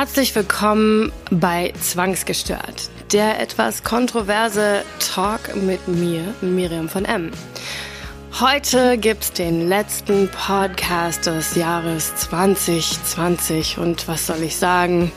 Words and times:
Herzlich 0.00 0.34
willkommen 0.34 1.12
bei 1.30 1.74
Zwangsgestört, 1.78 2.88
der 3.12 3.38
etwas 3.38 3.84
kontroverse 3.84 4.82
Talk 4.98 5.54
mit 5.54 5.88
mir, 5.88 6.22
Miriam 6.40 6.88
von 6.88 7.04
M. 7.04 7.30
Heute 8.40 8.96
gibt's 8.96 9.30
den 9.30 9.68
letzten 9.68 10.30
Podcast 10.30 11.26
des 11.26 11.54
Jahres 11.54 12.16
2020 12.16 13.76
und 13.76 14.08
was 14.08 14.26
soll 14.26 14.42
ich 14.42 14.56
sagen? 14.56 15.12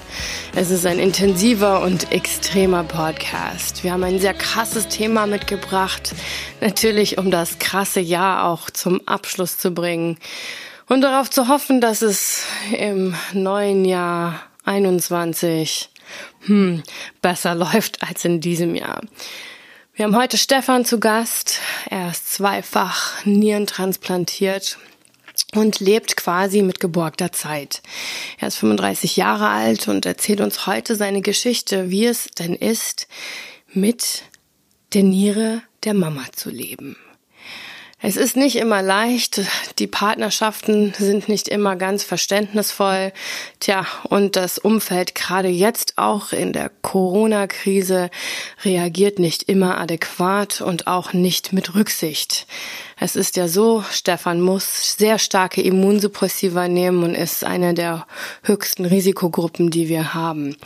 Es 0.54 0.70
ist 0.70 0.86
ein 0.86 1.00
intensiver 1.00 1.82
und 1.82 2.12
extremer 2.12 2.84
Podcast. 2.84 3.86
Wir 3.86 3.94
haben 3.94 4.04
ein 4.04 4.20
sehr 4.20 4.34
krasses 4.34 4.90
Thema 4.90 5.28
mitgebracht, 5.28 6.14
natürlich 6.60 7.18
um 7.18 7.32
das 7.32 7.58
krasse 7.58 8.02
Jahr 8.02 8.50
auch 8.50 8.70
zum 8.70 9.00
Abschluss 9.08 9.58
zu 9.58 9.72
bringen 9.72 10.18
und 10.90 11.00
darauf 11.00 11.30
zu 11.30 11.48
hoffen, 11.48 11.80
dass 11.80 12.02
es 12.02 12.44
im 12.78 13.16
neuen 13.32 13.86
Jahr 13.86 14.42
21 14.66 15.90
hm, 16.46 16.84
besser 17.22 17.56
läuft 17.56 18.04
als 18.04 18.26
in 18.26 18.42
diesem 18.42 18.76
Jahr. 18.76 19.02
Wir 19.96 20.06
haben 20.06 20.16
heute 20.16 20.38
Stefan 20.38 20.86
zu 20.86 21.00
Gast. 21.00 21.60
Er 21.90 22.10
ist 22.10 22.34
zweifach 22.34 23.24
nierentransplantiert 23.26 24.80
und 25.54 25.80
lebt 25.80 26.18
quasi 26.18 26.64
mit 26.64 26.80
geborgter 26.80 27.32
Zeit. 27.32 27.84
Er 28.40 28.48
ist 28.48 28.58
35 28.58 29.18
Jahre 29.18 29.50
alt 29.50 29.88
und 29.88 30.06
erzählt 30.06 30.42
uns 30.42 30.66
heute 30.66 30.96
seine 30.96 31.22
Geschichte, 31.22 31.92
wie 31.92 32.06
es 32.06 32.26
denn 32.40 32.56
ist, 32.56 33.08
mit 33.72 34.24
der 34.94 35.04
Niere 35.04 35.62
der 35.84 35.94
Mama 35.94 36.26
zu 36.32 36.50
leben. 36.50 36.96
Es 38.06 38.18
ist 38.18 38.36
nicht 38.36 38.58
immer 38.58 38.82
leicht, 38.82 39.40
die 39.80 39.88
Partnerschaften 39.88 40.94
sind 40.98 41.30
nicht 41.30 41.48
immer 41.48 41.78
ganz 41.78 42.04
verständnisvoll. 42.04 43.14
Tja, 43.62 43.86
und 44.10 44.36
das 44.36 44.58
Umfeld 44.58 45.16
gerade 45.16 45.48
jetzt 45.48 45.94
auch 45.98 46.34
in 46.34 46.52
der 46.52 46.70
Corona-Krise 46.82 48.10
reagiert 48.66 49.20
nicht 49.20 49.44
immer 49.44 49.80
adäquat 49.80 50.60
und 50.60 50.86
auch 50.86 51.14
nicht 51.14 51.54
mit 51.54 51.76
Rücksicht. 51.76 52.46
Es 53.00 53.16
ist 53.16 53.38
ja 53.38 53.48
so, 53.48 53.86
Stefan 53.90 54.42
muss 54.42 54.98
sehr 54.98 55.18
starke 55.18 55.62
Immunsuppressiva 55.62 56.68
nehmen 56.68 57.04
und 57.04 57.16
ist 57.16 57.46
eine 57.46 57.74
der 57.74 58.06
höchsten 58.44 58.84
Risikogruppen, 58.84 59.70
die 59.70 59.88
wir 59.88 60.14
haben. 60.14 60.58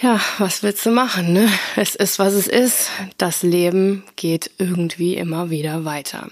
Ja, 0.00 0.20
was 0.38 0.62
willst 0.62 0.84
du 0.84 0.90
machen, 0.90 1.32
ne? 1.32 1.48
Es 1.76 1.94
ist, 1.94 2.18
was 2.18 2.34
es 2.34 2.48
ist. 2.48 2.90
Das 3.16 3.42
Leben 3.42 4.02
geht 4.16 4.50
irgendwie 4.58 5.14
immer 5.14 5.50
wieder 5.50 5.84
weiter. 5.84 6.28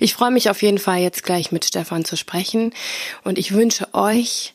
Ich 0.00 0.14
freue 0.14 0.32
mich 0.32 0.50
auf 0.50 0.62
jeden 0.62 0.78
Fall 0.78 0.98
jetzt 0.98 1.22
gleich 1.22 1.52
mit 1.52 1.64
Stefan 1.64 2.04
zu 2.04 2.16
sprechen 2.16 2.74
und 3.22 3.38
ich 3.38 3.52
wünsche 3.52 3.92
euch 3.94 4.54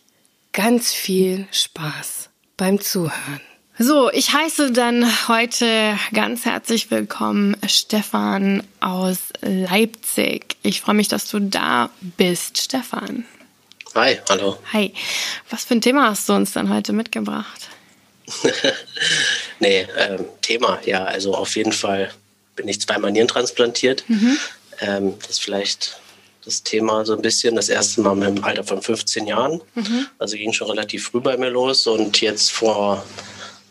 ganz 0.52 0.92
viel 0.92 1.48
Spaß 1.52 2.30
beim 2.58 2.82
Zuhören. 2.82 3.42
So, 3.78 4.12
ich 4.12 4.34
heiße 4.34 4.74
dann 4.74 5.08
heute 5.30 5.98
ganz 6.14 6.44
herzlich 6.44 6.92
willkommen 6.92 7.56
Stefan 7.66 8.64
aus 8.82 9.20
Leipzig. 9.40 10.58
Ich 10.64 10.82
freue 10.82 10.96
mich, 10.96 11.08
dass 11.08 11.30
du 11.30 11.40
da 11.40 11.90
bist, 12.02 12.58
Stefan. 12.58 13.24
Hi, 13.96 14.20
hallo. 14.30 14.58
Hi. 14.74 14.94
Was 15.50 15.64
für 15.64 15.76
ein 15.76 15.82
Thema 15.82 16.10
hast 16.10 16.28
du 16.28 16.34
uns 16.34 16.52
dann 16.52 16.74
heute 16.74 16.92
mitgebracht? 16.92 17.70
nee, 19.60 19.88
ähm, 19.98 20.26
Thema, 20.42 20.80
ja, 20.86 21.04
also 21.04 21.36
auf 21.36 21.56
jeden 21.56 21.72
Fall 21.72 22.12
bin 22.56 22.68
ich 22.68 22.82
zweimal 22.82 23.12
Nieren 23.12 23.28
transplantiert. 23.28 24.04
Mhm. 24.08 24.38
Ähm, 24.82 25.14
das 25.20 25.32
ist 25.32 25.42
vielleicht 25.42 26.00
das 26.44 26.64
Thema 26.64 27.06
so 27.06 27.14
ein 27.14 27.22
bisschen. 27.22 27.56
Das 27.56 27.70
erste 27.70 28.02
Mal 28.02 28.22
im 28.24 28.44
Alter 28.44 28.64
von 28.64 28.82
15 28.82 29.28
Jahren. 29.28 29.62
Mhm. 29.76 30.08
Also 30.18 30.38
ging 30.38 30.54
schon 30.54 30.70
relativ 30.70 31.08
früh 31.08 31.22
bei 31.22 31.38
mir 31.38 31.50
los 31.50 31.88
und 31.88 32.20
jetzt 32.22 32.52
vor 32.52 33.06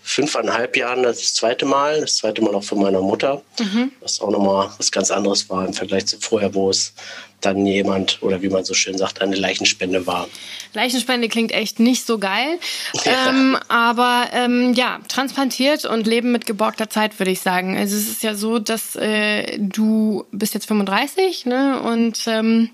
fünfeinhalb 0.09 0.75
Jahren 0.75 1.03
das 1.03 1.35
zweite 1.35 1.67
Mal, 1.67 2.01
das 2.01 2.17
zweite 2.17 2.41
Mal 2.41 2.55
auch 2.55 2.65
von 2.65 2.81
meiner 2.81 3.03
Mutter, 3.03 3.43
mhm. 3.61 3.93
was 4.01 4.21
auch 4.21 4.31
nochmal 4.31 4.71
was 4.79 4.91
ganz 4.91 5.11
anderes 5.11 5.51
war 5.51 5.67
im 5.67 5.75
Vergleich 5.75 6.07
zu 6.07 6.19
vorher, 6.19 6.55
wo 6.55 6.71
es 6.71 6.95
dann 7.43 7.67
jemand 7.67 8.23
oder 8.23 8.41
wie 8.41 8.49
man 8.49 8.65
so 8.65 8.73
schön 8.73 8.97
sagt, 8.97 9.21
eine 9.21 9.37
Leichenspende 9.37 10.07
war. 10.07 10.27
Leichenspende 10.73 11.29
klingt 11.29 11.53
echt 11.53 11.79
nicht 11.79 12.07
so 12.07 12.19
geil, 12.19 12.59
ja. 13.05 13.29
ähm, 13.29 13.59
aber 13.69 14.29
ähm, 14.33 14.73
ja, 14.73 14.99
transplantiert 15.09 15.85
und 15.85 16.07
leben 16.07 16.33
mit 16.33 16.47
geborgter 16.47 16.89
Zeit, 16.89 17.19
würde 17.19 17.31
ich 17.31 17.41
sagen. 17.41 17.77
Also 17.77 17.95
es 17.95 18.09
ist 18.09 18.23
ja 18.23 18.35
so, 18.35 18.59
dass 18.59 18.97
äh, 18.97 19.59
du 19.59 20.25
bist 20.33 20.55
jetzt 20.55 20.67
35 20.67 21.45
ne, 21.45 21.83
und 21.83 22.19
ähm, 22.27 22.71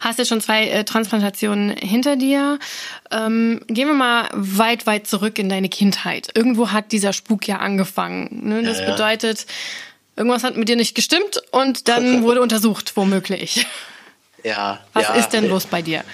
hast 0.00 0.18
ja 0.18 0.24
schon 0.24 0.40
zwei 0.40 0.68
äh, 0.68 0.84
Transplantationen 0.84 1.70
hinter 1.76 2.16
dir. 2.16 2.58
Ähm, 3.10 3.60
gehen 3.68 3.88
wir 3.88 3.94
mal 3.94 4.28
weit, 4.32 4.86
weit 4.86 5.06
zurück 5.06 5.38
in 5.38 5.48
deine 5.48 5.68
Kindheit. 5.68 6.28
Irgendwo 6.34 6.70
hat 6.70 6.92
dieser 6.92 7.12
Spuk 7.12 7.46
ja 7.46 7.58
angefangen. 7.58 8.48
Ne? 8.48 8.62
Das 8.62 8.78
ja, 8.78 8.84
ja. 8.84 8.92
bedeutet, 8.92 9.46
irgendwas 10.16 10.44
hat 10.44 10.56
mit 10.56 10.68
dir 10.68 10.76
nicht 10.76 10.94
gestimmt 10.94 11.42
und 11.50 11.88
dann 11.88 12.22
wurde 12.22 12.40
untersucht, 12.40 12.96
womöglich. 12.96 13.66
Ja. 14.42 14.80
Was 14.92 15.04
ja, 15.04 15.14
ist 15.14 15.30
denn 15.30 15.48
los 15.48 15.66
bei 15.66 15.82
dir? 15.82 16.04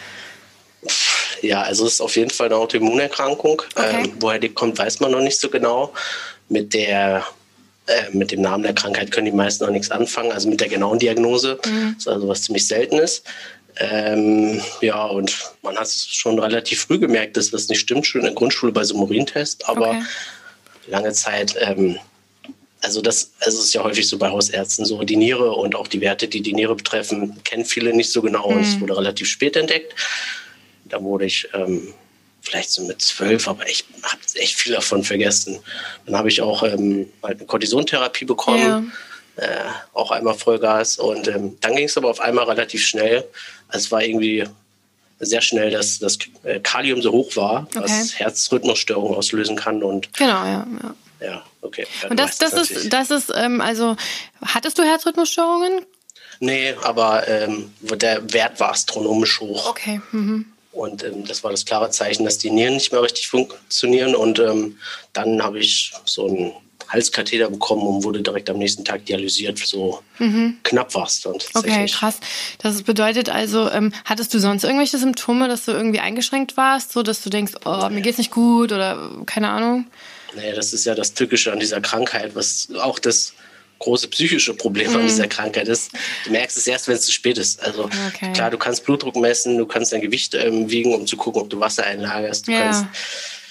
Ja, 1.42 1.62
also 1.62 1.86
es 1.86 1.94
ist 1.94 2.00
auf 2.00 2.16
jeden 2.16 2.30
Fall 2.30 2.46
eine 2.46 2.56
Autoimmunerkrankung. 2.56 3.62
Okay. 3.74 4.04
Ähm, 4.04 4.12
woher 4.20 4.38
die 4.38 4.50
kommt, 4.50 4.78
weiß 4.78 5.00
man 5.00 5.10
noch 5.10 5.20
nicht 5.20 5.38
so 5.38 5.48
genau. 5.48 5.92
Mit 6.48 6.74
der 6.74 7.24
äh, 7.90 8.16
mit 8.16 8.30
dem 8.30 8.40
Namen 8.40 8.62
der 8.62 8.74
Krankheit 8.74 9.10
können 9.10 9.26
die 9.26 9.32
meisten 9.32 9.64
noch 9.64 9.72
nichts 9.72 9.90
anfangen, 9.90 10.32
also 10.32 10.48
mit 10.48 10.60
der 10.60 10.68
genauen 10.68 10.98
Diagnose. 10.98 11.58
Mhm. 11.64 11.94
Das 11.94 12.06
ist 12.06 12.08
also 12.08 12.28
was 12.28 12.42
ziemlich 12.42 12.66
selten 12.66 12.98
ist. 12.98 13.24
Ähm, 13.78 14.60
ja, 14.80 15.04
und 15.04 15.36
man 15.62 15.76
hat 15.76 15.86
es 15.86 16.06
schon 16.06 16.38
relativ 16.38 16.82
früh 16.82 16.98
gemerkt, 16.98 17.36
dass 17.36 17.50
das 17.50 17.68
nicht 17.68 17.80
stimmt, 17.80 18.06
schon 18.06 18.20
in 18.20 18.26
der 18.26 18.34
Grundschule 18.34 18.72
bei 18.72 18.84
so 18.84 18.94
einem 18.94 19.04
Urintest, 19.04 19.68
aber 19.68 19.90
okay. 19.90 20.02
lange 20.88 21.12
Zeit, 21.12 21.56
ähm, 21.60 21.98
also 22.82 23.00
das 23.00 23.32
also 23.40 23.58
ist 23.60 23.72
ja 23.72 23.84
häufig 23.84 24.08
so 24.08 24.18
bei 24.18 24.28
Hausärzten 24.28 24.84
so, 24.84 25.02
die 25.02 25.16
Niere 25.16 25.52
und 25.52 25.74
auch 25.74 25.86
die 25.86 26.00
Werte, 26.00 26.28
die 26.28 26.40
die 26.40 26.52
Niere 26.52 26.74
betreffen, 26.74 27.42
kennen 27.44 27.64
viele 27.64 27.94
nicht 27.94 28.10
so 28.10 28.22
genau 28.22 28.50
mhm. 28.50 28.56
und 28.56 28.62
es 28.62 28.76
mhm. 28.76 28.82
wurde 28.82 28.96
relativ 28.96 29.28
spät 29.28 29.56
entdeckt. 29.56 29.94
Da 30.84 31.02
wurde 31.02 31.26
ich 31.26 31.48
ähm, 31.54 31.94
vielleicht 32.42 32.70
so 32.70 32.82
mit 32.84 33.00
zwölf, 33.02 33.48
aber 33.48 33.68
ich 33.68 33.84
habe 34.02 34.20
echt 34.34 34.56
viel 34.56 34.72
davon 34.72 35.04
vergessen. 35.04 35.58
Dann 36.06 36.16
habe 36.16 36.28
ich 36.28 36.40
auch 36.42 36.62
ähm, 36.62 37.10
halt 37.22 37.38
eine 37.38 37.46
Kortisontherapie 37.46 38.24
bekommen. 38.24 38.92
Ja. 39.36 39.44
Äh, 39.44 39.70
auch 39.94 40.10
einmal 40.10 40.34
Vollgas 40.34 40.98
und 40.98 41.28
ähm, 41.28 41.56
dann 41.60 41.74
ging 41.74 41.86
es 41.86 41.96
aber 41.96 42.10
auf 42.10 42.20
einmal 42.20 42.44
relativ 42.44 42.84
schnell. 42.84 43.24
Also 43.68 43.86
es 43.86 43.92
war 43.92 44.02
irgendwie 44.02 44.44
sehr 45.20 45.40
schnell, 45.40 45.70
dass 45.70 45.98
das 45.98 46.18
äh, 46.42 46.60
Kalium 46.60 47.00
so 47.00 47.12
hoch 47.12 47.36
war, 47.36 47.66
okay. 47.68 47.80
was 47.80 48.18
Herzrhythmusstörungen 48.18 49.16
auslösen 49.16 49.56
kann 49.56 49.82
und 49.82 50.12
genau, 50.14 50.44
ja, 50.44 50.66
ja. 50.82 50.94
Ja, 51.20 51.44
okay. 51.60 51.86
Und 52.08 52.18
das, 52.18 52.38
das, 52.38 52.52
das 52.52 52.70
ist, 52.70 52.92
das 52.92 53.10
ist, 53.10 53.32
ähm, 53.34 53.60
also, 53.60 53.96
hattest 54.42 54.78
du 54.78 54.82
Herzrhythmusstörungen? 54.82 55.84
Nee, 56.40 56.74
aber 56.82 57.28
ähm, 57.28 57.72
der 57.80 58.32
Wert 58.32 58.58
war 58.58 58.70
astronomisch 58.70 59.40
hoch. 59.40 59.68
Okay. 59.68 60.00
Mhm. 60.12 60.46
Und 60.72 61.03
ähm, 61.03 61.26
das 61.26 61.42
war 61.42 61.50
das 61.50 61.64
klare 61.64 61.91
Zeichen, 61.91 62.25
dass 62.25 62.38
die 62.38 62.50
Nieren 62.50 62.75
nicht 62.75 62.92
mehr 62.92 63.03
richtig 63.03 63.28
funktionieren. 63.28 64.14
Und 64.14 64.38
ähm, 64.38 64.78
dann 65.12 65.42
habe 65.42 65.58
ich 65.58 65.92
so 66.04 66.28
einen 66.28 66.53
Halskatheter 66.88 67.48
bekommen 67.50 67.86
und 67.86 68.04
wurde 68.04 68.20
direkt 68.20 68.50
am 68.50 68.58
nächsten 68.58 68.84
Tag 68.84 69.06
dialysiert. 69.06 69.59
So 69.59 70.03
mhm. 70.19 70.59
knapp 70.64 70.94
war 70.94 71.06
es 71.06 71.20
dann. 71.22 71.36
Okay, 71.54 71.86
krass. 71.86 72.19
Das 72.59 72.82
bedeutet 72.82 73.28
also, 73.28 73.70
ähm, 73.70 73.92
hattest 74.04 74.34
du 74.34 74.38
sonst 74.41 74.64
irgendwelche 74.64 74.98
Symptome, 74.98 75.48
dass 75.48 75.64
du 75.64 75.72
irgendwie 75.72 76.00
eingeschränkt 76.00 76.56
warst, 76.56 76.92
so 76.92 77.03
dass 77.03 77.22
du 77.22 77.30
denkst, 77.30 77.53
oh, 77.64 77.88
mir 77.91 78.00
geht's 78.00 78.19
nicht 78.19 78.32
gut 78.32 78.72
oder 78.72 79.22
keine 79.26 79.48
Ahnung? 79.48 79.86
Nee, 80.34 80.53
das 80.53 80.72
ist 80.72 80.84
ja 80.84 80.94
das 80.94 81.14
Tückische 81.14 81.53
an 81.53 81.60
dieser 81.60 81.80
Krankheit, 81.80 82.34
was 82.34 82.69
auch 82.80 82.98
das 82.98 83.34
große 83.80 84.08
psychische 84.08 84.54
Problem 84.54 84.91
mhm. 84.91 84.98
an 84.98 85.03
dieser 85.03 85.27
Krankheit 85.27 85.66
ist. 85.66 85.91
Du 86.24 86.30
merkst 86.30 86.56
es 86.56 86.66
erst, 86.66 86.86
wenn 86.86 86.94
es 86.94 87.03
zu 87.03 87.12
spät 87.12 87.36
ist. 87.38 87.60
Also 87.62 87.84
okay. 88.09 88.32
klar, 88.32 88.50
du 88.50 88.59
kannst 88.59 88.84
Blutdruck 88.84 89.16
messen, 89.16 89.59
du 89.59 89.66
kannst 89.66 89.92
dein 89.92 90.00
Gewicht 90.00 90.34
ähm, 90.34 90.71
wiegen, 90.71 90.94
um 90.94 91.06
zu 91.06 91.16
gucken, 91.16 91.42
ob 91.42 91.50
du 91.50 91.59
Wasser 91.59 91.84
einlagerst. 91.84 92.47
Du 92.47 92.53
ja. 92.53 92.60
kannst 92.60 92.86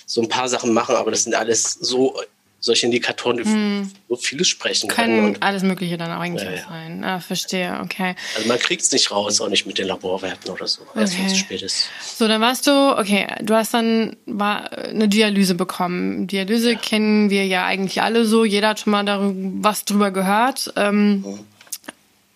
so 0.06 0.22
ein 0.22 0.30
paar 0.30 0.48
Sachen 0.48 0.74
machen, 0.74 0.96
aber 0.96 1.12
das 1.12 1.24
sind 1.24 1.36
alles 1.36 1.74
so 1.74 2.20
solche 2.60 2.86
Indikatoren, 2.86 3.38
die 3.38 3.44
hm. 3.44 3.92
so 4.08 4.16
vieles 4.16 4.48
sprechen 4.48 4.90
können. 4.90 5.16
Können 5.16 5.26
und 5.28 5.44
alles 5.44 5.64
Mögliche 5.64 5.98
dann 5.98 6.12
auch 6.12 6.20
eigentlich 6.20 6.44
ja, 6.44 6.56
ja. 6.56 6.68
sein. 6.68 7.04
Ah, 7.04 7.20
verstehe, 7.20 7.80
okay. 7.84 8.16
Also 8.36 8.48
man 8.48 8.60
kriegt 8.60 8.82
es 8.82 8.92
nicht 8.92 9.12
raus, 9.12 9.40
auch 9.42 9.50
nicht 9.50 9.66
mit 9.66 9.78
den 9.78 9.88
Laborwerten 9.88 10.52
oder 10.52 10.68
so, 10.68 10.82
erst 10.96 11.18
wenn 11.18 11.26
es 11.26 11.38
spät 11.38 11.62
ist. 11.62 11.90
So, 12.18 12.28
dann 12.28 12.42
warst 12.42 12.68
du, 12.68 12.98
okay, 12.98 13.28
du 13.42 13.54
hast 13.56 13.74
dann 13.74 14.16
war 14.26 14.72
eine 14.74 15.08
Dialyse 15.08 15.56
bekommen. 15.56 16.28
Dialyse 16.28 16.74
ja. 16.74 16.78
kennen 16.78 17.30
wir 17.30 17.46
ja 17.46 17.66
eigentlich 17.66 18.02
alle 18.02 18.26
so, 18.26 18.44
jeder 18.46 18.70
hat 18.70 18.80
schon 18.82 18.92
mal 18.92 19.06
darüber, 19.06 19.34
was 19.64 19.86
drüber 19.86 20.12
gehört. 20.12 20.74
Ähm, 20.76 21.22
mhm. 21.22 21.40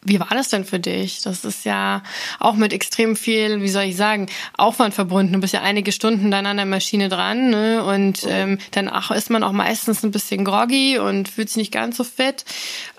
Wie 0.06 0.20
war 0.20 0.30
das 0.32 0.50
denn 0.50 0.66
für 0.66 0.80
dich? 0.80 1.22
Das 1.22 1.46
ist 1.46 1.66
ja 1.66 2.04
auch 2.40 2.56
mit 2.56 2.74
extrem 2.74 3.16
viel, 3.16 3.62
wie 3.62 3.70
soll 3.70 3.84
ich 3.84 3.96
sagen, 3.96 4.28
Aufwand 4.58 4.94
verbunden. 4.94 5.34
Du 5.34 5.40
bist 5.40 5.54
ja 5.54 5.62
einige 5.62 5.92
Stunden 5.92 6.32
dann 6.32 6.46
an 6.46 6.58
der 6.58 6.66
Maschine 6.66 7.10
dran 7.10 7.50
ne? 7.50 7.84
und 7.84 8.26
ähm, 8.28 8.60
dann 8.72 8.90
ach, 8.90 9.12
ist 9.12 9.30
man 9.30 9.44
auch 9.44 9.52
meistens 9.52 10.04
ein 10.04 10.12
bisschen 10.12 10.44
groggy 10.44 11.00
und 11.00 11.30
fühlt 11.30 11.50
sich 11.50 11.58
nicht 11.58 11.72
ganz 11.72 11.98
so 11.98 12.04
fit. 12.04 12.44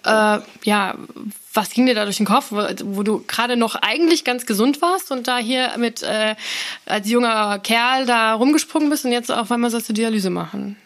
Äh, 0.04 0.38
ja, 0.64 0.96
was 1.52 1.70
ging 1.70 1.86
dir 1.86 1.94
da 1.94 2.04
durch 2.04 2.16
den 2.16 2.26
Kopf, 2.26 2.50
wo, 2.50 3.02
du 3.02 3.24
gerade 3.26 3.56
noch 3.56 3.76
eigentlich 3.76 4.24
ganz 4.24 4.46
gesund 4.46 4.82
warst 4.82 5.10
und 5.10 5.28
da 5.28 5.38
hier 5.38 5.76
mit 5.78 6.02
äh, 6.02 6.34
als 6.86 7.08
junger 7.08 7.58
Kerl 7.60 8.06
da 8.06 8.34
rumgesprungen 8.34 8.90
bist 8.90 9.04
und 9.04 9.12
jetzt 9.12 9.30
auf 9.30 9.50
einmal 9.52 9.70
sollst 9.70 9.88
du 9.88 9.92
Dialyse 9.92 10.30
machen? 10.30 10.76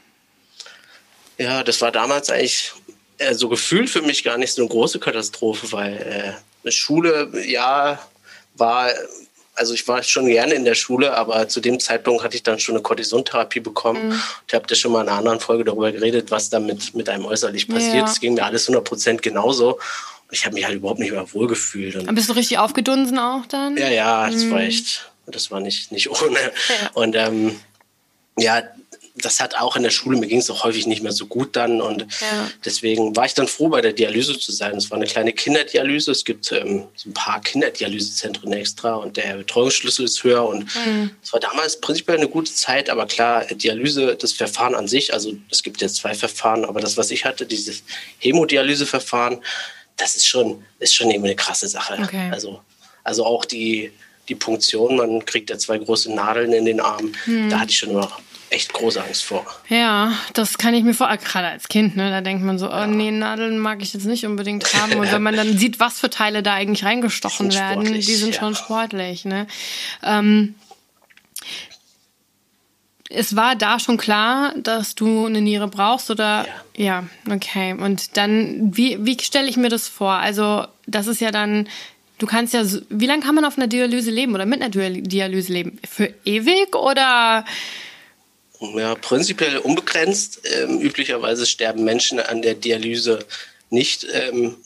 Ja, 1.39 1.63
das 1.63 1.81
war 1.81 1.93
damals 1.93 2.31
eigentlich 2.31 2.73
äh, 3.19 3.35
so 3.35 3.49
gefühlt 3.49 3.91
für 3.91 4.03
mich 4.03 4.25
gar 4.25 4.39
nicht 4.39 4.53
so 4.53 4.63
eine 4.63 4.69
große 4.69 4.99
Katastrophe, 4.99 5.71
weil 5.73 5.97
äh, 5.97 6.33
eine 6.63 6.73
Schule, 6.73 7.31
ja, 7.47 8.01
war 8.55 8.91
also 9.59 9.75
ich 9.75 9.87
war 9.89 10.03
schon 10.03 10.27
gerne 10.27 10.55
in 10.55 10.65
der 10.65 10.75
Schule, 10.75 11.17
aber 11.17 11.49
zu 11.49 11.61
dem 11.61 11.81
Zeitpunkt 11.81 12.23
hatte 12.23 12.37
ich 12.37 12.43
dann 12.43 12.59
schon 12.59 12.77
eine 12.77 12.83
Kortisontherapie 12.83 13.61
bekommen. 13.61 14.11
Mhm. 14.11 14.23
Ich 14.47 14.55
habe 14.55 14.67
da 14.67 14.75
schon 14.75 14.93
mal 14.93 15.03
in 15.03 15.09
einer 15.09 15.19
anderen 15.19 15.41
Folge 15.41 15.65
darüber 15.65 15.91
geredet, 15.91 16.31
was 16.31 16.49
da 16.49 16.61
mit, 16.61 17.09
einem 17.09 17.27
äußerlich 17.27 17.69
passiert. 17.69 18.07
Es 18.07 18.15
ja. 18.15 18.21
ging 18.21 18.35
mir 18.35 18.45
alles 18.45 18.69
100 18.69 18.85
Prozent 18.85 19.23
genauso. 19.23 19.75
Und 19.75 19.81
ich 20.33 20.45
habe 20.45 20.55
mich 20.55 20.65
halt 20.65 20.77
überhaupt 20.77 21.01
nicht 21.01 21.11
mehr 21.11 21.27
wohlgefühlt. 21.33 21.97
Und 21.97 22.15
bist 22.15 22.29
du 22.29 22.35
richtig 22.35 22.59
aufgedunsen 22.59 23.19
auch 23.19 23.47
dann? 23.47 23.77
Ja, 23.77 23.89
ja, 23.89 24.31
das 24.31 24.45
mhm. 24.45 24.51
war 24.53 24.61
echt, 24.61 25.11
das 25.27 25.51
war 25.51 25.61
nicht, 25.61 25.93
nicht 25.93 26.11
ohne. 26.11 26.39
Ja. 26.69 26.91
Und 26.95 27.17
ähm, 27.17 27.59
ja, 28.39 28.63
das 29.23 29.41
hat 29.41 29.57
auch 29.57 29.77
in 29.77 29.83
der 29.83 29.91
Schule, 29.91 30.19
mir 30.19 30.27
ging 30.27 30.39
es 30.39 30.51
auch 30.51 30.65
häufig 30.65 30.87
nicht 30.87 31.03
mehr 31.03 31.13
so 31.13 31.27
gut 31.27 31.57
dann 31.57 31.81
und 31.81 32.03
ja. 32.21 32.51
deswegen 32.65 33.17
war 33.17 33.27
ich 33.27 33.35
dann 33.35 33.49
froh, 33.49 33.69
bei 33.69 33.81
der 33.81 33.93
Dialyse 33.93 34.39
zu 34.39 34.53
sein. 34.53 34.77
Es 34.77 34.91
war 34.91 34.97
eine 34.97 35.07
kleine 35.07 35.33
Kinderdialyse. 35.33 36.11
Es 36.11 36.25
gibt 36.25 36.51
ähm, 36.53 36.85
so 36.95 37.11
ein 37.11 37.15
paar 37.15 37.41
Kinderdialysezentren 37.41 38.53
extra 38.53 38.95
und 38.95 39.17
der 39.17 39.37
Betreuungsschlüssel 39.37 40.05
ist 40.05 40.23
höher 40.25 40.47
und 40.47 40.65
mhm. 40.75 41.11
es 41.23 41.33
war 41.33 41.41
damals 41.41 41.81
prinzipiell 41.81 42.19
eine 42.19 42.29
gute 42.29 42.53
Zeit, 42.53 42.91
aber 42.91 43.07
klar, 43.07 43.45
Dialyse, 43.45 44.17
das 44.17 44.33
Verfahren 44.33 44.75
an 44.75 44.89
sich, 44.89 45.13
also 45.13 45.35
es 45.51 45.63
gibt 45.63 45.81
jetzt 45.81 45.97
zwei 45.97 46.15
Verfahren, 46.15 46.65
aber 46.65 46.81
das, 46.81 46.97
was 46.97 47.11
ich 47.11 47.25
hatte, 47.25 47.47
dieses 47.47 47.83
Hämodialyseverfahren, 48.19 49.39
das 49.97 50.17
ist 50.17 50.27
schon, 50.27 50.65
ist 50.79 50.95
schon 50.95 51.11
eben 51.11 51.25
eine 51.25 51.37
krasse 51.37 51.69
Sache. 51.69 51.99
Okay. 52.03 52.31
Also, 52.33 52.61
also 53.05 53.25
auch 53.25 53.45
die, 53.45 53.91
die 54.29 54.35
Punktion, 54.35 54.97
man 54.97 55.25
kriegt 55.25 55.51
ja 55.51 55.59
zwei 55.59 55.79
große 55.79 56.13
Nadeln 56.13 56.53
in 56.53 56.65
den 56.65 56.81
Arm, 56.81 57.13
mhm. 57.27 57.51
da 57.51 57.61
hatte 57.61 57.71
ich 57.71 57.79
schon 57.79 57.91
immer 57.91 58.11
echt 58.51 58.73
große 58.73 59.03
Angst 59.03 59.25
vor. 59.25 59.47
Ja, 59.69 60.13
das 60.35 60.59
kann 60.59 60.75
ich 60.75 60.85
mir 60.85 60.95
vor, 60.95 61.09
gerade 61.17 61.49
als 61.49 61.69
Kind, 61.69 61.97
ne, 61.97 62.11
da 62.11 62.21
denkt 62.21 62.45
man 62.45 62.59
so, 62.59 62.73
oh 62.73 62.87
nee, 62.87 63.11
Nadeln 63.11 63.59
mag 63.59 63.83
ich 63.83 63.93
jetzt 63.95 64.07
nicht 64.07 64.27
unbedingt 64.27 64.73
haben. 64.75 64.95
Und 64.95 65.13
wenn 65.13 65.23
man 65.23 65.37
dann 65.37 65.59
sieht, 65.59 65.81
was 65.81 66.01
für 66.01 66.11
Teile 66.11 66.43
da 66.43 66.55
eigentlich 66.55 66.85
reingestochen 66.85 67.53
werden, 67.53 67.85
die 67.85 68.03
sind 68.03 68.35
ja. 68.35 68.41
schon 68.41 68.55
sportlich, 68.55 69.25
ne. 69.25 69.47
Ähm, 70.03 70.55
es 73.11 73.37
war 73.37 73.57
da 73.57 73.79
schon 73.79 73.97
klar, 73.97 74.55
dass 74.57 74.95
du 74.95 75.27
eine 75.27 75.41
Niere 75.41 75.69
brauchst 75.69 76.11
oder 76.11 76.47
ja, 76.77 77.05
ja 77.27 77.35
okay. 77.35 77.73
Und 77.73 78.17
dann, 78.17 78.77
wie, 78.77 78.99
wie 79.01 79.19
stelle 79.21 79.49
ich 79.49 79.57
mir 79.57 79.71
das 79.71 79.89
vor? 79.89 80.13
Also, 80.13 80.67
das 80.87 81.07
ist 81.07 81.21
ja 81.21 81.31
dann, 81.31 81.69
du 82.19 82.27
kannst 82.27 82.53
ja, 82.53 82.63
wie 82.91 83.07
lange 83.07 83.23
kann 83.23 83.35
man 83.35 83.45
auf 83.45 83.57
einer 83.57 83.67
Dialyse 83.67 84.11
leben 84.11 84.35
oder 84.35 84.45
mit 84.45 84.61
einer 84.61 84.71
Dialyse 84.71 85.53
leben? 85.53 85.79
Für 85.89 86.13
ewig 86.25 86.77
oder 86.77 87.45
ja, 88.61 88.95
prinzipiell 88.95 89.59
unbegrenzt. 89.59 90.41
Ähm, 90.45 90.81
üblicherweise 90.81 91.47
sterben 91.47 91.85
Menschen 91.85 92.21
an 92.21 92.43
der 92.43 92.55
Dialyse 92.55 93.21
nicht 93.71 94.07
ähm, 94.13 94.57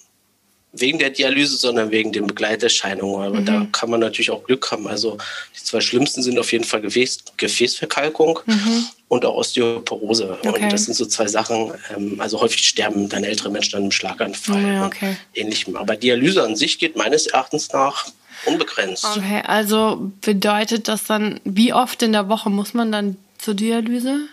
wegen 0.72 0.98
der 0.98 1.10
Dialyse, 1.10 1.56
sondern 1.56 1.90
wegen 1.90 2.12
den 2.12 2.26
Begleiterscheinungen. 2.26 3.26
Aber 3.26 3.40
mhm. 3.40 3.44
da 3.44 3.66
kann 3.72 3.90
man 3.90 4.00
natürlich 4.00 4.30
auch 4.30 4.44
Glück 4.44 4.70
haben. 4.70 4.88
Also 4.88 5.18
die 5.54 5.62
zwei 5.62 5.80
schlimmsten 5.80 6.22
sind 6.22 6.38
auf 6.38 6.50
jeden 6.52 6.64
Fall 6.64 6.80
Gefäß, 6.80 7.24
Gefäßverkalkung 7.36 8.40
mhm. 8.46 8.86
und 9.08 9.24
auch 9.26 9.34
Osteoporose. 9.34 10.38
Okay. 10.42 10.64
Und 10.64 10.72
das 10.72 10.86
sind 10.86 10.94
so 10.94 11.04
zwei 11.04 11.26
Sachen. 11.28 11.72
Ähm, 11.94 12.20
also 12.20 12.40
häufig 12.40 12.66
sterben 12.66 13.08
dann 13.08 13.24
ältere 13.24 13.50
Menschen 13.50 13.76
an 13.76 13.82
einem 13.82 13.92
Schlaganfall 13.92 14.62
ja, 14.62 14.86
okay. 14.86 15.08
und 15.08 15.18
ähnlichem. 15.34 15.76
Aber 15.76 15.96
Dialyse 15.96 16.42
an 16.42 16.56
sich 16.56 16.78
geht 16.78 16.96
meines 16.96 17.26
Erachtens 17.26 17.70
nach 17.72 18.06
unbegrenzt. 18.46 19.04
Okay, 19.16 19.42
also 19.44 20.10
bedeutet 20.22 20.88
das 20.88 21.04
dann, 21.04 21.40
wie 21.44 21.72
oft 21.72 22.02
in 22.02 22.12
der 22.12 22.28
Woche 22.28 22.50
muss 22.50 22.74
man 22.74 22.90
dann 22.90 23.16
zur 23.42 23.54
Dialyse? 23.54 24.28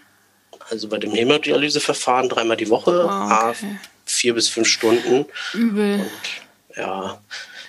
Also 0.69 0.87
bei 0.87 0.97
dem 0.97 1.13
Hämodialyseverfahren 1.13 2.29
dreimal 2.29 2.57
die 2.57 2.69
Woche, 2.69 3.05
oh, 3.05 3.49
okay. 3.49 3.79
vier 4.05 4.33
bis 4.33 4.49
fünf 4.49 4.67
Stunden. 4.67 5.25
Übel. 5.53 5.99
Und, 5.99 6.77
ja, 6.77 7.21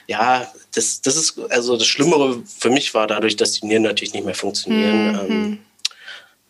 ja, 0.07 0.53
das, 0.75 1.01
das 1.01 1.17
ist, 1.17 1.39
also 1.51 1.77
das 1.77 1.87
Schlimmere 1.87 2.43
für 2.59 2.71
mich 2.71 2.95
war 2.95 3.07
dadurch, 3.07 3.37
dass 3.37 3.53
die 3.53 3.67
Nieren 3.67 3.83
natürlich 3.85 4.13
nicht 4.13 4.25
mehr 4.25 4.35
funktionieren. 4.35 5.13
Mhm. 5.13 5.19
Ähm, 5.31 5.59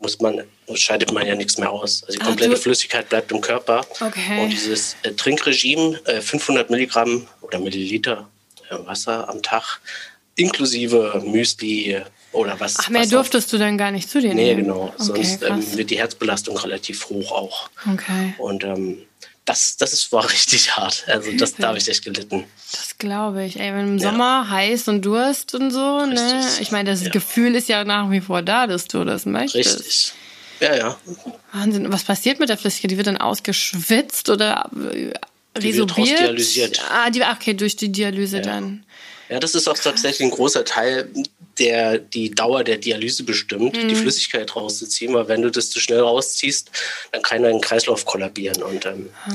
muss 0.00 0.18
man, 0.18 0.42
scheidet 0.74 1.12
man 1.12 1.26
ja 1.26 1.34
nichts 1.34 1.58
mehr 1.58 1.70
aus. 1.70 2.02
Also 2.04 2.18
die 2.18 2.24
komplette 2.24 2.54
Ach, 2.56 2.60
Flüssigkeit 2.60 3.08
bleibt 3.08 3.30
im 3.32 3.40
Körper. 3.40 3.86
Okay. 4.00 4.42
Und 4.42 4.50
dieses 4.50 4.96
äh, 5.02 5.12
Trinkregime, 5.12 6.00
äh, 6.06 6.20
500 6.22 6.70
Milligramm 6.70 7.26
oder 7.42 7.58
Milliliter 7.58 8.28
äh, 8.70 8.76
Wasser 8.86 9.28
am 9.28 9.42
Tag, 9.42 9.80
inklusive 10.36 11.22
Müsli, 11.24 12.02
oder 12.32 12.58
was. 12.60 12.76
Ach, 12.78 12.88
mehr 12.90 13.02
was 13.02 13.08
durftest 13.08 13.48
auch, 13.48 13.52
du 13.52 13.58
dann 13.58 13.78
gar 13.78 13.90
nicht 13.90 14.08
zu 14.08 14.20
dir 14.20 14.34
nehmen? 14.34 14.58
Nee, 14.58 14.62
genau. 14.62 14.94
Okay, 14.98 15.24
Sonst 15.24 15.42
ähm, 15.42 15.76
wird 15.76 15.90
die 15.90 15.98
Herzbelastung 15.98 16.56
relativ 16.56 17.08
hoch 17.08 17.32
auch. 17.32 17.70
Okay. 17.92 18.34
Und 18.38 18.64
ähm, 18.64 19.02
das, 19.44 19.76
das 19.76 19.92
ist, 19.92 20.12
war 20.12 20.30
richtig 20.30 20.76
hart. 20.76 21.04
Also 21.08 21.32
das, 21.32 21.54
da 21.54 21.68
habe 21.68 21.78
ich 21.78 21.88
echt 21.88 22.04
gelitten. 22.04 22.44
Das 22.72 22.96
glaube 22.98 23.44
ich. 23.44 23.58
Ey, 23.58 23.72
wenn 23.74 23.88
im 23.88 23.98
Sommer 23.98 24.44
ja. 24.44 24.50
heiß 24.50 24.88
und 24.88 25.04
Durst 25.04 25.54
und 25.54 25.70
so, 25.70 26.06
ne? 26.06 26.12
richtig. 26.12 26.30
ne? 26.30 26.48
Ich 26.60 26.70
meine, 26.70 26.90
das 26.90 27.04
ja. 27.04 27.10
Gefühl 27.10 27.54
ist 27.54 27.68
ja 27.68 27.84
nach 27.84 28.10
wie 28.10 28.20
vor 28.20 28.42
da, 28.42 28.66
dass 28.66 28.86
du 28.86 29.04
das 29.04 29.26
möchtest. 29.26 29.80
Richtig. 29.80 30.12
Ja, 30.60 30.76
ja. 30.76 30.96
Wahnsinn. 31.52 31.90
Was 31.90 32.04
passiert 32.04 32.38
mit 32.38 32.48
der 32.48 32.58
Flüssigkeit? 32.58 32.90
Die 32.90 32.96
wird 32.96 33.06
dann 33.06 33.16
ausgeschwitzt 33.16 34.28
oder 34.28 34.70
äh, 34.92 35.12
resorbiert? 35.58 35.96
Die 35.96 36.12
wird 36.12 36.20
dialysiert. 36.20 36.82
Ah, 36.90 37.10
die, 37.10 37.22
okay, 37.22 37.54
durch 37.54 37.76
die 37.76 37.90
Dialyse 37.90 38.36
ja. 38.36 38.42
dann. 38.42 38.84
Ja, 39.30 39.38
das 39.38 39.54
ist 39.54 39.68
auch 39.68 39.78
tatsächlich 39.78 40.26
ein 40.26 40.36
großer 40.36 40.64
Teil 40.64 41.08
der 41.58 41.98
die 41.98 42.30
Dauer 42.30 42.64
der 42.64 42.78
Dialyse 42.78 43.22
bestimmt, 43.22 43.76
mhm. 43.76 43.88
die 43.88 43.94
Flüssigkeit 43.94 44.56
rauszuziehen, 44.56 45.14
weil 45.14 45.28
wenn 45.28 45.42
du 45.42 45.50
das 45.50 45.70
zu 45.70 45.78
schnell 45.78 46.00
rausziehst, 46.00 46.70
dann 47.12 47.22
kann 47.22 47.42
dein 47.42 47.60
Kreislauf 47.60 48.04
kollabieren. 48.06 48.62
Und 48.62 48.86
ähm, 48.86 49.10
ah. 49.26 49.30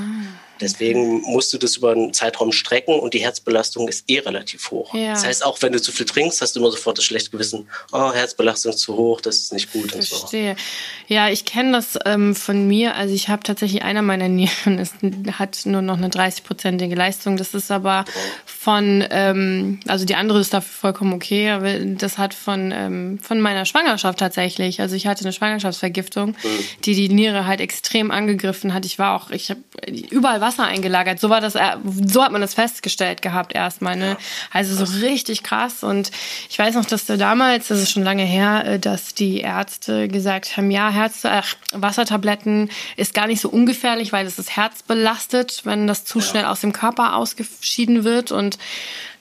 Deswegen 0.61 1.21
musst 1.21 1.53
du 1.53 1.57
das 1.57 1.77
über 1.77 1.91
einen 1.91 2.13
Zeitraum 2.13 2.51
strecken 2.51 2.99
und 2.99 3.13
die 3.13 3.19
Herzbelastung 3.19 3.87
ist 3.87 4.09
eh 4.09 4.19
relativ 4.19 4.71
hoch. 4.71 4.93
Ja. 4.93 5.11
Das 5.11 5.25
heißt, 5.25 5.45
auch 5.45 5.61
wenn 5.61 5.73
du 5.73 5.81
zu 5.81 5.91
viel 5.91 6.05
trinkst, 6.05 6.41
hast 6.41 6.55
du 6.55 6.59
immer 6.59 6.71
sofort 6.71 6.97
das 6.97 7.05
schlechte 7.05 7.29
Gewissen, 7.29 7.67
oh, 7.91 8.13
Herzbelastung 8.13 8.71
ist 8.71 8.79
zu 8.79 8.95
hoch, 8.95 9.21
das 9.21 9.37
ist 9.37 9.53
nicht 9.53 9.73
gut. 9.73 9.91
Verstehe. 9.91 10.51
Und 10.51 10.57
so. 10.59 11.13
Ja, 11.13 11.29
ich 11.29 11.45
kenne 11.45 11.73
das 11.73 11.99
ähm, 12.05 12.35
von 12.35 12.67
mir. 12.67 12.95
Also 12.95 13.13
ich 13.13 13.29
habe 13.29 13.43
tatsächlich 13.43 13.83
einer 13.83 14.01
meiner 14.01 14.29
Nieren, 14.29 14.79
ist, 14.79 14.95
hat 15.33 15.65
nur 15.65 15.81
noch 15.81 15.97
eine 15.97 16.09
30-prozentige 16.09 16.95
Leistung. 16.95 17.37
Das 17.37 17.53
ist 17.53 17.71
aber 17.71 18.05
von, 18.45 19.03
ähm, 19.09 19.79
also 19.87 20.05
die 20.05 20.15
andere 20.15 20.39
ist 20.39 20.53
dafür 20.53 20.71
vollkommen 20.85 21.13
okay, 21.13 21.49
aber 21.49 21.79
das 21.79 22.17
hat 22.17 22.33
von, 22.33 22.71
ähm, 22.71 23.19
von 23.21 23.41
meiner 23.41 23.65
Schwangerschaft 23.65 24.19
tatsächlich. 24.19 24.81
Also 24.81 24.95
ich 24.95 25.07
hatte 25.07 25.23
eine 25.23 25.33
Schwangerschaftsvergiftung, 25.33 26.29
mhm. 26.29 26.59
die 26.85 26.95
die 26.95 27.09
Niere 27.09 27.45
halt 27.45 27.59
extrem 27.59 28.11
angegriffen 28.11 28.73
hat. 28.73 28.85
Ich 28.85 28.97
war 28.99 29.15
auch, 29.15 29.31
ich 29.31 29.49
habe 29.49 29.61
überall 30.09 30.41
Wasser 30.45 30.65
eingelagert. 30.65 31.19
So 31.19 31.29
war 31.29 31.41
das, 31.41 31.55
äh, 31.55 31.77
so 31.83 32.23
hat 32.23 32.31
man 32.31 32.41
das 32.41 32.53
festgestellt 32.53 33.21
gehabt 33.21 33.55
erstmal. 33.55 33.95
Ne? 33.95 34.15
Also 34.51 34.85
so 34.85 34.99
richtig 35.05 35.43
krass. 35.43 35.83
Und 35.83 36.11
ich 36.49 36.59
weiß 36.59 36.75
noch, 36.75 36.85
dass 36.85 37.05
da 37.05 37.17
damals, 37.17 37.69
das 37.69 37.81
ist 37.81 37.91
schon 37.91 38.03
lange 38.03 38.23
her, 38.23 38.63
äh, 38.65 38.79
dass 38.79 39.15
die 39.15 39.39
Ärzte 39.39 40.07
gesagt 40.07 40.55
haben, 40.55 40.69
ja, 40.69 40.89
Herz, 40.89 41.25
ach, 41.25 41.55
Wassertabletten 41.71 42.69
ist 42.95 43.13
gar 43.13 43.27
nicht 43.27 43.41
so 43.41 43.49
ungefährlich, 43.49 44.13
weil 44.13 44.27
es 44.27 44.35
das 44.35 44.55
Herz 44.55 44.83
belastet, 44.83 45.61
wenn 45.63 45.87
das 45.87 46.05
zu 46.05 46.21
schnell 46.21 46.45
aus 46.45 46.61
dem 46.61 46.73
Körper 46.73 47.15
ausgeschieden 47.15 48.03
wird. 48.03 48.31
Und 48.31 48.59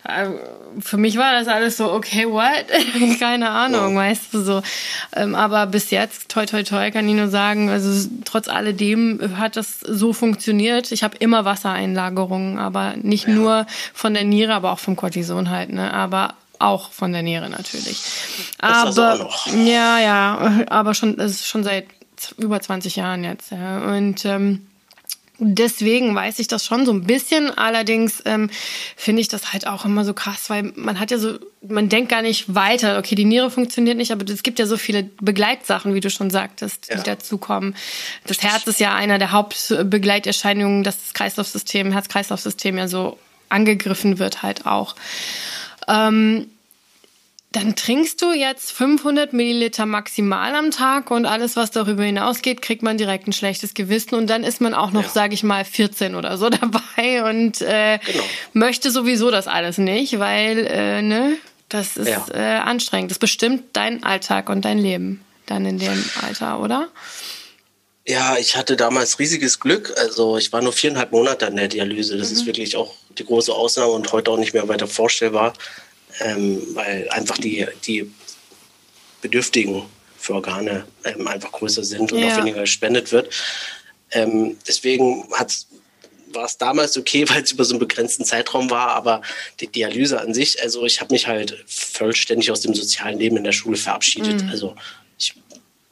äh, 0.04 0.28
für 0.81 0.97
mich 0.97 1.16
war 1.16 1.33
das 1.33 1.49
alles 1.49 1.76
so, 1.76 1.93
okay, 1.93 2.26
what? 2.26 2.66
Keine 3.19 3.50
Ahnung, 3.50 3.95
ja. 3.95 4.00
weißt 4.00 4.33
du 4.33 4.40
so. 4.43 4.62
Ähm, 5.14 5.35
aber 5.35 5.66
bis 5.66 5.90
jetzt, 5.90 6.28
toi, 6.28 6.47
toi, 6.47 6.62
toi, 6.62 6.90
kann 6.90 7.09
ich 7.09 7.14
nur 7.14 7.28
sagen, 7.28 7.69
also 7.69 8.09
trotz 8.25 8.49
alledem 8.49 9.37
hat 9.37 9.57
das 9.57 9.81
so 9.81 10.12
funktioniert. 10.12 10.93
Ich 10.93 11.02
habe 11.02 11.16
immer 11.19 11.45
Wassereinlagerungen, 11.45 12.59
aber 12.59 12.95
nicht 12.97 13.26
ja. 13.26 13.35
nur 13.35 13.66
von 13.93 14.14
der 14.14 14.25
Niere, 14.25 14.54
aber 14.54 14.73
auch 14.73 14.78
vom 14.78 14.97
Cortison 14.97 15.50
halt, 15.50 15.73
ne? 15.73 15.93
Aber 15.93 16.35
auch 16.59 16.90
von 16.93 17.12
der 17.12 17.23
Niere 17.23 17.50
natürlich. 17.50 18.02
Das 18.59 18.97
aber 18.97 19.11
also 19.11 19.57
ja, 19.57 19.99
ja, 19.99 20.64
aber 20.69 20.95
schon, 20.95 21.16
das 21.16 21.33
ist 21.33 21.47
schon 21.47 21.64
seit 21.64 21.87
über 22.38 22.61
20 22.61 22.97
Jahren 22.97 23.25
jetzt. 23.25 23.50
Ja. 23.50 23.78
Und 23.78 24.25
ähm, 24.25 24.66
Deswegen 25.38 26.14
weiß 26.14 26.38
ich 26.38 26.47
das 26.47 26.64
schon 26.64 26.87
so 26.87 26.93
ein 26.93 27.05
bisschen. 27.05 27.50
Allerdings 27.50 28.23
ähm, 28.25 28.50
finde 28.97 29.21
ich 29.21 29.26
das 29.26 29.53
halt 29.53 29.67
auch 29.67 29.85
immer 29.85 30.05
so 30.05 30.14
krass, 30.14 30.49
weil 30.49 30.73
man 30.76 31.00
hat 31.00 31.11
ja 31.11 31.19
so, 31.19 31.38
man 31.67 31.88
denkt 31.88 32.11
gar 32.11 32.23
nicht 32.23 32.55
weiter. 32.55 32.99
Okay, 32.99 33.17
die 33.17 33.25
Niere 33.25 33.50
funktioniert 33.50 33.97
nicht, 33.97 34.12
aber 34.12 34.25
es 34.31 34.45
gibt 34.45 34.61
ja 34.61 34.67
so 34.67 34.76
viele 34.76 35.03
Begleitsachen, 35.03 35.93
wie 35.93 36.00
du 36.00 36.09
schon 36.09 36.31
sagtest, 36.31 36.88
ja. 36.88 36.97
die 36.97 37.03
dazukommen. 37.03 37.75
Das 38.26 38.43
Herz 38.43 38.64
ist 38.69 38.79
ja 38.79 38.95
einer 38.95 39.19
der 39.19 39.33
Hauptbegleiterscheinungen, 39.33 40.85
dass 40.85 40.99
das 41.03 41.14
Kreislaufsystem, 41.14 41.91
Herz-Kreislauf-System 41.91 42.79
ja 42.79 42.87
so 42.87 43.19
angegriffen 43.49 44.21
wird 44.21 44.45
halt 44.45 44.67
auch. 44.67 44.95
Ähm, 45.88 46.47
dann 47.55 47.77
trinkst 47.77 48.21
du 48.21 48.33
jetzt 48.33 48.73
500 48.73 49.33
Milliliter 49.33 49.87
maximal 49.87 50.57
am 50.57 50.73
Tag 50.73 51.13
und 51.13 51.25
alles, 51.25 51.55
was 51.55 51.71
darüber 51.71 52.03
hinausgeht, 52.03 52.61
kriegt 52.63 52.83
man 52.83 52.99
direkt 52.99 53.29
ein 53.29 53.33
schlechtes 53.33 53.75
Gewissen 53.75 54.17
und 54.17 54.27
dann 54.27 54.43
ist 54.43 54.61
man 54.61 54.75
auch 54.75 54.91
noch, 54.91 55.05
ja. 55.05 55.09
sage 55.09 55.35
ich 55.35 55.45
mal, 55.45 55.65
14 55.65 56.17
oder 56.17 56.37
so 56.37 56.51
dabei 56.51 57.31
und 57.31 57.63
äh, 57.63 58.01
genau. 58.05 58.25
möchte 58.55 58.91
sowieso 58.91 59.31
das 59.31 59.47
alles 59.47 59.79
nicht, 59.79 60.19
weil, 60.19 60.67
äh, 60.67 61.01
ne, 61.01 61.37
das 61.69 61.97
ist 61.97 62.09
ja. 62.09 62.27
äh, 62.35 62.59
anstrengend. 62.59 63.13
Das 63.13 63.21
bestimmt 63.21 63.77
deinen 63.77 64.03
Alltag 64.03 64.49
und 64.49 64.65
dein 64.65 64.79
Leben 64.79 65.25
dann 65.47 65.65
in 65.65 65.79
dem 65.79 66.05
Alter, 66.23 66.59
oder? 66.59 66.89
Ja, 68.05 68.37
ich 68.37 68.57
hatte 68.57 68.77
damals 68.77 69.21
riesiges 69.21 69.61
Glück. 69.61 69.95
Also 69.97 70.37
ich 70.39 70.53
war 70.53 70.61
nur 70.61 70.73
viereinhalb 70.73 71.13
Monate 71.13 71.47
an 71.47 71.57
der 71.57 71.69
Dialyse. 71.69 72.19
Das 72.19 72.31
mhm. 72.31 72.37
ist 72.37 72.47
wirklich 72.47 72.77
auch 72.77 72.95
die 73.17 73.25
große 73.25 73.53
Ausnahme 73.53 73.93
und 73.93 74.13
heute 74.13 74.33
auch 74.33 74.39
nicht 74.39 74.55
mehr 74.55 74.67
weiter 74.69 74.89
vorstellbar 74.89 75.55
ähm, 76.21 76.62
weil 76.75 77.09
einfach 77.11 77.38
die, 77.38 77.66
die 77.87 78.11
Bedürftigen 79.21 79.83
für 80.18 80.35
Organe 80.35 80.87
ähm, 81.04 81.26
einfach 81.26 81.52
größer 81.52 81.85
sind 81.85 82.12
und 82.12 82.18
ja. 82.18 82.33
auch 82.33 82.38
weniger 82.38 82.62
gespendet 82.62 83.12
wird. 83.12 83.30
Ähm, 84.11 84.56
deswegen 84.66 85.28
war 85.30 86.44
es 86.44 86.59
damals 86.59 86.97
okay, 86.97 87.25
weil 87.28 87.42
es 87.42 87.52
über 87.52 87.64
so 87.64 87.75
einen 87.75 87.80
begrenzten 87.80 88.25
Zeitraum 88.25 88.71
war, 88.71 88.88
aber 88.90 89.23
die 89.61 89.66
Dialyse 89.66 90.21
an 90.21 90.35
sich, 90.35 90.62
also 90.62 90.85
ich 90.85 91.00
habe 91.00 91.12
mich 91.12 91.26
halt 91.26 91.64
vollständig 91.66 92.50
aus 92.50 92.61
dem 92.61 92.75
sozialen 92.75 93.18
Leben 93.18 93.37
in 93.37 93.44
der 93.44 93.52
Schule 93.52 93.76
verabschiedet. 93.76 94.42
Mhm. 94.42 94.49
Also 94.49 94.76
ich 95.18 95.35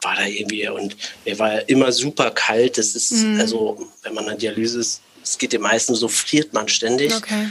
war 0.00 0.16
da 0.16 0.26
irgendwie 0.26 0.68
und 0.68 0.96
mir 1.24 1.38
war 1.38 1.68
immer 1.68 1.92
super 1.92 2.30
kalt. 2.30 2.78
Das 2.78 2.94
ist, 2.94 3.12
mhm. 3.12 3.40
also 3.40 3.88
wenn 4.02 4.14
man 4.14 4.28
an 4.28 4.38
Dialyse 4.38 4.80
ist, 4.80 5.02
es 5.22 5.38
geht 5.38 5.52
den 5.52 5.60
meisten 5.62 5.94
so, 5.94 6.08
friert 6.08 6.52
man 6.52 6.68
ständig. 6.68 7.14
Okay 7.14 7.48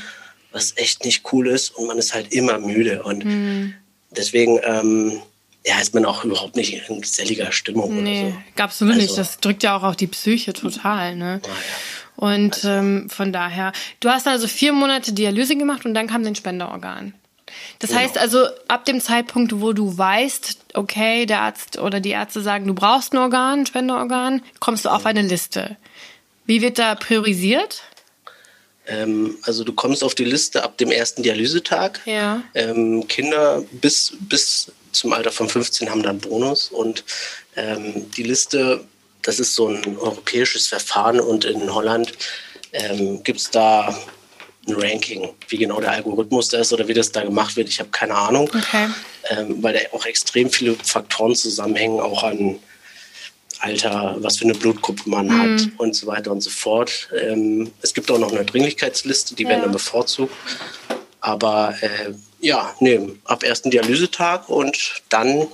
was 0.51 0.77
echt 0.77 1.05
nicht 1.05 1.31
cool 1.31 1.47
ist 1.47 1.69
und 1.69 1.87
man 1.87 1.97
ist 1.97 2.13
halt 2.13 2.33
immer 2.33 2.59
müde. 2.59 3.03
Und 3.03 3.25
mhm. 3.25 3.73
deswegen 4.11 4.59
ähm, 4.63 5.21
ja, 5.65 5.79
ist 5.79 5.93
man 5.93 6.05
auch 6.05 6.23
überhaupt 6.23 6.55
nicht 6.55 6.89
in 6.89 7.01
geselliger 7.01 7.51
Stimmung. 7.51 8.03
Nee, 8.03 8.23
oder 8.23 8.31
so. 8.31 8.63
absolut 8.63 8.93
also, 8.95 9.05
nicht. 9.05 9.17
Das 9.17 9.39
drückt 9.39 9.63
ja 9.63 9.77
auch 9.77 9.83
auf 9.83 9.95
die 9.95 10.07
Psyche 10.07 10.53
total. 10.53 11.15
Ne? 11.15 11.41
Oh, 11.43 11.47
ja. 11.47 12.27
Und 12.27 12.55
also. 12.55 12.69
ähm, 12.69 13.09
von 13.09 13.31
daher, 13.31 13.71
du 13.99 14.09
hast 14.09 14.27
also 14.27 14.47
vier 14.47 14.73
Monate 14.73 15.13
Dialyse 15.13 15.55
gemacht 15.55 15.85
und 15.85 15.93
dann 15.93 16.07
kam 16.07 16.23
dein 16.23 16.35
Spenderorgan. 16.35 17.13
Das 17.79 17.89
genau. 17.89 18.01
heißt 18.01 18.17
also, 18.17 18.45
ab 18.67 18.85
dem 18.85 19.01
Zeitpunkt, 19.01 19.59
wo 19.59 19.73
du 19.73 19.97
weißt, 19.97 20.57
okay, 20.73 21.25
der 21.25 21.41
Arzt 21.41 21.77
oder 21.77 21.99
die 21.99 22.11
Ärzte 22.11 22.41
sagen, 22.41 22.65
du 22.65 22.73
brauchst 22.73 23.13
ein 23.13 23.17
Organ, 23.17 23.59
ein 23.59 23.65
Spenderorgan, 23.65 24.41
kommst 24.59 24.85
du 24.85 24.89
auf 24.89 25.05
eine 25.05 25.21
Liste. 25.21 25.77
Wie 26.45 26.61
wird 26.61 26.79
da 26.79 26.95
priorisiert? 26.95 27.83
Ähm, 28.87 29.37
also 29.43 29.63
du 29.63 29.73
kommst 29.73 30.03
auf 30.03 30.15
die 30.15 30.25
Liste 30.25 30.63
ab 30.63 30.77
dem 30.77 30.91
ersten 30.91 31.23
Dialysetag. 31.23 32.01
Ja. 32.05 32.43
Ähm, 32.53 33.07
Kinder 33.07 33.63
bis, 33.71 34.13
bis 34.21 34.71
zum 34.91 35.13
Alter 35.13 35.31
von 35.31 35.47
15 35.47 35.89
haben 35.89 36.03
dann 36.03 36.19
Bonus 36.19 36.69
und 36.69 37.03
ähm, 37.55 38.11
die 38.11 38.23
Liste, 38.23 38.83
das 39.21 39.39
ist 39.39 39.55
so 39.55 39.67
ein 39.67 39.97
europäisches 39.97 40.67
Verfahren 40.67 41.19
und 41.19 41.45
in 41.45 41.73
Holland 41.73 42.11
ähm, 42.73 43.23
gibt 43.23 43.39
es 43.39 43.49
da 43.49 43.95
ein 44.67 44.75
Ranking, 44.75 45.29
wie 45.47 45.57
genau 45.57 45.79
der 45.79 45.91
Algorithmus 45.91 46.49
da 46.49 46.59
ist 46.59 46.71
oder 46.71 46.87
wie 46.87 46.93
das 46.93 47.11
da 47.11 47.23
gemacht 47.23 47.55
wird. 47.55 47.69
Ich 47.69 47.79
habe 47.79 47.89
keine 47.89 48.15
Ahnung, 48.15 48.49
okay. 48.53 48.89
Ähm, 49.29 49.61
weil 49.61 49.73
da 49.73 49.79
auch 49.95 50.05
extrem 50.05 50.49
viele 50.49 50.75
Faktoren 50.75 51.35
zusammenhängen, 51.35 51.99
auch 51.99 52.23
an 52.23 52.59
Alter, 53.61 54.15
was 54.19 54.37
für 54.37 54.45
eine 54.45 54.53
Blutgruppe 54.53 55.03
man 55.09 55.27
mhm. 55.27 55.41
hat 55.41 55.69
und 55.77 55.95
so 55.95 56.07
weiter 56.07 56.31
und 56.31 56.41
so 56.41 56.49
fort. 56.49 57.09
Ähm, 57.19 57.71
es 57.81 57.93
gibt 57.93 58.09
auch 58.09 58.19
noch 58.19 58.31
eine 58.31 58.43
Dringlichkeitsliste, 58.43 59.35
die 59.35 59.43
ja. 59.43 59.49
werden 59.49 59.63
dann 59.63 59.71
bevorzugt. 59.71 60.33
Aber 61.21 61.75
äh, 61.81 62.13
ja, 62.39 62.73
nee, 62.79 62.99
ab 63.25 63.43
ersten 63.43 63.69
Dialysetag 63.69 64.49
und 64.49 65.03
dann 65.09 65.47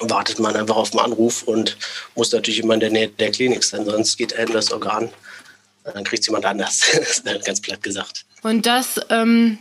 wartet 0.00 0.38
man 0.38 0.54
einfach 0.54 0.76
auf 0.76 0.90
den 0.90 1.00
Anruf 1.00 1.42
und 1.42 1.76
muss 2.14 2.32
natürlich 2.32 2.60
immer 2.60 2.74
in 2.74 2.80
der 2.80 2.90
Nähe 2.90 3.08
der 3.08 3.32
Klinik 3.32 3.64
sein, 3.64 3.84
sonst 3.84 4.16
geht 4.16 4.34
einem 4.34 4.52
das 4.52 4.70
Organ. 4.70 5.10
Dann 5.84 6.04
kriegt 6.04 6.20
es 6.20 6.26
jemand 6.26 6.44
anders, 6.44 6.82
ganz 7.44 7.60
platt 7.60 7.82
gesagt. 7.82 8.24
Und 8.42 8.66
das, 8.66 9.00
ähm, 9.10 9.58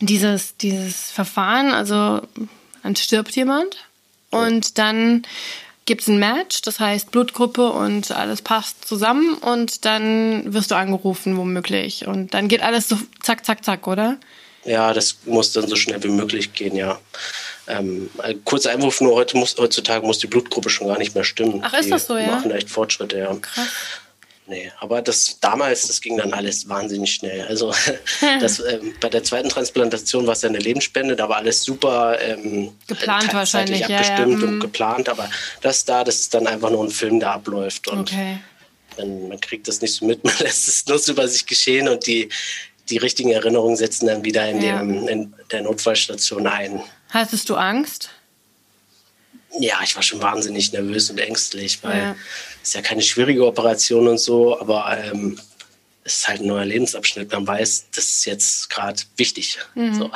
dieses, 0.00 0.56
dieses 0.56 1.10
Verfahren, 1.10 1.72
also 1.72 2.22
dann 2.82 2.96
stirbt 2.96 3.36
jemand 3.36 3.76
und 4.30 4.78
dann 4.78 5.26
gibt 5.90 6.02
es 6.02 6.06
ein 6.06 6.20
Match, 6.20 6.62
das 6.62 6.78
heißt 6.78 7.10
Blutgruppe 7.10 7.68
und 7.68 8.12
alles 8.12 8.42
passt 8.42 8.86
zusammen 8.86 9.34
und 9.34 9.84
dann 9.84 10.54
wirst 10.54 10.70
du 10.70 10.76
angerufen 10.76 11.36
womöglich 11.36 12.06
und 12.06 12.32
dann 12.32 12.46
geht 12.46 12.62
alles 12.62 12.88
so 12.88 12.96
zack, 13.20 13.44
zack, 13.44 13.64
zack, 13.64 13.88
oder? 13.88 14.16
Ja, 14.64 14.94
das 14.94 15.16
muss 15.24 15.50
dann 15.50 15.66
so 15.66 15.74
schnell 15.74 16.00
wie 16.04 16.08
möglich 16.10 16.52
gehen, 16.52 16.76
ja. 16.76 17.00
Ähm, 17.66 18.08
kurzer 18.44 18.70
Einwurf 18.70 19.00
nur, 19.00 19.16
heute 19.16 19.36
muss, 19.36 19.56
heutzutage 19.58 20.06
muss 20.06 20.20
die 20.20 20.28
Blutgruppe 20.28 20.70
schon 20.70 20.86
gar 20.86 20.96
nicht 20.96 21.16
mehr 21.16 21.24
stimmen. 21.24 21.60
Ach, 21.64 21.72
ist 21.72 21.86
die 21.86 21.90
das 21.90 22.06
so, 22.06 22.16
ja? 22.16 22.36
machen 22.36 22.52
echt 22.52 22.70
Fortschritte, 22.70 23.18
ja. 23.18 23.34
Krass. 23.34 23.66
Nee, 24.50 24.72
aber 24.80 25.00
das 25.00 25.38
damals, 25.38 25.86
das 25.86 26.00
ging 26.00 26.16
dann 26.16 26.32
alles 26.32 26.68
wahnsinnig 26.68 27.14
schnell. 27.14 27.46
Also 27.46 27.72
das, 28.40 28.58
ähm, 28.58 28.96
bei 29.00 29.08
der 29.08 29.22
zweiten 29.22 29.48
Transplantation 29.48 30.26
war 30.26 30.32
es 30.32 30.42
ja 30.42 30.48
eine 30.48 30.58
Lebensspende, 30.58 31.14
da 31.14 31.28
war 31.28 31.36
alles 31.36 31.62
super 31.62 32.20
ähm, 32.20 32.72
geplant 32.88 33.32
wahrscheinlich, 33.32 33.84
abgestimmt 33.84 34.18
ja, 34.18 34.38
ja. 34.38 34.44
und 34.46 34.54
mhm. 34.56 34.60
geplant, 34.60 35.08
aber 35.08 35.30
das 35.60 35.84
da, 35.84 36.02
das 36.02 36.16
ist 36.16 36.34
dann 36.34 36.48
einfach 36.48 36.68
nur 36.68 36.82
ein 36.82 36.90
Film, 36.90 37.20
der 37.20 37.30
abläuft 37.30 37.86
und 37.86 38.10
okay. 38.10 38.40
man, 38.98 39.28
man 39.28 39.40
kriegt 39.40 39.68
das 39.68 39.80
nicht 39.82 39.94
so 39.94 40.04
mit, 40.04 40.24
man 40.24 40.34
lässt 40.40 40.66
es 40.66 40.84
nur 40.84 40.98
so 40.98 41.12
über 41.12 41.28
sich 41.28 41.46
geschehen 41.46 41.88
und 41.88 42.08
die, 42.08 42.28
die 42.88 42.96
richtigen 42.96 43.30
Erinnerungen 43.30 43.76
setzen 43.76 44.08
dann 44.08 44.24
wieder 44.24 44.48
in, 44.48 44.62
ja. 44.62 44.80
dem, 44.80 45.06
in 45.06 45.32
der 45.52 45.62
Notfallstation 45.62 46.48
ein. 46.48 46.82
Hattest 47.10 47.48
du 47.48 47.54
Angst? 47.54 48.10
Ja, 49.60 49.78
ich 49.84 49.94
war 49.94 50.02
schon 50.02 50.20
wahnsinnig 50.20 50.72
nervös 50.72 51.08
und 51.08 51.18
ängstlich, 51.18 51.84
weil 51.84 51.98
ja 51.98 52.16
ist 52.62 52.74
ja 52.74 52.82
keine 52.82 53.02
schwierige 53.02 53.46
Operation 53.46 54.08
und 54.08 54.18
so, 54.18 54.60
aber 54.60 54.98
ähm, 55.04 55.38
es 56.04 56.18
ist 56.18 56.28
halt 56.28 56.40
ein 56.40 56.46
neuer 56.46 56.64
Lebensabschnitt. 56.64 57.30
Man 57.30 57.46
weiß, 57.46 57.86
das 57.94 58.04
ist 58.04 58.24
jetzt 58.24 58.70
gerade 58.70 59.00
wichtig. 59.16 59.58
Mhm. 59.74 59.94
So. 59.94 60.10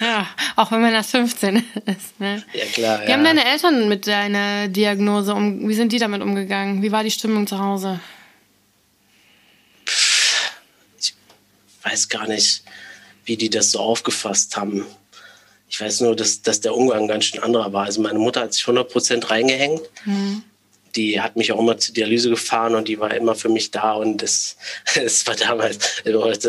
Ja, 0.00 0.28
auch 0.56 0.70
wenn 0.70 0.80
man 0.80 0.92
erst 0.92 1.10
15 1.10 1.56
ist. 1.86 2.20
Ne? 2.20 2.42
Ja, 2.52 2.64
klar. 2.66 3.00
Wie 3.02 3.08
ja. 3.08 3.12
haben 3.12 3.24
deine 3.24 3.44
Eltern 3.44 3.88
mit 3.88 4.06
deiner 4.06 4.68
Diagnose 4.68 5.34
um, 5.34 5.68
wie 5.68 5.74
sind 5.74 5.92
die 5.92 5.98
damit 5.98 6.22
umgegangen? 6.22 6.82
Wie 6.82 6.92
war 6.92 7.02
die 7.02 7.10
Stimmung 7.10 7.46
zu 7.46 7.58
Hause? 7.58 8.00
Ich 10.98 11.14
weiß 11.82 12.08
gar 12.08 12.26
nicht, 12.26 12.62
wie 13.24 13.36
die 13.36 13.50
das 13.50 13.72
so 13.72 13.80
aufgefasst 13.80 14.56
haben. 14.56 14.86
Ich 15.68 15.80
weiß 15.80 16.02
nur, 16.02 16.14
dass, 16.14 16.42
dass 16.42 16.60
der 16.60 16.74
Umgang 16.74 17.08
ganz 17.08 17.24
schön 17.24 17.42
anderer 17.42 17.72
war. 17.72 17.86
Also 17.86 18.00
meine 18.00 18.18
Mutter 18.18 18.42
hat 18.42 18.54
sich 18.54 18.64
100% 18.64 19.30
reingehängt. 19.30 19.82
Mhm 20.04 20.44
die 20.96 21.20
hat 21.20 21.36
mich 21.36 21.52
auch 21.52 21.58
immer 21.58 21.76
zur 21.78 21.94
Dialyse 21.94 22.30
gefahren 22.30 22.74
und 22.74 22.88
die 22.88 23.00
war 23.00 23.12
immer 23.14 23.34
für 23.34 23.48
mich 23.48 23.70
da 23.70 23.94
und 23.94 24.22
das, 24.22 24.56
das 24.94 25.26
war 25.26 25.34
damals, 25.34 25.78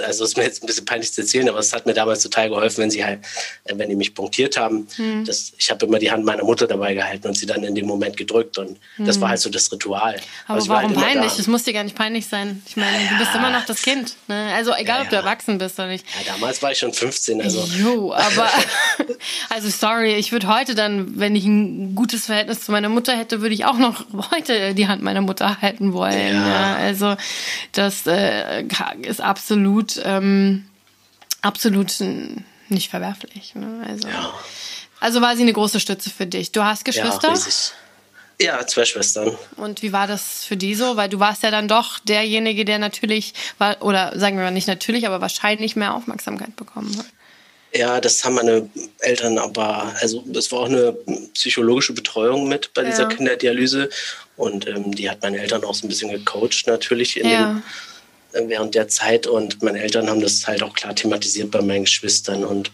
also 0.03 0.23
ist 0.23 0.37
mir 0.37 0.43
jetzt 0.43 0.63
ein 0.63 0.67
bisschen 0.67 0.85
peinlich 0.85 1.13
zu 1.13 1.21
erzählen, 1.21 1.49
aber 1.49 1.59
es 1.59 1.73
hat 1.73 1.85
mir 1.85 1.93
damals 1.93 2.21
total 2.23 2.49
geholfen, 2.49 2.83
wenn 2.83 2.91
sie 2.91 3.03
halt, 3.03 3.19
wenn 3.65 3.89
die 3.89 3.95
mich 3.95 4.13
punktiert 4.13 4.57
haben. 4.57 4.87
Mhm. 4.97 5.25
Das, 5.25 5.53
ich 5.57 5.71
habe 5.71 5.85
immer 5.85 5.99
die 5.99 6.11
Hand 6.11 6.25
meiner 6.25 6.43
Mutter 6.43 6.67
dabei 6.67 6.93
gehalten 6.93 7.27
und 7.27 7.35
sie 7.35 7.45
dann 7.45 7.63
in 7.63 7.75
dem 7.75 7.87
Moment 7.87 8.17
gedrückt 8.17 8.57
und 8.57 8.79
mhm. 8.97 9.05
das 9.05 9.19
war 9.19 9.29
halt 9.29 9.39
so 9.39 9.49
das 9.49 9.71
Ritual. 9.71 10.15
Aber 10.45 10.55
also 10.55 10.69
warum 10.69 10.95
halt 10.95 11.13
peinlich? 11.13 11.33
Das 11.35 11.47
muss 11.47 11.63
dir 11.63 11.73
gar 11.73 11.83
nicht 11.83 11.95
peinlich 11.95 12.27
sein. 12.27 12.61
Ich 12.67 12.77
meine, 12.77 13.03
ja, 13.03 13.09
du 13.09 13.17
bist 13.17 13.35
immer 13.35 13.49
noch 13.49 13.65
das 13.65 13.81
Kind. 13.81 14.15
Ne? 14.27 14.51
Also 14.53 14.73
egal, 14.75 14.99
ja, 14.99 15.03
ob 15.03 15.09
du 15.09 15.15
erwachsen 15.15 15.57
bist 15.57 15.79
oder 15.79 15.87
nicht. 15.87 16.05
Ja, 16.19 16.33
damals 16.33 16.61
war 16.61 16.71
ich 16.71 16.77
schon 16.77 16.93
15. 16.93 17.41
Also. 17.41 17.67
Jo, 17.77 18.13
aber 18.15 18.49
also 19.49 19.69
sorry, 19.69 20.15
ich 20.15 20.31
würde 20.31 20.47
heute 20.47 20.75
dann, 20.75 21.19
wenn 21.19 21.35
ich 21.35 21.45
ein 21.45 21.95
gutes 21.95 22.25
Verhältnis 22.25 22.61
zu 22.61 22.71
meiner 22.71 22.89
Mutter 22.89 23.17
hätte, 23.17 23.41
würde 23.41 23.55
ich 23.55 23.65
auch 23.65 23.77
noch 23.77 24.05
heute 24.35 24.73
die 24.73 24.87
Hand 24.87 25.01
meiner 25.01 25.21
Mutter 25.21 25.61
halten 25.61 25.93
wollen. 25.93 26.35
Ja. 26.35 26.47
ja 26.47 26.75
also 26.75 27.15
das 27.71 28.05
äh, 28.07 28.63
ist 29.03 29.21
absolut, 29.21 29.99
ähm, 30.03 30.65
absolut 31.41 31.93
nicht 32.69 32.89
verwerflich. 32.89 33.55
Ne? 33.55 33.85
Also, 33.87 34.07
ja. 34.07 34.33
also 34.99 35.21
war 35.21 35.35
sie 35.35 35.43
eine 35.43 35.53
große 35.53 35.79
Stütze 35.79 36.09
für 36.09 36.25
dich. 36.25 36.51
Du 36.51 36.63
hast 36.63 36.85
Geschwister? 36.85 37.29
Ja, 37.29 37.35
Ja, 38.39 38.67
zwei 38.67 38.83
Schwestern. 38.83 39.37
Und 39.55 39.81
wie 39.81 39.93
war 39.93 40.07
das 40.07 40.43
für 40.43 40.57
die 40.57 40.75
so? 40.75 40.97
Weil 40.97 41.07
du 41.07 41.19
warst 41.19 41.43
ja 41.43 41.51
dann 41.51 41.69
doch 41.69 41.99
derjenige, 41.99 42.65
der 42.65 42.79
natürlich, 42.79 43.33
war, 43.57 43.81
oder 43.81 44.17
sagen 44.19 44.37
wir 44.37 44.43
mal 44.43 44.51
nicht 44.51 44.67
natürlich, 44.67 45.07
aber 45.07 45.21
wahrscheinlich 45.21 45.75
mehr 45.75 45.93
Aufmerksamkeit 45.93 46.55
bekommen 46.55 46.97
hat. 46.97 47.05
Ja, 47.75 47.99
das 47.99 48.23
haben 48.23 48.35
meine 48.35 48.69
Eltern 48.99 49.37
aber, 49.37 49.93
also 49.99 50.23
es 50.33 50.51
war 50.51 50.59
auch 50.59 50.69
eine 50.69 50.93
psychologische 51.33 51.93
Betreuung 51.93 52.47
mit 52.47 52.73
bei 52.73 52.83
dieser 52.83 53.03
ja. 53.03 53.09
Kinderdialyse 53.09 53.89
und 54.37 54.67
ähm, 54.67 54.95
die 54.95 55.09
hat 55.09 55.21
meine 55.21 55.39
Eltern 55.39 55.63
auch 55.63 55.73
so 55.73 55.85
ein 55.85 55.89
bisschen 55.89 56.11
gecoacht 56.11 56.67
natürlich 56.67 57.15
ja. 57.15 57.61
den, 58.33 58.43
äh, 58.45 58.49
während 58.49 58.75
der 58.75 58.87
Zeit 58.87 59.27
und 59.27 59.61
meine 59.61 59.81
Eltern 59.81 60.09
haben 60.09 60.21
das 60.21 60.47
halt 60.47 60.63
auch 60.63 60.73
klar 60.73 60.95
thematisiert 60.95 61.51
bei 61.51 61.61
meinen 61.61 61.83
Geschwistern 61.83 62.45
und 62.45 62.71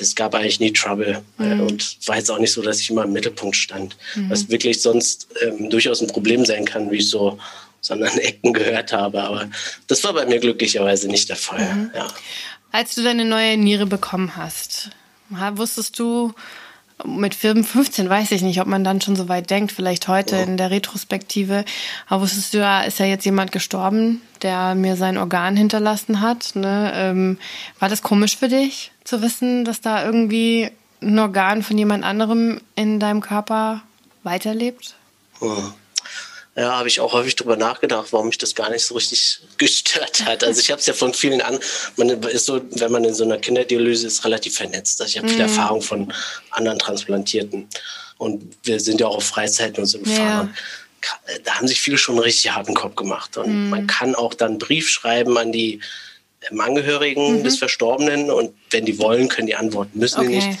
es 0.00 0.16
gab 0.16 0.34
eigentlich 0.34 0.58
nie 0.58 0.72
Trouble 0.72 1.22
mhm. 1.38 1.60
und 1.60 1.96
war 2.06 2.16
jetzt 2.16 2.30
auch 2.30 2.38
nicht 2.38 2.52
so, 2.52 2.62
dass 2.62 2.80
ich 2.80 2.90
immer 2.90 3.04
im 3.04 3.12
Mittelpunkt 3.12 3.54
stand, 3.54 3.96
mhm. 4.16 4.30
was 4.30 4.48
wirklich 4.48 4.82
sonst 4.82 5.28
ähm, 5.40 5.70
durchaus 5.70 6.00
ein 6.00 6.08
Problem 6.08 6.44
sein 6.44 6.64
kann, 6.64 6.90
wie 6.90 6.96
ich 6.96 7.08
so 7.08 7.38
sondern 7.82 8.16
Ecken 8.18 8.52
gehört 8.54 8.92
habe. 8.92 9.22
Aber 9.22 9.50
das 9.86 10.02
war 10.04 10.14
bei 10.14 10.24
mir 10.24 10.40
glücklicherweise 10.40 11.08
nicht 11.08 11.28
der 11.28 11.36
Fall. 11.36 11.74
Mhm. 11.74 11.90
Ja. 11.94 12.08
Als 12.72 12.94
du 12.94 13.02
deine 13.02 13.26
neue 13.26 13.58
Niere 13.58 13.86
bekommen 13.86 14.34
hast, 14.36 14.90
wusstest 15.28 15.98
du, 15.98 16.32
mit 17.04 17.34
15 17.34 18.08
weiß 18.08 18.32
ich 18.32 18.42
nicht, 18.42 18.60
ob 18.60 18.66
man 18.66 18.84
dann 18.84 19.00
schon 19.00 19.16
so 19.16 19.28
weit 19.28 19.50
denkt, 19.50 19.72
vielleicht 19.72 20.08
heute 20.08 20.36
in 20.36 20.56
der 20.56 20.70
Retrospektive. 20.70 21.64
Aber 22.08 22.22
wusstest 22.22 22.54
du 22.54 22.58
ja, 22.58 22.82
ist 22.82 22.98
ja 22.98 23.06
jetzt 23.06 23.24
jemand 23.24 23.52
gestorben, 23.52 24.22
der 24.42 24.74
mir 24.74 24.96
sein 24.96 25.18
Organ 25.18 25.56
hinterlassen 25.56 26.20
hat. 26.20 26.52
Ne? 26.54 26.92
Ähm, 26.94 27.38
war 27.78 27.88
das 27.88 28.02
komisch 28.02 28.36
für 28.36 28.48
dich, 28.48 28.92
zu 29.04 29.20
wissen, 29.20 29.64
dass 29.64 29.80
da 29.80 30.04
irgendwie 30.04 30.70
ein 31.02 31.18
Organ 31.18 31.62
von 31.62 31.76
jemand 31.76 32.04
anderem 32.04 32.60
in 32.74 33.00
deinem 33.00 33.20
Körper 33.20 33.82
weiterlebt? 34.22 34.94
Hm. 35.40 35.74
Ja, 36.54 36.76
habe 36.76 36.88
ich 36.88 37.00
auch 37.00 37.14
häufig 37.14 37.34
drüber 37.34 37.56
nachgedacht, 37.56 38.08
warum 38.10 38.26
mich 38.26 38.36
das 38.36 38.54
gar 38.54 38.68
nicht 38.70 38.84
so 38.84 38.94
richtig 38.94 39.40
gestört 39.58 40.24
hat. 40.26 40.44
Also 40.44 40.60
ich 40.60 40.70
habe 40.70 40.80
es 40.80 40.86
ja 40.86 40.92
von 40.92 41.14
vielen 41.14 41.40
an, 41.40 41.58
man 41.96 42.10
ist 42.10 42.44
so, 42.44 42.60
wenn 42.72 42.92
man 42.92 43.04
in 43.04 43.14
so 43.14 43.24
einer 43.24 43.38
Kinderdialyse 43.38 44.06
ist, 44.06 44.24
relativ 44.24 44.56
vernetzt. 44.56 45.00
Also 45.00 45.10
ich 45.10 45.16
habe 45.18 45.28
mhm. 45.28 45.32
viel 45.32 45.40
Erfahrung 45.40 45.80
von 45.80 46.12
anderen 46.50 46.78
Transplantierten. 46.78 47.68
Und 48.18 48.54
wir 48.62 48.80
sind 48.80 49.00
ja 49.00 49.06
auch 49.06 49.16
auf 49.16 49.24
Freizeiten 49.24 49.82
und 49.82 49.86
so 49.86 49.98
gefahren. 49.98 50.54
Ja. 50.54 51.36
Da 51.44 51.54
haben 51.54 51.66
sich 51.66 51.80
viele 51.80 51.98
schon 51.98 52.18
richtig 52.18 52.52
harten 52.52 52.74
Kopf 52.74 52.96
gemacht. 52.96 53.36
Und 53.36 53.64
mhm. 53.64 53.70
man 53.70 53.86
kann 53.86 54.14
auch 54.14 54.34
dann 54.34 54.52
einen 54.52 54.58
Brief 54.58 54.88
schreiben 54.88 55.38
an 55.38 55.52
die 55.52 55.80
ähm, 56.50 56.60
Angehörigen 56.60 57.38
mhm. 57.38 57.44
des 57.44 57.58
Verstorbenen 57.58 58.30
und 58.30 58.54
wenn 58.70 58.84
die 58.84 58.98
wollen, 58.98 59.28
können 59.28 59.46
die 59.46 59.56
antworten, 59.56 59.98
müssen 59.98 60.20
okay. 60.20 60.28
die 60.28 60.34
nicht. 60.36 60.58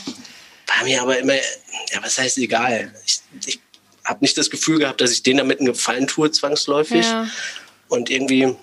War 0.66 0.84
mir 0.84 1.02
aber 1.02 1.18
immer, 1.18 1.34
ja, 1.34 2.02
was 2.02 2.18
heißt 2.18 2.38
egal? 2.38 2.92
Ich, 3.04 3.20
ich 3.46 3.60
habe 4.04 4.18
nicht 4.20 4.36
das 4.36 4.50
Gefühl 4.50 4.78
gehabt, 4.78 5.00
dass 5.00 5.12
ich 5.12 5.22
denen 5.22 5.38
damit 5.38 5.58
einen 5.58 5.68
Gefallen 5.68 6.06
tue, 6.06 6.30
zwangsläufig. 6.30 7.04
Ja. 7.04 7.28
Und 7.88 8.10
irgendwie, 8.10 8.54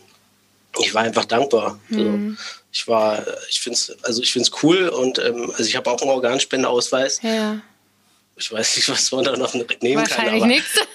ich 0.80 0.94
war 0.94 1.04
einfach 1.04 1.26
dankbar. 1.26 1.80
Mhm. 1.90 1.98
Also, 1.98 2.44
ich 2.72 2.88
war, 2.88 3.26
ich 3.50 3.60
finde 3.62 3.78
es, 3.78 4.04
also 4.04 4.22
ich 4.22 4.32
finde 4.32 4.50
es 4.50 4.64
cool 4.64 4.90
und 4.90 5.18
ähm, 5.20 5.50
also 5.52 5.64
ich 5.64 5.76
habe 5.76 5.90
auch 5.90 6.02
einen 6.02 6.12
Organspendeausweis. 6.12 7.20
Ja. 7.24 7.62
Ich 8.36 8.52
weiß 8.52 8.76
nicht, 8.78 8.90
was 8.90 9.12
man 9.12 9.24
da 9.24 9.36
noch 9.36 9.54
nehmen 9.54 9.66
Wahrscheinlich 9.72 10.08
kann. 10.08 10.26
Wahrscheinlich 10.26 10.44
nichts. 10.46 10.80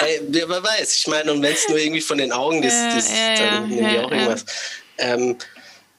Ey, 0.00 0.20
wer 0.28 0.48
weiß, 0.48 0.96
ich 0.96 1.06
meine, 1.06 1.32
und 1.32 1.40
wenn 1.40 1.52
es 1.52 1.68
nur 1.68 1.78
irgendwie 1.78 2.00
von 2.00 2.18
den 2.18 2.32
Augen 2.32 2.64
ist, 2.64 2.74
ja, 2.74 2.94
das, 2.96 3.10
ja, 3.10 3.34
dann 3.36 3.68
nehmen 3.68 3.90
die 3.90 3.98
auch 4.00 4.10
irgendwas. 4.10 4.44
Ähm, 4.98 5.36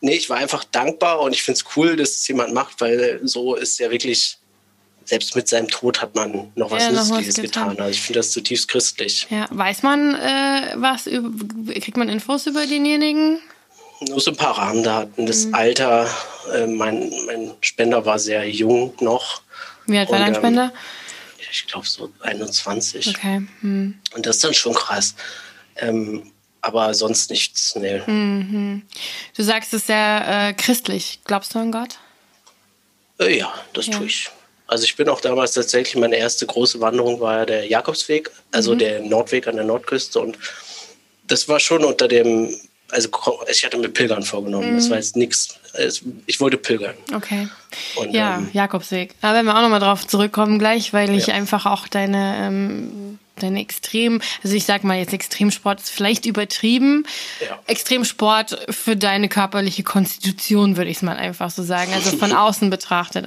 nee, 0.01 0.15
ich 0.15 0.29
war 0.29 0.37
einfach 0.37 0.65
dankbar 0.65 1.21
und 1.21 1.31
ich 1.31 1.43
finde 1.43 1.59
es 1.59 1.65
cool, 1.77 1.95
dass 1.95 2.09
es 2.09 2.27
jemand 2.27 2.53
macht, 2.53 2.81
weil 2.81 3.21
so 3.23 3.55
ist 3.55 3.79
ja 3.79 3.89
wirklich 3.89 4.37
selbst 5.05 5.35
mit 5.35 5.47
seinem 5.47 5.67
Tod 5.67 6.01
hat 6.01 6.15
man 6.15 6.51
noch 6.55 6.71
was 6.71 6.83
ja, 6.83 6.91
Nützliches 6.91 7.35
getan. 7.35 7.69
getan. 7.69 7.85
Also 7.85 7.91
ich 7.91 8.01
finde 8.01 8.19
das 8.19 8.31
zutiefst 8.31 8.67
christlich. 8.67 9.27
Ja, 9.29 9.47
weiß 9.49 9.83
man 9.83 10.15
äh, 10.15 10.73
was 10.75 11.07
über, 11.07 11.73
kriegt 11.73 11.97
man 11.97 12.09
Infos 12.09 12.47
über 12.47 12.65
denjenigen? 12.65 13.39
Nur 14.01 14.19
so 14.19 14.31
ein 14.31 14.37
paar 14.37 14.57
Rahmendaten. 14.57 15.25
Das 15.25 15.45
mhm. 15.45 15.55
Alter, 15.55 16.09
äh, 16.53 16.67
mein, 16.67 17.11
mein 17.27 17.51
Spender 17.61 18.05
war 18.05 18.19
sehr 18.19 18.49
jung 18.49 18.93
noch. 18.99 19.41
Wie 19.85 19.97
alt 19.97 20.09
war 20.09 20.19
dein 20.19 20.33
ähm, 20.33 20.35
Spender? 20.35 20.73
ich 21.51 21.67
glaube 21.67 21.87
so 21.87 22.11
21. 22.21 23.07
Okay. 23.09 23.47
Mhm. 23.61 23.99
Und 24.13 24.25
das 24.25 24.37
ist 24.37 24.43
dann 24.43 24.53
schon 24.53 24.73
krass. 24.73 25.15
Ähm, 25.77 26.31
aber 26.61 26.93
sonst 26.93 27.29
nichts, 27.29 27.75
nee. 27.75 28.01
Mhm. 28.05 28.83
Du 29.35 29.43
sagst 29.43 29.73
es 29.73 29.87
sehr 29.87 30.49
äh, 30.49 30.53
christlich. 30.53 31.19
Glaubst 31.25 31.53
du 31.53 31.59
an 31.59 31.71
Gott? 31.71 31.99
Äh, 33.19 33.37
ja, 33.37 33.53
das 33.73 33.87
ja. 33.87 33.97
tue 33.97 34.07
ich. 34.07 34.29
Also 34.67 34.83
ich 34.83 34.95
bin 34.95 35.09
auch 35.09 35.21
damals 35.21 35.53
tatsächlich, 35.53 35.95
meine 35.95 36.17
erste 36.17 36.45
große 36.45 36.79
Wanderung 36.79 37.19
war 37.19 37.39
ja 37.39 37.45
der 37.45 37.67
Jakobsweg, 37.67 38.31
also 38.51 38.73
mhm. 38.73 38.79
der 38.79 38.99
Nordweg 39.01 39.47
an 39.47 39.55
der 39.55 39.65
Nordküste. 39.65 40.19
Und 40.19 40.37
das 41.27 41.47
war 41.47 41.59
schon 41.59 41.83
unter 41.83 42.07
dem, 42.07 42.55
also 42.89 43.09
ich 43.47 43.63
hatte 43.63 43.77
mir 43.77 43.89
Pilgern 43.89 44.23
vorgenommen. 44.23 44.71
Mhm. 44.71 44.77
Das 44.77 44.89
war 44.89 44.97
jetzt 44.97 45.15
nichts, 45.15 45.59
ich 46.25 46.39
wollte 46.39 46.57
pilgern. 46.57 46.95
Okay. 47.13 47.47
Und, 47.95 48.13
ja, 48.13 48.37
ähm, 48.37 48.49
Jakobsweg. 48.53 49.13
Da 49.21 49.33
werden 49.33 49.45
wir 49.45 49.55
auch 49.55 49.61
nochmal 49.61 49.79
drauf 49.79 50.07
zurückkommen 50.07 50.57
gleich, 50.57 50.93
weil 50.93 51.13
ich 51.13 51.27
ja. 51.27 51.35
einfach 51.35 51.65
auch 51.65 51.87
deine 51.87 52.37
ähm, 52.39 53.19
deine 53.41 53.59
Extrem, 53.59 54.21
also 54.43 54.55
ich 54.55 54.65
sag 54.65 54.83
mal 54.83 54.97
jetzt 54.97 55.13
Extremsport 55.13 55.81
ist 55.81 55.89
vielleicht 55.89 56.25
übertrieben. 56.25 57.05
Ja. 57.41 57.59
Extremsport 57.67 58.65
für 58.69 58.95
deine 58.95 59.29
körperliche 59.29 59.83
Konstitution, 59.83 60.77
würde 60.77 60.89
ich 60.89 60.97
es 60.97 61.03
mal 61.03 61.17
einfach 61.17 61.49
so 61.49 61.63
sagen. 61.63 61.93
Also 61.93 62.17
von 62.17 62.31
außen 62.33 62.69
betrachtet. 62.69 63.25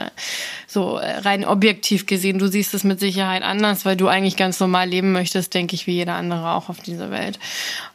So 0.67 0.99
äh, 0.99 1.19
rein 1.19 1.45
objektiv 1.45 2.07
gesehen, 2.07 2.39
du 2.39 2.49
siehst 2.49 2.75
es 2.75 2.85
mit 2.85 3.01
Sicherheit 3.01 3.43
anders, 3.43 3.85
weil 3.85 3.97
du 3.97 4.09
eigentlich 4.09 4.37
ganz 4.37 4.61
normal 4.61 4.89
leben 4.89 5.13
möchtest, 5.13 5.55
denke 5.55 5.75
ich, 5.75 5.87
wie 5.87 5.93
jeder 5.93 6.15
andere 6.15 6.53
auch 6.53 6.69
auf 6.69 6.81
dieser 6.81 7.11
Welt. 7.11 7.39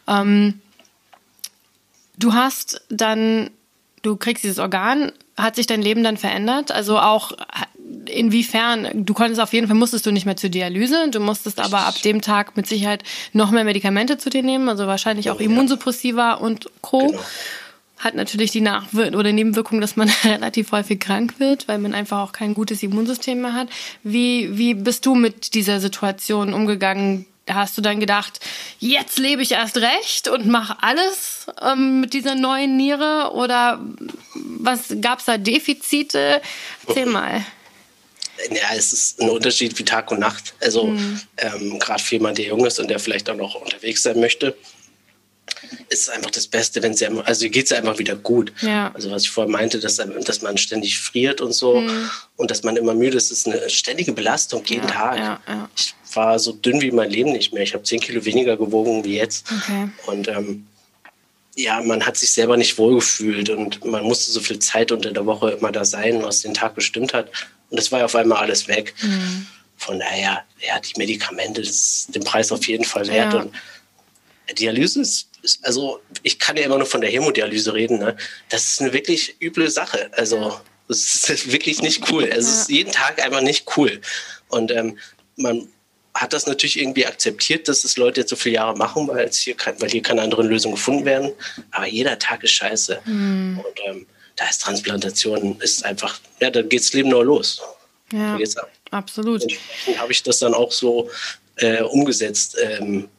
Ähm, 0.08 0.62
du 2.18 2.34
hast 2.34 2.82
dann, 2.90 3.50
du 4.02 4.16
kriegst 4.16 4.44
dieses 4.44 4.60
Organ, 4.60 5.12
hat 5.38 5.56
sich 5.56 5.66
dein 5.66 5.82
Leben 5.82 6.04
dann 6.04 6.18
verändert? 6.18 6.72
Also 6.72 7.00
auch 7.00 7.32
inwiefern, 8.06 9.06
du 9.06 9.14
konntest 9.14 9.42
auf 9.42 9.54
jeden 9.54 9.68
Fall, 9.68 9.76
musstest 9.76 10.06
du 10.06 10.12
nicht 10.12 10.26
mehr 10.26 10.36
zur 10.36 10.50
Dialyse, 10.50 11.10
du 11.12 11.20
musstest 11.20 11.60
aber 11.60 11.80
ab 11.80 12.02
dem 12.02 12.22
Tag 12.22 12.56
mit 12.58 12.68
Sicherheit 12.68 13.04
noch 13.34 13.52
mehr 13.52 13.64
Medikamente 13.64 14.18
zu 14.18 14.30
dir 14.30 14.44
nehmen, 14.44 14.70
also 14.70 14.88
wahrscheinlich 14.88 15.30
auch 15.30 15.40
Immunsuppressiva 15.40 16.34
und 16.34 16.70
Co. 16.82 17.08
Genau. 17.08 17.24
Hat 18.00 18.16
natürlich 18.16 18.52
die 18.52 18.62
Nachwirkung 18.62 19.18
oder 19.18 19.32
Nebenwirkung, 19.32 19.80
dass 19.80 19.96
man 19.96 20.10
relativ 20.24 20.72
häufig 20.72 21.00
krank 21.00 21.40
wird, 21.40 21.68
weil 21.68 21.78
man 21.78 21.94
einfach 21.94 22.20
auch 22.20 22.32
kein 22.34 22.54
gutes 22.54 22.84
Immunsystem 22.84 23.42
mehr 23.42 23.54
hat. 23.54 23.70
Wie, 24.04 24.58
wie 24.58 24.74
bist 24.74 25.06
du 25.06 25.16
mit 25.16 25.54
dieser 25.54 25.80
Situation 25.80 26.54
umgegangen? 26.54 27.26
Hast 27.50 27.78
du 27.78 27.82
dann 27.82 28.00
gedacht, 28.00 28.40
jetzt 28.80 29.20
lebe 29.20 29.42
ich 29.42 29.52
erst 29.52 29.78
recht 29.78 30.30
und 30.30 30.48
mache 30.48 30.78
alles 30.82 31.48
ähm, 31.62 32.02
mit 32.02 32.14
dieser 32.14 32.36
neuen 32.36 32.78
Niere? 32.78 33.32
Oder 33.34 33.82
was 34.36 34.96
gab 35.02 35.20
es 35.20 35.26
da 35.26 35.38
Defizite? 35.38 36.42
Erzähl 36.88 37.06
mal. 37.06 37.46
Ja, 38.50 38.76
es 38.76 38.94
ist 38.94 39.22
ein 39.22 39.30
Unterschied 39.30 39.78
wie 39.80 39.86
Tag 39.86 40.12
und 40.12 40.20
Nacht. 40.20 40.54
Also 40.62 40.88
mhm. 40.88 41.22
ähm, 41.38 41.80
gerade 41.80 42.04
für 42.04 42.16
jemanden, 42.16 42.38
der 42.38 42.46
jung 42.48 42.66
ist 42.66 42.80
und 42.80 42.90
der 42.90 43.00
vielleicht 43.00 43.30
auch 43.30 43.36
noch 43.36 43.56
unterwegs 43.56 44.04
sein 44.04 44.20
möchte, 44.20 44.56
ist 45.90 46.04
es 46.04 46.10
einfach 46.10 46.32
das 46.32 46.48
Beste, 46.48 46.82
wenn 46.82 46.94
sie 46.94 47.06
also 47.08 47.50
geht 47.50 47.66
es 47.66 47.72
einfach 47.72 48.00
wieder 48.00 48.16
gut. 48.16 48.54
Ja. 48.62 48.92
Also 48.94 49.12
was 49.12 49.24
ich 49.24 49.30
vorher 49.30 49.52
meinte, 49.52 49.80
dass, 49.80 49.98
dass 49.98 50.42
man 50.42 50.58
ständig 50.58 51.00
friert 51.00 51.42
und 51.42 51.54
so 51.54 51.82
mhm. 51.82 52.10
und 52.36 52.52
dass 52.52 52.64
man 52.64 52.76
immer 52.76 52.94
müde 52.94 53.18
ist, 53.18 53.32
ist 53.32 53.48
eine 53.48 53.70
ständige 53.70 54.14
Belastung 54.14 54.64
jeden 54.66 54.88
ja, 54.88 54.94
Tag. 54.94 55.18
Ja, 55.18 55.70
ich 55.76 55.94
war 56.14 56.40
so 56.40 56.52
dünn 56.52 56.82
wie 56.82 56.92
mein 56.92 57.10
Leben 57.10 57.32
nicht 57.32 57.54
mehr. 57.54 57.64
Ich 57.64 57.74
habe 57.74 57.84
zehn 57.84 58.00
Kilo 58.00 58.24
weniger 58.26 58.58
gewogen 58.58 59.04
wie 59.04 59.18
jetzt. 59.18 59.46
Okay. 59.52 59.90
Und 60.08 60.28
ähm, 60.28 60.68
ja, 61.56 61.82
man 61.82 62.06
hat 62.06 62.18
sich 62.18 62.32
selber 62.32 62.58
nicht 62.58 62.78
wohlgefühlt 62.78 63.50
und 63.50 63.84
man 63.86 64.04
musste 64.04 64.32
so 64.32 64.40
viel 64.40 64.60
Zeit 64.60 64.92
unter 64.92 65.12
der 65.12 65.26
Woche 65.26 65.52
immer 65.52 65.72
da 65.72 65.86
sein, 65.86 66.24
was 66.24 66.42
den 66.42 66.54
Tag 66.54 66.76
bestimmt 66.76 67.14
hat. 67.14 67.30
Und 67.74 67.80
das 67.80 67.92
war 67.92 68.00
ja 68.00 68.06
auf 68.06 68.14
einmal 68.14 68.38
alles 68.38 68.68
weg. 68.68 68.94
Mhm. 69.02 69.48
Von 69.78 70.00
daher, 70.00 70.44
ja, 70.60 70.80
die 70.80 70.94
Medikamente, 70.96 71.62
das 71.62 71.72
ist 71.72 72.14
den 72.14 72.24
Preis 72.24 72.52
auf 72.52 72.68
jeden 72.68 72.84
Fall 72.84 73.08
wert. 73.08 73.34
Ja. 73.34 73.40
Und 73.40 73.52
Dialyse 74.60 75.02
ist, 75.02 75.28
also 75.64 76.00
ich 76.22 76.38
kann 76.38 76.56
ja 76.56 76.66
immer 76.66 76.78
nur 76.78 76.86
von 76.86 77.02
der 77.02 77.10
Hämodialyse 77.10 77.74
reden, 77.74 77.98
ne? 77.98 78.16
Das 78.50 78.64
ist 78.64 78.82
eine 78.82 78.94
wirklich 78.94 79.38
üble 79.42 79.72
Sache. 79.72 80.12
Also, 80.14 80.62
das 80.88 81.00
ist 81.28 81.52
wirklich 81.52 81.82
nicht 81.82 82.12
cool. 82.12 82.26
Es 82.26 82.48
ist 82.48 82.70
jeden 82.70 82.92
Tag 82.92 83.20
einfach 83.20 83.42
nicht 83.42 83.66
cool. 83.76 84.00
Und 84.50 84.70
ähm, 84.70 85.00
man 85.36 85.68
hat 86.14 86.34
das 86.34 86.46
natürlich 86.46 86.80
irgendwie 86.80 87.08
akzeptiert, 87.08 87.68
dass 87.68 87.86
es 87.86 87.98
Leute 87.98 88.22
jetzt 88.22 88.30
so 88.30 88.36
viele 88.36 88.54
Jahre 88.54 88.78
machen, 88.78 89.08
weil, 89.08 89.26
es 89.26 89.40
hier, 89.40 89.56
kein, 89.56 89.82
weil 89.82 89.90
hier 89.90 90.04
keine 90.04 90.22
anderen 90.22 90.48
Lösungen 90.48 90.76
gefunden 90.76 91.06
werden. 91.06 91.32
Aber 91.72 91.88
jeder 91.88 92.20
Tag 92.20 92.44
ist 92.44 92.52
scheiße. 92.52 93.02
Mhm. 93.06 93.64
Und 93.66 93.80
ähm, 93.88 94.06
da 94.36 94.48
ist 94.50 94.62
Transplantation 94.62 95.60
ist 95.60 95.86
einfach, 95.86 96.20
ja, 96.42 96.50
dann 96.50 96.70
geht 96.70 96.82
das 96.82 96.94
Leben 96.94 97.10
nur 97.10 97.24
los. 97.24 97.62
Ja, 98.12 98.38
absolut. 98.92 99.44
Dann 99.86 99.98
habe 99.98 100.12
ich 100.12 100.24
das 100.24 100.40
dann 100.40 100.54
auch 100.54 100.72
so 100.72 101.10
äh, 101.58 101.82
umgesetzt. 101.82 102.58
Ähm, 102.62 103.10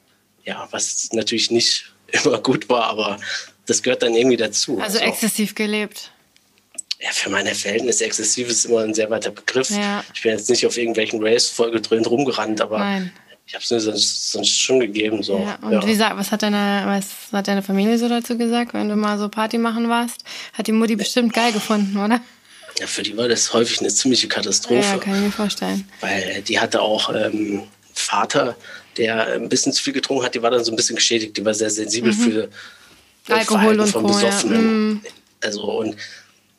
ja, 0.44 0.68
was 0.70 1.09
natürlich 1.12 1.50
nicht 1.50 1.92
immer 2.24 2.38
gut 2.38 2.68
war, 2.68 2.85
aber 2.85 3.18
das 3.66 3.83
gehört 3.83 4.03
dann 4.03 4.14
irgendwie 4.14 4.37
dazu. 4.37 4.79
Also, 4.81 4.98
also 4.98 5.11
exzessiv 5.11 5.55
gelebt. 5.55 6.11
Ja, 7.00 7.11
für 7.11 7.29
meine 7.29 7.55
Verhältnisse 7.55 8.05
exzessiv 8.05 8.48
ist 8.48 8.64
immer 8.64 8.81
ein 8.81 8.94
sehr 8.94 9.11
weiter 9.11 9.31
Begriff. 9.31 9.70
Ja. 9.70 10.05
Ich 10.14 10.22
bin 10.22 10.33
jetzt 10.33 10.48
nicht 10.48 10.64
auf 10.66 10.79
irgendwelchen 10.79 11.22
Race-Folge 11.22 11.81
drin 11.81 12.05
rumgerannt, 12.07 12.61
aber 12.61 12.79
Nein. 12.79 13.12
Ich 13.46 13.54
habe 13.54 13.62
es 13.62 13.70
mir 13.70 13.80
sonst, 13.80 14.48
schon 14.48 14.80
gegeben. 14.80 15.22
So. 15.22 15.38
Ja, 15.38 15.59
und 15.61 15.72
ja. 15.72 15.87
wie 15.87 15.94
sagt, 15.94 16.16
was 16.16 16.33
hat 16.33 16.42
deine, 16.42 16.83
was 16.87 17.33
hat 17.33 17.46
deine 17.46 17.62
Familie 17.62 17.98
so 17.98 18.09
dazu 18.09 18.38
gesagt, 18.38 18.72
wenn 18.74 18.88
du 18.88 18.96
mal 18.96 19.18
so 19.18 19.28
Party 19.28 19.59
machen 19.59 19.88
warst? 19.88 20.24
Hat 20.54 20.66
die 20.66 20.72
Mutti 20.72 20.96
bestimmt 20.96 21.33
geil 21.33 21.52
gefunden, 21.52 21.98
oder? 21.98 22.20
Ja, 22.80 22.87
für 22.87 23.02
die 23.02 23.16
war 23.16 23.28
das 23.28 23.52
häufig 23.52 23.80
eine 23.80 23.90
ziemliche 23.90 24.28
Katastrophe. 24.28 24.80
Ja, 24.80 24.98
kann 24.98 25.14
ich 25.14 25.20
mir 25.20 25.30
vorstellen. 25.30 25.88
Weil 26.00 26.42
die 26.42 26.59
hatte 26.59 26.80
auch 26.80 27.14
ähm, 27.14 27.62
Vater, 27.92 28.57
der 28.96 29.35
ein 29.35 29.48
bisschen 29.48 29.72
zu 29.72 29.83
viel 29.83 29.92
getrunken 29.92 30.24
hat, 30.24 30.35
die 30.35 30.42
war 30.42 30.50
dann 30.50 30.64
so 30.64 30.72
ein 30.72 30.76
bisschen 30.76 30.96
geschädigt, 30.96 31.37
die 31.37 31.44
war 31.44 31.54
sehr 31.54 31.70
sensibel 31.70 32.12
mhm. 32.12 32.16
für 32.16 32.48
Alkohol 33.28 33.78
und 33.78 33.88
von 33.88 34.02
Co, 34.02 34.09
Besoffenen. 34.12 34.88
Mhm. 34.88 35.00
Also 35.42 35.62
und 35.62 35.96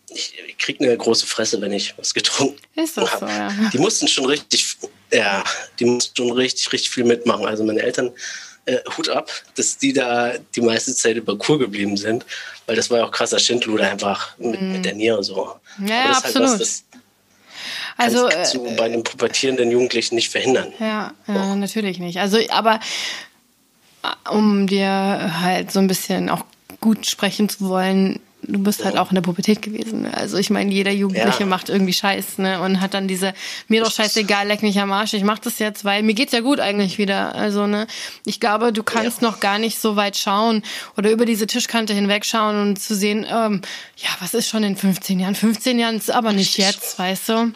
ich, 0.10 0.34
ich 0.48 0.58
krieg 0.58 0.80
eine 0.80 0.96
große 0.96 1.26
Fresse, 1.26 1.60
wenn 1.62 1.74
ich 1.74 1.98
was 1.98 2.14
getrunken 2.14 2.62
Ist 2.76 2.98
das 2.98 3.20
so, 3.20 3.26
ja. 3.26 3.52
Die 3.74 3.78
mussten 3.78 4.08
schon 4.08 4.26
richtig, 4.26 4.78
ja, 5.16 5.44
die 5.80 5.86
mussten 5.86 6.16
schon 6.16 6.32
richtig, 6.32 6.72
richtig 6.72 6.90
viel 6.90 7.04
mitmachen. 7.04 7.46
Also 7.46 7.64
meine 7.64 7.82
Eltern, 7.82 8.12
äh, 8.66 8.80
Hut 8.98 9.10
ab, 9.10 9.32
dass 9.56 9.78
die 9.78 9.94
da 9.94 10.34
die 10.56 10.62
meiste 10.62 10.94
Zeit 10.96 11.18
über 11.18 11.38
Kur 11.38 11.60
geblieben 11.60 11.98
sind, 11.98 12.26
weil 12.66 12.76
das 12.76 12.90
war 12.90 13.00
ja 13.00 13.06
auch 13.06 13.12
krasser 13.12 13.40
Schindluder 13.40 13.90
einfach 13.90 14.38
mit, 14.40 14.60
mm. 14.60 14.72
mit 14.72 14.86
der 14.86 14.96
Niere 14.96 15.24
so. 15.24 15.56
Ja, 15.80 15.88
ja 15.88 16.10
absolut. 16.12 16.50
Halt 16.50 16.60
was, 16.60 16.84
das, 16.84 16.84
Also 17.98 18.28
kannst 18.28 18.56
du 18.56 18.66
äh, 18.66 18.76
bei 18.76 18.86
einem 18.86 19.04
pubertierenden 19.04 19.70
Jugendlichen 19.72 20.16
nicht 20.16 20.32
verhindern. 20.32 20.74
Ja, 20.80 21.14
ja 21.28 21.56
natürlich 21.56 22.00
nicht. 22.00 22.20
Also, 22.20 22.40
aber 22.50 22.80
äh, 24.04 24.30
um 24.30 24.68
dir 24.68 25.42
halt 25.42 25.72
so 25.72 25.80
ein 25.80 25.88
bisschen 25.88 26.30
auch 26.30 26.44
gut 26.82 27.06
sprechen 27.06 27.50
zu 27.50 27.70
wollen, 27.70 28.20
du 28.48 28.60
bist 28.60 28.84
halt 28.86 28.98
auch 28.98 29.12
in 29.12 29.16
der 29.16 29.22
Pubertät 29.22 29.62
gewesen. 29.62 30.06
Also 30.06 30.38
ich 30.38 30.50
meine, 30.50 30.72
jeder 30.72 30.92
Jugendliche 30.92 31.42
ja. 31.42 31.46
macht 31.46 31.70
irgendwie 31.70 31.94
Scheiß, 31.94 32.38
ne? 32.38 32.62
Und 32.62 32.82
hat 32.82 32.94
dann 32.94 33.08
diese, 33.08 33.34
mir 33.68 33.84
doch 33.84 33.92
scheißegal, 33.92 34.48
leck 34.48 34.62
mich 34.62 34.80
am 34.80 34.92
Arsch, 34.92 35.14
ich 35.14 35.24
mach 35.24 35.40
das 35.40 35.60
jetzt, 35.60 35.86
weil 35.86 36.04
mir 36.04 36.14
geht's 36.14 36.34
ja 36.34 36.42
gut 36.42 36.60
eigentlich 36.60 36.98
wieder. 36.98 37.36
Also, 37.36 37.68
ne? 37.68 37.88
Ich 38.26 38.40
glaube, 38.40 38.74
du 38.74 38.84
kannst 38.84 39.22
ja. 39.22 39.30
noch 39.30 39.40
gar 39.40 39.60
nicht 39.60 39.80
so 39.80 39.96
weit 39.96 40.18
schauen 40.18 40.64
oder 40.98 41.12
über 41.12 41.26
diese 41.26 41.48
Tischkante 41.48 41.94
hinwegschauen 41.94 42.62
und 42.62 42.80
zu 42.80 42.96
sehen, 42.96 43.26
ähm, 43.30 43.62
ja, 43.98 44.10
was 44.20 44.34
ist 44.34 44.50
schon 44.50 44.64
in 44.64 44.76
15 44.76 45.20
Jahren? 45.20 45.36
15 45.36 45.80
Jahren 45.80 45.98
ist 45.98 46.12
aber 46.12 46.34
nicht 46.34 46.58
jetzt, 46.58 46.98
weißt 47.00 47.30
du? 47.30 47.52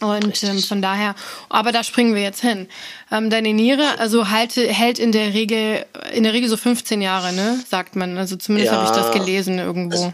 Und 0.00 0.42
ähm, 0.44 0.62
von 0.62 0.80
daher, 0.80 1.14
aber 1.48 1.72
da 1.72 1.82
springen 1.82 2.14
wir 2.14 2.22
jetzt 2.22 2.40
hin. 2.40 2.68
Ähm, 3.10 3.30
deine 3.30 3.52
Niere, 3.52 3.98
also 3.98 4.30
halte, 4.30 4.66
hält 4.66 4.98
in 4.98 5.12
der 5.12 5.34
Regel, 5.34 5.84
in 6.12 6.22
der 6.22 6.32
Regel 6.32 6.48
so 6.48 6.56
15 6.56 7.02
Jahre, 7.02 7.32
ne? 7.32 7.62
Sagt 7.68 7.96
man. 7.96 8.16
Also 8.16 8.36
zumindest 8.36 8.72
ja, 8.72 8.78
habe 8.78 8.90
ich 8.90 9.02
das 9.02 9.12
gelesen 9.12 9.58
irgendwo. 9.58 9.96
Also, 9.96 10.12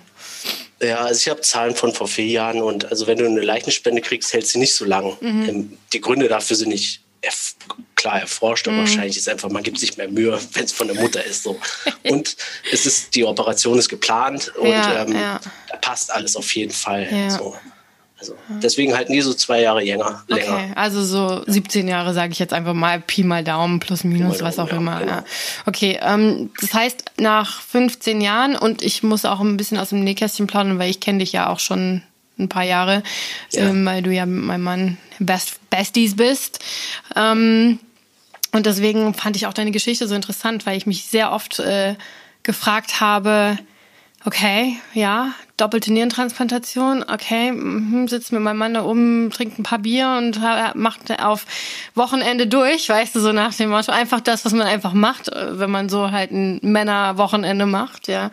ja, 0.82 0.98
also 0.98 1.18
ich 1.18 1.28
habe 1.28 1.40
Zahlen 1.40 1.74
von 1.74 1.92
vor 1.92 2.08
vier 2.08 2.26
Jahren 2.26 2.62
und 2.62 2.86
also 2.86 3.06
wenn 3.06 3.18
du 3.18 3.26
eine 3.26 3.40
Leichenspende 3.40 4.00
kriegst, 4.00 4.32
hält 4.32 4.46
sie 4.46 4.58
nicht 4.58 4.74
so 4.74 4.84
lang. 4.84 5.16
Mhm. 5.20 5.48
Ähm, 5.48 5.78
die 5.92 6.00
Gründe 6.00 6.28
dafür 6.28 6.56
sind 6.56 6.70
nicht 6.70 7.00
erf 7.20 7.54
klar 7.94 8.20
erforscht, 8.20 8.68
aber 8.68 8.76
mhm. 8.76 8.80
wahrscheinlich 8.80 9.16
ist 9.16 9.28
einfach, 9.30 9.48
man 9.48 9.62
gibt 9.62 9.78
sich 9.78 9.96
mehr 9.96 10.08
Mühe, 10.08 10.38
wenn 10.52 10.64
es 10.64 10.72
von 10.72 10.88
der 10.88 11.00
Mutter 11.00 11.24
ist. 11.24 11.42
So. 11.42 11.58
Und 12.02 12.36
es 12.70 12.86
ist, 12.86 13.14
die 13.14 13.24
Operation 13.24 13.78
ist 13.78 13.88
geplant 13.88 14.52
und 14.56 14.68
ja, 14.68 15.02
ähm, 15.02 15.12
ja. 15.12 15.40
da 15.70 15.76
passt 15.76 16.10
alles 16.10 16.36
auf 16.36 16.54
jeden 16.54 16.72
Fall. 16.72 17.08
Ja. 17.10 17.30
So. 17.30 17.56
Also 18.24 18.36
deswegen 18.62 18.96
halt 18.96 19.10
nie 19.10 19.20
so 19.20 19.34
zwei 19.34 19.60
Jahre 19.60 19.82
länger. 19.82 20.24
Okay, 20.30 20.72
also 20.74 21.04
so 21.04 21.42
17 21.46 21.86
Jahre 21.86 22.14
sage 22.14 22.32
ich 22.32 22.38
jetzt 22.38 22.54
einfach 22.54 22.72
mal 22.72 23.00
Pi 23.00 23.22
mal 23.22 23.44
Daumen 23.44 23.80
plus 23.80 24.04
minus, 24.04 24.38
Daumen, 24.38 24.48
was 24.48 24.58
auch 24.58 24.70
ja, 24.70 24.76
immer. 24.76 25.00
Genau. 25.00 25.12
Ja. 25.12 25.24
Okay, 25.66 25.98
ähm, 26.02 26.50
das 26.60 26.72
heißt 26.72 27.04
nach 27.18 27.60
15 27.60 28.20
Jahren 28.20 28.56
und 28.56 28.82
ich 28.82 29.02
muss 29.02 29.24
auch 29.24 29.40
ein 29.40 29.56
bisschen 29.56 29.78
aus 29.78 29.90
dem 29.90 30.02
Nähkästchen 30.02 30.46
plaudern, 30.46 30.78
weil 30.78 30.90
ich 30.90 31.00
kenne 31.00 31.18
dich 31.18 31.32
ja 31.32 31.50
auch 31.50 31.58
schon 31.58 32.02
ein 32.38 32.48
paar 32.48 32.64
Jahre, 32.64 33.02
ja. 33.52 33.68
ähm, 33.68 33.84
weil 33.84 34.02
du 34.02 34.10
ja 34.10 34.26
mit 34.26 34.44
meinem 34.44 34.62
Mann 34.62 34.98
Best 35.18 35.58
Besties 35.70 36.16
bist. 36.16 36.60
Ähm, 37.14 37.78
und 38.52 38.66
deswegen 38.66 39.14
fand 39.14 39.36
ich 39.36 39.46
auch 39.46 39.52
deine 39.52 39.70
Geschichte 39.70 40.08
so 40.08 40.14
interessant, 40.14 40.64
weil 40.64 40.76
ich 40.76 40.86
mich 40.86 41.04
sehr 41.04 41.32
oft 41.32 41.58
äh, 41.58 41.96
gefragt 42.42 43.00
habe, 43.00 43.58
Okay, 44.26 44.78
ja, 44.94 45.34
doppelte 45.58 45.92
Nierentransplantation. 45.92 47.02
Okay, 47.02 47.52
mhm, 47.52 48.08
sitzt 48.08 48.32
mit 48.32 48.40
meinem 48.40 48.56
Mann 48.56 48.72
da 48.72 48.82
oben, 48.82 49.30
trinkt 49.30 49.58
ein 49.58 49.64
paar 49.64 49.80
Bier 49.80 50.14
und 50.16 50.40
macht 50.74 51.22
auf 51.22 51.44
Wochenende 51.94 52.46
durch, 52.46 52.88
weißt 52.88 53.14
du, 53.14 53.20
so 53.20 53.32
nach 53.32 53.54
dem 53.54 53.68
Motto. 53.68 53.92
Einfach 53.92 54.20
das, 54.20 54.46
was 54.46 54.52
man 54.52 54.66
einfach 54.66 54.94
macht, 54.94 55.28
äh, 55.28 55.58
wenn 55.58 55.70
man 55.70 55.90
so 55.90 56.10
halt 56.10 56.30
ein 56.30 56.58
Männerwochenende 56.62 57.66
macht, 57.66 58.08
ja. 58.08 58.30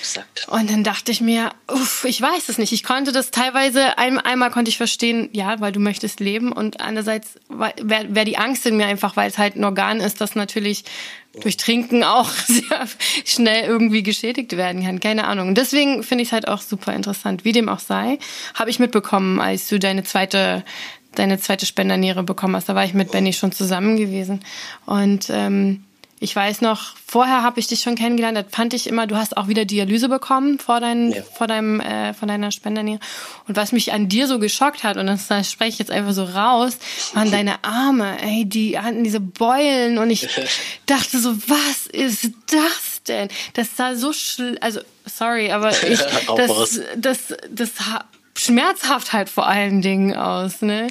Exakt. 0.00 0.48
Und 0.48 0.70
dann 0.70 0.82
dachte 0.82 1.12
ich 1.12 1.20
mir, 1.20 1.50
uff, 1.70 2.04
ich 2.06 2.20
weiß 2.20 2.48
es 2.48 2.56
nicht. 2.56 2.72
Ich 2.72 2.82
konnte 2.82 3.12
das 3.12 3.30
teilweise, 3.30 3.98
ein, 3.98 4.18
einmal 4.18 4.50
konnte 4.50 4.70
ich 4.70 4.78
verstehen, 4.78 5.28
ja, 5.32 5.60
weil 5.60 5.72
du 5.72 5.78
möchtest 5.78 6.20
leben 6.20 6.52
und 6.52 6.80
andererseits 6.80 7.34
wäre 7.48 8.06
wär 8.08 8.24
die 8.24 8.38
Angst 8.38 8.64
in 8.64 8.78
mir 8.78 8.86
einfach, 8.86 9.16
weil 9.16 9.28
es 9.28 9.36
halt 9.36 9.56
ein 9.56 9.64
Organ 9.64 10.00
ist, 10.00 10.22
das 10.22 10.34
natürlich 10.34 10.84
durch 11.40 11.56
Trinken 11.56 12.02
auch 12.02 12.28
sehr 12.46 12.88
schnell 13.24 13.64
irgendwie 13.64 14.02
geschädigt 14.02 14.56
werden 14.56 14.84
kann. 14.84 15.00
Keine 15.00 15.26
Ahnung. 15.26 15.48
Und 15.48 15.58
deswegen 15.58 16.02
finde 16.02 16.22
ich 16.22 16.28
es 16.28 16.32
halt 16.32 16.48
auch 16.48 16.60
super 16.60 16.94
interessant. 16.94 17.44
Wie 17.44 17.52
dem 17.52 17.68
auch 17.68 17.78
sei, 17.78 18.18
habe 18.54 18.70
ich 18.70 18.78
mitbekommen, 18.78 19.40
als 19.40 19.68
du 19.68 19.78
deine 19.78 20.04
zweite 20.04 20.64
deine 21.16 21.40
zweite 21.40 21.66
Spenderniere 21.66 22.22
bekommen 22.22 22.54
hast. 22.54 22.68
Da 22.68 22.76
war 22.76 22.84
ich 22.84 22.94
mit 22.94 23.10
Benny 23.10 23.32
schon 23.32 23.50
zusammen 23.50 23.96
gewesen. 23.96 24.44
Und 24.86 25.28
ähm, 25.30 25.82
ich 26.22 26.36
weiß 26.36 26.60
noch, 26.60 26.94
vorher 27.06 27.42
habe 27.42 27.58
ich 27.58 27.66
dich 27.66 27.80
schon 27.80 27.94
kennengelernt, 27.94 28.36
da 28.36 28.44
fand 28.46 28.74
ich 28.74 28.86
immer, 28.86 29.06
du 29.06 29.16
hast 29.16 29.38
auch 29.38 29.48
wieder 29.48 29.64
Dialyse 29.64 30.10
bekommen 30.10 30.58
vor, 30.58 30.78
dein, 30.78 31.12
ja. 31.12 31.22
vor, 31.22 31.46
deinem, 31.46 31.80
äh, 31.80 32.12
vor 32.12 32.28
deiner 32.28 32.50
Spenderniere. 32.52 33.00
Und 33.48 33.56
was 33.56 33.72
mich 33.72 33.94
an 33.94 34.10
dir 34.10 34.26
so 34.26 34.38
geschockt 34.38 34.84
hat, 34.84 34.98
und 34.98 35.06
das, 35.06 35.28
das 35.28 35.50
spreche 35.50 35.70
ich 35.70 35.78
jetzt 35.78 35.90
einfach 35.90 36.12
so 36.12 36.24
raus, 36.24 36.76
waren 37.14 37.30
deine 37.32 37.64
Arme, 37.64 38.22
ey, 38.22 38.44
die 38.44 38.78
hatten 38.78 39.02
diese 39.02 39.20
Beulen 39.20 39.96
und 39.96 40.10
ich 40.10 40.28
dachte 40.86 41.18
so, 41.18 41.34
was 41.48 41.86
ist 41.90 42.30
das 42.50 43.02
denn? 43.08 43.28
Das 43.54 43.74
sah 43.76 43.94
so 43.94 44.12
schl 44.12 44.58
also 44.60 44.80
sorry, 45.06 45.50
aber 45.50 45.70
ich, 45.70 45.98
das, 46.36 46.80
das, 46.96 47.28
das, 47.30 47.34
das 47.50 47.70
schmerzhaft 48.40 49.12
halt 49.12 49.28
vor 49.28 49.46
allen 49.46 49.82
Dingen 49.82 50.16
aus, 50.16 50.62
ne? 50.62 50.88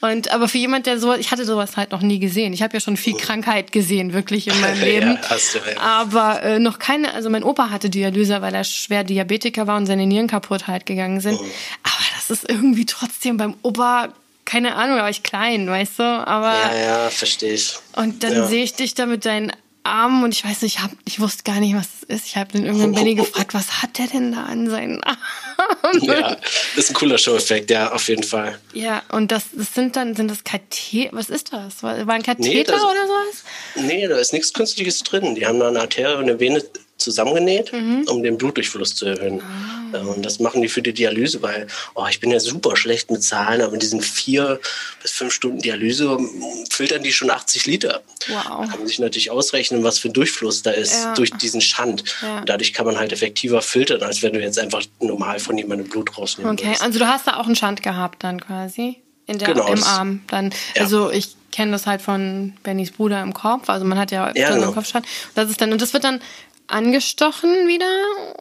Und 0.00 0.30
aber 0.30 0.46
für 0.46 0.58
jemand, 0.58 0.86
der 0.86 1.00
so, 1.00 1.14
ich 1.14 1.30
hatte 1.30 1.44
sowas 1.44 1.76
halt 1.76 1.90
noch 1.90 2.02
nie 2.02 2.18
gesehen. 2.18 2.52
Ich 2.52 2.62
habe 2.62 2.74
ja 2.74 2.80
schon 2.80 2.96
viel 2.96 3.14
oh. 3.14 3.18
Krankheit 3.18 3.72
gesehen, 3.72 4.12
wirklich 4.12 4.46
in 4.46 4.60
meinem 4.60 4.80
Leben. 4.82 5.18
ja, 5.20 5.30
hast 5.30 5.54
du, 5.54 5.58
ja. 5.58 5.80
Aber 5.80 6.42
äh, 6.42 6.58
noch 6.58 6.78
keine, 6.78 7.12
also 7.14 7.28
mein 7.30 7.42
Opa 7.42 7.70
hatte 7.70 7.90
Dialyse, 7.90 8.40
weil 8.40 8.54
er 8.54 8.64
schwer 8.64 9.04
Diabetiker 9.04 9.66
war 9.66 9.76
und 9.76 9.86
seine 9.86 10.06
Nieren 10.06 10.28
kaputt 10.28 10.66
halt 10.66 10.86
gegangen 10.86 11.20
sind. 11.20 11.38
Oh. 11.40 11.44
Aber 11.82 12.04
das 12.14 12.30
ist 12.30 12.48
irgendwie 12.48 12.86
trotzdem 12.86 13.36
beim 13.36 13.54
Opa 13.62 14.10
keine 14.44 14.76
Ahnung, 14.76 14.96
da 14.96 15.02
war 15.02 15.10
ich 15.10 15.24
klein, 15.24 15.66
weißt 15.68 15.98
du? 15.98 16.04
Aber 16.04 16.52
ja, 16.52 16.76
ja, 16.76 17.10
verstehe 17.10 17.52
ich. 17.52 17.78
Und 17.96 18.22
dann 18.22 18.32
ja. 18.32 18.46
sehe 18.46 18.62
ich 18.62 18.74
dich 18.74 18.94
da 18.94 19.06
mit 19.06 19.24
deinen 19.24 19.50
Arm 19.86 20.22
und 20.22 20.32
ich 20.32 20.44
weiß 20.44 20.62
nicht, 20.62 20.76
ich, 20.76 20.82
hab, 20.82 20.90
ich 21.04 21.20
wusste 21.20 21.42
gar 21.44 21.60
nicht, 21.60 21.74
was 21.74 21.86
es 22.02 22.16
ist. 22.16 22.26
Ich 22.26 22.36
habe 22.36 22.52
den 22.52 22.66
irgendwann 22.66 22.92
Benny 22.92 23.14
gefragt, 23.14 23.54
was 23.54 23.82
hat 23.82 23.98
der 23.98 24.06
denn 24.06 24.32
da 24.32 24.44
an 24.44 24.68
seinen 24.68 25.02
Armen? 25.82 26.02
Ja, 26.02 26.36
das 26.74 26.84
ist 26.84 26.90
ein 26.90 26.94
cooler 26.94 27.18
Show-Effekt, 27.18 27.70
ja, 27.70 27.92
auf 27.92 28.08
jeden 28.08 28.22
Fall. 28.22 28.58
Ja, 28.74 29.02
und 29.12 29.32
das, 29.32 29.44
das 29.52 29.74
sind 29.74 29.96
dann, 29.96 30.14
sind 30.14 30.30
das 30.30 30.44
Katheter, 30.44 31.16
was 31.16 31.30
ist 31.30 31.52
das? 31.52 31.82
War 31.82 31.94
ein 31.94 32.22
Katheter 32.22 32.48
nee, 32.48 32.64
das, 32.64 32.82
oder 32.82 33.06
sowas? 33.06 33.44
Nee, 33.76 34.06
da 34.08 34.16
ist 34.16 34.32
nichts 34.32 34.52
Künstliches 34.52 35.02
drin. 35.02 35.34
Die 35.34 35.46
haben 35.46 35.58
da 35.58 35.68
eine 35.68 35.80
Arterie 35.80 36.16
und 36.16 36.24
eine 36.24 36.40
Vene 36.40 36.62
zusammengenäht, 36.96 37.72
mhm. 37.72 38.04
um 38.08 38.22
den 38.22 38.38
Blutdurchfluss 38.38 38.94
zu 38.94 39.06
erhöhen. 39.06 39.42
Ah. 39.42 39.98
Und 40.00 40.24
das 40.24 40.40
machen 40.40 40.62
die 40.62 40.68
für 40.68 40.82
die 40.82 40.92
Dialyse, 40.92 41.42
weil 41.42 41.66
oh, 41.94 42.06
ich 42.08 42.20
bin 42.20 42.30
ja 42.30 42.40
super 42.40 42.76
schlecht 42.76 43.10
mit 43.10 43.22
Zahlen, 43.22 43.60
aber 43.60 43.74
in 43.74 43.80
diesen 43.80 44.00
vier 44.00 44.60
bis 45.02 45.12
fünf 45.12 45.32
Stunden 45.32 45.60
Dialyse 45.60 46.18
filtern 46.70 47.02
die 47.02 47.12
schon 47.12 47.30
80 47.30 47.66
Liter. 47.66 48.02
Wow. 48.28 48.68
Kann 48.68 48.78
man 48.78 48.86
sich 48.86 48.98
natürlich 48.98 49.30
ausrechnen, 49.30 49.84
was 49.84 49.98
für 49.98 50.08
ein 50.08 50.12
Durchfluss 50.12 50.62
da 50.62 50.70
ist 50.70 51.04
ja. 51.04 51.14
durch 51.14 51.30
diesen 51.32 51.60
Schand. 51.60 52.04
Ja. 52.22 52.38
Und 52.38 52.48
dadurch 52.48 52.72
kann 52.72 52.86
man 52.86 52.98
halt 52.98 53.12
effektiver 53.12 53.62
filtern, 53.62 54.02
als 54.02 54.22
wenn 54.22 54.32
du 54.32 54.40
jetzt 54.40 54.58
einfach 54.58 54.82
normal 55.00 55.38
von 55.38 55.56
jemandem 55.56 55.88
Blut 55.88 56.16
rausnimmst. 56.16 56.52
Okay, 56.52 56.70
willst. 56.70 56.82
also 56.82 56.98
du 56.98 57.06
hast 57.06 57.26
da 57.26 57.36
auch 57.36 57.46
einen 57.46 57.56
Schand 57.56 57.82
gehabt 57.82 58.24
dann 58.24 58.40
quasi? 58.40 59.02
In 59.26 59.38
der, 59.38 59.48
genau, 59.48 59.66
im 59.66 59.82
Arm 59.82 60.22
dann. 60.28 60.52
Ja. 60.74 60.82
Also 60.82 61.10
ich 61.10 61.36
kenne 61.50 61.72
das 61.72 61.86
halt 61.86 62.00
von 62.00 62.52
Bennys 62.62 62.92
Bruder 62.92 63.22
im 63.22 63.32
Kopf. 63.32 63.68
Also 63.68 63.84
man 63.84 63.98
hat 63.98 64.12
ja, 64.12 64.30
ja 64.36 64.54
genau. 64.54 64.72
im. 64.72 65.02
Das 65.34 65.50
ist 65.50 65.60
dann, 65.60 65.72
und 65.72 65.82
das 65.82 65.92
wird 65.94 66.04
dann 66.04 66.20
angestochen 66.68 67.68
wieder 67.68 67.86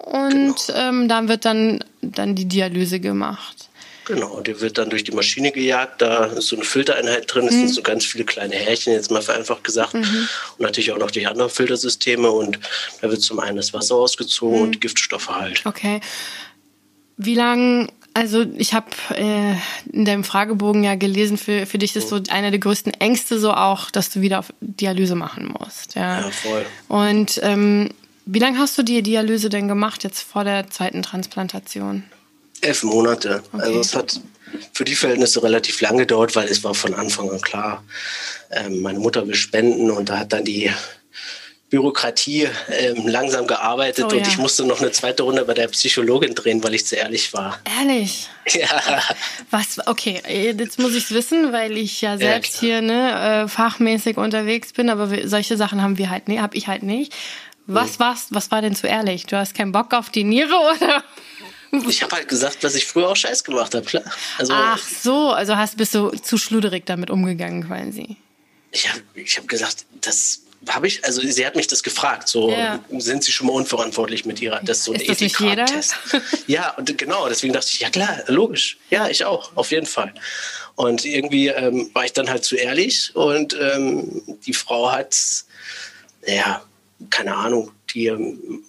und 0.05 0.67
genau. 0.67 0.79
ähm, 0.79 1.07
dann 1.07 1.27
wird 1.27 1.45
dann, 1.45 1.83
dann 2.01 2.35
die 2.35 2.45
Dialyse 2.45 2.99
gemacht. 2.99 3.69
Genau, 4.05 4.39
die 4.39 4.61
wird 4.61 4.77
dann 4.77 4.89
durch 4.89 5.03
die 5.03 5.11
Maschine 5.11 5.51
gejagt. 5.51 6.01
Da 6.01 6.25
ist 6.25 6.47
so 6.47 6.55
eine 6.55 6.63
Filtereinheit 6.63 7.33
drin. 7.33 7.47
Es 7.47 7.55
mhm. 7.55 7.59
sind 7.59 7.69
so 7.69 7.81
ganz 7.81 8.05
viele 8.05 8.23
kleine 8.23 8.55
Härchen, 8.55 8.93
jetzt 8.93 9.09
mal 9.09 9.21
vereinfacht 9.21 9.63
gesagt. 9.63 9.95
Mhm. 9.95 10.29
Und 10.57 10.59
natürlich 10.59 10.91
auch 10.91 10.99
noch 10.99 11.11
die 11.11 11.25
anderen 11.25 11.49
Filtersysteme. 11.49 12.29
Und 12.29 12.59
da 13.01 13.09
wird 13.09 13.21
zum 13.21 13.39
einen 13.39 13.57
das 13.57 13.73
Wasser 13.73 13.95
ausgezogen 13.95 14.57
mhm. 14.57 14.63
und 14.63 14.81
Giftstoffe 14.81 15.29
halt. 15.29 15.65
Okay. 15.65 16.01
Wie 17.17 17.33
lange, 17.33 17.87
also 18.13 18.45
ich 18.57 18.75
habe 18.75 18.87
äh, 19.15 19.55
in 19.91 20.05
deinem 20.05 20.23
Fragebogen 20.23 20.83
ja 20.83 20.93
gelesen, 20.95 21.37
für, 21.37 21.65
für 21.65 21.79
dich 21.79 21.95
ist 21.95 22.09
so 22.09 22.21
einer 22.29 22.51
der 22.51 22.59
größten 22.59 22.93
Ängste 22.93 23.39
so 23.39 23.53
auch, 23.53 23.89
dass 23.89 24.11
du 24.11 24.21
wieder 24.21 24.39
auf 24.39 24.53
Dialyse 24.61 25.15
machen 25.15 25.51
musst. 25.59 25.95
Ja, 25.95 26.21
ja 26.21 26.29
voll. 26.29 26.65
Und 26.89 27.39
ähm, 27.41 27.89
wie 28.25 28.39
lange 28.39 28.57
hast 28.57 28.77
du 28.77 28.83
die 28.83 29.01
Dialyse 29.01 29.49
denn 29.49 29.67
gemacht 29.67 30.03
jetzt 30.03 30.21
vor 30.21 30.43
der 30.43 30.69
zweiten 30.69 31.03
Transplantation? 31.03 32.03
Elf 32.61 32.83
Monate. 32.83 33.43
Okay. 33.53 33.63
Also 33.63 33.79
es 33.79 33.95
hat 33.95 34.21
für 34.73 34.85
die 34.85 34.95
Verhältnisse 34.95 35.43
relativ 35.43 35.81
lang 35.81 35.97
gedauert, 35.97 36.35
weil 36.35 36.47
es 36.47 36.63
war 36.63 36.73
von 36.73 36.93
Anfang 36.93 37.29
an 37.29 37.41
klar, 37.41 37.83
ähm, 38.51 38.81
meine 38.81 38.99
Mutter 38.99 39.27
will 39.27 39.35
spenden 39.35 39.91
und 39.91 40.09
da 40.09 40.19
hat 40.19 40.33
dann 40.33 40.45
die 40.45 40.71
Bürokratie 41.69 42.47
ähm, 42.69 43.07
langsam 43.07 43.47
gearbeitet 43.47 44.05
oh, 44.05 44.15
und 44.15 44.21
ja. 44.21 44.27
ich 44.27 44.37
musste 44.37 44.65
noch 44.65 44.79
eine 44.79 44.91
zweite 44.91 45.23
Runde 45.23 45.43
bei 45.45 45.53
der 45.53 45.67
Psychologin 45.67 46.35
drehen, 46.35 46.63
weil 46.63 46.75
ich 46.75 46.85
zu 46.85 46.95
ehrlich 46.95 47.33
war. 47.33 47.59
Ehrlich? 47.79 48.29
Ja. 48.53 49.01
Was? 49.49 49.85
Okay, 49.87 50.21
jetzt 50.27 50.77
muss 50.77 50.93
ich 50.93 51.05
es 51.05 51.11
wissen, 51.11 51.51
weil 51.51 51.75
ich 51.77 52.01
ja 52.01 52.17
selbst 52.17 52.55
ja, 52.55 52.59
hier 52.59 52.81
ne, 52.81 53.43
äh, 53.43 53.47
fachmäßig 53.47 54.17
unterwegs 54.17 54.71
bin, 54.73 54.89
aber 54.89 55.09
solche 55.27 55.57
Sachen 55.57 55.81
haben 55.81 55.97
wir 55.97 56.11
halt, 56.11 56.27
nee, 56.27 56.39
habe 56.39 56.55
ich 56.55 56.67
halt 56.67 56.83
nicht. 56.83 57.13
Was 57.67 57.99
war's, 57.99 58.27
was 58.29 58.51
war 58.51 58.61
denn 58.61 58.75
zu 58.75 58.87
ehrlich? 58.87 59.25
Du 59.25 59.37
hast 59.37 59.55
keinen 59.55 59.71
Bock 59.71 59.93
auf 59.93 60.09
die 60.09 60.23
Niere 60.23 60.53
oder? 60.75 61.03
Ich 61.89 62.03
habe 62.03 62.15
halt 62.15 62.27
gesagt, 62.27 62.63
was 62.63 62.75
ich 62.75 62.85
früher 62.85 63.09
auch 63.09 63.15
Scheiß 63.15 63.43
gemacht 63.43 63.75
habe, 63.75 63.85
klar. 63.85 64.03
Also, 64.37 64.53
Ach 64.53 64.81
so, 64.81 65.31
also 65.31 65.57
hast 65.57 65.77
bist 65.77 65.93
du 65.93 66.09
zu 66.11 66.37
schluderig 66.37 66.85
damit 66.85 67.09
umgegangen 67.09 67.67
quasi. 67.67 68.17
Ich 68.71 68.89
habe 68.89 69.01
ich 69.15 69.37
hab 69.37 69.47
gesagt, 69.47 69.85
das 70.01 70.41
habe 70.69 70.87
ich, 70.87 71.03
also 71.05 71.21
sie 71.21 71.45
hat 71.45 71.55
mich 71.55 71.67
das 71.67 71.83
gefragt, 71.83 72.27
so 72.27 72.49
ja. 72.49 72.79
sind 72.97 73.23
Sie 73.23 73.31
schon 73.31 73.47
mal 73.47 73.53
unverantwortlich 73.53 74.25
mit 74.25 74.41
ihrer, 74.41 74.61
das 74.63 74.79
ist 74.79 74.83
so 74.85 74.93
ein 74.93 75.01
Ethik-Test. 75.01 75.95
ja, 76.47 76.71
und 76.71 76.97
genau, 76.97 77.27
deswegen 77.29 77.53
dachte 77.53 77.67
ich, 77.71 77.79
ja 77.79 77.89
klar, 77.89 78.23
logisch, 78.27 78.77
ja, 78.89 79.07
ich 79.07 79.25
auch, 79.25 79.51
auf 79.55 79.71
jeden 79.71 79.85
Fall. 79.85 80.13
Und 80.75 81.05
irgendwie 81.05 81.47
ähm, 81.47 81.89
war 81.93 82.05
ich 82.05 82.13
dann 82.13 82.29
halt 82.29 82.43
zu 82.43 82.55
ehrlich 82.55 83.15
und 83.15 83.55
ähm, 83.59 84.23
die 84.45 84.53
Frau 84.53 84.91
hat, 84.91 85.15
ja, 86.25 86.63
keine 87.09 87.35
Ahnung, 87.35 87.71
die 87.93 88.11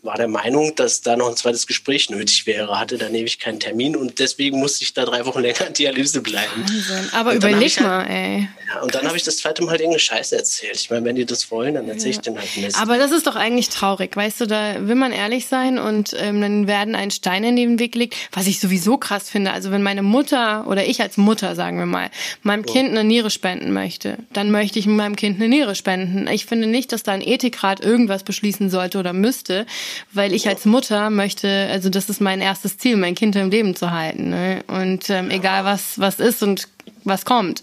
war 0.03 0.17
der 0.17 0.29
Meinung, 0.29 0.75
dass 0.77 1.01
da 1.01 1.17
noch 1.17 1.29
ein 1.29 1.37
zweites 1.37 1.67
Gespräch 1.67 2.11
nötig 2.11 2.47
wäre, 2.47 2.79
hatte 2.79 2.99
dann 2.99 3.15
ewig 3.15 3.39
keinen 3.39 3.61
Termin 3.61 3.97
und 3.97 4.19
deswegen 4.19 4.59
musste 4.59 4.85
ich 4.85 4.95
da 4.95 5.05
drei 5.05 5.27
Wochen 5.27 5.41
länger 5.43 5.67
in 5.67 5.73
Dialyse 5.73 6.21
bleiben. 6.23 6.63
Wahnsinn. 6.63 7.09
Aber 7.13 7.35
überleg 7.35 7.77
halt, 7.77 7.87
mal, 7.87 8.05
ey. 8.05 8.49
Ja, 8.69 8.83
und 8.83 8.95
dann 8.95 9.07
habe 9.07 9.17
ich 9.17 9.23
das 9.23 9.39
zweite 9.39 9.63
Mal 9.63 9.71
halt 9.71 9.81
irgendeine 9.81 10.01
Scheiße 10.01 10.37
erzählt. 10.37 10.77
Ich 10.77 10.91
meine, 10.91 11.05
wenn 11.05 11.17
die 11.17 11.25
das 11.25 11.51
wollen, 11.51 11.75
dann 11.75 11.89
erzähle 11.89 12.11
ich 12.11 12.17
ja. 12.17 12.23
den 12.23 12.39
halt 12.39 12.57
Mist. 12.57 12.81
Aber 12.81 12.99
das 12.99 13.13
ist 13.13 13.27
doch 13.27 13.37
eigentlich 13.37 13.69
traurig, 13.69 14.17
weißt 14.17 14.41
du, 14.41 14.47
da 14.47 14.87
will 14.87 14.97
man 14.97 15.13
ehrlich 15.13 15.47
sein 15.47 15.79
und 15.79 16.15
ähm, 16.19 16.41
dann 16.41 16.67
werden 16.67 16.95
ein 16.95 17.11
Stein 17.11 17.45
in 17.45 17.57
den 17.57 17.79
Weg 17.79 17.93
gelegt, 17.93 18.15
was 18.33 18.47
ich 18.47 18.61
sowieso 18.61 18.97
krass 18.97 19.31
finde. 19.31 19.53
Also 19.53 19.71
wenn 19.71 19.83
meine 19.83 20.03
Mutter 20.03 20.67
oder 20.67 20.87
ich 20.87 21.01
als 21.01 21.17
Mutter, 21.17 21.55
sagen 21.55 21.79
wir 21.79 21.87
mal, 21.87 22.11
meinem 22.43 22.65
oh. 22.67 22.73
Kind 22.73 22.91
eine 22.91 23.05
Niere 23.05 23.31
spenden 23.31 23.73
möchte, 23.73 24.19
dann 24.33 24.51
möchte 24.51 24.79
ich 24.79 24.87
meinem 24.87 25.17
Kind 25.17 25.37
eine 25.37 25.49
Niere 25.49 25.75
spenden. 25.75 26.27
Ich 26.29 26.47
finde 26.47 26.67
nicht, 26.67 26.93
dass 26.93 27.03
da 27.03 27.13
ein 27.13 27.23
Ethikrat 27.23 27.81
irgendwas 27.81 28.23
beschließen 28.23 28.71
sollte 28.71 28.99
oder 29.07 29.13
müsste, 29.13 29.67
weil 30.13 30.33
ich 30.35 30.49
als 30.49 30.65
Mutter 30.65 31.11
möchte, 31.11 31.69
also 31.71 31.89
das 31.89 32.11
ist 32.11 32.21
mein 32.21 32.41
erstes 32.41 32.77
Ziel, 32.77 32.97
mein 32.97 33.15
Kind 33.15 33.37
im 33.37 33.51
Leben 33.51 33.77
zu 33.77 33.91
halten. 33.91 34.31
Ne? 34.31 34.65
Und 34.67 35.09
ähm, 35.11 35.31
egal 35.31 35.65
was 35.65 35.99
was 35.99 36.19
ist 36.19 36.43
und 36.43 36.69
was 37.05 37.25
kommt. 37.25 37.63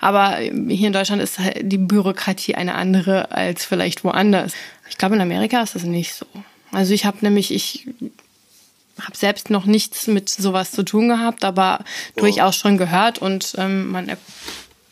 Aber 0.00 0.38
hier 0.38 0.88
in 0.88 0.92
Deutschland 0.92 1.22
ist 1.22 1.38
halt 1.38 1.60
die 1.62 1.78
Bürokratie 1.78 2.56
eine 2.56 2.74
andere 2.74 3.30
als 3.30 3.64
vielleicht 3.64 4.04
woanders. 4.04 4.52
Ich 4.90 4.98
glaube, 4.98 5.14
in 5.14 5.20
Amerika 5.20 5.62
ist 5.62 5.74
das 5.74 5.84
nicht 5.84 6.14
so. 6.14 6.26
Also 6.72 6.92
ich 6.92 7.04
habe 7.04 7.18
nämlich, 7.20 7.52
ich 7.52 7.86
habe 9.00 9.16
selbst 9.16 9.50
noch 9.50 9.64
nichts 9.64 10.06
mit 10.06 10.28
sowas 10.28 10.72
zu 10.72 10.82
tun 10.82 11.08
gehabt, 11.08 11.44
aber 11.44 11.84
durchaus 12.16 12.56
schon 12.56 12.78
gehört 12.78 13.18
und 13.18 13.54
ähm, 13.58 13.90
man 13.90 14.10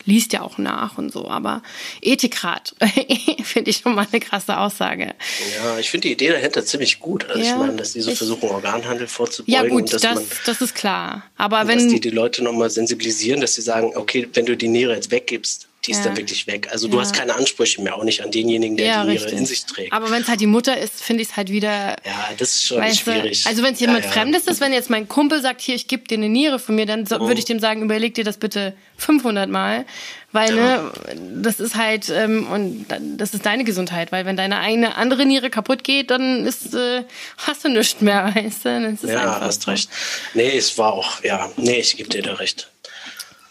liest 0.04 0.32
ja 0.32 0.42
auch 0.42 0.58
nach 0.58 0.98
und 0.98 1.12
so, 1.12 1.28
aber 1.28 1.62
Ethikrat 2.02 2.74
finde 3.44 3.70
ich 3.70 3.78
schon 3.78 3.94
mal 3.94 4.06
eine 4.10 4.20
krasse 4.20 4.58
Aussage. 4.58 5.14
Ja, 5.62 5.78
ich 5.78 5.90
finde 5.90 6.08
die 6.08 6.12
Idee 6.12 6.28
dahinter 6.28 6.64
ziemlich 6.64 7.00
gut. 7.00 7.28
Also 7.28 7.40
ja, 7.40 7.52
ich 7.52 7.58
meine, 7.58 7.76
dass 7.76 7.92
die 7.92 8.00
so 8.00 8.14
versuchen, 8.14 8.48
Organhandel 8.48 9.06
vorzubeugen. 9.06 9.52
Ja 9.52 9.68
gut, 9.68 9.92
das, 9.92 10.02
man, 10.02 10.22
das 10.46 10.60
ist 10.60 10.74
klar. 10.74 11.24
Aber 11.36 11.66
wenn... 11.68 11.78
Dass 11.78 11.88
die 11.88 12.00
die 12.00 12.10
Leute 12.10 12.44
nochmal 12.44 12.70
sensibilisieren, 12.70 13.40
dass 13.40 13.54
sie 13.54 13.62
sagen, 13.62 13.92
okay, 13.94 14.28
wenn 14.32 14.46
du 14.46 14.56
die 14.56 14.68
Niere 14.68 14.94
jetzt 14.94 15.10
weggibst, 15.10 15.69
die 15.86 15.92
ist 15.92 15.98
ja. 15.98 16.04
dann 16.04 16.16
wirklich 16.16 16.46
weg. 16.46 16.68
Also 16.70 16.88
du 16.88 16.96
ja. 16.96 17.02
hast 17.02 17.14
keine 17.14 17.34
Ansprüche 17.34 17.80
mehr, 17.80 17.96
auch 17.96 18.04
nicht 18.04 18.22
an 18.22 18.30
denjenigen, 18.30 18.76
der 18.76 18.86
ja, 18.86 19.04
die 19.04 19.12
Niere 19.12 19.30
in 19.30 19.46
sich 19.46 19.64
trägt. 19.64 19.92
Aber 19.92 20.10
wenn 20.10 20.22
es 20.22 20.28
halt 20.28 20.40
die 20.40 20.46
Mutter 20.46 20.76
ist, 20.76 21.02
finde 21.02 21.22
ich 21.22 21.30
es 21.30 21.36
halt 21.36 21.50
wieder. 21.50 21.96
Ja, 22.04 22.28
das 22.36 22.56
ist 22.56 22.64
schon 22.64 22.82
schwierig. 22.92 23.44
Du, 23.44 23.48
also 23.48 23.62
wenn 23.62 23.74
es 23.74 23.80
jemand 23.80 24.04
Fremdes 24.04 24.46
ist, 24.46 24.60
wenn 24.60 24.72
jetzt 24.72 24.90
mein 24.90 25.08
Kumpel 25.08 25.40
sagt, 25.40 25.62
hier, 25.62 25.74
ich 25.74 25.88
gebe 25.88 26.06
dir 26.06 26.18
eine 26.18 26.28
Niere 26.28 26.58
von 26.58 26.74
mir, 26.74 26.84
dann 26.84 27.06
so, 27.06 27.16
oh. 27.16 27.26
würde 27.26 27.38
ich 27.38 27.46
dem 27.46 27.60
sagen, 27.60 27.82
überleg 27.82 28.14
dir 28.14 28.24
das 28.24 28.36
bitte 28.36 28.74
500 28.98 29.48
Mal, 29.48 29.86
weil 30.32 30.54
ne, 30.54 30.92
das 31.36 31.58
ist 31.58 31.74
halt 31.74 32.10
ähm, 32.10 32.46
und 32.48 32.86
das 33.16 33.32
ist 33.32 33.46
deine 33.46 33.64
Gesundheit, 33.64 34.12
weil 34.12 34.26
wenn 34.26 34.36
deine 34.36 34.58
eine 34.58 34.96
andere 34.96 35.24
Niere 35.24 35.48
kaputt 35.48 35.82
geht, 35.82 36.10
dann 36.10 36.46
ist 36.46 36.74
äh, 36.74 37.04
hast 37.38 37.64
du 37.64 37.68
nichts 37.70 38.02
mehr, 38.02 38.32
weißt 38.34 38.64
du? 38.66 38.90
Das 38.92 39.04
ist 39.04 39.10
ja, 39.10 39.40
hast 39.40 39.66
recht. 39.66 39.88
Nee, 40.34 40.56
es 40.56 40.76
war 40.76 40.92
auch, 40.92 41.24
ja, 41.24 41.50
nee, 41.56 41.80
ich 41.80 41.96
gebe 41.96 42.10
dir 42.10 42.22
da 42.22 42.34
recht. 42.34 42.70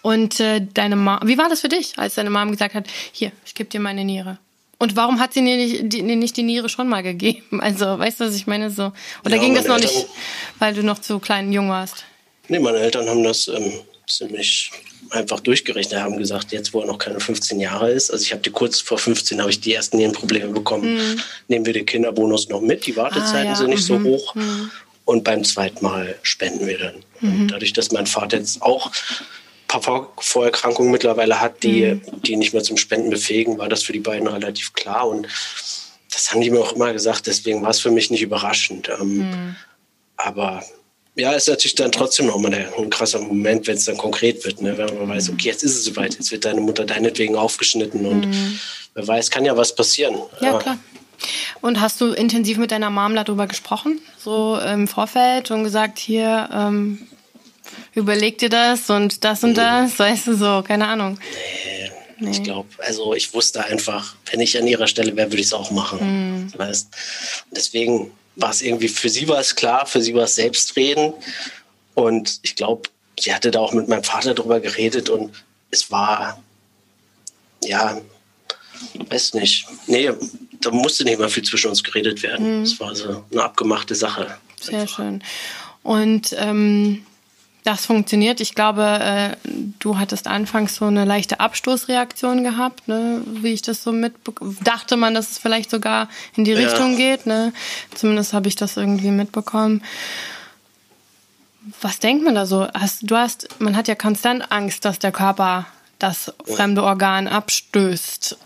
Und 0.01 0.39
äh, 0.39 0.61
deine 0.73 0.95
Mom, 0.95 1.19
wie 1.23 1.37
war 1.37 1.49
das 1.49 1.61
für 1.61 1.69
dich, 1.69 1.97
als 1.97 2.15
deine 2.15 2.29
Mom 2.29 2.51
gesagt 2.51 2.75
hat, 2.75 2.87
hier, 3.11 3.31
ich 3.45 3.53
gebe 3.53 3.69
dir 3.69 3.79
meine 3.79 4.05
Niere? 4.05 4.37
Und 4.77 4.95
warum 4.95 5.19
hat 5.19 5.33
sie 5.33 5.43
dir 5.43 5.57
nicht 5.57 5.93
die, 5.93 6.01
nicht 6.01 6.37
die 6.37 6.43
Niere 6.43 6.69
schon 6.69 6.87
mal 6.87 7.03
gegeben? 7.03 7.43
Also, 7.61 7.99
weißt 7.99 8.21
du, 8.21 8.25
was 8.25 8.35
ich 8.35 8.47
meine? 8.47 8.71
So. 8.71 8.93
Oder 9.25 9.35
ja, 9.35 9.41
ging 9.41 9.53
das 9.53 9.65
noch 9.65 9.75
Eltern, 9.75 9.93
nicht, 9.93 10.07
weil 10.59 10.73
du 10.73 10.83
noch 10.83 10.99
zu 10.99 11.19
klein 11.19 11.47
und 11.47 11.53
jung 11.53 11.69
warst? 11.69 12.05
Nee, 12.47 12.59
meine 12.59 12.79
Eltern 12.79 13.07
haben 13.09 13.23
das 13.23 13.49
ähm, 13.49 13.73
ziemlich 14.07 14.71
einfach 15.11 15.39
durchgerechnet, 15.39 15.99
haben 15.99 16.17
gesagt, 16.17 16.51
jetzt 16.51 16.73
wo 16.73 16.81
er 16.81 16.87
noch 16.87 16.97
keine 16.97 17.19
15 17.19 17.59
Jahre 17.59 17.91
ist, 17.91 18.11
also 18.11 18.23
ich 18.23 18.31
habe 18.31 18.41
die 18.41 18.51
kurz 18.51 18.79
vor 18.79 18.97
15 18.97 19.39
habe 19.39 19.49
ich 19.49 19.59
die 19.59 19.73
ersten 19.73 19.97
Nierenprobleme 19.97 20.51
bekommen, 20.51 20.95
mhm. 20.95 21.21
nehmen 21.47 21.65
wir 21.65 21.73
den 21.73 21.85
Kinderbonus 21.85 22.49
noch 22.49 22.61
mit, 22.61 22.85
die 22.85 22.95
Wartezeiten 22.95 23.47
ah, 23.47 23.51
ja. 23.51 23.55
sind 23.55 23.69
nicht 23.69 23.89
mhm. 23.89 24.03
so 24.03 24.03
hoch. 24.03 24.35
Mhm. 24.35 24.71
Und 25.05 25.23
beim 25.23 25.43
zweiten 25.43 25.83
Mal 25.83 26.19
spenden 26.21 26.67
wir 26.67 26.77
dann. 26.77 27.03
Mhm. 27.21 27.47
dadurch, 27.47 27.73
dass 27.73 27.91
mein 27.91 28.05
Vater 28.05 28.37
jetzt 28.37 28.61
auch 28.61 28.91
paar 29.69 30.11
Vorerkrankungen 30.17 30.91
mittlerweile 30.91 31.39
hat, 31.39 31.63
die, 31.63 31.85
mhm. 31.85 32.01
die 32.23 32.35
nicht 32.35 32.51
mehr 32.53 32.63
zum 32.63 32.75
Spenden 32.75 33.09
befähigen, 33.09 33.57
war 33.57 33.69
das 33.69 33.83
für 33.83 33.93
die 33.93 33.99
beiden 33.99 34.27
relativ 34.27 34.73
klar. 34.73 35.07
Und 35.07 35.27
das 36.11 36.31
haben 36.31 36.41
die 36.41 36.49
mir 36.49 36.59
auch 36.59 36.73
immer 36.73 36.91
gesagt, 36.91 37.27
deswegen 37.27 37.61
war 37.61 37.69
es 37.69 37.79
für 37.79 37.91
mich 37.91 38.11
nicht 38.11 38.21
überraschend. 38.21 38.89
Ähm, 38.99 39.17
mhm. 39.17 39.55
Aber 40.17 40.63
ja, 41.15 41.31
ist 41.31 41.47
natürlich 41.47 41.75
dann 41.75 41.91
trotzdem 41.91 42.25
nochmal 42.25 42.53
ein 42.53 42.89
krasser 42.89 43.21
Moment, 43.21 43.67
wenn 43.67 43.77
es 43.77 43.85
dann 43.85 43.97
konkret 43.97 44.43
wird. 44.43 44.61
Ne? 44.61 44.77
Wenn 44.77 44.97
man 44.97 45.09
weiß, 45.09 45.29
okay, 45.29 45.47
jetzt 45.47 45.63
ist 45.63 45.75
es 45.75 45.83
soweit, 45.85 46.15
jetzt 46.15 46.31
wird 46.31 46.45
deine 46.45 46.61
Mutter 46.61 46.85
deinetwegen 46.85 47.35
aufgeschnitten 47.35 48.05
und 48.05 48.27
mhm. 48.27 48.59
wer 48.95 49.07
weiß, 49.07 49.29
kann 49.29 49.45
ja 49.45 49.55
was 49.55 49.75
passieren. 49.75 50.15
Ja, 50.41 50.53
ja, 50.53 50.57
klar. 50.59 50.77
Und 51.61 51.81
hast 51.81 51.99
du 52.01 52.13
intensiv 52.13 52.57
mit 52.57 52.71
deiner 52.71 52.89
Mom 52.89 53.15
darüber 53.15 53.47
gesprochen, 53.47 53.99
so 54.17 54.57
im 54.57 54.87
Vorfeld 54.87 55.51
und 55.51 55.63
gesagt, 55.63 55.99
hier, 55.99 56.49
ähm, 56.53 57.07
überleg 57.93 58.37
dir 58.37 58.49
das 58.49 58.89
und 58.89 59.23
das 59.23 59.43
und 59.43 59.55
das, 59.55 59.97
weißt 59.97 60.27
du 60.27 60.35
so, 60.35 60.63
keine 60.65 60.87
Ahnung. 60.87 61.19
Nee, 61.21 61.91
nee. 62.19 62.31
ich 62.31 62.43
glaube, 62.43 62.69
also 62.79 63.13
ich 63.13 63.33
wusste 63.33 63.63
einfach, 63.65 64.15
wenn 64.31 64.39
ich 64.39 64.57
an 64.57 64.67
ihrer 64.67 64.87
Stelle 64.87 65.15
wäre, 65.15 65.29
würde 65.31 65.41
ich 65.41 65.47
es 65.47 65.53
auch 65.53 65.71
machen. 65.71 66.45
Mhm. 66.45 66.53
Weißt? 66.57 66.87
Deswegen 67.51 68.11
war 68.35 68.51
es 68.51 68.61
irgendwie, 68.61 68.87
für 68.87 69.09
sie 69.09 69.27
war 69.27 69.39
es 69.39 69.55
klar, 69.55 69.85
für 69.85 70.01
sie 70.01 70.13
war 70.13 70.23
es 70.23 70.35
Selbstreden. 70.35 71.13
Und 71.95 72.39
ich 72.43 72.55
glaube, 72.55 72.89
sie 73.19 73.33
hatte 73.33 73.51
da 73.51 73.59
auch 73.59 73.73
mit 73.73 73.87
meinem 73.87 74.03
Vater 74.03 74.33
drüber 74.33 74.59
geredet 74.59 75.09
und 75.09 75.31
es 75.71 75.91
war, 75.91 76.41
ja, 77.63 78.01
weiß 79.09 79.33
nicht. 79.33 79.67
Nee, 79.87 80.11
da 80.61 80.71
musste 80.71 81.03
nicht 81.03 81.19
mal 81.19 81.29
viel 81.29 81.43
zwischen 81.43 81.69
uns 81.69 81.83
geredet 81.83 82.23
werden. 82.23 82.63
Es 82.63 82.79
mhm. 82.79 82.79
war 82.79 82.95
so 82.95 83.25
eine 83.31 83.43
abgemachte 83.43 83.95
Sache. 83.95 84.37
Sehr 84.59 84.81
einfach. 84.81 84.97
schön. 84.97 85.23
Und 85.83 86.35
ähm, 86.37 87.05
das 87.63 87.85
funktioniert. 87.85 88.39
Ich 88.39 88.55
glaube, 88.55 88.83
äh, 88.83 89.49
du 89.79 89.97
hattest 89.97 90.27
anfangs 90.27 90.75
so 90.75 90.85
eine 90.85 91.05
leichte 91.05 91.39
Abstoßreaktion 91.39 92.43
gehabt, 92.43 92.87
ne? 92.87 93.21
wie 93.25 93.53
ich 93.53 93.61
das 93.61 93.83
so 93.83 93.91
mit 93.91 94.13
dachte 94.61 94.97
man, 94.97 95.13
dass 95.13 95.31
es 95.31 95.37
vielleicht 95.37 95.69
sogar 95.69 96.07
in 96.35 96.45
die 96.45 96.51
ja. 96.51 96.59
Richtung 96.59 96.95
geht. 96.95 97.25
Ne? 97.25 97.53
Zumindest 97.93 98.33
habe 98.33 98.47
ich 98.47 98.55
das 98.55 98.77
irgendwie 98.77 99.11
mitbekommen. 99.11 99.83
Was 101.81 101.99
denkt 101.99 102.23
man 102.23 102.35
da 102.35 102.45
so? 102.45 102.67
Hast, 102.73 103.01
du 103.03 103.15
hast, 103.15 103.47
man 103.59 103.75
hat 103.75 103.87
ja 103.87 103.95
konstant 103.95 104.51
Angst, 104.51 104.85
dass 104.85 104.97
der 104.97 105.11
Körper 105.11 105.67
das 105.99 106.33
fremde 106.45 106.83
Organ 106.83 107.27
abstößt. 107.27 108.37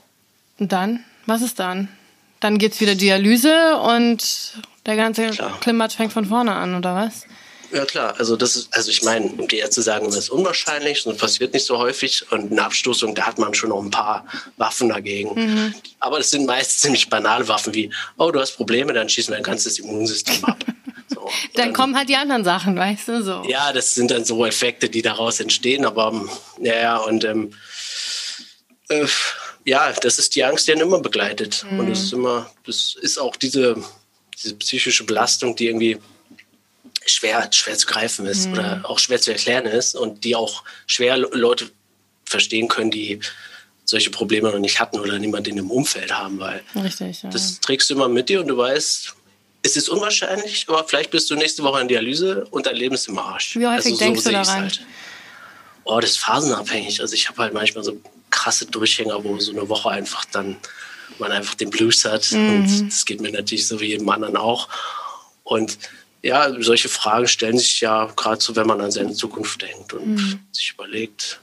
Und 0.60 0.72
dann? 0.72 1.04
Was 1.26 1.42
ist 1.42 1.60
dann? 1.60 1.88
Dann 2.40 2.58
geht's 2.58 2.82
wieder 2.82 2.96
Dialyse 2.96 3.78
und 3.78 4.54
der 4.86 4.98
ganze 4.98 5.30
Klimat 5.62 5.94
fängt 5.94 6.12
von 6.12 6.26
vorne 6.26 6.54
an, 6.54 6.76
oder 6.76 6.96
was? 6.96 7.26
Ja 7.74 7.86
klar, 7.86 8.14
also 8.20 8.36
das 8.36 8.56
ist, 8.56 8.76
also 8.76 8.92
ich 8.92 9.02
meine, 9.02 9.26
um 9.26 9.48
die 9.48 9.58
Ärzte 9.58 9.82
sagen, 9.82 10.06
das 10.06 10.16
ist 10.16 10.30
unwahrscheinlich, 10.30 11.04
das 11.04 11.18
passiert 11.18 11.54
nicht 11.54 11.66
so 11.66 11.80
häufig 11.80 12.24
und 12.32 12.52
eine 12.52 12.64
Abstoßung, 12.64 13.16
da 13.16 13.26
hat 13.26 13.40
man 13.40 13.56
schon 13.56 13.70
noch 13.70 13.82
ein 13.82 13.90
paar 13.90 14.28
Waffen 14.58 14.90
dagegen. 14.90 15.34
Mhm. 15.34 15.74
Aber 16.00 16.20
das 16.20 16.30
sind 16.30 16.46
meist 16.46 16.82
ziemlich 16.82 17.10
banale 17.10 17.48
Waffen 17.48 17.74
wie, 17.74 17.90
oh, 18.18 18.30
du 18.30 18.40
hast 18.40 18.52
Probleme, 18.58 18.94
dann 18.94 19.10
schießen 19.10 19.34
wir 19.34 19.38
ein 19.38 19.44
ganzes 19.44 19.80
Immunsystem 19.80 20.46
ab. 20.46 20.64
So, 21.08 21.22
dann, 21.22 21.32
dann, 21.56 21.74
kommen 21.74 21.98
halt 21.98 22.10
die 22.10 22.16
anderen 22.16 22.44
Sachen, 22.44 22.78
weißt 22.78 23.08
du, 23.08 23.24
so. 23.24 23.44
Ja, 23.48 23.74
das 23.74 23.96
sind 23.96 24.12
dann 24.12 24.24
so 24.24 24.46
Effekte, 24.46 24.88
die 24.88 25.02
daraus 25.02 25.40
entstehen, 25.40 25.86
aber 25.86 26.12
ähm, 26.14 26.30
ja, 26.60 26.76
ja, 26.76 26.98
und 26.98 27.24
ähm, 27.24 27.54
äh, 28.90 29.08
ja, 29.66 29.92
das 29.94 30.20
ist 30.20 30.36
die 30.36 30.44
Angst, 30.44 30.68
die 30.68 30.74
einen 30.74 30.82
immer 30.82 31.00
begleitet. 31.00 31.66
Mhm. 31.72 31.80
Und 31.80 31.90
das 31.90 32.02
ist 32.02 32.14
immer, 32.14 32.52
das 32.66 32.96
ist 33.02 33.18
auch 33.18 33.36
diese, 33.36 33.76
diese 34.42 34.56
psychische 34.58 35.06
Belastung, 35.06 35.56
die 35.56 35.68
irgendwie 35.68 35.98
schwer, 37.06 37.50
schwer 37.52 37.78
zu 37.78 37.88
greifen 37.88 38.26
ist 38.26 38.48
mhm. 38.48 38.54
oder 38.54 38.82
auch 38.84 39.00
schwer 39.00 39.20
zu 39.20 39.32
erklären 39.32 39.66
ist 39.66 39.96
und 39.96 40.24
die 40.24 40.36
auch 40.36 40.64
schwer 40.88 41.18
Leute 41.18 41.70
verstehen 42.26 42.68
können, 42.68 42.92
die 42.92 43.20
solche 43.86 44.10
Probleme 44.10 44.50
noch 44.52 44.60
nicht 44.60 44.80
hatten 44.80 45.00
oder 45.00 45.20
niemand 45.20 45.48
in 45.48 45.58
dem 45.58 45.70
Umfeld 45.70 46.12
haben, 46.18 46.40
weil 46.40 46.62
Richtig, 46.76 47.24
ja. 47.24 47.30
das 47.30 47.60
trägst 47.60 47.90
du 47.90 47.96
immer 47.96 48.08
mit 48.08 48.30
dir 48.30 48.42
und 48.42 48.48
du 48.48 48.58
weißt, 48.58 49.14
es 49.64 49.78
ist 49.78 49.90
unwahrscheinlich, 49.90 50.66
aber 50.68 50.84
vielleicht 50.86 51.12
bist 51.12 51.30
du 51.30 51.36
nächste 51.36 51.64
Woche 51.64 51.82
in 51.82 51.88
Dialyse 51.88 52.46
und 52.52 52.66
dein 52.66 52.76
Leben 52.76 52.96
ist 52.96 53.08
im 53.08 53.18
Arsch. 53.18 53.56
Wie 53.56 53.66
häufig 53.66 53.86
also, 53.86 53.96
so 53.96 54.04
denkst 54.04 54.24
du 54.24 54.32
daran? 54.32 54.62
Halt. 54.64 54.82
Oh, 55.86 56.00
das 56.00 56.12
ist 56.12 56.20
phasenabhängig. 56.20 57.02
Also 57.02 57.14
ich 57.14 57.30
habe 57.30 57.42
halt 57.42 57.54
manchmal 57.54 57.84
so 57.84 58.00
krasse 58.30 58.66
Durchhänger, 58.66 59.24
wo 59.24 59.40
so 59.40 59.52
eine 59.52 59.68
Woche 59.70 59.90
einfach 59.90 60.26
dann 60.26 60.58
man 61.20 61.32
einfach 61.32 61.54
den 61.54 61.70
Blues 61.70 62.06
hat 62.06 62.32
mhm. 62.32 62.50
und 62.50 62.88
das 62.88 63.06
geht 63.06 63.22
mir 63.22 63.32
natürlich 63.32 63.68
so 63.68 63.80
wie 63.80 63.88
jedem 63.88 64.10
anderen 64.10 64.36
auch. 64.36 64.68
Und 65.44 65.78
ja, 66.24 66.50
solche 66.62 66.90
Fragen 66.90 67.28
stellen 67.28 67.58
sich 67.58 67.82
ja 67.82 68.06
gerade 68.16 68.42
so, 68.42 68.56
wenn 68.56 68.66
man 68.66 68.80
an 68.80 68.92
seine 68.92 69.14
Zukunft 69.14 69.62
denkt 69.62 69.94
und 69.94 70.08
mhm. 70.08 70.40
sich 70.52 70.72
überlegt, 70.72 71.42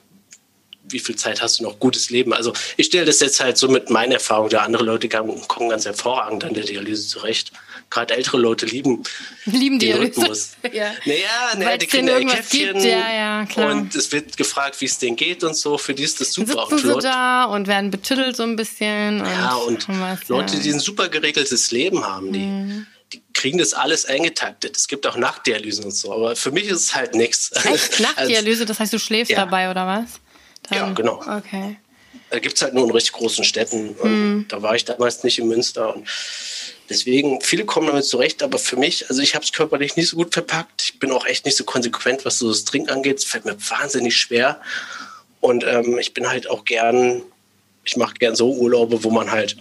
wie 0.89 0.99
viel 0.99 1.17
Zeit 1.17 1.43
hast 1.43 1.61
du 1.61 1.65
noch 1.65 1.79
gutes 1.79 2.11
Leben? 2.11 2.33
Also 2.33 2.53
ich 2.77 2.87
stelle 2.87 3.05
das 3.05 3.21
jetzt 3.21 3.41
halt 3.41 3.59
so 3.59 3.69
mit 3.69 3.91
meiner 3.91 4.15
Erfahrung, 4.15 4.49
da 4.49 4.63
andere 4.63 4.83
Leute 4.83 5.09
kommen 5.09 5.69
ganz 5.69 5.85
hervorragend 5.85 6.45
an 6.45 6.55
der 6.55 6.65
Dialyse 6.65 7.07
zurecht. 7.07 7.53
Gerade 7.91 8.15
ältere 8.15 8.39
Leute 8.39 8.67
lieben, 8.67 9.03
lieben 9.45 9.79
den 9.79 9.93
Dialyse. 9.93 10.21
Rhythmus. 10.21 10.51
ja. 10.73 10.93
Naja, 11.05 11.21
naja 11.57 11.77
die 11.77 11.87
kriegen 11.87 12.09
ein 12.09 12.27
Käffchen 12.27 12.81
ja, 12.81 13.13
ja, 13.13 13.47
klar. 13.47 13.73
und 13.73 13.95
es 13.95 14.11
wird 14.13 14.37
gefragt, 14.37 14.81
wie 14.81 14.87
es 14.87 14.99
denen 14.99 15.17
geht 15.17 15.45
und 15.45 15.57
so. 15.57 15.77
Für 15.77 15.93
die 15.93 16.05
ist 16.05 16.21
das 16.21 16.33
super. 16.33 16.67
Sitzen 16.71 16.95
sie 16.95 17.01
da 17.01 17.45
und 17.45 17.67
werden 17.67 17.91
betüttelt 17.91 18.37
so 18.37 18.45
ein 18.45 18.57
bisschen. 18.57 19.19
Ja, 19.19 19.55
und, 19.57 19.89
und 19.89 20.01
was, 20.01 20.29
Leute, 20.29 20.59
die 20.59 20.73
ein 20.73 20.81
super 20.81 21.09
geregeltes 21.09 21.71
Leben 21.71 22.07
haben, 22.07 22.33
die, 22.33 22.39
mhm. 22.39 22.87
Die 23.13 23.23
kriegen 23.33 23.59
das 23.59 23.75
alles 23.75 24.05
eingetaktet. 24.07 24.77
Es 24.77 24.87
gibt 24.89 25.07
auch 25.07 25.17
Nachtdialysen 25.17 25.85
und 25.85 25.95
so, 25.95 26.13
aber 26.13 26.37
für 26.37 26.51
mich 26.51 26.67
ist 26.67 26.81
es 26.81 26.95
halt 26.95 27.15
nichts. 27.15 27.51
Echt? 27.65 28.01
Nachtdialyse, 28.01 28.67
das 28.67 28.79
heißt, 28.79 28.93
du 28.93 28.99
schläfst 28.99 29.31
ja. 29.31 29.39
dabei 29.39 29.71
oder 29.71 29.87
was? 29.87 30.21
Dann, 30.69 30.79
ja, 30.79 30.93
genau. 30.93 31.21
Okay. 31.21 31.77
Da 32.31 32.39
gibt 32.39 32.57
es 32.57 32.63
halt 32.63 32.75
nur 32.75 32.85
in 32.85 32.91
richtig 32.91 33.13
großen 33.13 33.45
Städten. 33.45 33.97
Mhm. 34.03 34.47
Da 34.49 34.63
war 34.63 34.77
ich 34.77 34.85
damals 34.85 35.25
nicht 35.25 35.39
in 35.39 35.49
Münster. 35.49 35.95
Und 35.95 36.07
deswegen, 36.89 37.41
viele 37.41 37.65
kommen 37.65 37.89
damit 37.89 38.05
zurecht, 38.05 38.43
aber 38.43 38.59
für 38.59 38.77
mich, 38.77 39.09
also 39.11 39.21
ich 39.21 39.35
habe 39.35 39.45
es 39.45 39.53
körperlich 39.53 39.97
nicht 39.97 40.09
so 40.09 40.17
gut 40.17 40.33
verpackt. 40.33 40.83
Ich 40.83 40.99
bin 41.01 41.11
auch 41.11 41.27
echt 41.27 41.45
nicht 41.45 41.57
so 41.57 41.65
konsequent, 41.65 42.25
was 42.25 42.39
so 42.39 42.49
das 42.49 42.65
Trinken 42.65 42.91
angeht. 42.91 43.19
Es 43.19 43.25
fällt 43.25 43.45
mir 43.45 43.57
wahnsinnig 43.69 44.17
schwer. 44.17 44.61
Und 45.41 45.65
ähm, 45.65 45.99
ich 45.99 46.15
bin 46.15 46.29
halt 46.29 46.49
auch 46.49 46.65
gern, 46.65 47.23
ich 47.85 47.97
mache 47.97 48.15
gern 48.15 48.37
so 48.37 48.53
Urlaube, 48.53 49.03
wo 49.03 49.11
man 49.11 49.31
halt 49.31 49.57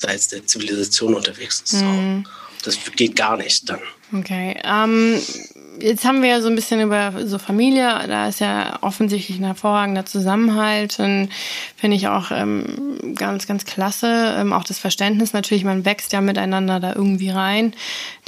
abseits 0.00 0.28
der 0.28 0.46
Zivilisation 0.46 1.14
unterwegs 1.14 1.60
ist. 1.60 1.82
Mhm. 1.82 2.24
Das 2.64 2.78
geht 2.96 3.16
gar 3.16 3.36
nicht 3.36 3.68
dann. 3.68 3.80
Okay. 4.12 4.60
Ähm, 4.64 5.18
jetzt 5.80 6.04
haben 6.04 6.20
wir 6.20 6.28
ja 6.28 6.42
so 6.42 6.48
ein 6.48 6.56
bisschen 6.56 6.80
über 6.80 7.12
so 7.24 7.38
Familie, 7.38 7.86
da 8.06 8.28
ist 8.28 8.40
ja 8.40 8.78
offensichtlich 8.82 9.38
ein 9.38 9.44
hervorragender 9.44 10.04
Zusammenhalt 10.04 10.98
und 10.98 11.30
finde 11.76 11.96
ich 11.96 12.08
auch 12.08 12.30
ähm, 12.32 13.14
ganz, 13.14 13.46
ganz 13.46 13.64
klasse. 13.64 14.34
Ähm, 14.36 14.52
auch 14.52 14.64
das 14.64 14.78
Verständnis 14.78 15.32
natürlich, 15.32 15.64
man 15.64 15.84
wächst 15.84 16.12
ja 16.12 16.20
miteinander 16.20 16.80
da 16.80 16.92
irgendwie 16.94 17.30
rein, 17.30 17.72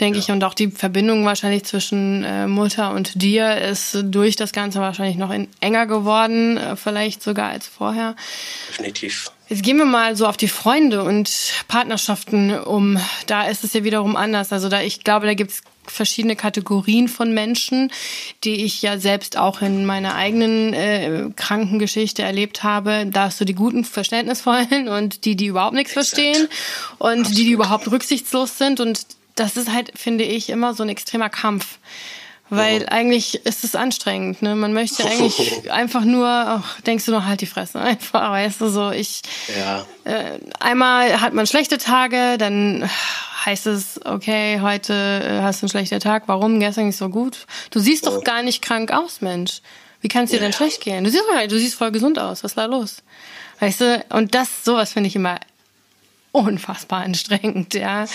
denke 0.00 0.18
ja. 0.18 0.24
ich. 0.24 0.30
Und 0.30 0.44
auch 0.44 0.54
die 0.54 0.70
Verbindung 0.70 1.26
wahrscheinlich 1.26 1.64
zwischen 1.64 2.24
äh, 2.24 2.46
Mutter 2.46 2.92
und 2.92 3.20
dir 3.20 3.56
ist 3.56 3.98
durch 4.04 4.36
das 4.36 4.52
Ganze 4.52 4.80
wahrscheinlich 4.80 5.16
noch 5.16 5.32
in, 5.32 5.48
enger 5.60 5.86
geworden, 5.86 6.56
äh, 6.56 6.76
vielleicht 6.76 7.22
sogar 7.22 7.50
als 7.50 7.66
vorher. 7.66 8.14
Definitiv. 8.70 9.31
Jetzt 9.48 9.62
gehen 9.62 9.76
wir 9.76 9.84
mal 9.84 10.16
so 10.16 10.26
auf 10.26 10.36
die 10.36 10.48
Freunde 10.48 11.02
und 11.02 11.30
Partnerschaften 11.68 12.58
um. 12.58 12.98
Da 13.26 13.48
ist 13.48 13.64
es 13.64 13.72
ja 13.74 13.84
wiederum 13.84 14.16
anders. 14.16 14.52
Also 14.52 14.68
da, 14.68 14.80
ich 14.80 15.04
glaube, 15.04 15.26
da 15.26 15.34
gibt 15.34 15.50
es 15.50 15.62
verschiedene 15.86 16.36
Kategorien 16.36 17.08
von 17.08 17.34
Menschen, 17.34 17.90
die 18.44 18.64
ich 18.64 18.82
ja 18.82 18.98
selbst 18.98 19.36
auch 19.36 19.60
in 19.60 19.84
meiner 19.84 20.14
eigenen 20.14 20.72
äh, 20.72 21.30
Krankengeschichte 21.36 22.22
erlebt 22.22 22.62
habe. 22.62 23.06
Da 23.10 23.24
hast 23.24 23.40
du 23.40 23.44
die 23.44 23.54
guten, 23.54 23.84
verständnisvollen 23.84 24.88
und 24.88 25.24
die, 25.24 25.36
die 25.36 25.46
überhaupt 25.46 25.74
nichts 25.74 25.92
Exakt. 25.92 26.16
verstehen 26.16 26.48
und 26.98 27.20
Absolut. 27.20 27.38
die, 27.38 27.44
die 27.44 27.50
überhaupt 27.50 27.90
rücksichtslos 27.90 28.58
sind. 28.58 28.80
Und 28.80 29.06
das 29.34 29.56
ist 29.56 29.72
halt, 29.72 29.92
finde 29.96 30.24
ich, 30.24 30.50
immer 30.50 30.74
so 30.74 30.82
ein 30.82 30.88
extremer 30.88 31.28
Kampf. 31.28 31.78
Weil 32.54 32.82
oh. 32.82 32.92
eigentlich 32.92 33.46
ist 33.46 33.64
es 33.64 33.74
anstrengend, 33.74 34.42
ne? 34.42 34.54
Man 34.54 34.74
möchte 34.74 35.04
eigentlich 35.10 35.72
einfach 35.72 36.04
nur, 36.04 36.28
ach, 36.28 36.82
denkst 36.82 37.06
du 37.06 37.12
noch 37.12 37.24
halt 37.24 37.40
die 37.40 37.46
Fresse 37.46 37.80
einfach, 37.80 38.30
weißt 38.30 38.60
du, 38.60 38.68
so 38.68 38.90
ich. 38.90 39.22
Ja. 39.58 39.86
Äh, 40.04 40.38
einmal 40.60 41.22
hat 41.22 41.32
man 41.32 41.46
schlechte 41.46 41.78
Tage, 41.78 42.36
dann 42.36 42.90
heißt 43.46 43.66
es, 43.68 44.00
okay, 44.04 44.60
heute 44.60 44.92
äh, 44.92 45.42
hast 45.42 45.62
du 45.62 45.64
einen 45.64 45.70
schlechten 45.70 45.98
Tag, 46.00 46.24
warum? 46.26 46.60
Gestern 46.60 46.86
nicht 46.86 46.98
so 46.98 47.08
gut. 47.08 47.46
Du 47.70 47.80
siehst 47.80 48.06
doch 48.06 48.18
oh. 48.18 48.20
gar 48.20 48.42
nicht 48.42 48.60
krank 48.60 48.92
aus, 48.92 49.22
Mensch. 49.22 49.62
Wie 50.02 50.08
kann 50.08 50.24
es 50.24 50.30
dir 50.30 50.36
ja. 50.36 50.42
denn 50.42 50.52
schlecht 50.52 50.82
gehen? 50.82 51.04
Du 51.04 51.10
siehst, 51.10 51.24
du 51.48 51.58
siehst 51.58 51.76
voll 51.76 51.90
gesund 51.90 52.18
aus. 52.18 52.44
Was 52.44 52.50
ist 52.50 52.58
da 52.58 52.66
los? 52.66 53.02
Weißt 53.60 53.80
du, 53.80 54.04
und 54.10 54.34
das, 54.34 54.62
sowas 54.62 54.92
finde 54.92 55.08
ich 55.08 55.16
immer 55.16 55.38
unfassbar 56.32 57.04
anstrengend, 57.04 57.74
ja. 57.74 58.06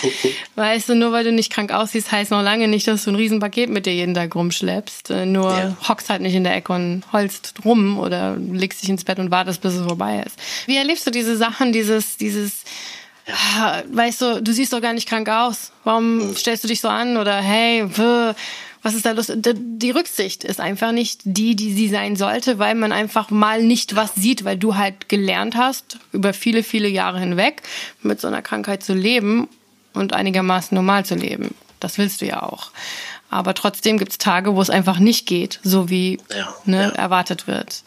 weißt 0.56 0.88
du, 0.88 0.94
nur 0.96 1.12
weil 1.12 1.24
du 1.24 1.32
nicht 1.32 1.52
krank 1.52 1.72
aussiehst, 1.72 2.10
heißt 2.10 2.32
noch 2.32 2.42
lange 2.42 2.66
nicht, 2.66 2.86
dass 2.88 3.04
du 3.04 3.12
ein 3.12 3.16
Riesenpaket 3.16 3.70
mit 3.70 3.86
dir 3.86 3.94
jeden 3.94 4.14
Tag 4.14 4.34
rumschleppst. 4.34 5.10
Äh, 5.10 5.26
nur 5.26 5.50
ja. 5.50 5.76
hockst 5.88 6.10
halt 6.10 6.22
nicht 6.22 6.34
in 6.34 6.44
der 6.44 6.54
Ecke 6.54 6.72
und 6.72 7.04
holst 7.12 7.54
rum 7.64 7.98
oder 7.98 8.36
legst 8.36 8.82
dich 8.82 8.90
ins 8.90 9.04
Bett 9.04 9.20
und 9.20 9.30
wartest, 9.30 9.62
bis 9.62 9.74
es 9.74 9.86
vorbei 9.86 10.22
ist. 10.26 10.36
Wie 10.66 10.76
erlebst 10.76 11.06
du 11.06 11.12
diese 11.12 11.36
Sachen, 11.36 11.72
dieses, 11.72 12.16
dieses, 12.16 12.64
ja. 13.26 13.82
weißt 13.92 14.20
du, 14.20 14.42
du 14.42 14.52
siehst 14.52 14.72
doch 14.72 14.82
gar 14.82 14.92
nicht 14.92 15.08
krank 15.08 15.28
aus. 15.28 15.70
Warum 15.84 16.16
mhm. 16.16 16.36
stellst 16.36 16.64
du 16.64 16.68
dich 16.68 16.80
so 16.80 16.88
an? 16.88 17.16
Oder 17.16 17.36
hey, 17.36 17.88
pff, 17.88 18.34
was 18.82 18.94
ist 18.94 19.06
da 19.06 19.12
los? 19.12 19.32
Die 19.34 19.90
Rücksicht 19.90 20.44
ist 20.44 20.60
einfach 20.60 20.92
nicht 20.92 21.20
die, 21.24 21.56
die 21.56 21.72
sie 21.72 21.88
sein 21.88 22.16
sollte, 22.16 22.58
weil 22.58 22.74
man 22.74 22.92
einfach 22.92 23.30
mal 23.30 23.62
nicht 23.62 23.96
was 23.96 24.14
sieht, 24.14 24.44
weil 24.44 24.56
du 24.56 24.76
halt 24.76 25.08
gelernt 25.08 25.56
hast, 25.56 25.98
über 26.12 26.32
viele, 26.32 26.62
viele 26.62 26.88
Jahre 26.88 27.20
hinweg 27.20 27.62
mit 28.02 28.20
so 28.20 28.28
einer 28.28 28.42
Krankheit 28.42 28.82
zu 28.82 28.94
leben 28.94 29.48
und 29.94 30.12
einigermaßen 30.12 30.74
normal 30.74 31.04
zu 31.04 31.14
leben. 31.14 31.54
Das 31.80 31.98
willst 31.98 32.20
du 32.20 32.26
ja 32.26 32.42
auch. 32.42 32.70
Aber 33.30 33.54
trotzdem 33.54 33.98
gibt 33.98 34.12
es 34.12 34.18
Tage, 34.18 34.54
wo 34.54 34.62
es 34.62 34.70
einfach 34.70 34.98
nicht 34.98 35.26
geht, 35.26 35.60
so 35.62 35.90
wie 35.90 36.18
ja, 36.34 36.54
ne, 36.64 36.82
ja. 36.84 36.88
erwartet 36.90 37.46
wird. 37.46 37.82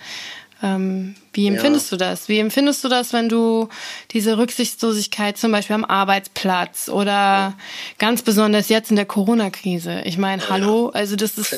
Ähm, 0.63 1.15
wie 1.33 1.47
empfindest 1.47 1.91
ja. 1.91 1.97
du 1.97 2.03
das? 2.03 2.27
Wie 2.27 2.39
empfindest 2.39 2.83
du 2.83 2.89
das, 2.89 3.13
wenn 3.13 3.29
du 3.29 3.69
diese 4.11 4.37
Rücksichtslosigkeit 4.37 5.37
zum 5.37 5.51
Beispiel 5.51 5.75
am 5.75 5.85
Arbeitsplatz 5.85 6.89
oder 6.89 7.11
ja. 7.11 7.53
ganz 7.97 8.21
besonders 8.21 8.69
jetzt 8.69 8.89
in 8.89 8.95
der 8.95 9.05
Corona-Krise? 9.05 10.01
Ich 10.05 10.17
meine, 10.17 10.47
hallo, 10.49 10.89
also 10.89 11.15
das 11.15 11.37
ist, 11.37 11.55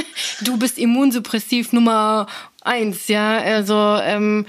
du 0.40 0.56
bist 0.58 0.78
immunsuppressiv 0.78 1.72
Nummer 1.72 2.26
eins, 2.62 3.08
ja, 3.08 3.38
also 3.38 3.98
ähm, 4.02 4.46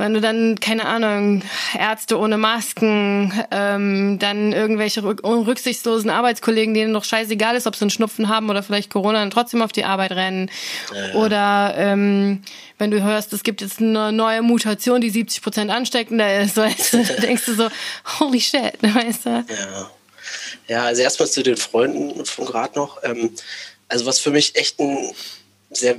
wenn 0.00 0.14
du 0.14 0.20
dann, 0.20 0.58
keine 0.58 0.86
Ahnung, 0.86 1.42
Ärzte 1.78 2.18
ohne 2.18 2.38
Masken, 2.38 3.32
ähm, 3.50 4.18
dann 4.18 4.52
irgendwelche 4.52 5.04
rücksichtslosen 5.04 6.10
Arbeitskollegen, 6.10 6.74
denen 6.74 6.94
doch 6.94 7.04
scheißegal 7.04 7.54
ist, 7.54 7.66
ob 7.66 7.76
sie 7.76 7.82
einen 7.82 7.90
Schnupfen 7.90 8.28
haben 8.28 8.48
oder 8.50 8.62
vielleicht 8.62 8.90
Corona, 8.90 9.20
dann 9.20 9.30
trotzdem 9.30 9.62
auf 9.62 9.72
die 9.72 9.84
Arbeit 9.84 10.12
rennen. 10.12 10.50
Ja. 10.94 11.14
Oder 11.20 11.74
ähm, 11.76 12.42
wenn 12.78 12.90
du 12.90 13.02
hörst, 13.02 13.32
es 13.32 13.42
gibt 13.42 13.60
jetzt 13.60 13.80
eine 13.80 14.10
neue 14.10 14.42
Mutation, 14.42 15.00
die 15.00 15.10
70 15.10 15.42
Prozent 15.42 15.70
ansteckender 15.70 16.40
ist, 16.40 16.56
weißt 16.56 16.94
du, 16.94 17.04
da 17.04 17.14
denkst 17.14 17.44
du 17.44 17.54
so, 17.54 17.68
holy 18.18 18.40
shit, 18.40 18.74
weißt 18.82 19.26
du? 19.26 19.30
Ja. 19.30 19.90
Ja, 20.68 20.84
also 20.84 21.02
erstmal 21.02 21.28
zu 21.28 21.42
den 21.42 21.56
Freunden 21.56 22.24
von 22.24 22.46
gerade 22.46 22.78
noch. 22.78 23.02
Ähm, 23.02 23.34
also 23.88 24.06
was 24.06 24.20
für 24.20 24.30
mich 24.30 24.54
echt 24.56 24.78
ein 24.78 25.12
sehr 25.70 25.96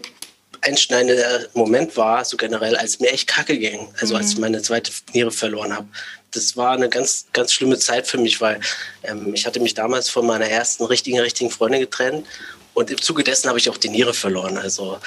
einschneidender 0.62 1.48
Moment 1.54 1.98
war, 1.98 2.24
so 2.26 2.38
generell, 2.38 2.76
als 2.76 3.00
mir 3.00 3.12
echt 3.12 3.28
kacke 3.28 3.58
ging. 3.58 3.88
Also 4.00 4.14
mhm. 4.14 4.22
als 4.22 4.30
ich 4.30 4.36
mhm. 4.36 4.42
meine 4.42 4.62
zweite 4.62 4.92
Niere 5.14 5.32
verloren 5.32 5.76
habe. 5.76 5.88
Das 6.32 6.56
war 6.56 6.72
eine 6.72 6.88
ganz, 6.88 7.26
ganz 7.34 7.52
schlimme 7.52 7.78
Zeit 7.78 8.08
für 8.08 8.18
mich, 8.18 8.40
weil 8.40 8.60
ähm, 9.04 9.34
ich 9.34 9.46
hatte 9.46 9.60
mich 9.60 9.74
damals 9.74 10.10
von 10.10 10.26
meiner 10.26 10.48
ersten 10.48 10.86
richtigen, 10.86 11.20
richtigen 11.20 11.50
Freundin 11.50 11.82
getrennt 11.82 12.26
und 12.74 12.90
im 12.90 13.02
Zuge 13.02 13.24
dessen 13.24 13.50
habe 13.50 13.60
ich 13.60 13.70
auch 13.70 13.78
die 13.78 13.90
Niere 13.90 14.14
verloren. 14.14 14.58
Also 14.58 15.00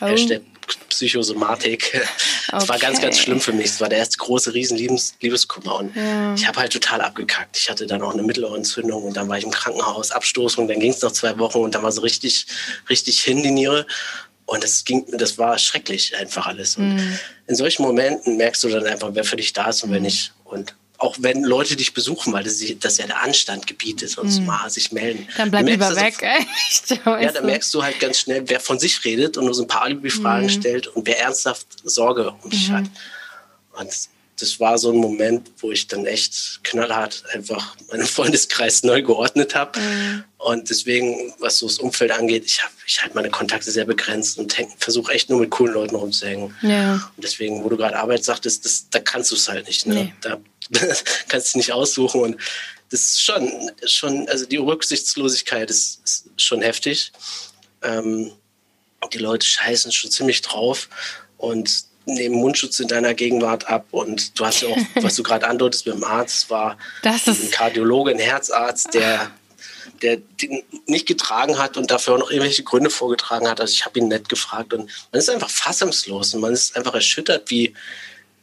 äh, 0.00 0.14
oh. 0.14 0.40
Psychosomatik. 0.88 2.00
Das 2.50 2.62
okay. 2.62 2.68
war 2.72 2.78
ganz, 2.78 3.00
ganz 3.00 3.18
schlimm 3.18 3.40
für 3.40 3.52
mich. 3.52 3.66
Es 3.66 3.80
war 3.80 3.88
der 3.88 3.98
erste 3.98 4.18
große 4.18 4.54
riesen 4.54 4.76
Liebes 4.76 5.14
Liebeskummer. 5.20 5.80
Und 5.80 5.94
ja. 5.96 6.34
ich 6.34 6.46
habe 6.46 6.60
halt 6.60 6.72
total 6.72 7.00
abgekackt. 7.00 7.56
Ich 7.56 7.68
hatte 7.68 7.86
dann 7.86 8.02
auch 8.02 8.12
eine 8.12 8.22
Mittelohrentzündung 8.22 9.02
und 9.02 9.16
dann 9.16 9.28
war 9.28 9.36
ich 9.36 9.44
im 9.44 9.50
Krankenhaus, 9.50 10.12
Abstoßung, 10.12 10.68
dann 10.68 10.80
ging 10.80 10.92
es 10.92 11.02
noch 11.02 11.12
zwei 11.12 11.38
Wochen 11.38 11.58
und 11.58 11.74
dann 11.74 11.82
war 11.82 11.92
so 11.92 12.02
richtig, 12.02 12.46
richtig 12.88 13.20
hin 13.20 13.42
die 13.42 13.50
Niere. 13.50 13.86
Und 14.46 14.64
das 14.64 14.84
ging, 14.84 15.06
das 15.12 15.38
war 15.38 15.56
schrecklich 15.58 16.16
einfach 16.16 16.46
alles. 16.46 16.76
Und 16.76 16.96
mhm. 16.96 17.18
in 17.46 17.54
solchen 17.54 17.82
Momenten 17.82 18.36
merkst 18.36 18.62
du 18.64 18.68
dann 18.68 18.86
einfach, 18.86 19.10
wer 19.12 19.24
für 19.24 19.36
dich 19.36 19.52
da 19.52 19.70
ist 19.70 19.82
und 19.82 19.90
wer 19.90 19.98
mhm. 19.98 20.06
nicht. 20.06 20.32
Und 20.44 20.74
auch 20.98 21.16
wenn 21.18 21.42
Leute 21.42 21.74
dich 21.74 21.94
besuchen, 21.94 22.32
weil 22.32 22.44
das, 22.44 22.62
das 22.78 22.98
ja 22.98 23.06
der 23.06 23.22
Anstand 23.22 23.66
gebietet, 23.66 24.10
sonst 24.10 24.40
mhm. 24.40 24.46
mal 24.46 24.70
sich 24.70 24.92
melden. 24.92 25.26
Dann 25.36 25.50
bleib 25.50 25.66
lieber 25.66 25.94
weg, 25.96 26.22
echt. 26.68 26.90
Ja, 27.04 27.32
dann 27.32 27.46
merkst 27.46 27.74
du 27.74 27.82
halt 27.82 27.98
ganz 27.98 28.20
schnell, 28.20 28.44
wer 28.46 28.60
von 28.60 28.78
sich 28.78 29.04
redet 29.04 29.36
und 29.36 29.46
nur 29.46 29.54
so 29.54 29.62
ein 29.62 29.68
paar 29.68 29.82
Alibi-Fragen 29.82 30.46
mhm. 30.46 30.50
stellt 30.50 30.86
und 30.86 31.06
wer 31.06 31.18
ernsthaft 31.18 31.66
Sorge 31.82 32.32
um 32.42 32.50
dich 32.50 32.68
mhm. 32.68 32.74
hat. 32.74 32.84
Und 33.80 33.90
das 34.38 34.58
war 34.58 34.78
so 34.78 34.90
ein 34.90 34.96
Moment, 34.96 35.50
wo 35.58 35.70
ich 35.70 35.86
dann 35.86 36.06
echt 36.06 36.60
knallhart 36.64 37.22
einfach 37.32 37.76
meinen 37.90 38.06
Freundeskreis 38.06 38.82
neu 38.82 39.02
geordnet 39.02 39.54
habe. 39.54 39.78
Mhm. 39.78 40.24
Und 40.38 40.70
deswegen, 40.70 41.32
was 41.38 41.58
so 41.58 41.66
das 41.66 41.78
Umfeld 41.78 42.10
angeht, 42.10 42.44
ich 42.44 42.62
habe 42.62 42.72
ich 42.86 43.02
halt 43.02 43.14
meine 43.14 43.30
Kontakte 43.30 43.70
sehr 43.70 43.84
begrenzt 43.84 44.38
und 44.38 44.56
versuche 44.78 45.12
echt 45.12 45.30
nur 45.30 45.38
mit 45.38 45.50
coolen 45.50 45.74
Leuten 45.74 45.94
rumzuhängen. 45.94 46.56
Ja. 46.62 46.94
Und 46.94 47.22
deswegen, 47.22 47.62
wo 47.62 47.68
du 47.68 47.76
gerade 47.76 47.96
Arbeit 47.96 48.24
sagtest, 48.24 48.64
das, 48.64 48.88
da 48.90 48.98
kannst 48.98 49.30
du 49.30 49.36
es 49.36 49.48
halt 49.48 49.66
nicht. 49.66 49.86
Ne? 49.86 49.94
Nee. 49.94 50.14
Da 50.20 50.40
kannst 51.28 51.54
du 51.54 51.58
nicht 51.58 51.72
aussuchen. 51.72 52.20
Und 52.20 52.36
das 52.90 53.00
ist 53.00 53.22
schon, 53.22 53.70
schon 53.86 54.28
also 54.28 54.46
die 54.46 54.56
Rücksichtslosigkeit 54.56 55.70
ist, 55.70 56.00
ist 56.04 56.24
schon 56.36 56.62
heftig. 56.62 57.12
Ähm, 57.82 58.32
die 59.12 59.18
Leute 59.18 59.46
scheißen 59.46 59.92
schon 59.92 60.10
ziemlich 60.10 60.42
drauf. 60.42 60.88
Und 61.36 61.84
nehmen 62.06 62.36
Mundschutz 62.36 62.80
in 62.80 62.88
deiner 62.88 63.14
Gegenwart 63.14 63.68
ab. 63.68 63.86
Und 63.90 64.38
du 64.38 64.46
hast 64.46 64.62
ja 64.62 64.68
auch, 64.68 64.78
was 65.02 65.14
du 65.14 65.22
gerade 65.22 65.46
andeutest 65.46 65.86
mit 65.86 65.96
dem 65.96 66.04
Arzt, 66.04 66.50
war 66.50 66.76
ein 67.02 67.50
Kardiologe, 67.50 68.12
ein 68.12 68.18
Herzarzt, 68.18 68.94
der 68.94 69.30
der 70.02 70.16
den 70.16 70.62
nicht 70.86 71.06
getragen 71.06 71.58
hat 71.58 71.76
und 71.76 71.90
dafür 71.90 72.14
auch 72.14 72.18
noch 72.18 72.30
irgendwelche 72.30 72.64
Gründe 72.64 72.90
vorgetragen 72.90 73.48
hat. 73.48 73.60
Also 73.60 73.72
ich 73.72 73.84
habe 73.84 73.98
ihn 73.98 74.08
nett 74.08 74.28
gefragt 74.28 74.74
und 74.74 74.90
man 75.12 75.18
ist 75.18 75.30
einfach 75.30 75.50
fassungslos 75.50 76.34
und 76.34 76.40
man 76.40 76.52
ist 76.52 76.76
einfach 76.76 76.94
erschüttert, 76.94 77.50
wie, 77.50 77.72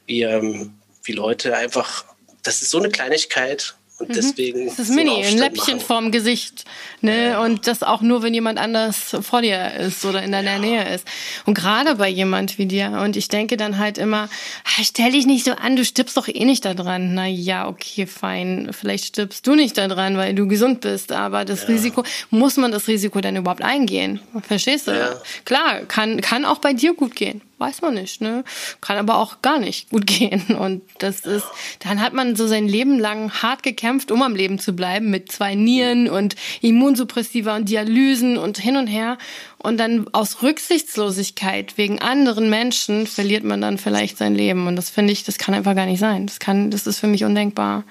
wie, 0.05 0.23
ähm, 0.23 0.73
wie 1.03 1.11
Leute 1.11 1.55
einfach, 1.55 2.05
das 2.43 2.61
ist 2.61 2.71
so 2.71 2.79
eine 2.79 2.89
Kleinigkeit 2.89 3.75
und 3.99 4.09
mhm. 4.09 4.13
deswegen. 4.13 4.65
Das 4.65 4.79
ist 4.79 4.89
mini, 4.89 5.23
ein 5.23 5.37
Läppchen 5.37 5.75
machen. 5.75 5.85
vorm 5.85 6.11
Gesicht. 6.11 6.63
Ne? 7.01 7.31
Ja. 7.31 7.43
Und 7.43 7.67
das 7.67 7.83
auch 7.83 8.01
nur, 8.01 8.23
wenn 8.23 8.33
jemand 8.33 8.57
anders 8.57 9.17
vor 9.21 9.41
dir 9.41 9.73
ist 9.75 10.05
oder 10.05 10.23
in 10.23 10.31
deiner 10.31 10.53
ja. 10.53 10.59
Nähe 10.59 10.95
ist. 10.95 11.05
Und 11.45 11.53
gerade 11.53 11.95
bei 11.95 12.07
jemand 12.09 12.57
wie 12.57 12.65
dir. 12.65 12.99
Und 13.03 13.17
ich 13.17 13.27
denke 13.27 13.57
dann 13.57 13.77
halt 13.77 13.97
immer, 13.97 14.29
ah, 14.63 14.83
stell 14.83 15.11
dich 15.11 15.25
nicht 15.25 15.45
so 15.45 15.51
an, 15.51 15.75
du 15.75 15.83
stirbst 15.83 16.15
doch 16.15 16.27
eh 16.27 16.45
nicht 16.45 16.65
da 16.65 16.73
dran. 16.73 17.13
Na 17.13 17.27
ja, 17.27 17.67
okay, 17.67 18.07
fein. 18.07 18.69
Vielleicht 18.71 19.05
stirbst 19.05 19.45
du 19.45 19.55
nicht 19.55 19.77
da 19.77 19.87
dran, 19.87 20.17
weil 20.17 20.33
du 20.33 20.47
gesund 20.47 20.81
bist. 20.81 21.11
Aber 21.11 21.43
das 21.45 21.63
ja. 21.63 21.67
Risiko, 21.69 22.03
muss 22.29 22.57
man 22.57 22.71
das 22.71 22.87
Risiko 22.87 23.19
dann 23.21 23.35
überhaupt 23.35 23.61
eingehen? 23.61 24.19
Verstehst 24.41 24.87
du? 24.87 25.19
Klar, 25.45 25.81
kann, 25.87 26.21
kann 26.21 26.45
auch 26.45 26.59
bei 26.59 26.73
dir 26.73 26.93
gut 26.93 27.15
gehen 27.15 27.41
weiß 27.59 27.81
man 27.81 27.93
nicht, 27.93 28.21
ne? 28.21 28.43
Kann 28.81 28.97
aber 28.97 29.17
auch 29.17 29.41
gar 29.41 29.59
nicht 29.59 29.89
gut 29.89 30.07
gehen. 30.07 30.55
Und 30.57 30.81
das 30.99 31.21
ist, 31.21 31.45
dann 31.79 32.01
hat 32.01 32.13
man 32.13 32.35
so 32.35 32.47
sein 32.47 32.67
Leben 32.67 32.99
lang 32.99 33.31
hart 33.31 33.63
gekämpft, 33.63 34.11
um 34.11 34.21
am 34.21 34.35
Leben 34.35 34.59
zu 34.59 34.73
bleiben, 34.73 35.09
mit 35.09 35.31
zwei 35.31 35.55
Nieren 35.55 36.09
und 36.09 36.35
Immunsuppressiva 36.61 37.55
und 37.55 37.69
Dialysen 37.69 38.37
und 38.37 38.57
hin 38.57 38.77
und 38.77 38.87
her. 38.87 39.17
Und 39.57 39.77
dann 39.77 40.07
aus 40.13 40.41
Rücksichtslosigkeit 40.41 41.77
wegen 41.77 41.99
anderen 41.99 42.49
Menschen 42.49 43.07
verliert 43.07 43.43
man 43.43 43.61
dann 43.61 43.77
vielleicht 43.77 44.17
sein 44.17 44.35
Leben. 44.35 44.67
Und 44.67 44.75
das 44.75 44.89
finde 44.89 45.11
ich, 45.11 45.23
das 45.23 45.37
kann 45.37 45.53
einfach 45.53 45.75
gar 45.75 45.85
nicht 45.85 45.99
sein. 45.99 46.25
Das 46.25 46.39
kann, 46.39 46.71
das 46.71 46.87
ist 46.87 46.99
für 46.99 47.07
mich 47.07 47.25
undenkbar. 47.25 47.83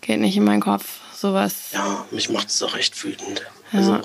Geht 0.00 0.20
nicht 0.20 0.36
in 0.36 0.44
meinen 0.44 0.60
Kopf. 0.60 1.00
Sowas. 1.14 1.70
Ja, 1.72 2.04
mich 2.10 2.30
macht 2.30 2.48
es 2.48 2.62
auch 2.62 2.76
echt 2.76 3.04
wütend. 3.04 3.42
Ja. 3.72 3.78
Also 3.78 4.00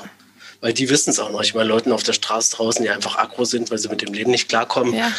weil 0.62 0.74
die 0.74 0.90
wissen 0.90 1.12
es 1.12 1.20
auch 1.20 1.32
noch. 1.32 1.42
Ich 1.42 1.54
meine, 1.54 1.68
Leuten 1.68 1.92
auf 1.92 2.04
der 2.04 2.14
Straße 2.14 2.56
draußen, 2.56 2.84
die 2.84 2.90
einfach 2.90 3.18
aggro 3.18 3.46
sind, 3.46 3.72
weil 3.72 3.78
sie 3.78 3.90
mit 3.90 4.02
dem 4.02 4.14
Leben 4.14 4.32
nicht 4.32 4.50
klarkommen, 4.50 4.94
ja. 4.94 5.12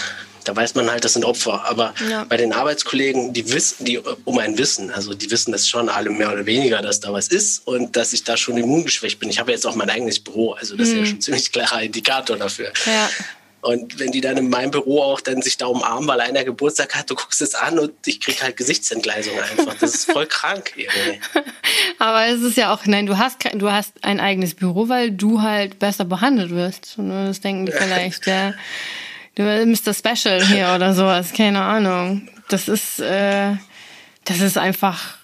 da 0.44 0.56
weiß 0.56 0.74
man 0.74 0.90
halt, 0.90 1.04
das 1.04 1.12
sind 1.14 1.24
Opfer. 1.24 1.64
Aber 1.66 1.94
ja. 2.08 2.24
bei 2.24 2.36
den 2.36 2.52
Arbeitskollegen, 2.52 3.32
die 3.32 3.52
wissen, 3.52 3.84
die 3.84 3.98
um 4.24 4.38
ein 4.38 4.58
Wissen, 4.58 4.90
also 4.90 5.14
die 5.14 5.30
wissen 5.30 5.52
das 5.52 5.68
schon 5.68 5.88
alle 5.88 6.10
mehr 6.10 6.32
oder 6.32 6.46
weniger, 6.46 6.82
dass 6.82 7.00
da 7.00 7.12
was 7.12 7.28
ist 7.28 7.66
und 7.66 7.96
dass 7.96 8.12
ich 8.12 8.24
da 8.24 8.36
schon 8.36 8.56
immungeschwächt 8.56 9.18
bin. 9.18 9.30
Ich 9.30 9.38
habe 9.38 9.52
jetzt 9.52 9.66
auch 9.66 9.74
mein 9.74 9.90
eigenes 9.90 10.18
Büro, 10.20 10.52
also 10.52 10.76
das 10.76 10.88
mhm. 10.88 10.92
ist 10.92 10.98
ja 10.98 11.02
mhm. 11.02 11.06
schon 11.06 11.20
ziemlich 11.20 11.52
klarer 11.52 11.82
Indikator 11.82 12.36
dafür. 12.36 12.72
Ja. 12.86 13.08
Und 13.60 13.98
wenn 13.98 14.12
die 14.12 14.20
dann 14.20 14.36
in 14.36 14.50
meinem 14.50 14.70
Büro 14.70 15.02
auch 15.02 15.20
dann 15.20 15.42
sich 15.42 15.56
da 15.56 15.66
umarmen, 15.66 16.08
weil 16.08 16.20
einer 16.20 16.44
Geburtstag 16.44 16.94
hat, 16.94 17.10
du 17.10 17.16
guckst 17.16 17.42
es 17.42 17.54
an 17.54 17.78
und 17.78 17.92
ich 18.06 18.20
krieg 18.20 18.40
halt 18.40 18.56
Gesichtsentgleisung 18.56 19.34
einfach. 19.40 19.74
Das 19.74 19.94
ist 19.94 20.12
voll 20.12 20.26
krank 20.26 20.72
irgendwie. 20.76 21.20
Aber 21.98 22.26
es 22.26 22.40
ist 22.42 22.56
ja 22.56 22.72
auch, 22.72 22.86
nein, 22.86 23.06
du 23.06 23.18
hast 23.18 23.38
du 23.54 23.70
hast 23.70 23.92
ein 24.04 24.20
eigenes 24.20 24.54
Büro, 24.54 24.88
weil 24.88 25.10
du 25.10 25.42
halt 25.42 25.80
besser 25.80 26.04
behandelt 26.04 26.50
wirst. 26.50 26.94
Das 26.96 27.40
denken 27.40 27.66
die 27.66 27.72
vielleicht, 27.76 28.26
ja. 28.26 28.54
Du 29.34 29.44
bist 29.44 29.86
Mr. 29.86 29.94
Special 29.94 30.44
hier 30.44 30.72
oder 30.74 30.94
sowas, 30.94 31.32
keine 31.32 31.60
Ahnung. 31.62 32.28
Das 32.48 32.68
ist, 32.68 33.00
äh, 33.00 33.54
das 34.24 34.40
ist 34.40 34.56
einfach 34.56 35.17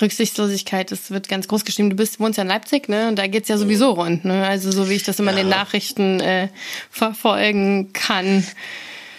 Rücksichtslosigkeit, 0.00 0.90
das 0.90 1.10
wird 1.10 1.28
ganz 1.28 1.48
groß 1.48 1.64
geschrieben. 1.64 1.90
Du 1.90 1.96
bist, 1.96 2.18
wohnst 2.20 2.36
ja 2.36 2.42
in 2.42 2.48
Leipzig, 2.48 2.88
ne? 2.88 3.08
Und 3.08 3.16
da 3.16 3.26
geht's 3.26 3.48
ja 3.48 3.56
sowieso 3.56 3.92
rund, 3.92 4.24
ne? 4.24 4.46
Also 4.46 4.70
so 4.70 4.88
wie 4.88 4.94
ich 4.94 5.04
das 5.04 5.18
immer 5.18 5.32
ja. 5.32 5.38
in 5.38 5.44
den 5.44 5.50
Nachrichten 5.50 6.20
äh, 6.20 6.48
verfolgen 6.90 7.92
kann. 7.92 8.46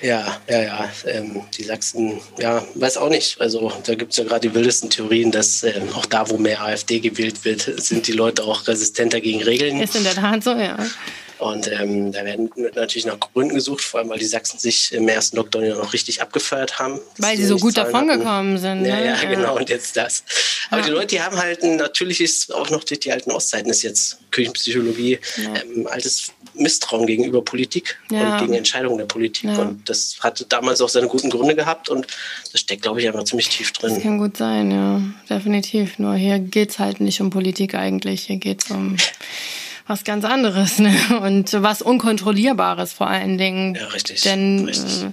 Ja, 0.01 0.37
ja, 0.49 0.61
ja. 0.61 0.91
Ähm, 1.07 1.41
die 1.57 1.63
Sachsen, 1.63 2.19
ja, 2.37 2.61
weiß 2.75 2.97
auch 2.97 3.09
nicht. 3.09 3.39
Also 3.39 3.71
da 3.85 3.95
gibt's 3.95 4.17
ja 4.17 4.25
gerade 4.25 4.49
die 4.49 4.53
wildesten 4.53 4.89
Theorien, 4.89 5.31
dass 5.31 5.63
ähm, 5.63 5.87
auch 5.93 6.05
da, 6.05 6.29
wo 6.29 6.37
mehr 6.37 6.61
AfD 6.61 6.99
gewählt 6.99 7.45
wird, 7.45 7.61
sind 7.77 8.07
die 8.07 8.11
Leute 8.11 8.43
auch 8.43 8.67
resistenter 8.67 9.21
gegen 9.21 9.41
Regeln. 9.41 9.79
Ist 9.79 9.95
in 9.95 10.03
der 10.03 10.15
Tat 10.15 10.43
so, 10.43 10.51
ja. 10.51 10.77
Und 11.43 11.69
ähm, 11.69 12.13
da 12.13 12.23
werden 12.23 12.49
natürlich 12.55 13.05
nach 13.05 13.19
Gründen 13.19 13.55
gesucht, 13.55 13.81
vor 13.81 13.99
allem 13.99 14.09
weil 14.09 14.17
die 14.17 14.25
Sachsen 14.25 14.59
sich 14.59 14.93
im 14.93 15.09
ersten 15.09 15.35
Lockdown 15.35 15.65
ja 15.65 15.75
noch 15.75 15.91
richtig 15.91 16.21
abgefeiert 16.21 16.79
haben. 16.79 17.01
Weil 17.17 17.35
sie 17.35 17.45
so 17.45 17.57
gut 17.57 17.75
davongekommen 17.75 18.57
sind. 18.57 18.85
Ja, 18.85 18.95
ne? 18.95 19.05
ja, 19.07 19.29
genau, 19.29 19.57
und 19.57 19.69
jetzt 19.69 19.97
das. 19.97 20.23
Aber 20.69 20.79
ja. 20.79 20.87
die 20.87 20.93
Leute, 20.93 21.07
die 21.07 21.21
haben 21.21 21.35
halt, 21.35 21.61
natürlich 21.61 22.21
ist 22.21 22.53
auch 22.53 22.69
noch 22.69 22.85
die, 22.85 22.97
die 22.97 23.11
alten 23.11 23.29
Ostzeiten, 23.31 23.69
ist 23.69 23.81
jetzt 23.81 24.19
Küchenpsychologie, 24.31 25.19
ja. 25.35 25.53
ähm, 25.61 25.85
altes 25.87 26.31
Misstrauen 26.53 27.05
gegenüber 27.07 27.43
Politik 27.43 27.99
und 28.09 28.39
gegen 28.39 28.53
Entscheidungen 28.53 28.99
der 28.99 29.05
Politik. 29.05 29.49
Und 29.57 29.89
das 29.89 30.15
hatte 30.21 30.45
damals 30.45 30.79
auch 30.79 30.87
seine 30.87 31.07
guten 31.07 31.29
Gründe 31.29 31.55
gehabt 31.55 31.89
und 31.89 32.07
das 32.53 32.61
steckt, 32.61 32.83
glaube 32.83 33.01
ich, 33.01 33.07
einfach 33.07 33.25
ziemlich 33.25 33.49
tief 33.49 33.73
drin. 33.73 33.95
Das 33.95 34.01
kann 34.01 34.17
gut 34.17 34.37
sein, 34.37 34.71
ja, 34.71 35.01
definitiv. 35.29 35.99
Nur 35.99 36.15
hier 36.15 36.39
geht 36.39 36.69
es 36.69 36.79
halt 36.79 37.01
nicht 37.01 37.19
um 37.19 37.31
Politik 37.31 37.75
eigentlich, 37.75 38.27
hier 38.27 38.37
geht 38.37 38.63
es 38.63 38.71
um 38.71 38.95
was 39.87 40.03
ganz 40.03 40.25
anderes 40.25 40.79
ne? 40.79 40.95
und 41.21 41.53
was 41.53 41.81
Unkontrollierbares 41.81 42.93
vor 42.93 43.07
allen 43.07 43.37
Dingen. 43.37 43.75
Ja, 43.75 43.87
richtig. 43.87 44.21
Denn 44.21 44.65
richtig. 44.65 45.03
Äh, 45.03 45.11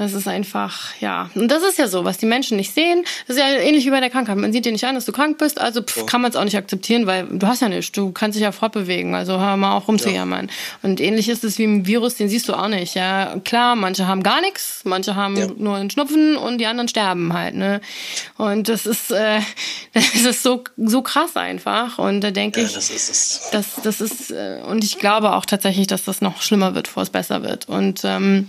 das 0.00 0.14
ist 0.14 0.26
einfach, 0.26 0.94
ja. 1.00 1.28
Und 1.34 1.48
das 1.48 1.62
ist 1.62 1.76
ja 1.76 1.86
so, 1.86 2.06
was 2.06 2.16
die 2.16 2.24
Menschen 2.24 2.56
nicht 2.56 2.72
sehen. 2.72 3.04
Das 3.26 3.36
ist 3.36 3.42
ja 3.42 3.50
ähnlich 3.50 3.84
wie 3.84 3.90
bei 3.90 4.00
der 4.00 4.08
Krankheit. 4.08 4.38
Man 4.38 4.50
sieht 4.50 4.64
dir 4.64 4.72
nicht 4.72 4.84
an, 4.84 4.94
dass 4.94 5.04
du 5.04 5.12
krank 5.12 5.36
bist, 5.36 5.60
also 5.60 5.82
pff, 5.82 6.06
kann 6.06 6.22
man 6.22 6.30
es 6.30 6.36
auch 6.36 6.44
nicht 6.44 6.56
akzeptieren, 6.56 7.06
weil 7.06 7.26
du 7.26 7.46
hast 7.46 7.60
ja 7.60 7.68
nichts. 7.68 7.92
Du 7.92 8.10
kannst 8.10 8.34
dich 8.34 8.42
ja 8.42 8.50
fortbewegen, 8.50 9.14
also 9.14 9.38
hör 9.38 9.58
mal 9.58 9.76
auch 9.76 9.88
rumzujammern. 9.88 10.46
Ja. 10.46 10.52
Und 10.88 11.02
ähnlich 11.02 11.28
ist 11.28 11.44
es 11.44 11.58
wie 11.58 11.64
im 11.64 11.86
Virus, 11.86 12.14
den 12.14 12.30
siehst 12.30 12.48
du 12.48 12.54
auch 12.54 12.68
nicht. 12.68 12.94
Ja, 12.94 13.36
klar, 13.44 13.76
manche 13.76 14.06
haben 14.06 14.22
gar 14.22 14.40
nichts, 14.40 14.80
manche 14.84 15.16
haben 15.16 15.36
ja. 15.36 15.48
nur 15.54 15.76
einen 15.76 15.90
Schnupfen 15.90 16.38
und 16.38 16.56
die 16.62 16.66
anderen 16.66 16.88
sterben 16.88 17.34
halt. 17.34 17.54
Ne? 17.54 17.82
Und 18.38 18.70
das 18.70 18.86
ist, 18.86 19.10
äh, 19.10 19.40
das 19.92 20.14
ist 20.14 20.42
so, 20.42 20.64
so 20.78 21.02
krass 21.02 21.36
einfach. 21.36 21.98
Und 21.98 22.22
da 22.22 22.30
denke 22.30 22.60
ja, 22.60 22.66
ich, 22.66 22.72
das 22.72 22.88
ist 22.88 23.10
es. 23.10 23.48
Das, 23.52 23.66
das 23.84 24.00
ist, 24.00 24.30
äh, 24.30 24.62
und 24.66 24.82
ich 24.82 24.98
glaube 24.98 25.34
auch 25.34 25.44
tatsächlich, 25.44 25.88
dass 25.88 26.04
das 26.04 26.22
noch 26.22 26.40
schlimmer 26.40 26.74
wird, 26.74 26.86
bevor 26.86 27.02
es 27.02 27.10
besser 27.10 27.42
wird. 27.42 27.68
Und 27.68 28.00
ähm, 28.04 28.48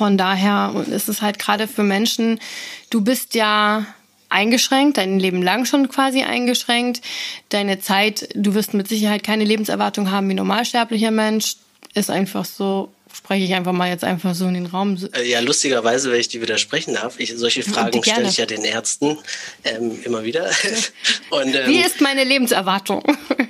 von 0.00 0.16
daher 0.16 0.72
ist 0.90 1.10
es 1.10 1.20
halt 1.20 1.38
gerade 1.38 1.68
für 1.68 1.82
Menschen, 1.82 2.40
du 2.88 3.02
bist 3.02 3.34
ja 3.34 3.84
eingeschränkt, 4.30 4.96
dein 4.96 5.20
Leben 5.20 5.42
lang 5.42 5.66
schon 5.66 5.90
quasi 5.90 6.22
eingeschränkt. 6.22 7.02
Deine 7.50 7.80
Zeit, 7.80 8.26
du 8.34 8.54
wirst 8.54 8.72
mit 8.72 8.88
Sicherheit 8.88 9.22
keine 9.22 9.44
Lebenserwartung 9.44 10.10
haben 10.10 10.26
wie 10.30 10.32
normalsterblicher 10.32 11.10
Mensch. 11.10 11.56
Ist 11.92 12.08
einfach 12.08 12.46
so, 12.46 12.90
spreche 13.12 13.44
ich 13.44 13.52
einfach 13.52 13.72
mal 13.72 13.90
jetzt 13.90 14.02
einfach 14.02 14.34
so 14.34 14.46
in 14.46 14.54
den 14.54 14.64
Raum. 14.64 14.96
Äh, 15.12 15.28
ja, 15.28 15.40
lustigerweise, 15.40 16.10
wenn 16.10 16.20
ich 16.20 16.28
dir 16.28 16.40
widersprechen 16.40 16.94
darf, 16.94 17.20
ich, 17.20 17.36
solche 17.36 17.62
Fragen 17.62 18.02
stelle 18.02 18.26
ich 18.26 18.38
ja 18.38 18.46
den 18.46 18.64
Ärzten 18.64 19.18
ähm, 19.64 19.98
immer 20.02 20.24
wieder. 20.24 20.48
Und, 21.28 21.54
ähm, 21.54 21.68
Wie 21.68 21.80
ist 21.80 22.00
meine 22.00 22.24
Lebenserwartung? 22.24 23.02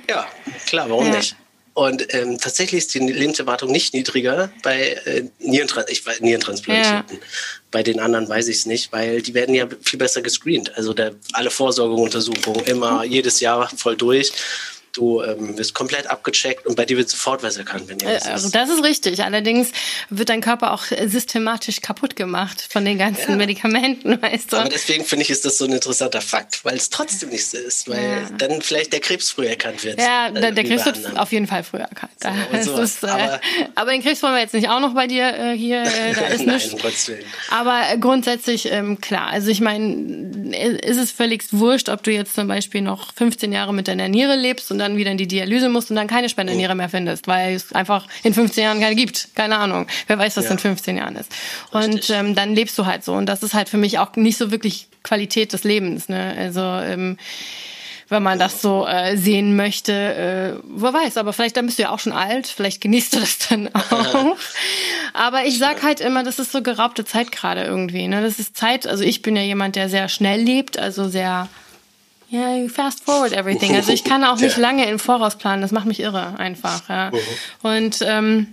ja, 0.09 0.27
klar, 0.65 0.89
warum 0.89 1.05
ja. 1.05 1.15
nicht? 1.15 1.33
Und 1.73 2.13
ähm, 2.13 2.37
tatsächlich 2.37 2.79
ist 2.79 2.93
die 2.93 2.99
Lebenserwartung 2.99 3.71
nicht 3.71 3.93
niedriger 3.93 4.51
bei 4.61 4.99
äh, 5.05 5.23
Nierentrans 5.39 5.89
ich 5.89 6.05
weiß, 6.05 6.19
Nierentransplantierten. 6.19 7.17
Ja. 7.17 7.25
Bei 7.71 7.81
den 7.81 8.01
anderen 8.01 8.27
weiß 8.27 8.49
ich 8.49 8.57
es 8.57 8.65
nicht, 8.65 8.91
weil 8.91 9.21
die 9.21 9.33
werden 9.33 9.55
ja 9.55 9.67
viel 9.81 9.97
besser 9.97 10.21
gescreent. 10.21 10.75
Also 10.75 10.93
der, 10.93 11.13
alle 11.31 11.49
Vorsorgeuntersuchungen 11.49 12.65
immer 12.65 13.05
mhm. 13.05 13.11
jedes 13.11 13.39
Jahr 13.39 13.69
voll 13.69 13.95
durch. 13.95 14.33
Du 14.93 15.21
ähm, 15.21 15.57
wirst 15.57 15.73
komplett 15.73 16.07
abgecheckt 16.07 16.65
und 16.65 16.75
bei 16.75 16.85
dir 16.85 16.97
wird 16.97 17.09
sofort 17.09 17.43
was 17.43 17.57
erkannt, 17.57 17.87
wenn 17.87 17.99
irgendwas 17.99 18.27
äh, 18.27 18.31
also 18.31 18.49
Das 18.49 18.69
ist 18.69 18.83
richtig. 18.83 19.23
Allerdings 19.23 19.71
wird 20.09 20.29
dein 20.29 20.41
Körper 20.41 20.73
auch 20.73 20.83
systematisch 21.05 21.81
kaputt 21.81 22.15
gemacht 22.15 22.67
von 22.69 22.83
den 22.83 22.97
ganzen 22.97 23.31
ja. 23.31 23.35
Medikamenten, 23.37 24.21
weißt 24.21 24.51
du. 24.51 24.57
Aber 24.57 24.69
deswegen 24.69 25.05
finde 25.05 25.23
ich, 25.23 25.29
ist 25.29 25.45
das 25.45 25.57
so 25.57 25.65
ein 25.65 25.71
interessanter 25.71 26.21
Fakt, 26.21 26.63
weil 26.65 26.75
es 26.75 26.89
trotzdem 26.89 27.29
nicht 27.29 27.45
so 27.45 27.57
ist, 27.57 27.87
weil 27.87 28.03
ja. 28.03 28.29
dann 28.37 28.61
vielleicht 28.61 28.93
der 28.93 28.99
Krebs 28.99 29.31
früher 29.31 29.49
erkannt 29.49 29.83
wird. 29.83 29.99
Ja, 29.99 30.27
äh, 30.27 30.33
der, 30.33 30.51
der 30.51 30.63
Krebs 30.63 30.85
wird 30.85 31.17
auf 31.17 31.31
jeden 31.31 31.47
Fall 31.47 31.63
früher 31.63 31.81
erkannt. 31.81 32.11
So, 32.63 32.81
ist, 32.81 33.03
äh, 33.03 33.07
aber, 33.07 33.41
aber, 33.75 33.91
den 33.91 34.03
Krebs 34.03 34.21
wollen 34.23 34.33
wir 34.33 34.41
jetzt 34.41 34.53
nicht 34.53 34.69
auch 34.69 34.79
noch 34.79 34.93
bei 34.93 35.07
dir 35.07 35.33
äh, 35.33 35.57
hier. 35.57 35.83
Äh, 35.91 36.13
da 36.13 36.27
ist 36.27 36.45
Nein, 36.45 37.19
Aber 37.49 37.83
grundsätzlich, 37.99 38.71
ähm, 38.71 39.01
klar, 39.01 39.27
also 39.27 39.49
ich 39.49 39.61
meine, 39.61 40.77
ist 40.81 40.97
es 40.97 41.11
völlig 41.11 41.43
wurscht, 41.51 41.89
ob 41.89 42.01
du 42.03 42.11
jetzt 42.11 42.33
zum 42.33 42.47
Beispiel 42.47 42.81
noch 42.81 43.13
15 43.13 43.51
Jahre 43.51 43.73
mit 43.73 43.87
deiner 43.87 44.07
Niere 44.07 44.35
lebst 44.35 44.71
und 44.71 44.80
dann 44.81 44.97
wieder 44.97 45.11
in 45.11 45.17
die 45.17 45.27
Dialyse 45.27 45.69
musst 45.69 45.89
und 45.89 45.95
dann 45.95 46.07
keine 46.07 46.29
Spendeniere 46.29 46.75
mehr 46.75 46.89
findest, 46.89 47.27
weil 47.27 47.55
es 47.55 47.71
einfach 47.73 48.07
in 48.23 48.33
15 48.33 48.63
Jahren 48.63 48.79
keine 48.79 48.95
gibt. 48.95 49.29
Keine 49.35 49.57
Ahnung. 49.57 49.87
Wer 50.07 50.17
weiß, 50.17 50.37
was 50.37 50.45
ja. 50.45 50.51
in 50.51 50.59
15 50.59 50.97
Jahren 50.97 51.15
ist. 51.15 51.31
Und 51.71 52.09
ähm, 52.09 52.35
dann 52.35 52.55
lebst 52.55 52.77
du 52.77 52.85
halt 52.85 53.03
so. 53.03 53.13
Und 53.13 53.27
das 53.27 53.43
ist 53.43 53.53
halt 53.53 53.69
für 53.69 53.77
mich 53.77 53.99
auch 53.99 54.15
nicht 54.15 54.37
so 54.37 54.51
wirklich 54.51 54.87
Qualität 55.03 55.53
des 55.53 55.63
Lebens. 55.63 56.09
Ne? 56.09 56.35
Also 56.37 56.61
ähm, 56.61 57.17
wenn 58.11 58.23
man 58.23 58.37
das 58.37 58.61
so 58.61 58.85
äh, 58.85 59.15
sehen 59.15 59.55
möchte. 59.55 59.93
Äh, 59.93 60.61
wer 60.65 60.93
weiß, 60.93 61.15
aber 61.15 61.31
vielleicht 61.31 61.55
dann 61.55 61.65
bist 61.65 61.79
du 61.79 61.83
ja 61.83 61.91
auch 61.91 61.99
schon 61.99 62.11
alt, 62.11 62.45
vielleicht 62.45 62.81
genießt 62.81 63.13
du 63.15 63.19
das 63.21 63.37
dann 63.47 63.69
auch. 63.73 64.35
aber 65.13 65.45
ich 65.45 65.57
sag 65.57 65.81
halt 65.81 66.01
immer, 66.01 66.23
das 66.23 66.37
ist 66.37 66.51
so 66.51 66.61
geraubte 66.61 67.05
Zeit 67.05 67.31
gerade 67.31 67.63
irgendwie. 67.63 68.07
Ne? 68.09 68.21
Das 68.21 68.37
ist 68.37 68.57
Zeit, 68.57 68.85
also 68.85 69.03
ich 69.03 69.21
bin 69.21 69.37
ja 69.37 69.41
jemand, 69.41 69.77
der 69.77 69.87
sehr 69.87 70.09
schnell 70.09 70.41
lebt, 70.41 70.77
also 70.77 71.07
sehr 71.07 71.47
ja, 72.31 72.55
you 72.55 72.69
fast 72.69 73.03
forward 73.03 73.33
everything. 73.33 73.75
Also 73.75 73.91
ich 73.91 74.05
kann 74.05 74.23
auch 74.23 74.37
nicht 74.37 74.55
lange 74.55 74.89
im 74.89 74.99
Voraus 74.99 75.37
planen. 75.37 75.61
Das 75.61 75.71
macht 75.71 75.85
mich 75.85 75.99
irre 75.99 76.39
einfach. 76.39 76.87
Ja. 76.87 77.11
Mhm. 77.11 77.17
Und 77.61 77.99
ähm, 78.07 78.47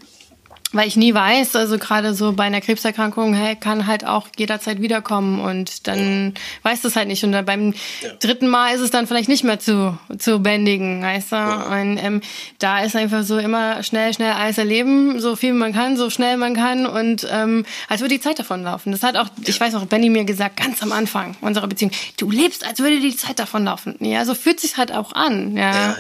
weil 0.73 0.87
ich 0.87 0.97
nie 0.97 1.15
weiß, 1.15 1.57
also 1.57 1.79
gerade 1.79 2.13
so 2.13 2.33
bei 2.33 2.45
einer 2.45 2.61
Krebserkrankung, 2.61 3.33
hey, 3.33 3.57
kann 3.57 3.87
halt 3.87 4.05
auch 4.05 4.29
jederzeit 4.37 4.83
wiederkommen 4.83 5.41
und 5.41 5.87
dann 5.87 6.35
weiß 6.63 6.83
das 6.83 6.95
halt 6.95 7.09
nicht. 7.09 7.25
Und 7.25 7.33
dann 7.33 7.47
beim 7.47 7.73
ja. 8.03 8.11
dritten 8.21 8.49
Mal 8.49 8.75
ist 8.75 8.83
es 8.83 8.91
dann 8.91 9.07
vielleicht 9.07 9.31
nicht 9.31 9.45
mehr 9.45 9.59
zu, 9.59 9.99
zu 10.19 10.41
bändigen, 10.41 11.03
weißt 11.03 11.33
du? 11.33 11.37
Ja. 11.37 11.81
Und 11.81 11.97
ähm, 11.97 12.21
da 12.59 12.81
ist 12.81 12.97
einfach 12.97 13.23
so 13.23 13.39
immer 13.39 13.83
schnell, 13.83 14.13
schnell 14.13 14.33
alles 14.33 14.59
erleben, 14.59 15.21
so 15.21 15.37
viel 15.37 15.55
man 15.55 15.73
kann, 15.73 15.97
so 15.97 16.11
schnell 16.11 16.37
man 16.37 16.55
kann 16.55 16.85
und 16.87 17.27
ähm, 17.31 17.65
als 17.89 18.03
würde 18.03 18.15
die 18.15 18.21
Zeit 18.21 18.39
davon 18.39 18.63
laufen. 18.63 18.93
Das 18.93 19.03
hat 19.03 19.17
auch, 19.17 19.27
ja. 19.27 19.49
ich 19.49 19.59
weiß 19.59 19.75
auch, 19.75 19.87
Benny 19.87 20.11
mir 20.11 20.25
gesagt, 20.25 20.59
ganz 20.59 20.83
am 20.83 20.93
Anfang 20.93 21.35
unserer 21.41 21.67
Beziehung, 21.67 21.93
du 22.19 22.31
lebst, 22.31 22.67
als 22.67 22.81
würde 22.81 23.01
die 23.01 23.17
Zeit 23.17 23.39
davon 23.39 23.65
laufen. 23.65 23.97
Ja, 24.01 24.27
so 24.27 24.35
fühlt 24.35 24.61
sich 24.61 24.77
halt 24.77 24.93
auch 24.93 25.13
an, 25.13 25.57
ja. 25.57 25.97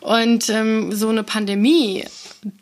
Und 0.00 0.48
ähm, 0.48 0.92
so 0.92 1.10
eine 1.10 1.24
Pandemie 1.24 2.06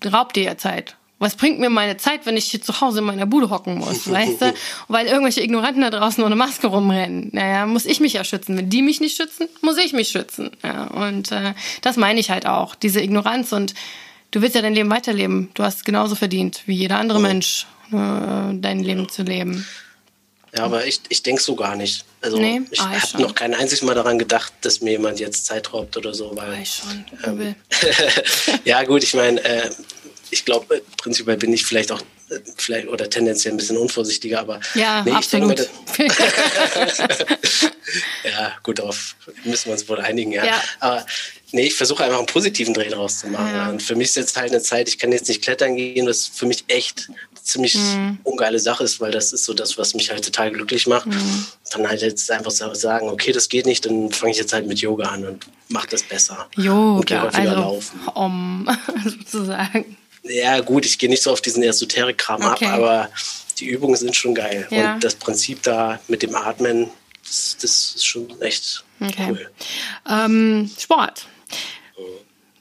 raubt 0.05 0.35
dir 0.35 0.43
ja 0.43 0.57
Zeit. 0.57 0.97
Was 1.19 1.35
bringt 1.37 1.59
mir 1.59 1.71
meine 1.71 1.97
Zeit, 1.97 2.27
wenn 2.27 2.37
ich 2.37 2.45
hier 2.51 2.61
zu 2.61 2.81
Hause 2.81 2.99
in 2.99 3.05
meiner 3.05 3.25
Bude 3.25 3.49
hocken 3.49 3.79
muss, 3.79 4.11
weißt 4.11 4.43
du? 4.43 4.55
Weil 4.89 5.07
irgendwelche 5.07 5.43
Ignoranten 5.43 5.81
da 5.83 5.91
draußen 5.91 6.23
ohne 6.23 6.37
Maske 6.37 6.67
rumrennen. 6.67 7.31
Naja, 7.33 7.67
muss 7.67 7.87
ich 7.87 8.01
mich 8.01 8.13
ja 8.13 8.25
schützen. 8.25 8.57
Wenn 8.57 8.69
die 8.69 8.83
mich 8.83 9.01
nicht 9.01 9.17
schützen, 9.17 9.49
muss 9.63 9.79
ich 9.79 9.93
mich 9.93 10.09
schützen. 10.09 10.51
Ja, 10.63 10.85
und 10.89 11.33
äh, 11.33 11.55
das 11.81 11.97
meine 11.97 12.21
ich 12.21 12.31
halt 12.31 12.47
auch, 12.47 12.75
diese 12.75 13.01
Ignoranz. 13.01 13.53
Und 13.53 13.75
du 14.31 14.43
willst 14.43 14.55
ja 14.55 14.63
dein 14.63 14.75
Leben 14.75 14.91
weiterleben. 14.91 15.51
Du 15.55 15.63
hast 15.63 15.85
genauso 15.85 16.15
verdient 16.15 16.63
wie 16.67 16.75
jeder 16.75 16.99
andere 16.99 17.21
Mensch, 17.21 17.67
äh, 17.93 17.95
dein 18.53 18.81
Leben 18.81 19.09
zu 19.09 19.23
leben. 19.23 19.67
Ja, 20.57 20.65
aber 20.65 20.87
ich, 20.87 21.01
ich 21.09 21.23
denke 21.23 21.43
so 21.43 21.55
gar 21.55 21.77
nicht. 21.77 22.05
Also 22.23 22.39
nee? 22.39 22.63
ich 22.71 22.81
ah, 22.81 22.91
habe 22.91 23.23
noch 23.23 23.35
kein 23.35 23.55
einziges 23.55 23.83
Mal 23.83 23.95
daran 23.95 24.19
gedacht, 24.19 24.53
dass 24.63 24.81
mir 24.81 24.93
jemand 24.93 25.21
jetzt 25.21 25.45
Zeit 25.45 25.73
raubt 25.73 25.97
oder 25.97 26.15
so. 26.15 26.35
Weil, 26.35 26.63
ich 26.63 26.83
schon. 26.83 27.05
Ähm, 27.25 27.55
ja 28.65 28.83
gut, 28.85 29.03
ich 29.03 29.13
meine, 29.15 29.43
äh, 29.45 29.71
ich 30.31 30.45
glaube, 30.45 30.83
prinzipiell 30.97 31.37
bin 31.37 31.53
ich 31.53 31.65
vielleicht 31.65 31.93
auch 31.93 32.01
äh, 32.31 32.41
vielleicht 32.57 32.89
oder 32.89 33.09
tendenziell 33.09 33.55
ein 33.55 33.57
bisschen 33.57 33.77
unvorsichtiger, 33.77 34.41
aber 34.41 34.61
ja, 34.75 35.03
nee, 35.05 35.13
absolut. 35.13 35.69
Denke, 35.99 36.15
ja, 38.25 38.53
gut, 38.63 38.79
darauf 38.79 39.17
müssen 39.45 39.67
wir 39.67 39.73
uns 39.73 39.89
wohl 39.89 40.01
einigen, 40.01 40.33
ja. 40.33 40.45
ja. 40.45 40.63
Aber 40.81 41.07
nee, 41.53 41.67
ich 41.67 41.75
versuche 41.75 42.05
einfach 42.05 42.19
einen 42.19 42.27
positiven 42.27 42.75
Dreh 42.75 42.89
draus 42.89 43.21
zu 43.21 43.29
machen. 43.29 43.55
Ja. 43.55 43.69
Und 43.71 43.83
für 43.83 43.95
mich 43.95 44.09
ist 44.09 44.17
jetzt 44.17 44.37
halt 44.37 44.51
eine 44.51 44.61
Zeit, 44.61 44.89
ich 44.89 44.99
kann 44.99 45.13
jetzt 45.13 45.29
nicht 45.29 45.43
klettern 45.43 45.77
gehen, 45.77 46.07
was 46.07 46.27
für 46.27 46.47
mich 46.47 46.65
echt 46.69 47.09
eine 47.09 47.43
ziemlich 47.43 47.77
mhm. 47.77 48.19
ungeile 48.25 48.59
Sache 48.59 48.85
ist, 48.85 49.01
weil 49.01 49.13
das 49.13 49.33
ist 49.33 49.45
so 49.45 49.55
das, 49.55 49.79
was 49.79 49.95
mich 49.95 50.11
halt 50.11 50.25
total 50.25 50.51
glücklich 50.51 50.87
macht. 50.87 51.07
Mhm. 51.07 51.47
Dann 51.73 51.89
halt 51.89 52.03
jetzt 52.03 52.31
einfach 52.31 52.51
sagen, 52.51 53.09
okay, 53.09 53.33
das 53.33 53.49
geht 53.49 53.67
nicht, 53.67 53.87
dann 53.87 54.11
fange 54.11 54.33
ich 54.33 54.39
jetzt 54.39 54.53
halt 54.53 54.67
mit 54.67 54.81
Yoga 54.81 55.09
an 55.11 55.25
und 55.27 55.47
mache 55.69 55.89
das 55.89 56.03
besser. 56.03 56.49
Yoga, 56.57 57.23
und 57.23 57.35
also 57.35 57.55
laufen. 57.55 58.01
um 58.15 58.69
sozusagen. 59.05 59.97
Ja, 60.29 60.61
gut, 60.61 60.87
ich 60.87 60.99
gehe 60.99 61.09
nicht 61.09 61.23
so 61.23 61.33
auf 61.33 61.41
diesen 61.41 61.63
Esoterik-Kram 61.63 62.43
okay. 62.43 62.67
ab, 62.67 62.73
aber 62.73 63.11
die 63.59 63.67
Übungen 63.67 63.97
sind 63.97 64.15
schon 64.15 64.35
geil. 64.35 64.67
Ja. 64.71 64.95
Und 64.95 65.05
das 65.05 65.15
Prinzip 65.15 65.63
da 65.63 66.01
mit 66.09 66.23
dem 66.23 66.35
Atmen, 66.35 66.91
das, 67.25 67.57
das 67.61 67.95
ist 67.97 68.07
schon 68.07 68.41
echt 68.41 68.85
okay. 69.01 69.29
cool. 69.31 69.51
Ähm, 70.09 70.71
Sport. 70.79 71.27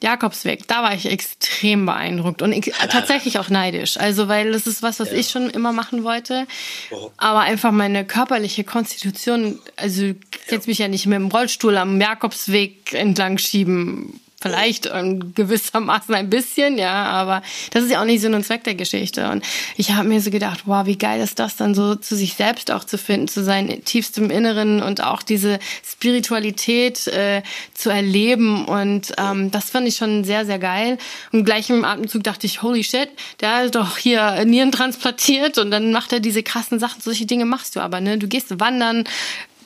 Jakobsweg, 0.04 0.68
da 0.68 0.84
war 0.84 0.94
ich 0.94 1.08
extrem 1.08 1.86
beeindruckt 1.88 2.42
und 2.42 2.52
ich, 2.52 2.72
tatsächlich 2.90 3.40
auch 3.40 3.50
neidisch. 3.50 3.98
Also, 3.98 4.28
weil 4.28 4.52
das 4.52 4.68
ist 4.68 4.84
was, 4.84 5.00
was 5.00 5.10
ja. 5.10 5.18
ich 5.18 5.30
schon 5.30 5.50
immer 5.50 5.72
machen 5.72 6.04
wollte. 6.04 6.46
Oh. 6.92 7.10
Aber 7.18 7.40
einfach 7.40 7.72
meine 7.72 8.06
körperliche 8.06 8.64
Konstitution, 8.64 9.60
also 9.78 10.12
jetzt 10.50 10.68
mich 10.68 10.78
ja 10.78 10.90
nicht 10.90 11.08
mit 11.08 11.16
dem 11.16 11.30
Rollstuhl 11.30 11.78
am 11.78 12.00
Jakobsweg 12.00 12.94
entlang 12.94 13.38
schieben 13.40 14.20
vielleicht 14.46 14.86
in 14.86 15.34
gewissermaßen 15.34 16.14
ein 16.14 16.30
bisschen, 16.30 16.78
ja, 16.78 17.06
aber 17.06 17.42
das 17.72 17.84
ist 17.84 17.90
ja 17.90 18.00
auch 18.00 18.06
nicht 18.06 18.22
Sinn 18.22 18.36
und 18.36 18.46
Zweck 18.46 18.64
der 18.64 18.76
Geschichte. 18.76 19.28
Und 19.32 19.44
ich 19.76 19.94
habe 19.94 20.08
mir 20.08 20.22
so 20.22 20.30
gedacht, 20.30 20.62
wow, 20.66 20.86
wie 20.86 21.00
geil 21.00 21.20
ist 21.20 21.40
das 21.40 21.56
dann 21.56 21.74
so 21.74 21.96
zu 21.96 22.16
sich 22.16 22.36
selbst 22.36 22.70
auch 22.70 22.84
zu 22.84 23.00
finden, 23.00 23.28
zu 23.28 23.44
sein 23.44 23.84
tiefstem 23.84 24.30
Inneren 24.30 24.84
und 24.84 25.02
auch 25.02 25.24
diese 25.24 25.58
Spiritualität 25.84 27.08
äh, 27.08 27.42
zu 27.74 27.90
erleben. 27.90 28.66
Und 28.66 29.14
ähm, 29.18 29.50
das 29.50 29.72
fand 29.72 29.88
ich 29.88 29.96
schon 29.96 30.24
sehr, 30.24 30.46
sehr 30.46 30.60
geil. 30.60 31.00
Und 31.32 31.46
gleich 31.46 31.72
im 31.72 31.84
Atemzug 31.84 32.24
dachte 32.24 32.46
ich, 32.46 32.62
holy 32.62 32.84
shit, 32.84 33.10
der 33.42 33.64
ist 33.64 33.74
doch 33.74 33.98
hier 33.98 34.46
Nieren 34.46 34.72
transplantiert 34.72 35.58
und 35.58 35.72
dann 35.72 35.92
macht 35.92 36.14
er 36.14 36.20
diese 36.20 36.44
krassen 36.44 36.78
Sachen. 36.78 37.02
Solche 37.02 37.26
Dinge 37.26 37.46
machst 37.46 37.76
du 37.76 37.80
aber, 37.80 38.00
ne? 38.00 38.20
Du 38.20 38.28
gehst 38.28 38.60
wandern, 38.60 39.06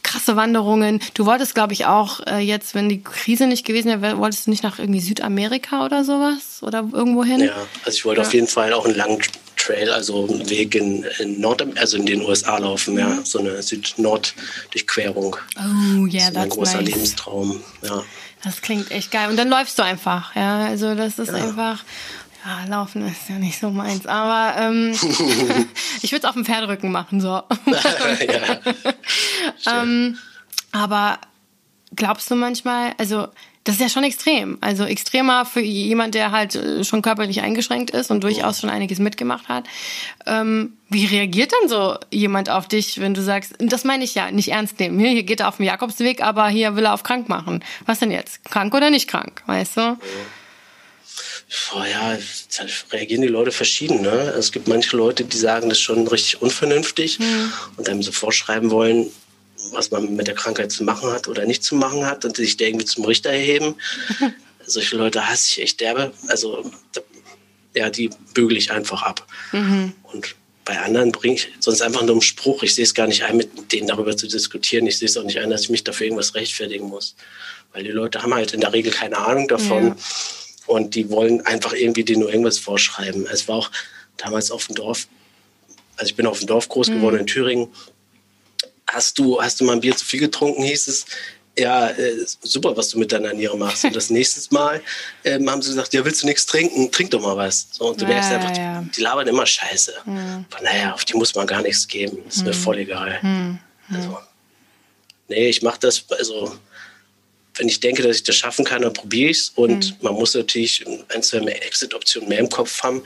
krasse 0.03 0.35
Wanderungen. 0.35 1.01
Du 1.13 1.25
wolltest, 1.25 1.55
glaube 1.55 1.73
ich, 1.73 1.85
auch 1.85 2.19
äh, 2.27 2.39
jetzt, 2.39 2.75
wenn 2.75 2.89
die 2.89 3.01
Krise 3.01 3.47
nicht 3.47 3.65
gewesen 3.65 4.01
wäre, 4.01 4.17
wolltest 4.17 4.47
du 4.47 4.51
nicht 4.51 4.63
nach 4.63 4.79
irgendwie 4.79 4.99
Südamerika 4.99 5.85
oder 5.85 6.03
sowas 6.03 6.61
oder 6.61 6.87
irgendwo 6.91 7.23
hin? 7.23 7.41
Ja, 7.41 7.55
also 7.85 7.95
ich 7.95 8.05
wollte 8.05 8.21
ja. 8.21 8.27
auf 8.27 8.33
jeden 8.33 8.47
Fall 8.47 8.73
auch 8.73 8.85
einen 8.85 8.95
langen 8.95 9.21
Trail, 9.55 9.91
also 9.91 10.27
einen 10.27 10.49
Weg 10.49 10.75
in, 10.75 11.03
in 11.19 11.39
Nord, 11.39 11.65
also 11.77 11.97
in 11.97 12.05
den 12.05 12.21
USA 12.21 12.57
laufen, 12.57 12.93
mhm. 12.93 12.99
ja, 12.99 13.19
so 13.23 13.39
eine 13.39 13.61
Süd-Nord-Durchquerung. 13.61 15.35
Oh, 15.57 16.05
ja, 16.05 16.21
yeah, 16.21 16.31
das 16.31 16.31
ist 16.31 16.37
ein 16.37 16.49
großer 16.49 16.81
nice. 16.81 16.89
Lebenstraum, 16.89 17.63
ja. 17.83 18.03
Das 18.43 18.61
klingt 18.61 18.89
echt 18.91 19.11
geil. 19.11 19.29
Und 19.29 19.35
dann 19.35 19.49
läufst 19.49 19.77
du 19.77 19.83
einfach, 19.83 20.35
ja. 20.35 20.65
Also 20.65 20.95
das 20.95 21.19
ist 21.19 21.27
ja. 21.27 21.35
einfach. 21.35 21.83
Ja, 22.45 22.65
laufen 22.67 23.05
ist 23.05 23.29
ja 23.29 23.35
nicht 23.35 23.59
so 23.59 23.69
meins, 23.69 24.05
aber 24.05 24.59
ähm, 24.59 24.91
ich 26.01 26.11
würde 26.11 26.23
es 26.23 26.25
auf 26.25 26.35
dem 26.35 26.45
Pferderücken 26.45 26.91
machen, 26.91 27.21
so. 27.21 27.27
ja, 27.65 28.59
ähm, 29.81 30.17
aber 30.71 31.19
glaubst 31.95 32.29
du 32.31 32.35
manchmal, 32.35 32.93
also 32.97 33.27
das 33.65 33.75
ist 33.75 33.81
ja 33.81 33.89
schon 33.89 34.03
extrem, 34.03 34.57
also 34.61 34.85
extremer 34.85 35.45
für 35.45 35.59
jemand, 35.59 36.15
der 36.15 36.31
halt 36.31 36.55
äh, 36.55 36.83
schon 36.83 37.01
körperlich 37.01 37.41
eingeschränkt 37.41 37.91
ist 37.91 38.09
und 38.09 38.23
durchaus 38.23 38.61
schon 38.61 38.69
einiges 38.69 38.99
mitgemacht 38.99 39.49
hat. 39.49 39.65
Ähm, 40.25 40.73
wie 40.87 41.05
reagiert 41.05 41.51
dann 41.51 41.69
so 41.69 41.95
jemand 42.09 42.49
auf 42.49 42.67
dich, 42.67 42.99
wenn 42.99 43.13
du 43.13 43.21
sagst, 43.21 43.55
das 43.59 43.83
meine 43.83 44.05
ich 44.05 44.15
ja, 44.15 44.31
nicht 44.31 44.49
ernst 44.49 44.79
nehmen. 44.79 44.97
Hier 44.99 45.23
geht 45.23 45.41
er 45.41 45.49
auf 45.49 45.57
dem 45.57 45.65
Jakobsweg, 45.65 46.23
aber 46.23 46.47
hier 46.47 46.75
will 46.77 46.85
er 46.85 46.93
auf 46.93 47.03
krank 47.03 47.27
machen. 47.27 47.63
Was 47.85 47.99
denn 47.99 48.11
jetzt? 48.11 48.45
Krank 48.45 48.73
oder 48.73 48.89
nicht 48.89 49.09
krank, 49.09 49.43
weißt 49.45 49.77
du? 49.77 49.97
Oh 51.73 51.83
ja, 51.83 52.15
da 52.15 52.65
reagieren 52.91 53.23
die 53.23 53.27
Leute 53.27 53.51
verschieden. 53.51 54.01
Ne? 54.01 54.33
Es 54.37 54.51
gibt 54.51 54.67
manche 54.67 54.95
Leute, 54.95 55.23
die 55.23 55.37
sagen, 55.37 55.69
das 55.69 55.79
ist 55.79 55.83
schon 55.83 56.07
richtig 56.07 56.41
unvernünftig 56.41 57.19
mhm. 57.19 57.51
und 57.77 57.89
einem 57.89 58.03
so 58.03 58.11
vorschreiben 58.11 58.69
wollen, 58.69 59.09
was 59.71 59.89
man 59.89 60.15
mit 60.15 60.27
der 60.27 60.35
Krankheit 60.35 60.71
zu 60.71 60.83
machen 60.83 61.11
hat 61.11 61.27
oder 61.27 61.45
nicht 61.45 61.63
zu 61.63 61.75
machen 61.75 62.05
hat 62.05 62.23
und 62.23 62.35
sich 62.35 62.59
irgendwie 62.59 62.85
zum 62.85 63.03
Richter 63.05 63.31
erheben. 63.31 63.75
Solche 64.65 64.95
Leute 64.95 65.27
hasse 65.27 65.49
ich 65.49 65.61
echt 65.63 65.81
derbe. 65.81 66.13
Also, 66.27 66.71
ja, 67.75 67.89
die 67.89 68.11
bügel 68.35 68.57
ich 68.57 68.71
einfach 68.71 69.01
ab. 69.01 69.25
Mhm. 69.51 69.93
Und 70.03 70.35
bei 70.65 70.79
anderen 70.79 71.11
bringe 71.11 71.35
ich 71.35 71.47
sonst 71.59 71.81
einfach 71.81 72.03
nur 72.03 72.11
einen 72.11 72.21
Spruch. 72.21 72.61
Ich 72.61 72.75
sehe 72.75 72.83
es 72.83 72.93
gar 72.93 73.07
nicht 73.07 73.23
ein, 73.23 73.37
mit 73.37 73.71
denen 73.71 73.87
darüber 73.87 74.15
zu 74.15 74.27
diskutieren. 74.27 74.85
Ich 74.85 74.99
sehe 74.99 75.07
es 75.07 75.17
auch 75.17 75.23
nicht 75.23 75.39
ein, 75.39 75.49
dass 75.49 75.63
ich 75.63 75.69
mich 75.69 75.83
dafür 75.83 76.05
irgendwas 76.05 76.35
rechtfertigen 76.35 76.87
muss. 76.87 77.15
Weil 77.73 77.83
die 77.83 77.89
Leute 77.89 78.21
haben 78.21 78.35
halt 78.35 78.53
in 78.53 78.61
der 78.61 78.71
Regel 78.71 78.91
keine 78.91 79.17
Ahnung 79.17 79.47
davon. 79.47 79.87
Ja 79.87 79.95
und 80.69 80.93
die 80.93 81.09
wollen 81.09 81.45
einfach 81.45 81.73
irgendwie 81.73 82.03
dir 82.03 82.17
nur 82.17 82.29
irgendwas 82.29 82.59
vorschreiben. 82.59 83.27
Es 83.31 83.47
war 83.47 83.55
auch 83.57 83.71
damals 84.17 84.51
auf 84.51 84.67
dem 84.67 84.75
Dorf, 84.75 85.07
also 85.97 86.09
ich 86.09 86.15
bin 86.15 86.27
auf 86.27 86.39
dem 86.39 86.47
Dorf 86.47 86.69
groß 86.69 86.87
geworden 86.87 87.15
mhm. 87.15 87.21
in 87.21 87.27
Thüringen. 87.27 87.67
Hast 88.87 89.17
du, 89.17 89.41
hast 89.41 89.59
du 89.59 89.65
mal 89.65 89.73
ein 89.73 89.81
Bier 89.81 89.95
zu 89.95 90.05
viel 90.05 90.19
getrunken, 90.19 90.63
hieß 90.63 90.87
es. 90.87 91.05
Ja, 91.57 91.89
äh, 91.89 92.25
super, 92.41 92.77
was 92.77 92.89
du 92.89 92.99
mit 92.99 93.11
deiner 93.11 93.33
Niere 93.33 93.57
machst. 93.57 93.83
Und 93.83 93.95
das 93.95 94.09
nächste 94.11 94.53
Mal 94.53 94.81
ähm, 95.23 95.49
haben 95.49 95.61
sie 95.61 95.69
gesagt, 95.71 95.93
ja, 95.93 96.05
willst 96.05 96.21
du 96.21 96.27
nichts 96.27 96.45
trinken? 96.45 96.91
Trink 96.91 97.11
doch 97.11 97.21
mal 97.21 97.35
was. 97.35 97.67
So, 97.71 97.89
und 97.89 97.99
du 97.99 98.05
ja, 98.05 98.11
merkst 98.11 98.31
einfach, 98.31 98.55
ja. 98.55 98.81
die, 98.81 98.91
die, 98.91 99.01
labern 99.01 99.27
immer 99.27 99.45
Scheiße. 99.45 99.93
Mhm. 100.05 100.45
Von 100.49 100.63
naja, 100.63 100.93
auf 100.93 101.03
die 101.03 101.15
muss 101.15 101.33
man 101.33 101.47
gar 101.47 101.63
nichts 101.63 101.87
geben. 101.87 102.19
Ist 102.27 102.39
mhm. 102.39 102.45
mir 102.45 102.53
voll 102.53 102.77
egal. 102.77 103.19
Mhm. 103.21 103.59
Also, 103.91 104.19
nee, 105.27 105.49
ich 105.49 105.63
mache 105.63 105.79
das, 105.79 106.05
also 106.09 106.55
wenn 107.59 107.67
ich 107.67 107.79
denke, 107.79 108.01
dass 108.01 108.15
ich 108.15 108.23
das 108.23 108.35
schaffen 108.35 108.65
kann, 108.65 108.81
dann 108.81 108.93
probiere 108.93 109.29
ich 109.31 109.37
es. 109.37 109.49
Und 109.49 109.91
mhm. 109.91 109.95
man 110.01 110.13
muss 110.13 110.33
natürlich 110.33 110.85
ein, 111.13 111.21
zwei 111.21 111.41
mehr 111.41 111.63
Exit-Optionen 111.65 112.29
mehr 112.29 112.39
im 112.39 112.49
Kopf 112.49 112.81
haben. 112.81 113.03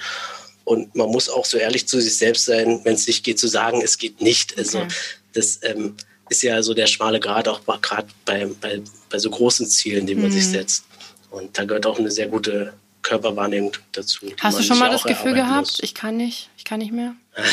Und 0.63 0.95
man 0.95 1.09
muss 1.09 1.27
auch 1.27 1.45
so 1.45 1.57
ehrlich 1.57 1.87
zu 1.87 1.99
sich 1.99 2.17
selbst 2.17 2.45
sein, 2.45 2.79
wenn 2.83 2.93
es 2.95 3.07
nicht 3.07 3.23
geht, 3.23 3.39
zu 3.39 3.47
sagen, 3.47 3.81
es 3.81 3.97
geht 3.97 4.21
nicht. 4.21 4.57
Also 4.57 4.79
okay. 4.79 4.93
das 5.33 5.59
ähm, 5.63 5.95
ist 6.29 6.43
ja 6.43 6.61
so 6.63 6.73
der 6.73 6.87
schmale 6.87 7.19
Grad, 7.19 7.47
auch 7.47 7.61
gerade 7.81 8.07
bei, 8.25 8.47
bei, 8.61 8.81
bei 9.09 9.19
so 9.19 9.29
großen 9.29 9.67
Zielen, 9.67 10.05
die 10.05 10.15
man 10.15 10.25
mhm. 10.25 10.31
sich 10.31 10.47
setzt. 10.47 10.85
Und 11.31 11.57
da 11.57 11.65
gehört 11.65 11.85
auch 11.85 11.99
eine 11.99 12.11
sehr 12.11 12.27
gute 12.27 12.73
Körperwahrnehmung 13.01 13.73
dazu. 13.91 14.31
Hast 14.39 14.59
du 14.59 14.63
schon 14.63 14.79
mal 14.79 14.89
das 14.89 15.03
Gefühl 15.03 15.33
gehabt, 15.33 15.67
muss. 15.67 15.79
ich 15.81 15.93
kann 15.93 16.15
nicht, 16.15 16.49
ich 16.57 16.63
kann 16.63 16.79
nicht 16.79 16.93
mehr? 16.93 17.15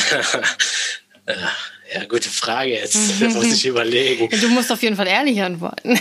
ja, 1.93 2.05
gute 2.05 2.29
Frage 2.29 2.71
jetzt. 2.71 3.19
Mhm. 3.19 3.33
muss 3.33 3.51
ich 3.51 3.65
überlegen. 3.67 4.29
Du 4.39 4.49
musst 4.49 4.71
auf 4.71 4.81
jeden 4.81 4.95
Fall 4.95 5.07
ehrlich 5.07 5.41
antworten. 5.41 5.99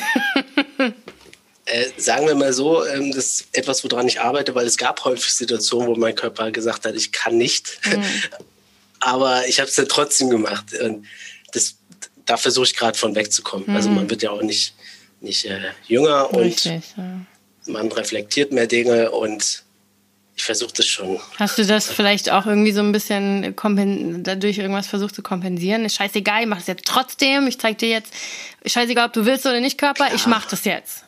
Äh, 1.70 1.90
sagen 1.96 2.26
wir 2.26 2.34
mal 2.34 2.52
so, 2.52 2.84
ähm, 2.84 3.12
das 3.12 3.26
ist 3.26 3.48
etwas, 3.52 3.84
woran 3.84 4.08
ich 4.08 4.20
arbeite, 4.20 4.54
weil 4.54 4.66
es 4.66 4.76
gab 4.76 5.04
häufig 5.04 5.32
Situationen, 5.32 5.88
wo 5.88 5.94
mein 5.94 6.14
Körper 6.14 6.50
gesagt 6.50 6.84
hat, 6.84 6.94
ich 6.94 7.12
kann 7.12 7.36
nicht. 7.36 7.78
Mhm. 7.86 8.04
Aber 9.00 9.46
ich 9.48 9.60
habe 9.60 9.68
es 9.68 9.76
dann 9.76 9.88
trotzdem 9.88 10.30
gemacht. 10.30 10.74
Und 10.74 11.06
das, 11.52 11.76
da 12.26 12.36
versuche 12.36 12.66
ich 12.66 12.76
gerade 12.76 12.98
von 12.98 13.14
wegzukommen. 13.14 13.68
Mhm. 13.68 13.76
Also 13.76 13.88
man 13.88 14.10
wird 14.10 14.22
ja 14.22 14.30
auch 14.30 14.42
nicht, 14.42 14.74
nicht 15.20 15.44
äh, 15.46 15.70
jünger 15.86 16.28
Richtig, 16.34 16.82
und 16.96 17.26
ja. 17.66 17.72
man 17.72 17.92
reflektiert 17.92 18.52
mehr 18.52 18.66
Dinge 18.66 19.10
und 19.10 19.64
ich 20.40 20.44
versuche 20.44 20.72
das 20.74 20.86
schon. 20.86 21.20
Hast 21.38 21.58
du 21.58 21.66
das 21.66 21.86
vielleicht 21.86 22.30
auch 22.30 22.46
irgendwie 22.46 22.72
so 22.72 22.80
ein 22.80 22.92
bisschen 22.92 23.54
dadurch 24.22 24.58
irgendwas 24.58 24.86
versucht 24.86 25.14
zu 25.14 25.22
kompensieren? 25.22 25.84
Ist 25.84 25.96
scheißegal, 25.96 26.42
ich 26.42 26.48
mach 26.48 26.58
das 26.58 26.66
jetzt 26.66 26.86
trotzdem. 26.86 27.46
Ich 27.46 27.58
zeig 27.58 27.78
dir 27.78 27.90
jetzt, 27.90 28.12
scheißegal, 28.64 29.08
ob 29.08 29.12
du 29.12 29.26
willst 29.26 29.44
oder 29.44 29.60
nicht, 29.60 29.76
Körper, 29.76 30.06
klar. 30.06 30.14
ich 30.14 30.26
mach 30.26 30.46
das 30.46 30.64
jetzt. 30.64 31.04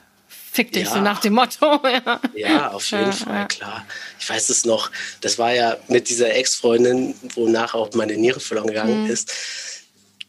Fick 0.53 0.72
dich, 0.72 0.84
ja. 0.84 0.92
so 0.92 1.00
nach 1.00 1.20
dem 1.20 1.32
Motto. 1.32 1.80
ja, 1.84 2.20
ja 2.34 2.70
auf 2.72 2.90
jeden 2.90 3.07
ja, 3.07 3.12
Fall, 3.12 3.48
klar. 3.48 3.86
Ich 4.20 4.28
weiß 4.28 4.50
es 4.50 4.64
noch, 4.64 4.90
das 5.20 5.38
war 5.38 5.53
ja 5.55 5.78
mit 5.88 6.09
dieser 6.09 6.34
Ex-Freundin, 6.34 7.14
wo 7.34 7.48
nachher 7.48 7.78
auch 7.78 7.92
meine 7.94 8.16
Niere 8.16 8.40
verloren 8.40 8.68
gegangen 8.68 9.05
mhm. 9.05 9.11
ist 9.11 9.32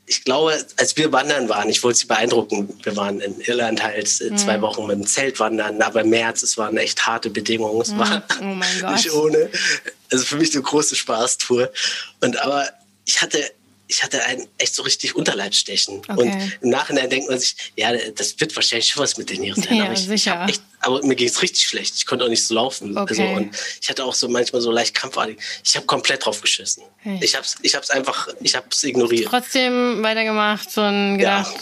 ich 0.06 0.24
glaube, 0.26 0.64
als 0.78 0.98
wir 0.98 1.12
wandern 1.12 1.48
waren, 1.50 1.70
ich 1.70 1.82
wollte 1.84 2.00
sie 2.00 2.08
beeindrucken, 2.08 2.78
wir 2.84 2.96
waren 2.98 3.22
in 3.22 3.40
Irland 3.42 3.82
halt 3.82 4.20
mhm. 4.22 4.38
zwei 4.38 4.62
Wochen 4.62 4.86
mit 4.86 4.98
dem 4.98 5.08
Zelt 5.08 5.40
wandern, 5.40 5.82
aber 5.82 6.02
im 6.02 6.10
März, 6.10 6.44
es 6.44 6.58
waren 6.58 6.76
echt 6.78 7.06
harte 7.06 7.30
Bedingungen, 7.30 7.82
es 7.82 7.92
mhm. 7.92 8.00
war 8.00 8.24
oh 8.42 8.92
nicht 8.92 9.12
ohne. 9.14 9.50
Also 10.12 10.26
für 10.26 10.36
mich 10.36 10.54
eine 10.54 10.62
große 10.62 10.96
Spaßtour. 10.96 11.72
Und 12.22 12.38
aber 12.38 12.68
ich 13.06 13.22
hatte 13.22 13.44
ich 13.94 14.04
hatte 14.04 14.24
ein 14.26 14.48
echt 14.58 14.74
so 14.74 14.82
richtig 14.82 15.16
Unterleibsstechen. 15.16 16.00
Okay. 16.00 16.14
Und 16.18 16.54
im 16.62 16.70
Nachhinein 16.70 17.10
denkt 17.10 17.30
man 17.30 17.40
sich, 17.40 17.56
ja, 17.76 17.94
das 18.16 18.40
wird 18.40 18.56
wahrscheinlich 18.56 18.88
schon 18.88 19.04
was 19.04 19.18
mit 19.18 19.30
den 19.30 19.42
Nieren 19.42 19.62
sein. 19.64 19.76
Ja, 19.76 19.86
aber, 19.86 19.94
ich, 19.94 20.00
sicher. 20.00 20.46
Ich 20.48 20.56
echt, 20.56 20.64
aber 20.80 21.06
mir 21.06 21.16
ging 21.16 21.28
es 21.28 21.42
richtig 21.42 21.64
schlecht. 21.64 21.96
Ich 21.96 22.06
konnte 22.06 22.26
auch 22.26 22.30
nicht 22.30 22.46
so 22.46 22.56
laufen. 22.56 22.98
Okay. 22.98 23.22
Also, 23.22 23.24
und 23.24 23.56
ich 23.82 23.90
hatte 23.90 24.04
auch 24.04 24.16
so 24.16 24.28
manchmal 24.28 24.62
so 24.62 24.72
leicht 24.72 24.96
krampfartig. 24.96 25.38
Ich 25.64 25.76
habe 25.76 25.86
komplett 25.86 26.26
drauf 26.26 26.42
geschissen. 26.42 26.84
Hey. 27.00 27.20
Ich 27.22 27.36
habe 27.36 27.46
es 27.46 27.56
ich 27.62 27.76
hab's 27.76 27.92
einfach, 27.92 28.28
ich 28.42 28.56
habe 28.56 28.66
es 28.72 28.84
ignoriert. 28.84 29.30
Trotzdem 29.30 30.02
weitergemacht 30.02 30.76
und 30.78 31.20
gedacht. 31.20 31.54
Ja. 31.54 31.62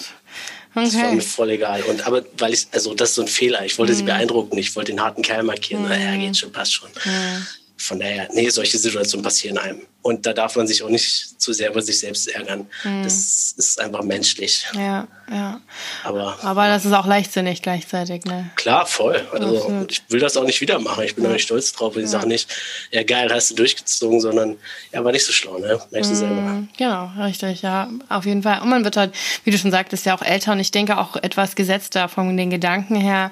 Okay. 0.73 0.85
Das 0.85 0.95
war 0.95 1.11
mir 1.11 1.21
voll 1.21 1.49
egal. 1.49 1.83
Und 1.83 2.07
aber 2.07 2.23
weil 2.37 2.53
ich, 2.53 2.67
also 2.71 2.93
das 2.93 3.09
ist 3.09 3.15
so 3.15 3.23
ein 3.23 3.27
Fehler. 3.27 3.65
Ich 3.65 3.77
wollte 3.77 3.91
mhm. 3.91 3.97
sie 3.97 4.03
beeindrucken. 4.03 4.57
Ich 4.57 4.73
wollte 4.77 4.93
den 4.93 5.01
harten 5.01 5.21
Kerl 5.21 5.43
markieren. 5.43 5.83
Mhm. 5.83 5.89
Naja, 5.89 6.15
geht 6.15 6.37
schon, 6.37 6.51
passt 6.53 6.73
schon. 6.73 6.89
Mhm. 7.03 7.45
Von 7.75 7.99
daher, 7.99 8.29
nee, 8.33 8.47
solche 8.49 8.77
Situationen 8.77 9.23
passieren 9.23 9.57
einem. 9.57 9.81
Und 10.01 10.25
da 10.25 10.33
darf 10.33 10.55
man 10.55 10.67
sich 10.67 10.81
auch 10.83 10.89
nicht 10.89 11.39
zu 11.39 11.53
sehr 11.53 11.69
über 11.69 11.81
sich 11.81 11.99
selbst 11.99 12.27
ärgern. 12.27 12.67
Mhm. 12.83 13.03
Das 13.03 13.53
ist 13.57 13.79
einfach 13.79 14.03
menschlich. 14.03 14.65
Ja, 14.73 15.07
ja. 15.29 15.61
Aber, 16.03 16.37
Aber 16.41 16.67
das 16.67 16.85
ist 16.85 16.93
auch 16.93 17.05
leichtsinnig 17.05 17.61
gleichzeitig, 17.61 18.25
ne? 18.25 18.49
Klar, 18.55 18.85
voll. 18.85 19.27
Also 19.31 19.85
ich 19.87 20.01
will 20.09 20.19
das 20.19 20.37
auch 20.37 20.43
nicht 20.43 20.59
wieder 20.61 20.79
machen. 20.79 21.03
Ich 21.03 21.15
bin 21.15 21.23
ja. 21.23 21.29
auch 21.29 21.33
nicht 21.33 21.43
stolz 21.43 21.71
drauf. 21.73 21.95
Ich 21.97 22.03
ja. 22.03 22.07
sage 22.07 22.27
nicht, 22.27 22.49
ja 22.91 23.03
geil, 23.03 23.29
hast 23.31 23.51
du 23.51 23.55
durchgezogen, 23.55 24.21
sondern 24.21 24.57
ja, 24.91 25.03
war 25.03 25.11
nicht 25.11 25.25
so 25.25 25.31
schlau, 25.31 25.59
ne? 25.59 25.79
Merkst 25.91 26.11
du 26.11 26.15
selber. 26.15 26.35
Mhm. 26.35 26.69
Genau, 26.77 27.11
richtig, 27.19 27.61
ja. 27.61 27.89
Auf 28.09 28.25
jeden 28.25 28.41
Fall. 28.41 28.61
Und 28.61 28.69
man 28.69 28.83
wird 28.83 28.97
halt, 28.97 29.13
wie 29.43 29.51
du 29.51 29.57
schon 29.57 29.71
sagtest, 29.71 30.05
ja 30.05 30.15
auch 30.15 30.23
älter 30.23 30.53
und 30.53 30.59
ich 30.59 30.71
denke 30.71 30.97
auch 30.97 31.15
etwas 31.15 31.55
gesetzter 31.55 32.09
von 32.09 32.35
den 32.35 32.49
Gedanken 32.49 32.95
her. 32.95 33.31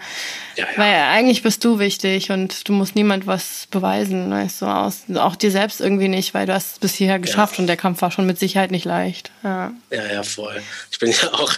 Ja, 0.55 0.65
ja. 0.65 0.77
Weil 0.77 0.93
eigentlich 0.93 1.41
bist 1.41 1.63
du 1.65 1.79
wichtig 1.79 2.31
und 2.31 2.67
du 2.67 2.73
musst 2.73 2.95
niemand 2.95 3.25
was 3.27 3.67
beweisen, 3.71 4.29
weißt 4.29 4.61
du, 4.61 4.65
aus, 4.65 5.03
auch 5.15 5.35
dir 5.35 5.51
selbst 5.51 5.81
irgendwie 5.81 6.07
nicht, 6.07 6.33
weil 6.33 6.45
du 6.45 6.53
hast 6.53 6.58
es 6.59 6.79
bis 6.79 6.93
hierher 6.93 7.19
geschafft 7.19 7.55
ja. 7.55 7.61
und 7.61 7.67
der 7.67 7.77
Kampf 7.77 8.01
war 8.01 8.11
schon 8.11 8.25
mit 8.25 8.39
Sicherheit 8.39 8.71
nicht 8.71 8.85
leicht. 8.85 9.31
Ja. 9.43 9.73
ja, 9.89 10.05
ja, 10.05 10.23
voll. 10.23 10.61
Ich 10.91 10.99
bin 10.99 11.11
ja 11.11 11.33
auch, 11.33 11.53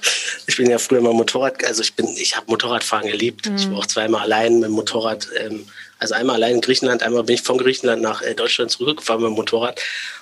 ich 0.48 0.58
bin 0.58 0.70
ja 0.70 0.78
früher 0.78 1.02
mal 1.02 1.14
Motorrad, 1.14 1.64
also 1.66 1.82
ich 1.82 1.94
bin, 1.94 2.08
ich 2.08 2.36
habe 2.36 2.48
Motorradfahren 2.50 3.08
geliebt. 3.08 3.50
Mhm. 3.50 3.56
Ich 3.56 3.70
war 3.70 3.78
auch 3.80 3.86
zweimal 3.86 4.22
allein 4.22 4.56
mit 4.56 4.70
dem 4.70 4.74
Motorrad, 4.74 5.28
ähm, 5.40 5.68
also 6.00 6.14
einmal 6.16 6.38
allein 6.38 6.56
in 6.56 6.62
Griechenland, 6.62 7.04
einmal 7.04 7.24
bin 7.24 7.36
ich 7.36 7.42
von 7.42 7.58
Griechenland 7.58 8.02
nach 8.02 8.22
äh, 8.22 8.34
Deutschland 8.34 8.72
zurückgefahren 8.72 9.22
mit 9.22 9.32
dem 9.32 9.36
Motorrad. 9.36 9.80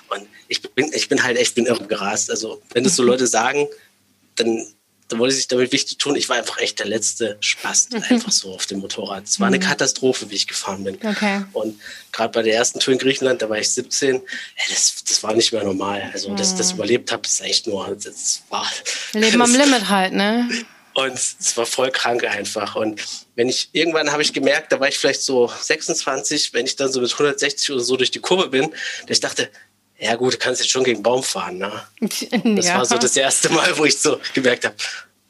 Und 0.08 0.26
ich 0.48 0.62
bin, 0.62 0.92
ich 0.92 1.08
bin 1.08 1.22
halt 1.22 1.38
echt, 1.38 1.54
bin 1.54 1.66
irre 1.66 1.86
gerast. 1.86 2.30
Also 2.30 2.60
wenn 2.72 2.84
das 2.84 2.96
so 2.96 3.02
Leute 3.04 3.26
sagen, 3.26 3.66
dann 4.36 4.66
da 5.10 5.18
wollte 5.18 5.34
sich 5.34 5.48
damit 5.48 5.72
wichtig 5.72 5.98
tun. 5.98 6.14
Ich 6.16 6.28
war 6.28 6.36
einfach 6.36 6.58
echt 6.58 6.78
der 6.78 6.86
letzte 6.86 7.36
Spaß, 7.40 7.88
einfach 8.08 8.32
so 8.32 8.54
auf 8.54 8.66
dem 8.66 8.78
Motorrad. 8.78 9.24
Es 9.24 9.40
war 9.40 9.48
eine 9.48 9.58
mhm. 9.58 9.62
Katastrophe, 9.62 10.30
wie 10.30 10.36
ich 10.36 10.46
gefahren 10.46 10.84
bin. 10.84 10.94
Okay. 11.04 11.44
Und 11.52 11.80
gerade 12.12 12.32
bei 12.32 12.42
der 12.42 12.54
ersten 12.54 12.78
Tour 12.80 12.94
in 12.94 12.98
Griechenland, 12.98 13.42
da 13.42 13.50
war 13.50 13.58
ich 13.58 13.70
17, 13.70 14.16
ey, 14.16 14.22
das, 14.68 15.04
das 15.06 15.22
war 15.22 15.34
nicht 15.34 15.52
mehr 15.52 15.64
normal. 15.64 16.10
Also, 16.12 16.34
dass 16.34 16.52
ich 16.52 16.58
das 16.58 16.72
mhm. 16.72 16.78
überlebt 16.78 17.12
habe, 17.12 17.22
ist 17.26 17.40
echt 17.40 17.66
nur, 17.66 17.96
das 18.02 18.42
war. 18.48 18.66
Leben 19.12 19.42
am 19.42 19.54
Limit 19.54 19.88
halt, 19.88 20.12
ne? 20.12 20.48
Und 20.94 21.14
es 21.14 21.56
war 21.56 21.66
voll 21.66 21.90
krank 21.90 22.24
einfach. 22.24 22.76
Und 22.76 23.00
wenn 23.34 23.48
ich, 23.48 23.70
irgendwann 23.72 24.12
habe 24.12 24.22
ich 24.22 24.32
gemerkt, 24.32 24.72
da 24.72 24.80
war 24.80 24.88
ich 24.88 24.98
vielleicht 24.98 25.22
so 25.22 25.50
26, 25.60 26.52
wenn 26.52 26.66
ich 26.66 26.76
dann 26.76 26.92
so 26.92 27.00
mit 27.00 27.12
160 27.12 27.72
oder 27.72 27.80
so 27.80 27.96
durch 27.96 28.10
die 28.10 28.18
Kurve 28.20 28.48
bin, 28.48 28.70
dass 29.06 29.16
ich 29.16 29.20
dachte, 29.20 29.50
ja 30.00 30.16
gut, 30.16 30.34
du 30.34 30.38
kannst 30.38 30.60
jetzt 30.60 30.70
schon 30.70 30.84
gegen 30.84 31.02
Baum 31.02 31.22
fahren. 31.22 31.58
Ne? 31.58 31.72
Das 32.56 32.66
ja. 32.66 32.78
war 32.78 32.84
so 32.84 32.98
das 32.98 33.16
erste 33.16 33.50
Mal, 33.50 33.76
wo 33.76 33.84
ich 33.84 33.98
so 33.98 34.18
gemerkt 34.34 34.64
habe, 34.64 34.74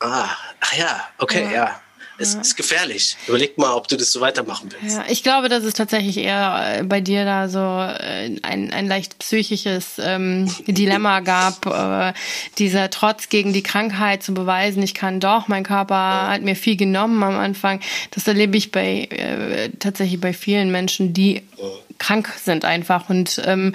ah, 0.00 0.28
ach 0.60 0.76
ja, 0.76 1.08
okay, 1.18 1.44
ja. 1.44 1.52
ja. 1.52 1.80
Es 2.20 2.34
ist 2.34 2.54
gefährlich. 2.54 3.16
Überleg 3.26 3.56
mal, 3.56 3.72
ob 3.72 3.88
du 3.88 3.96
das 3.96 4.12
so 4.12 4.20
weitermachen 4.20 4.68
willst. 4.78 4.94
Ja, 4.94 5.04
ich 5.08 5.22
glaube, 5.22 5.48
dass 5.48 5.64
es 5.64 5.72
tatsächlich 5.72 6.18
eher 6.18 6.80
äh, 6.80 6.82
bei 6.82 7.00
dir 7.00 7.24
da 7.24 7.48
so 7.48 7.58
äh, 7.58 8.38
ein, 8.42 8.70
ein 8.74 8.86
leicht 8.86 9.18
psychisches 9.20 9.98
ähm, 9.98 10.54
Dilemma 10.66 11.20
gab, 11.20 11.64
äh, 11.64 12.12
dieser 12.58 12.90
Trotz 12.90 13.30
gegen 13.30 13.54
die 13.54 13.62
Krankheit 13.62 14.22
zu 14.22 14.34
beweisen, 14.34 14.82
ich 14.82 14.92
kann 14.92 15.18
doch, 15.18 15.48
mein 15.48 15.64
Körper 15.64 16.28
hat 16.28 16.42
mir 16.42 16.56
viel 16.56 16.76
genommen 16.76 17.22
am 17.22 17.38
Anfang. 17.38 17.80
Das 18.10 18.28
erlebe 18.28 18.58
ich 18.58 18.70
bei 18.70 19.04
äh, 19.04 19.70
tatsächlich 19.78 20.20
bei 20.20 20.34
vielen 20.34 20.70
Menschen, 20.70 21.14
die 21.14 21.42
krank 21.96 22.30
sind 22.42 22.66
einfach 22.66 23.08
und 23.08 23.40
ähm, 23.46 23.74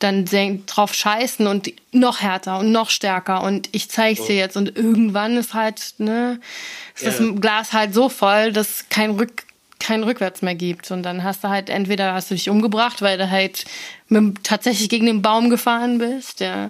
dann 0.00 0.24
drauf 0.66 0.94
scheißen 0.94 1.46
und 1.46 1.72
noch 1.92 2.20
härter 2.20 2.58
und 2.58 2.72
noch 2.72 2.90
stärker. 2.90 3.42
Und 3.42 3.68
ich 3.72 3.88
zeig's 3.90 4.24
dir 4.24 4.36
jetzt. 4.36 4.56
Und 4.56 4.76
irgendwann 4.76 5.36
ist 5.36 5.54
halt, 5.54 5.94
ne, 5.98 6.40
ist 6.96 7.04
ja. 7.04 7.10
das 7.10 7.40
Glas 7.40 7.72
halt 7.72 7.94
so 7.94 8.08
voll, 8.08 8.52
dass 8.52 8.86
kein 8.88 9.12
Rück 9.12 9.44
kein 9.80 10.04
Rückwärts 10.04 10.42
mehr 10.42 10.54
gibt. 10.54 10.90
Und 10.90 11.02
dann 11.02 11.24
hast 11.24 11.42
du 11.42 11.48
halt, 11.48 11.70
entweder 11.70 12.14
hast 12.14 12.30
du 12.30 12.34
dich 12.34 12.48
umgebracht, 12.48 13.02
weil 13.02 13.18
du 13.18 13.28
halt 13.30 13.64
mit, 14.08 14.44
tatsächlich 14.44 14.88
gegen 14.88 15.06
den 15.06 15.22
Baum 15.22 15.50
gefahren 15.50 15.98
bist, 15.98 16.40
ja. 16.40 16.68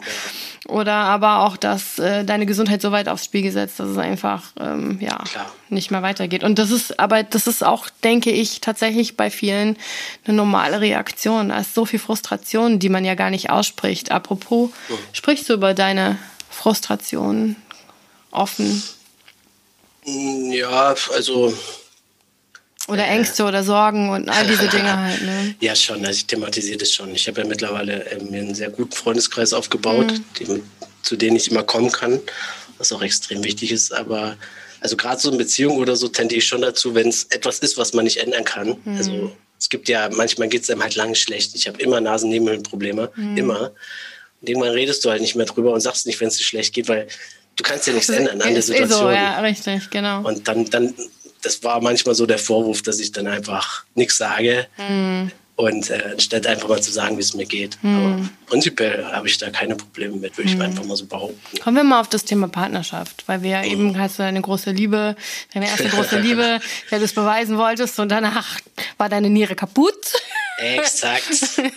Oder 0.68 0.94
aber 0.94 1.40
auch, 1.44 1.56
dass 1.56 1.98
äh, 1.98 2.24
deine 2.24 2.46
Gesundheit 2.46 2.80
so 2.80 2.92
weit 2.92 3.08
aufs 3.08 3.24
Spiel 3.24 3.42
gesetzt, 3.42 3.80
dass 3.80 3.88
es 3.88 3.98
einfach 3.98 4.44
ähm, 4.60 4.98
ja 5.00 5.18
Klar. 5.24 5.52
nicht 5.68 5.90
mehr 5.90 6.02
weitergeht. 6.02 6.44
Und 6.44 6.58
das 6.58 6.70
ist, 6.70 7.00
aber 7.00 7.22
das 7.22 7.46
ist 7.46 7.64
auch, 7.64 7.88
denke 8.04 8.30
ich, 8.30 8.60
tatsächlich 8.60 9.16
bei 9.16 9.30
vielen 9.30 9.76
eine 10.24 10.36
normale 10.36 10.80
Reaktion. 10.80 11.48
Da 11.48 11.58
ist 11.58 11.74
so 11.74 11.84
viel 11.84 11.98
Frustration, 11.98 12.78
die 12.78 12.88
man 12.88 13.04
ja 13.04 13.14
gar 13.14 13.30
nicht 13.30 13.50
ausspricht. 13.50 14.10
Apropos, 14.10 14.70
mhm. 14.88 14.94
sprichst 15.12 15.48
du 15.48 15.54
über 15.54 15.74
deine 15.74 16.18
Frustration 16.50 17.56
offen? 18.30 18.82
Ja, 20.04 20.94
also 21.14 21.52
oder 22.90 23.06
Ängste 23.06 23.44
oder 23.44 23.62
Sorgen 23.62 24.10
und 24.10 24.28
all 24.28 24.46
diese 24.46 24.68
Dinge 24.76 24.96
halt, 24.96 25.22
ne? 25.22 25.54
Ja, 25.60 25.74
schon. 25.74 26.04
Also 26.04 26.18
ich 26.18 26.26
thematisiere 26.26 26.78
das 26.78 26.92
schon. 26.92 27.14
Ich 27.14 27.26
habe 27.28 27.40
ja 27.40 27.46
mittlerweile 27.46 28.04
äh, 28.06 28.22
mir 28.22 28.40
einen 28.40 28.54
sehr 28.54 28.70
guten 28.70 28.92
Freundeskreis 28.92 29.52
aufgebaut, 29.52 30.12
mhm. 30.12 30.24
die, 30.38 30.62
zu 31.02 31.16
denen 31.16 31.36
ich 31.36 31.50
immer 31.50 31.62
kommen 31.62 31.90
kann, 31.90 32.20
was 32.78 32.92
auch 32.92 33.02
extrem 33.02 33.44
wichtig 33.44 33.72
ist. 33.72 33.92
Aber 33.92 34.36
also 34.80 34.96
gerade 34.96 35.20
so 35.20 35.30
in 35.30 35.38
Beziehungen 35.38 35.78
oder 35.78 35.96
so 35.96 36.08
tendiere 36.08 36.38
ich 36.38 36.46
schon 36.46 36.62
dazu, 36.62 36.94
wenn 36.94 37.08
es 37.08 37.24
etwas 37.24 37.60
ist, 37.60 37.76
was 37.78 37.92
man 37.92 38.04
nicht 38.04 38.18
ändern 38.18 38.44
kann. 38.44 38.76
Mhm. 38.84 38.96
Also 38.96 39.32
es 39.58 39.68
gibt 39.68 39.88
ja, 39.88 40.08
manchmal 40.10 40.48
geht 40.48 40.62
es 40.62 40.70
einem 40.70 40.82
halt 40.82 40.96
lange 40.96 41.14
schlecht. 41.14 41.54
Ich 41.54 41.68
habe 41.68 41.80
immer 41.82 42.00
Nasennebenhöhlenprobleme, 42.00 43.10
mhm. 43.14 43.36
immer. 43.36 43.72
Und 44.40 44.48
irgendwann 44.48 44.72
redest 44.72 45.04
du 45.04 45.10
halt 45.10 45.20
nicht 45.20 45.36
mehr 45.36 45.46
drüber 45.46 45.72
und 45.72 45.80
sagst 45.80 46.06
nicht, 46.06 46.18
wenn 46.20 46.28
es 46.28 46.38
dir 46.38 46.44
schlecht 46.44 46.72
geht, 46.72 46.88
weil 46.88 47.06
du 47.56 47.62
kannst 47.62 47.86
ja 47.86 47.92
nichts 47.92 48.08
ändern 48.08 48.40
an 48.40 48.54
der 48.54 48.62
Situation. 48.62 49.00
So, 49.00 49.10
ja, 49.10 49.40
richtig, 49.40 49.90
genau. 49.90 50.26
Und 50.26 50.48
dann, 50.48 50.64
dann 50.70 50.94
das 51.42 51.62
war 51.62 51.80
manchmal 51.80 52.14
so 52.14 52.26
der 52.26 52.38
Vorwurf, 52.38 52.82
dass 52.82 52.98
ich 52.98 53.12
dann 53.12 53.26
einfach 53.26 53.84
nichts 53.94 54.18
sage. 54.18 54.66
Mhm. 54.78 55.30
Und 55.56 55.90
äh, 55.90 56.02
anstatt 56.12 56.46
einfach 56.46 56.68
mal 56.68 56.82
zu 56.82 56.90
sagen, 56.90 57.18
wie 57.18 57.20
es 57.20 57.34
mir 57.34 57.44
geht. 57.44 57.76
Mhm. 57.82 57.96
Aber 57.96 58.28
prinzipiell 58.46 59.04
habe 59.04 59.28
ich 59.28 59.36
da 59.36 59.50
keine 59.50 59.76
Probleme 59.76 60.16
mit, 60.16 60.38
würde 60.38 60.48
ich 60.48 60.56
mhm. 60.56 60.62
einfach 60.62 60.84
mal 60.84 60.96
so 60.96 61.04
behaupten. 61.04 61.58
Kommen 61.58 61.76
wir 61.76 61.84
mal 61.84 62.00
auf 62.00 62.08
das 62.08 62.24
Thema 62.24 62.48
Partnerschaft, 62.48 63.24
weil 63.26 63.42
wir 63.42 63.50
ja 63.50 63.58
mhm. 63.58 63.70
eben 63.70 63.98
hast 63.98 64.18
du 64.18 64.22
eine 64.22 64.40
große 64.40 64.70
Liebe, 64.70 65.16
deine 65.52 65.68
erste 65.68 65.88
große 65.88 66.18
Liebe, 66.20 66.60
der 66.90 66.98
du 66.98 67.04
es 67.04 67.12
beweisen 67.12 67.58
wolltest 67.58 68.00
und 68.00 68.08
danach 68.08 68.58
war 68.96 69.10
deine 69.10 69.28
Niere 69.28 69.54
kaputt. 69.54 70.14
Exakt. 70.58 71.60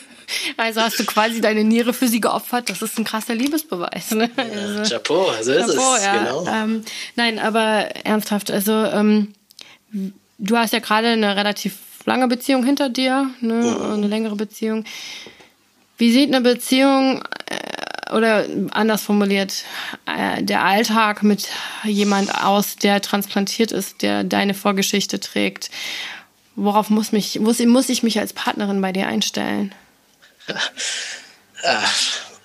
Also 0.58 0.82
hast 0.82 1.00
du 1.00 1.06
quasi 1.06 1.42
deine 1.42 1.64
Niere 1.64 1.94
für 1.94 2.08
sie 2.08 2.20
geopfert. 2.22 2.70
Das 2.70 2.82
ist 2.82 2.98
ein 2.98 3.04
krasser 3.04 3.36
Liebesbeweis. 3.36 4.12
Ne? 4.12 4.30
Also, 4.36 4.96
Chapeau, 4.96 5.32
so 5.42 5.52
ist 5.52 5.68
Chapeau, 5.68 5.96
es. 5.96 6.04
Ja. 6.04 6.18
Genau. 6.18 6.48
Ähm, 6.48 6.86
nein, 7.16 7.40
aber 7.40 7.62
ernsthaft, 8.04 8.52
also 8.52 8.72
ähm, 8.72 9.34
du 10.38 10.58
hast 10.58 10.74
ja 10.74 10.80
gerade 10.80 11.10
eine 11.10 11.36
relativ 11.36 11.78
lange 12.06 12.28
Beziehung 12.28 12.66
hinter 12.66 12.90
dir, 12.90 13.30
ne? 13.42 13.92
Eine 13.94 14.08
längere 14.08 14.36
Beziehung. 14.36 14.86
Wie 15.98 16.12
sieht 16.12 16.34
eine 16.34 16.42
Beziehung 16.42 17.24
äh, 17.46 18.14
oder 18.14 18.46
anders 18.72 19.04
formuliert 19.04 19.64
äh, 20.06 20.44
der 20.44 20.64
Alltag 20.64 21.24
mit 21.24 21.48
jemand 21.84 22.44
aus, 22.44 22.76
der 22.76 23.02
transplantiert 23.02 23.72
ist, 23.72 24.02
der 24.02 24.24
deine 24.24 24.54
Vorgeschichte 24.54 25.20
trägt? 25.20 25.70
Worauf 26.56 26.90
muss, 26.90 27.12
mich, 27.12 27.40
muss, 27.40 27.60
muss 27.60 27.90
ich 27.90 28.04
mich 28.04 28.20
als 28.20 28.34
Partnerin 28.34 28.82
bei 28.82 28.92
dir 28.92 29.08
einstellen? 29.08 29.74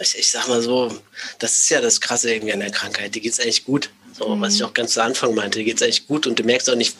Ich, 0.00 0.16
ich 0.16 0.30
sag 0.30 0.46
mal 0.46 0.62
so, 0.62 0.96
das 1.40 1.58
ist 1.58 1.70
ja 1.70 1.80
das 1.80 2.00
Krasse 2.00 2.32
irgendwie 2.32 2.52
an 2.52 2.60
der 2.60 2.70
Krankheit. 2.70 3.16
Die 3.16 3.20
geht 3.20 3.32
es 3.32 3.40
eigentlich 3.40 3.64
gut. 3.64 3.90
So, 4.18 4.34
mhm. 4.34 4.40
was 4.40 4.54
ich 4.54 4.64
auch 4.64 4.74
ganz 4.74 4.94
zu 4.94 5.02
Anfang 5.02 5.34
meinte, 5.34 5.62
geht 5.62 5.76
es 5.76 5.82
eigentlich 5.82 6.06
gut 6.06 6.26
und 6.26 6.38
du 6.38 6.42
merkst 6.42 6.68
auch 6.70 6.74
nicht, 6.74 6.96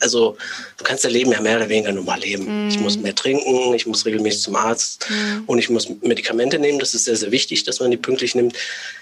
also 0.00 0.36
du 0.78 0.84
kannst 0.84 1.04
dein 1.04 1.12
Leben 1.12 1.30
ja 1.30 1.40
mehr 1.40 1.56
oder 1.56 1.68
weniger 1.68 1.92
normal 1.92 2.18
leben. 2.20 2.66
Mm. 2.66 2.68
Ich 2.70 2.80
muss 2.80 2.96
mehr 2.98 3.14
trinken, 3.14 3.72
ich 3.72 3.86
muss 3.86 4.04
regelmäßig 4.04 4.42
zum 4.42 4.56
Arzt 4.56 5.06
mm. 5.08 5.44
und 5.46 5.58
ich 5.60 5.70
muss 5.70 5.88
Medikamente 6.00 6.58
nehmen. 6.58 6.80
Das 6.80 6.92
ist 6.94 7.04
sehr, 7.04 7.14
sehr 7.14 7.30
wichtig, 7.30 7.62
dass 7.62 7.78
man 7.78 7.92
die 7.92 7.96
pünktlich 7.96 8.34
nimmt. 8.34 8.56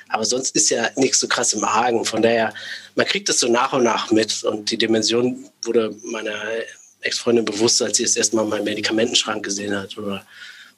Aber 0.09 0.27
sonst 0.27 0.55
ist 0.57 0.69
ja 0.69 0.91
nichts 0.97 1.21
so 1.21 1.27
krass 1.27 1.55
im 1.55 1.65
Argen. 1.65 2.05
Von 2.05 2.21
daher, 2.21 2.53
man 2.97 3.07
kriegt 3.07 3.31
das 3.31 3.41
so 3.41 3.49
nach 3.49 3.73
und 3.73 3.85
nach 3.85 4.11
mit. 4.11 4.43
Und 4.45 4.71
die 4.71 4.77
Dimension 4.77 5.47
wurde 5.63 5.97
meiner 6.03 6.35
Ex-Freundin 7.01 7.47
bewusst, 7.47 7.81
als 7.81 7.97
sie 7.97 8.03
das 8.03 8.17
erste 8.17 8.37
Mal 8.37 8.45
meinen 8.45 8.65
Medikamentenschrank 8.65 9.43
gesehen 9.43 9.75
hat 9.75 9.97
oder, 9.97 10.27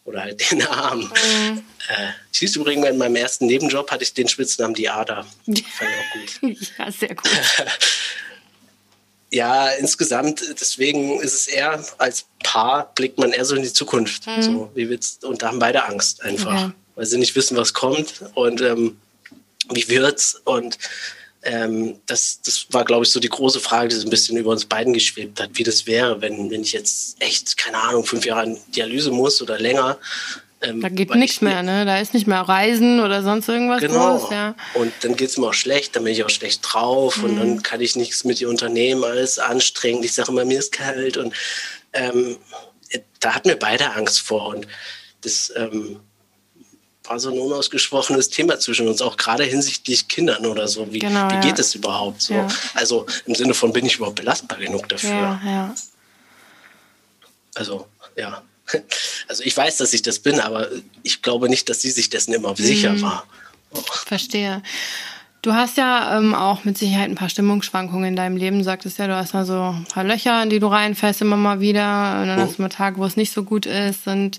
oder 0.05 0.23
halt 0.23 0.51
den 0.51 0.63
Arm. 0.67 1.01
Mhm. 1.01 1.65
Äh, 1.89 2.09
ich 2.33 2.41
hieß 2.41 2.57
übrigens, 2.57 2.89
in 2.89 2.99
meinem 2.99 3.17
ersten 3.17 3.47
Nebenjob 3.47 3.91
hatte 3.91 4.05
ich 4.05 4.15
den 4.15 4.29
Spitznamen 4.29 4.75
die 4.75 4.89
Ader. 4.89 5.27
Fand 5.47 5.91
ich 6.25 6.37
auch 6.37 6.41
gut. 6.41 6.59
ja, 6.79 6.93
sehr 6.93 7.15
gut. 7.15 7.31
ja, 9.31 9.69
insgesamt, 9.71 10.43
deswegen 10.61 11.21
ist 11.21 11.35
es 11.35 11.47
eher, 11.47 11.85
als 11.99 12.27
Paar 12.43 12.93
blickt 12.95 13.19
man 13.19 13.33
eher 13.33 13.45
so 13.45 13.55
in 13.55 13.63
die 13.63 13.73
Zukunft. 13.73 14.27
Mhm. 14.27 14.43
So, 14.43 14.71
wie 14.75 14.89
wird's, 14.89 15.19
und 15.23 15.43
da 15.43 15.49
haben 15.49 15.59
beide 15.59 15.85
Angst 15.85 16.23
einfach, 16.23 16.65
okay. 16.65 16.73
weil 16.97 17.07
sie 17.07 17.19
nicht 17.19 17.37
wissen, 17.37 17.57
was 17.57 17.73
kommt 17.73 18.25
und 18.35 18.61
ähm, 18.61 18.99
wie 19.71 19.89
wird's 19.89 20.35
und 20.45 20.79
ähm, 21.43 21.99
das, 22.07 22.41
das 22.43 22.67
war, 22.71 22.85
glaube 22.85 23.05
ich, 23.05 23.11
so 23.11 23.19
die 23.19 23.29
große 23.29 23.61
Frage, 23.61 23.89
die 23.89 23.97
so 23.97 24.07
ein 24.07 24.11
bisschen 24.11 24.37
über 24.37 24.51
uns 24.51 24.65
beiden 24.65 24.93
geschwebt 24.93 25.41
hat, 25.41 25.51
wie 25.55 25.65
das 25.65 25.87
wäre, 25.87 26.21
wenn, 26.21 26.51
wenn 26.51 26.63
ich 26.63 26.73
jetzt 26.73 27.21
echt, 27.21 27.57
keine 27.59 27.79
Ahnung, 27.79 28.05
fünf 28.05 28.25
Jahre 28.25 28.45
in 28.45 28.59
Dialyse 28.69 29.11
muss 29.11 29.43
oder 29.43 29.59
länger. 29.59 29.99
Ähm, 30.61 30.81
da 30.81 30.89
geht 30.89 31.13
nichts 31.17 31.41
mehr, 31.41 31.65
ne? 31.65 31.85
Da 31.85 31.99
ist 31.99 32.15
nicht 32.15 32.29
mehr 32.29 32.43
Reisen 32.43 33.01
oder 33.01 33.25
sonst 33.25 33.49
irgendwas 33.49 33.81
genau. 33.81 34.19
Groß, 34.19 34.31
ja. 34.31 34.55
Und 34.75 34.93
dann 35.01 35.17
geht 35.17 35.31
es 35.31 35.39
mir 35.39 35.49
auch 35.49 35.55
schlecht, 35.55 35.97
dann 35.97 36.05
bin 36.05 36.13
ich 36.13 36.23
auch 36.23 36.31
schlecht 36.31 36.61
drauf 36.63 37.17
mhm. 37.17 37.25
und 37.25 37.37
dann 37.37 37.51
mhm. 37.55 37.63
kann 37.63 37.81
ich 37.81 37.97
nichts 37.97 38.23
mit 38.23 38.39
dir 38.39 38.49
unternehmen, 38.49 39.03
alles 39.03 39.41
anstrengend. 39.41 40.05
Ich 40.05 40.15
sage 40.15 40.31
immer, 40.31 40.45
mir 40.45 40.61
ist 40.61 40.71
kalt 40.71 41.17
und 41.17 41.35
ähm, 41.93 42.37
da 43.19 43.35
hatten 43.35 43.49
wir 43.49 43.59
beide 43.59 43.93
Angst 43.93 44.21
vor 44.21 44.49
und 44.49 44.69
das 45.23 45.53
ähm, 45.57 45.99
so 47.19 47.31
ein 47.31 47.39
unausgesprochenes 47.39 48.31
Thema 48.31 48.59
zwischen 48.59 48.89
uns, 48.89 49.03
auch 49.03 49.17
gerade 49.17 49.45
hinsichtlich 49.45 50.09
Kindern 50.09 50.47
oder 50.47 50.69
so. 50.69 50.93
Wie, 50.93 50.99
genau, 50.99 51.31
wie 51.31 51.41
geht 51.47 51.59
es 51.59 51.75
überhaupt 51.75 52.23
so? 52.23 52.35
Ja. 52.35 52.49
Also 52.75 53.07
im 53.27 53.35
Sinne 53.35 53.55
von, 53.55 53.73
bin 53.73 53.87
ich 53.87 53.97
überhaupt 53.97 54.17
belastbar 54.17 54.59
genug 54.59 54.89
dafür? 54.89 55.11
Ja, 55.11 55.41
ja. 55.45 55.75
Also, 57.55 57.87
ja. 58.17 58.43
Also 59.29 59.45
ich 59.45 59.57
weiß, 59.57 59.79
dass 59.79 59.95
ich 59.95 60.03
das 60.03 60.19
bin, 60.19 60.41
aber 60.41 60.69
ich 61.03 61.23
glaube 61.23 61.49
nicht, 61.49 61.69
dass 61.69 61.81
sie 61.81 61.91
sich 61.91 62.11
dessen 62.11 62.35
immer 62.35 62.55
sicher 62.55 62.93
mhm. 62.93 63.03
war. 63.03 63.25
Oh. 63.71 63.81
Verstehe. 64.05 64.63
Du 65.43 65.55
hast 65.55 65.77
ja 65.77 66.19
ähm, 66.19 66.35
auch 66.35 66.65
mit 66.65 66.79
Sicherheit 66.79 67.11
ein 67.11 67.17
paar 67.17 67.29
Stimmungsschwankungen 67.29 68.11
in 68.11 68.17
deinem 68.17 68.37
Leben. 68.37 68.59
Du 68.59 68.65
sagtest 68.65 68.99
ja, 68.99 69.09
du 69.09 69.17
hast 69.17 69.35
mal 69.35 69.45
so 69.45 69.75
ein 69.75 69.87
paar 69.93 70.05
Löcher, 70.05 70.43
in 70.43 70.51
die 70.51 70.61
du 70.61 70.69
reinfällst 70.69 71.21
immer 71.21 71.37
mal 71.37 71.61
wieder. 71.61 72.21
Und 72.21 72.29
dann 72.29 72.39
mhm. 72.39 72.43
hast 72.43 72.59
du 72.59 72.63
mal 72.63 72.69
Tage, 72.69 72.99
wo 72.99 73.05
es 73.05 73.17
nicht 73.17 73.33
so 73.33 73.43
gut 73.43 73.67
ist. 73.67 74.07
Und 74.07 74.39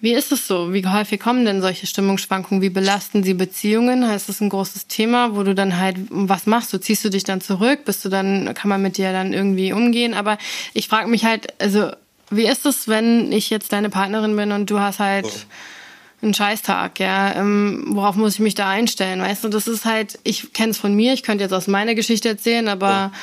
wie 0.00 0.12
ist 0.12 0.30
es 0.30 0.46
so? 0.46 0.72
Wie 0.72 0.86
häufig 0.86 1.18
kommen 1.18 1.44
denn 1.44 1.60
solche 1.60 1.86
Stimmungsschwankungen? 1.86 2.62
Wie 2.62 2.70
belasten 2.70 3.24
sie 3.24 3.34
Beziehungen? 3.34 4.06
Heißt 4.06 4.28
das 4.28 4.40
ein 4.40 4.48
großes 4.48 4.86
Thema, 4.86 5.34
wo 5.34 5.42
du 5.42 5.56
dann 5.56 5.76
halt, 5.78 5.96
was 6.10 6.46
machst 6.46 6.72
du? 6.72 6.78
Ziehst 6.78 7.04
du 7.04 7.10
dich 7.10 7.24
dann 7.24 7.40
zurück? 7.40 7.84
Bist 7.84 8.04
du 8.04 8.08
dann, 8.08 8.54
kann 8.54 8.68
man 8.68 8.80
mit 8.80 8.96
dir 8.96 9.12
dann 9.12 9.32
irgendwie 9.32 9.72
umgehen? 9.72 10.14
Aber 10.14 10.38
ich 10.72 10.86
frage 10.86 11.08
mich 11.08 11.24
halt, 11.24 11.60
also, 11.60 11.90
wie 12.30 12.46
ist 12.46 12.64
es, 12.64 12.86
wenn 12.86 13.32
ich 13.32 13.50
jetzt 13.50 13.72
deine 13.72 13.90
Partnerin 13.90 14.36
bin 14.36 14.52
und 14.52 14.70
du 14.70 14.78
hast 14.78 15.00
halt 15.00 15.26
oh. 15.26 16.22
einen 16.22 16.34
Scheißtag, 16.34 17.00
ja? 17.00 17.34
Ähm, 17.34 17.86
worauf 17.88 18.14
muss 18.14 18.34
ich 18.34 18.40
mich 18.40 18.54
da 18.54 18.68
einstellen? 18.68 19.20
Weißt 19.20 19.42
du, 19.42 19.48
das 19.48 19.66
ist 19.66 19.84
halt, 19.84 20.20
ich 20.22 20.52
kenne 20.52 20.70
es 20.70 20.78
von 20.78 20.94
mir, 20.94 21.12
ich 21.12 21.24
könnte 21.24 21.42
jetzt 21.42 21.52
aus 21.52 21.66
meiner 21.66 21.96
Geschichte 21.96 22.28
erzählen, 22.28 22.68
aber 22.68 23.10
oh. 23.12 23.18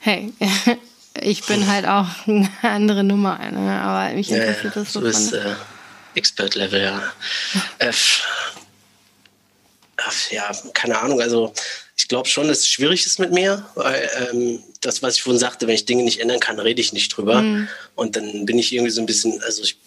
hey, 0.00 0.32
ich 1.20 1.44
bin 1.44 1.68
halt 1.68 1.86
auch 1.86 2.08
eine 2.26 2.48
andere 2.62 3.04
Nummer, 3.04 3.38
ne? 3.52 3.80
aber 3.82 4.14
mich 4.14 4.32
interessiert 4.32 4.74
ja, 4.74 4.82
das 4.82 4.92
so. 4.92 5.00
ist, 5.00 5.36
Expert-Level, 6.18 6.82
ja. 6.82 7.12
F. 7.78 8.22
ja, 10.30 10.50
keine 10.74 10.98
Ahnung. 10.98 11.20
Also 11.20 11.52
ich 11.96 12.08
glaube 12.08 12.28
schon, 12.28 12.48
dass 12.48 12.58
es 12.58 12.68
schwierig 12.68 13.06
ist 13.06 13.18
mit 13.18 13.32
mir, 13.32 13.66
weil 13.74 14.10
ähm, 14.30 14.62
das, 14.80 15.02
was 15.02 15.16
ich 15.16 15.22
vorhin 15.22 15.40
sagte, 15.40 15.66
wenn 15.66 15.74
ich 15.74 15.84
Dinge 15.84 16.02
nicht 16.02 16.20
ändern 16.20 16.40
kann, 16.40 16.58
rede 16.58 16.80
ich 16.80 16.92
nicht 16.92 17.16
drüber. 17.16 17.42
Mhm. 17.42 17.68
Und 17.94 18.16
dann 18.16 18.46
bin 18.46 18.58
ich 18.58 18.72
irgendwie 18.72 18.90
so 18.90 19.00
ein 19.00 19.06
bisschen, 19.06 19.42
also 19.42 19.62
ich 19.62 19.78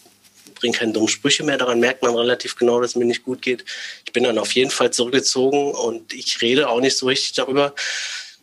bringe 0.54 0.76
keine 0.76 0.92
dummen 0.92 1.08
Sprüche 1.08 1.42
mehr, 1.42 1.58
daran 1.58 1.80
merkt 1.80 2.02
man 2.02 2.14
relativ 2.14 2.56
genau, 2.56 2.80
dass 2.80 2.92
es 2.92 2.96
mir 2.96 3.04
nicht 3.04 3.24
gut 3.24 3.42
geht. 3.42 3.64
Ich 4.04 4.12
bin 4.12 4.24
dann 4.24 4.38
auf 4.38 4.52
jeden 4.52 4.70
Fall 4.70 4.92
zurückgezogen 4.92 5.72
und 5.72 6.12
ich 6.12 6.40
rede 6.40 6.68
auch 6.68 6.80
nicht 6.80 6.96
so 6.96 7.06
richtig 7.06 7.32
darüber. 7.32 7.74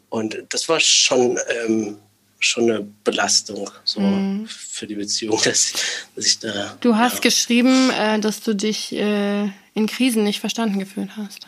Und 0.09 0.43
das 0.49 0.67
war 0.67 0.79
schon 0.79 1.39
ähm, 1.65 1.97
schon 2.39 2.71
eine 2.71 2.87
Belastung 3.03 3.69
so 3.83 3.99
mhm. 3.99 4.47
für 4.47 4.87
die 4.87 4.95
Beziehung, 4.95 5.39
dass, 5.43 5.73
dass 6.15 6.25
ich 6.25 6.39
da. 6.39 6.77
Du 6.79 6.95
hast 6.95 7.15
ja. 7.15 7.19
geschrieben, 7.19 7.89
äh, 7.91 8.19
dass 8.19 8.41
du 8.41 8.55
dich 8.55 8.93
äh, 8.93 9.49
in 9.73 9.87
Krisen 9.87 10.23
nicht 10.23 10.39
verstanden 10.39 10.79
gefühlt 10.79 11.11
hast. 11.17 11.47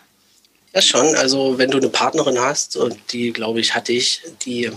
Ja, 0.73 0.81
schon. 0.81 1.15
Also, 1.15 1.57
wenn 1.57 1.71
du 1.71 1.77
eine 1.77 1.89
Partnerin 1.89 2.39
hast, 2.39 2.75
und 2.75 2.97
die, 3.11 3.31
glaube 3.31 3.59
ich, 3.59 3.73
hatte 3.73 3.91
ich, 3.93 4.21
die, 4.45 4.63
ja, 4.63 4.73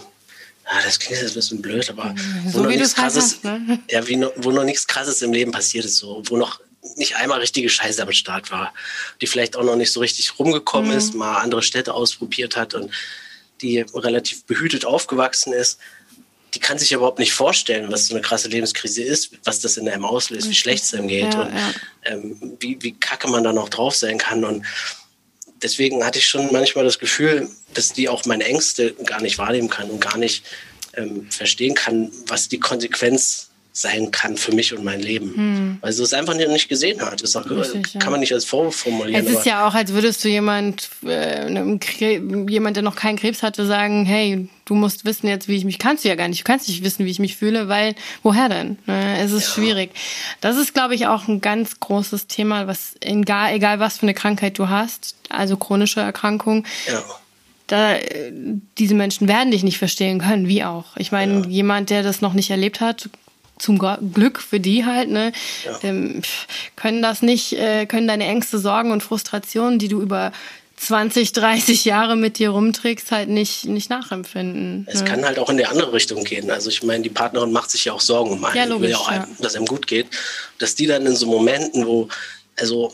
das 0.84 0.98
klingt 0.98 1.20
jetzt 1.20 1.32
ein 1.32 1.34
bisschen 1.34 1.62
blöd, 1.62 1.88
aber 1.90 2.06
mhm. 2.06 2.50
so 2.50 2.58
wo, 2.58 2.62
noch 2.62 2.70
nichts 2.70 2.96
halt 2.96 3.12
krasses, 3.12 3.34
hast, 3.34 3.44
ne? 3.44 3.80
ja, 3.90 4.06
wie, 4.08 4.24
wo 4.36 4.50
noch 4.50 4.64
nichts 4.64 4.86
Krasses 4.86 5.22
im 5.22 5.32
Leben 5.32 5.52
passiert 5.52 5.84
ist, 5.84 5.98
so, 5.98 6.22
wo 6.26 6.36
noch 6.36 6.60
nicht 6.96 7.16
einmal 7.16 7.40
richtige 7.40 7.68
Scheiße 7.68 8.02
am 8.02 8.12
Start 8.12 8.50
war, 8.50 8.74
die 9.20 9.26
vielleicht 9.26 9.56
auch 9.56 9.64
noch 9.64 9.76
nicht 9.76 9.92
so 9.92 10.00
richtig 10.00 10.38
rumgekommen 10.38 10.90
mhm. 10.90 10.98
ist, 10.98 11.14
mal 11.14 11.38
andere 11.38 11.62
Städte 11.62 11.94
ausprobiert 11.94 12.56
hat 12.56 12.74
und 12.74 12.90
die 13.62 13.80
relativ 13.94 14.44
behütet 14.44 14.84
aufgewachsen 14.84 15.52
ist 15.52 15.78
die 16.54 16.60
kann 16.60 16.78
sich 16.78 16.92
überhaupt 16.92 17.18
nicht 17.18 17.32
vorstellen, 17.32 17.90
was 17.90 18.06
so 18.06 18.14
eine 18.14 18.22
krasse 18.22 18.48
Lebenskrise 18.48 19.02
ist, 19.02 19.32
was 19.44 19.60
das 19.60 19.76
in 19.76 19.88
einem 19.88 20.04
auslöst, 20.04 20.48
wie 20.48 20.54
schlecht 20.54 20.84
es 20.84 20.94
einem 20.94 21.08
geht 21.08 21.34
ja, 21.34 21.42
und 21.42 21.54
ja. 21.54 21.74
Ähm, 22.04 22.56
wie, 22.60 22.78
wie 22.80 22.92
kacke 22.92 23.28
man 23.28 23.42
da 23.42 23.52
noch 23.52 23.68
drauf 23.68 23.94
sein 23.94 24.18
kann. 24.18 24.44
Und 24.44 24.64
deswegen 25.62 26.04
hatte 26.04 26.18
ich 26.18 26.26
schon 26.26 26.52
manchmal 26.52 26.84
das 26.84 26.98
Gefühl, 26.98 27.48
dass 27.72 27.92
die 27.92 28.08
auch 28.08 28.24
meine 28.24 28.44
Ängste 28.44 28.92
gar 29.04 29.20
nicht 29.20 29.38
wahrnehmen 29.38 29.68
kann 29.68 29.90
und 29.90 30.00
gar 30.00 30.16
nicht 30.16 30.44
ähm, 30.94 31.30
verstehen 31.30 31.74
kann, 31.74 32.12
was 32.26 32.48
die 32.48 32.60
Konsequenz 32.60 33.50
sein 33.76 34.12
kann 34.12 34.36
für 34.36 34.52
mich 34.52 34.72
und 34.72 34.84
mein 34.84 35.00
Leben. 35.00 35.34
Hm. 35.34 35.78
Weil 35.80 35.92
sie 35.92 36.04
es 36.04 36.14
einfach 36.14 36.34
nicht 36.34 36.68
gesehen 36.68 37.02
hat. 37.02 37.24
Das 37.24 37.34
auch, 37.34 37.44
Richtig, 37.50 37.98
kann 37.98 38.12
man 38.12 38.20
nicht 38.20 38.32
als 38.32 38.44
Vorwurf 38.44 38.76
formulieren. 38.76 39.26
Es 39.26 39.32
ist 39.32 39.46
ja 39.46 39.66
auch, 39.66 39.74
als 39.74 39.92
würdest 39.92 40.22
du 40.22 40.28
jemand, 40.28 40.88
äh, 41.04 41.48
jemand, 42.48 42.76
der 42.76 42.84
noch 42.84 42.94
keinen 42.94 43.18
Krebs 43.18 43.42
hatte, 43.42 43.66
sagen, 43.66 44.06
hey, 44.06 44.48
du 44.64 44.76
musst 44.76 45.04
wissen 45.04 45.26
jetzt, 45.26 45.48
wie 45.48 45.56
ich 45.56 45.64
mich, 45.64 45.80
kannst 45.80 46.04
du 46.04 46.08
ja 46.08 46.14
gar 46.14 46.28
nicht, 46.28 46.42
du 46.42 46.44
kannst 46.44 46.68
nicht 46.68 46.84
wissen, 46.84 47.04
wie 47.04 47.10
ich 47.10 47.18
mich 47.18 47.36
fühle, 47.36 47.66
weil, 47.66 47.96
woher 48.22 48.48
denn? 48.48 48.78
Ne? 48.86 49.18
Es 49.18 49.32
ist 49.32 49.48
ja. 49.48 49.54
schwierig. 49.54 49.90
Das 50.40 50.56
ist, 50.56 50.72
glaube 50.72 50.94
ich, 50.94 51.08
auch 51.08 51.26
ein 51.26 51.40
ganz 51.40 51.80
großes 51.80 52.28
Thema, 52.28 52.68
was, 52.68 52.94
egal, 53.00 53.54
egal 53.54 53.80
was 53.80 53.98
für 53.98 54.02
eine 54.02 54.14
Krankheit 54.14 54.56
du 54.56 54.68
hast, 54.68 55.16
also 55.30 55.56
chronische 55.56 56.00
Erkrankung, 56.00 56.64
ja 56.86 57.02
da, 57.66 57.96
diese 58.78 58.94
Menschen 58.94 59.26
werden 59.26 59.50
dich 59.50 59.62
nicht 59.62 59.78
verstehen 59.78 60.20
können, 60.20 60.48
wie 60.48 60.64
auch. 60.64 60.96
Ich 60.96 61.12
meine, 61.12 61.40
ja. 61.40 61.46
jemand, 61.46 61.90
der 61.90 62.02
das 62.02 62.20
noch 62.20 62.34
nicht 62.34 62.50
erlebt 62.50 62.80
hat, 62.80 63.08
zum 63.58 63.78
Glück 63.78 64.40
für 64.40 64.60
die 64.60 64.84
halt, 64.84 65.10
ne, 65.10 65.32
ja. 65.64 65.78
ähm, 65.82 66.22
können 66.76 67.02
das 67.02 67.22
nicht, 67.22 67.52
äh, 67.52 67.86
können 67.86 68.08
deine 68.08 68.26
Ängste, 68.26 68.58
Sorgen 68.58 68.90
und 68.90 69.02
Frustrationen, 69.02 69.78
die 69.78 69.88
du 69.88 70.00
über 70.00 70.32
20, 70.76 71.32
30 71.32 71.84
Jahre 71.84 72.16
mit 72.16 72.38
dir 72.38 72.50
rumträgst, 72.50 73.10
halt 73.10 73.28
nicht, 73.28 73.64
nicht 73.64 73.90
nachempfinden. 73.90 74.86
Es 74.90 75.00
ne? 75.00 75.06
kann 75.06 75.24
halt 75.24 75.38
auch 75.38 75.48
in 75.48 75.56
die 75.56 75.66
andere 75.66 75.92
Richtung 75.92 76.24
gehen. 76.24 76.50
Also 76.50 76.68
ich 76.68 76.82
meine, 76.82 77.02
die 77.02 77.10
Partnerin 77.10 77.52
macht 77.52 77.70
sich 77.70 77.84
ja 77.84 77.92
auch 77.92 78.00
Sorgen 78.00 78.32
um 78.32 78.44
einen. 78.44 78.56
Ja, 78.56 78.64
logisch, 78.64 78.82
will 78.82 78.90
ja 78.90 78.98
auch, 78.98 79.10
ja. 79.10 79.28
dass 79.38 79.54
einem 79.54 79.66
gut 79.66 79.86
geht. 79.86 80.08
Dass 80.58 80.74
die 80.74 80.86
dann 80.86 81.06
in 81.06 81.14
so 81.14 81.26
Momenten, 81.26 81.86
wo, 81.86 82.08
also 82.56 82.92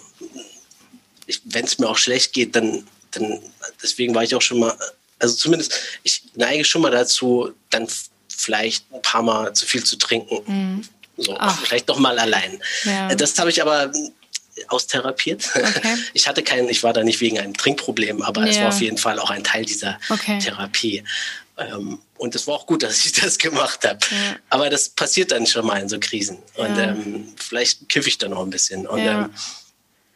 wenn 1.45 1.65
es 1.65 1.79
mir 1.79 1.89
auch 1.89 1.97
schlecht 1.97 2.33
geht, 2.33 2.55
dann, 2.55 2.87
dann, 3.13 3.41
deswegen 3.83 4.15
war 4.15 4.25
ich 4.25 4.35
auch 4.35 4.43
schon 4.43 4.61
mal, 4.61 4.77
also 5.19 5.35
zumindest, 5.35 5.75
ich 6.03 6.23
neige 6.35 6.65
schon 6.65 6.83
mal 6.83 6.91
dazu, 6.91 7.51
dann 7.71 7.89
vielleicht 8.41 8.93
ein 8.93 9.03
paar 9.03 9.23
Mal 9.23 9.53
zu 9.53 9.67
viel 9.67 9.85
zu 9.85 9.97
trinken. 9.97 10.41
Mhm. 10.47 10.83
So, 11.17 11.39
vielleicht 11.63 11.89
doch 11.89 11.99
mal 11.99 12.19
allein. 12.19 12.59
Ja. 12.85 13.15
Das 13.15 13.39
habe 13.39 13.51
ich 13.51 13.61
aber 13.61 13.93
austherapiert. 14.69 15.49
Okay. 15.55 15.97
Ich 16.13 16.27
hatte 16.29 16.43
keinen, 16.43 16.69
ich 16.69 16.83
war 16.83 16.93
da 16.93 17.03
nicht 17.03 17.21
wegen 17.21 17.39
einem 17.39 17.55
Trinkproblem, 17.55 18.23
aber 18.23 18.43
ja. 18.43 18.49
es 18.49 18.61
war 18.61 18.69
auf 18.69 18.81
jeden 18.81 18.99
Fall 18.99 19.19
auch 19.19 19.31
ein 19.31 19.45
Teil 19.45 19.65
dieser 19.65 19.99
okay. 20.09 20.39
Therapie. 20.39 21.05
Ähm, 21.57 21.99
und 22.17 22.35
es 22.35 22.47
war 22.47 22.55
auch 22.55 22.67
gut, 22.67 22.83
dass 22.85 23.05
ich 23.05 23.13
das 23.13 23.39
gemacht 23.39 23.87
habe. 23.87 23.99
Ja. 24.11 24.37
Aber 24.49 24.71
das 24.71 24.89
passiert 24.89 25.33
dann 25.33 25.47
schon 25.47 25.67
mal 25.67 25.81
in 25.81 25.89
so 25.89 25.99
Krisen. 26.01 26.39
Und 26.55 26.79
ähm, 26.79 27.33
vielleicht 27.37 27.89
kiffe 27.89 28.09
ich 28.09 28.19
dann 28.19 28.31
noch 28.31 28.43
ein 28.43 28.51
bisschen. 28.51 28.87
Und 28.87 29.01
ähm, 29.01 29.31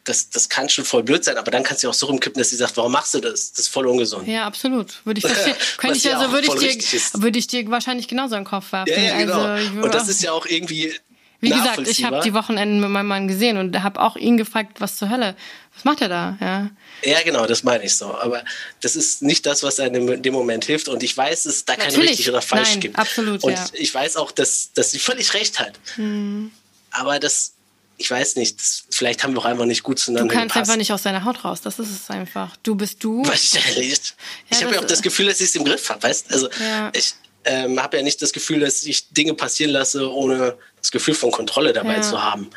das, 0.05 0.29
das 0.29 0.49
kann 0.49 0.69
schon 0.69 0.85
voll 0.85 1.03
blöd 1.03 1.23
sein, 1.23 1.37
aber 1.37 1.51
dann 1.51 1.63
kannst 1.63 1.83
du 1.83 1.89
auch 1.89 1.93
so 1.93 2.05
rumkippen, 2.05 2.39
dass 2.39 2.51
sie 2.51 2.55
sagt, 2.55 2.77
warum 2.77 2.91
machst 2.91 3.13
du 3.15 3.19
das? 3.19 3.51
Das 3.51 3.65
ist 3.65 3.67
voll 3.67 3.87
ungesund. 3.87 4.27
Ja, 4.27 4.45
absolut. 4.45 5.01
Würde 5.03 5.19
ich 5.19 5.25
verstehen. 5.27 5.55
Könnte 5.77 5.97
ich, 5.97 6.15
also 6.15 6.31
würde 6.31 6.47
ich 6.47 6.77
dir, 6.77 7.21
würde 7.21 7.39
ich 7.39 7.47
dir 7.47 7.69
wahrscheinlich 7.69 8.07
genauso 8.07 8.35
in 8.35 8.41
den 8.41 8.47
Kopf 8.47 8.71
werfen. 8.71 8.93
Ja, 8.93 8.99
ja 8.99 9.17
genau. 9.17 9.41
Also, 9.41 9.81
und 9.81 9.93
das 9.93 10.07
ist 10.07 10.21
ja 10.21 10.31
auch 10.31 10.45
irgendwie, 10.45 10.93
Wie 11.41 11.49
gesagt, 11.49 11.87
ich 11.87 12.03
habe 12.03 12.21
die 12.21 12.33
Wochenenden 12.35 12.79
mit 12.79 12.89
meinem 12.89 13.07
Mann 13.07 13.27
gesehen 13.27 13.57
und 13.57 13.81
habe 13.81 13.99
auch 13.99 14.15
ihn 14.15 14.37
gefragt, 14.37 14.79
was 14.79 14.95
zur 14.97 15.09
Hölle, 15.09 15.35
was 15.73 15.83
macht 15.85 16.01
er 16.01 16.09
da? 16.09 16.37
Ja, 16.39 16.69
ja 17.03 17.21
genau, 17.23 17.47
das 17.47 17.63
meine 17.63 17.83
ich 17.83 17.97
so. 17.97 18.15
Aber 18.15 18.43
das 18.81 18.95
ist 18.95 19.23
nicht 19.23 19.45
das, 19.47 19.63
was 19.63 19.79
einem 19.79 20.07
in 20.07 20.21
dem 20.21 20.33
Moment 20.33 20.65
hilft. 20.65 20.87
Und 20.87 21.01
ich 21.01 21.17
weiß, 21.17 21.43
dass 21.43 21.55
es 21.55 21.65
da 21.65 21.75
kein 21.75 21.93
richtig 21.95 22.29
oder 22.29 22.43
falsch 22.43 22.71
Nein, 22.71 22.79
gibt. 22.79 22.99
Absolut. 22.99 23.43
Und 23.43 23.53
ja. 23.53 23.65
ich 23.73 23.93
weiß 23.93 24.17
auch, 24.17 24.31
dass, 24.31 24.71
dass 24.73 24.91
sie 24.91 24.99
völlig 24.99 25.33
recht 25.33 25.59
hat. 25.59 25.79
Hm. 25.95 26.51
Aber 26.91 27.19
das, 27.19 27.54
ich 27.97 28.11
weiß 28.11 28.35
nicht, 28.35 28.59
das, 28.59 28.83
vielleicht 28.89 29.23
haben 29.23 29.33
wir 29.33 29.39
auch 29.39 29.45
einfach 29.45 29.65
nicht 29.65 29.83
gut 29.83 29.99
zueinander 29.99 30.29
Du 30.29 30.33
kannst 30.33 30.53
gepasst. 30.53 30.69
einfach 30.69 30.77
nicht 30.77 30.91
aus 30.91 31.03
deiner 31.03 31.23
Haut 31.23 31.43
raus, 31.45 31.61
das 31.61 31.79
ist 31.79 31.89
es 31.89 32.09
einfach. 32.09 32.55
Du 32.63 32.75
bist 32.75 33.03
du. 33.03 33.25
Was 33.25 33.43
ich 33.43 33.65
erlebt. 33.65 34.15
Ja, 34.49 34.57
ich 34.57 34.63
habe 34.63 34.75
ja 34.75 34.81
auch 34.81 34.85
das 34.85 35.01
Gefühl, 35.01 35.27
dass 35.27 35.39
ich 35.39 35.47
es 35.47 35.55
im 35.55 35.63
Griff 35.63 35.89
habe, 35.89 36.03
weißt 36.03 36.31
Also 36.31 36.49
ja. 36.59 36.91
ich 36.93 37.13
ähm, 37.45 37.81
habe 37.81 37.97
ja 37.97 38.03
nicht 38.03 38.21
das 38.21 38.33
Gefühl, 38.33 38.59
dass 38.59 38.83
ich 38.83 39.09
Dinge 39.09 39.33
passieren 39.33 39.71
lasse, 39.71 40.11
ohne 40.11 40.57
das 40.81 40.91
Gefühl 40.91 41.13
von 41.13 41.31
Kontrolle 41.31 41.73
dabei 41.73 41.95
ja. 41.95 42.01
zu 42.01 42.21
haben. 42.21 42.49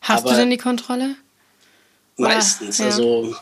Hast 0.00 0.20
Aber 0.20 0.30
du 0.30 0.36
denn 0.36 0.50
die 0.50 0.58
Kontrolle? 0.58 1.14
Meistens. 2.16 2.78
Ja. 2.78 2.86
Also 2.86 3.36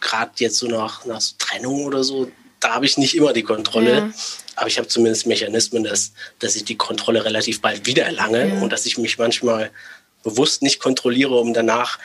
gerade 0.00 0.32
jetzt 0.36 0.58
so 0.58 0.66
nach, 0.66 1.04
nach 1.04 1.20
so 1.20 1.34
Trennung 1.38 1.84
oder 1.84 2.02
so, 2.04 2.30
da 2.60 2.74
habe 2.74 2.86
ich 2.86 2.96
nicht 2.96 3.16
immer 3.16 3.32
die 3.32 3.42
Kontrolle. 3.42 4.12
Aber 4.56 4.68
ich 4.68 4.78
habe 4.78 4.88
zumindest 4.88 5.26
Mechanismen, 5.26 5.84
dass, 5.84 6.12
dass 6.38 6.56
ich 6.56 6.64
die 6.64 6.76
Kontrolle 6.76 7.24
relativ 7.24 7.60
bald 7.60 7.86
wieder 7.86 8.04
erlange 8.04 8.60
und 8.62 8.70
dass 8.70 8.86
ich 8.86 8.98
mich 8.98 9.18
manchmal 9.18 9.70
bewusst 10.22 10.62
nicht 10.62 10.80
kontrolliere, 10.80 11.34
um 11.34 11.54
danach, 11.54 11.98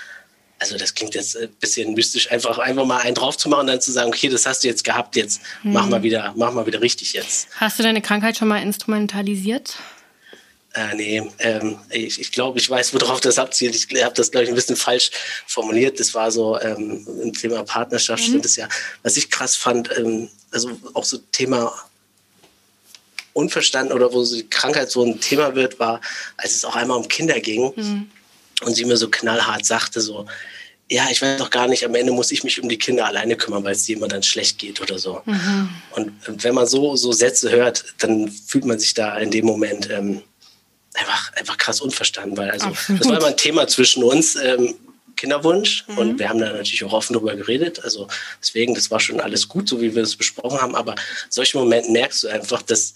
also 0.59 0.77
das 0.77 0.93
klingt 0.93 1.15
jetzt 1.15 1.37
ein 1.37 1.49
bisschen 1.59 1.93
mystisch, 1.93 2.31
einfach, 2.31 2.57
einfach 2.57 2.85
mal 2.85 2.99
einen 2.99 3.15
drauf 3.15 3.37
zu 3.37 3.49
machen 3.49 3.61
und 3.61 3.67
dann 3.67 3.81
zu 3.81 3.91
sagen, 3.91 4.09
okay, 4.09 4.29
das 4.29 4.45
hast 4.45 4.63
du 4.63 4.67
jetzt 4.67 4.83
gehabt, 4.83 5.15
jetzt 5.15 5.41
hm. 5.61 5.73
mach, 5.73 5.87
mal 5.87 6.03
wieder, 6.03 6.33
mach 6.35 6.53
mal 6.53 6.65
wieder 6.65 6.81
richtig 6.81 7.13
jetzt. 7.13 7.47
Hast 7.55 7.79
du 7.79 7.83
deine 7.83 8.01
Krankheit 8.01 8.37
schon 8.37 8.47
mal 8.47 8.61
instrumentalisiert? 8.61 9.75
Äh, 10.77 10.95
nee, 10.95 11.31
ähm, 11.39 11.79
ich, 11.89 12.19
ich 12.19 12.31
glaube, 12.31 12.59
ich 12.59 12.69
weiß, 12.69 12.93
worauf 12.93 13.19
das 13.19 13.39
abzielt. 13.39 13.73
Ich 13.73 14.03
habe 14.03 14.13
das, 14.13 14.29
glaube 14.29 14.43
ich, 14.43 14.49
ein 14.49 14.55
bisschen 14.55 14.75
falsch 14.75 15.09
formuliert. 15.47 15.99
Das 15.99 16.13
war 16.13 16.29
so 16.29 16.59
ähm, 16.59 17.03
ein 17.23 17.33
Thema 17.33 17.63
Partnerschaft, 17.63 18.21
mhm. 18.21 18.27
stimmt 18.27 18.45
es 18.45 18.57
ja. 18.57 18.69
Was 19.01 19.17
ich 19.17 19.31
krass 19.31 19.55
fand, 19.55 19.89
ähm, 19.97 20.29
also 20.51 20.77
auch 20.93 21.03
so 21.03 21.17
Thema 21.31 21.73
unverstanden 23.37 23.93
oder 23.93 24.11
wo 24.11 24.25
die 24.25 24.49
Krankheit 24.49 24.89
so 24.89 25.03
ein 25.03 25.19
Thema 25.21 25.55
wird, 25.55 25.79
war, 25.79 26.01
als 26.37 26.55
es 26.55 26.65
auch 26.65 26.75
einmal 26.75 26.97
um 26.97 27.07
Kinder 27.07 27.39
ging 27.39 27.71
mhm. 27.75 28.09
und 28.65 28.75
sie 28.75 28.85
mir 28.85 28.97
so 28.97 29.09
knallhart 29.09 29.63
sagte, 29.63 30.01
so, 30.01 30.25
ja, 30.89 31.07
ich 31.11 31.21
weiß 31.21 31.37
doch 31.37 31.49
gar 31.49 31.67
nicht, 31.67 31.85
am 31.85 31.93
Ende 31.95 32.11
muss 32.11 32.31
ich 32.31 32.43
mich 32.43 32.61
um 32.61 32.67
die 32.67 32.79
Kinder 32.79 33.05
alleine 33.05 33.35
kümmern, 33.35 33.63
weil 33.63 33.73
es 33.73 33.87
immer 33.89 34.07
dann 34.07 34.23
schlecht 34.23 34.57
geht 34.57 34.81
oder 34.81 34.97
so. 34.97 35.21
Mhm. 35.25 35.69
Und 35.95 36.43
wenn 36.43 36.55
man 36.55 36.65
so, 36.65 36.95
so 36.95 37.11
Sätze 37.11 37.51
hört, 37.51 37.85
dann 37.99 38.31
fühlt 38.31 38.65
man 38.65 38.79
sich 38.79 38.93
da 38.93 39.17
in 39.17 39.29
dem 39.29 39.45
Moment 39.45 39.89
ähm, 39.91 40.23
einfach, 40.95 41.33
einfach 41.33 41.57
krass 41.57 41.81
unverstanden, 41.81 42.37
weil 42.37 42.49
also 42.49 42.67
Absolut. 42.67 43.01
das 43.01 43.09
war 43.09 43.17
immer 43.17 43.27
ein 43.27 43.37
Thema 43.37 43.67
zwischen 43.67 44.03
uns. 44.03 44.35
Ähm, 44.35 44.75
Kinderwunsch 45.17 45.83
mhm. 45.87 45.97
und 45.97 46.19
wir 46.19 46.29
haben 46.29 46.39
da 46.39 46.53
natürlich 46.53 46.83
auch 46.85 46.93
offen 46.93 47.13
drüber 47.13 47.35
geredet. 47.35 47.83
Also 47.83 48.07
deswegen, 48.39 48.73
das 48.75 48.89
war 48.89 48.99
schon 48.99 49.19
alles 49.19 49.49
gut, 49.49 49.67
so 49.67 49.81
wie 49.81 49.93
wir 49.93 50.03
das 50.03 50.15
besprochen 50.15 50.61
haben. 50.61 50.75
Aber 50.75 50.93
in 50.93 51.31
solchen 51.31 51.57
Momenten 51.57 51.91
merkst 51.91 52.23
du 52.23 52.27
einfach, 52.29 52.61
dass 52.61 52.93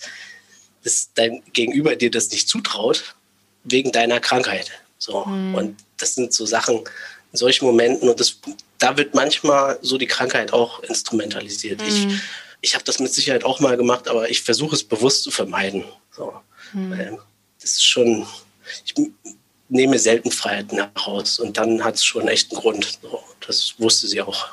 dass 0.84 1.10
dein 1.14 1.42
Gegenüber 1.54 1.96
dir 1.96 2.12
das 2.12 2.30
nicht 2.32 2.48
zutraut, 2.48 3.16
wegen 3.64 3.92
deiner 3.92 4.20
Krankheit. 4.20 4.72
So. 4.98 5.26
Mhm. 5.26 5.56
Und 5.56 5.80
das 5.98 6.16
sind 6.16 6.34
so 6.34 6.46
Sachen 6.46 6.78
in 6.78 7.38
solchen 7.38 7.66
Momenten 7.66 8.10
und 8.10 8.20
das, 8.20 8.38
da 8.78 8.98
wird 8.98 9.14
manchmal 9.14 9.80
so 9.82 9.98
die 9.98 10.08
Krankheit 10.08 10.54
auch 10.54 10.82
instrumentalisiert. 10.84 11.82
Mhm. 11.82 11.88
Ich, 11.88 12.08
ich 12.62 12.76
habe 12.76 12.84
das 12.84 13.00
mit 13.00 13.14
Sicherheit 13.14 13.44
auch 13.44 13.60
mal 13.60 13.78
gemacht, 13.78 14.08
aber 14.08 14.30
ich 14.30 14.42
versuche 14.42 14.76
es 14.76 14.84
bewusst 14.84 15.24
zu 15.24 15.32
vermeiden. 15.32 15.86
So. 16.12 16.34
Mhm. 16.74 17.18
Das 17.60 17.72
ist 17.72 17.86
schon, 17.86 18.26
ich 18.86 18.94
nehme 19.70 20.00
selten 20.00 20.32
Freiheiten 20.32 20.78
heraus 20.78 21.40
und 21.40 21.58
dann 21.58 21.84
hat 21.84 21.96
es 21.96 22.04
schon 22.04 22.28
echt 22.28 22.52
einen 22.52 22.62
Grund. 22.62 23.00
So. 23.02 23.24
Das 23.46 23.76
wusste 23.78 24.08
sie 24.08 24.22
auch. 24.22 24.50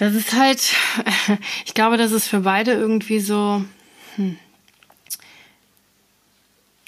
Das 0.00 0.14
ist 0.14 0.32
halt, 0.32 0.74
ich 1.66 1.74
glaube, 1.74 1.98
das 1.98 2.12
ist 2.12 2.26
für 2.26 2.40
beide 2.40 2.72
irgendwie 2.72 3.20
so. 3.20 3.62
Hm. 4.16 4.38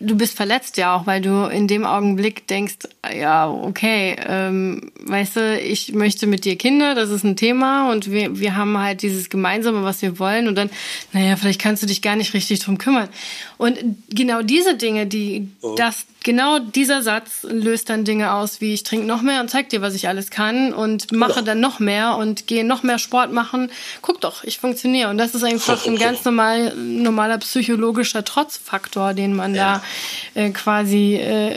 Du 0.05 0.17
bist 0.17 0.37
verletzt 0.37 0.77
ja 0.77 0.95
auch, 0.97 1.07
weil 1.07 1.21
du 1.21 1.45
in 1.47 1.69
dem 1.69 1.85
Augenblick 1.85 2.47
denkst, 2.47 2.79
ja, 3.15 3.49
okay, 3.49 4.17
ähm, 4.27 4.91
weißt 5.01 5.37
du, 5.37 5.61
ich 5.61 5.93
möchte 5.93 6.27
mit 6.27 6.45
dir 6.45 6.57
Kinder, 6.57 6.95
das 6.95 7.11
ist 7.11 7.25
ein 7.25 7.37
Thema 7.37 7.91
und 7.91 8.11
wir, 8.11 8.39
wir 8.39 8.57
haben 8.57 8.79
halt 8.79 9.03
dieses 9.03 9.31
Gemeinsame, 9.31 9.85
was 9.85 10.03
wir 10.03 10.19
wollen 10.19 10.49
und 10.49 10.57
dann, 10.57 10.71
naja, 11.13 11.37
vielleicht 11.37 11.61
kannst 11.61 11.83
du 11.83 11.87
dich 11.87 12.03
gar 12.03 12.17
nicht 12.17 12.35
richtig 12.35 12.61
drum 12.61 12.79
kümmern. 12.79 13.09
Und 13.59 13.79
genau 14.09 14.43
diese 14.43 14.77
Dinge, 14.77 15.07
die, 15.07 15.49
oh. 15.61 15.75
das, 15.77 16.07
genau 16.25 16.59
dieser 16.59 17.03
Satz 17.03 17.45
löst 17.49 17.91
dann 17.91 18.05
Dinge 18.05 18.33
aus, 18.33 18.61
wie 18.61 18.75
ich 18.75 18.83
trinke 18.83 19.07
noch 19.07 19.23
mehr 19.23 19.41
und 19.41 19.51
zeig 19.51 19.69
dir, 19.69 19.83
was 19.83 19.95
ich 19.95 20.09
alles 20.09 20.31
kann 20.31 20.73
und 20.73 21.13
mache 21.13 21.37
ja. 21.37 21.43
dann 21.43 21.61
noch 21.61 21.79
mehr 21.79 22.17
und 22.17 22.47
gehe 22.47 22.65
noch 22.65 22.83
mehr 22.83 22.99
Sport 22.99 23.33
machen. 23.33 23.71
Guck 24.01 24.21
doch, 24.21 24.45
ich 24.45 24.59
funktioniere. 24.59 25.11
Und 25.11 25.19
das 25.19 25.35
ist 25.35 25.45
einfach 25.45 25.87
ein 25.87 25.97
ganz 25.97 26.25
normal, 26.25 26.75
normaler 26.77 27.39
psychologischer 27.39 28.25
Trotzfaktor, 28.25 29.15
den 29.15 29.37
man 29.37 29.55
ja. 29.55 29.75
da 29.75 29.85
äh, 30.35 30.51
quasi 30.51 31.17
äh, 31.17 31.57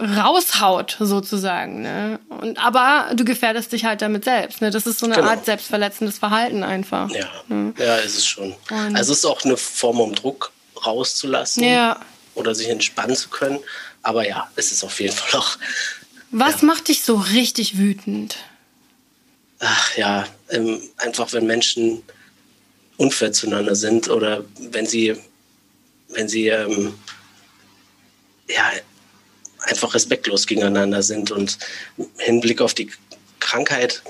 raushaut, 0.00 0.96
sozusagen. 0.98 1.82
Ne? 1.82 2.20
Und, 2.28 2.58
aber 2.58 3.14
du 3.14 3.24
gefährdest 3.24 3.72
dich 3.72 3.84
halt 3.84 4.02
damit 4.02 4.24
selbst. 4.24 4.60
Ne? 4.60 4.70
Das 4.70 4.86
ist 4.86 4.98
so 4.98 5.06
eine 5.06 5.16
genau. 5.16 5.28
Art 5.28 5.44
selbstverletzendes 5.44 6.18
Verhalten 6.18 6.62
einfach. 6.62 7.10
Ja, 7.10 7.28
ne? 7.48 7.72
ja 7.78 7.96
ist 7.96 8.16
es 8.16 8.26
schon. 8.26 8.54
Und 8.70 8.96
also 8.96 9.12
es 9.12 9.18
ist 9.18 9.24
auch 9.24 9.44
eine 9.44 9.56
Form, 9.56 10.00
um 10.00 10.14
Druck 10.14 10.52
rauszulassen 10.84 11.64
ja. 11.64 12.00
oder 12.34 12.54
sich 12.54 12.68
entspannen 12.68 13.16
zu 13.16 13.28
können. 13.28 13.58
Aber 14.02 14.26
ja, 14.26 14.48
es 14.56 14.72
ist 14.72 14.82
auf 14.82 15.00
jeden 15.00 15.14
Fall 15.14 15.40
auch. 15.40 15.58
Was 16.30 16.62
ja. 16.62 16.66
macht 16.66 16.88
dich 16.88 17.02
so 17.02 17.16
richtig 17.16 17.76
wütend? 17.76 18.36
Ach 19.58 19.96
ja, 19.96 20.26
ähm, 20.48 20.80
einfach 20.96 21.32
wenn 21.32 21.46
Menschen 21.46 22.02
unfair 22.96 23.32
zueinander 23.32 23.74
sind 23.74 24.08
oder 24.08 24.44
wenn 24.58 24.86
sie, 24.86 25.16
wenn 26.08 26.28
sie 26.28 26.48
ähm, 26.48 26.94
ja, 28.54 28.70
einfach 29.62 29.94
respektlos 29.94 30.46
gegeneinander 30.46 31.02
sind. 31.02 31.30
Und 31.30 31.58
im 31.96 32.06
Hinblick 32.18 32.60
auf 32.60 32.74
die 32.74 32.90
Krankheit 33.40 34.02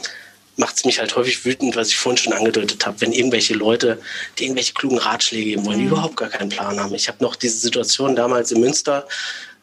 macht 0.57 0.77
es 0.77 0.85
mich 0.85 1.01
halt 1.01 1.17
häufig 1.17 1.45
wütend, 1.45 1.77
was 1.77 1.89
ich 1.89 1.97
vorhin 1.97 2.19
schon 2.19 2.33
angedeutet 2.33 2.85
habe, 2.85 3.01
wenn 3.01 3.13
irgendwelche 3.13 3.55
Leute, 3.55 4.01
die 4.39 4.45
irgendwelche 4.45 4.75
klugen 4.75 4.99
Ratschläge 4.99 5.51
geben 5.51 5.65
wollen, 5.65 5.79
die 5.79 5.85
mhm. 5.85 5.93
überhaupt 5.93 6.17
gar 6.17 6.29
keinen 6.29 6.51
Plan 6.51 6.79
haben. 6.79 6.95
Ich 6.95 7.09
habe 7.09 7.23
noch 7.25 7.35
diese 7.37 7.57
Situation 7.57 8.15
damals 8.15 8.53
in 8.53 8.61
Münster, 8.61 9.07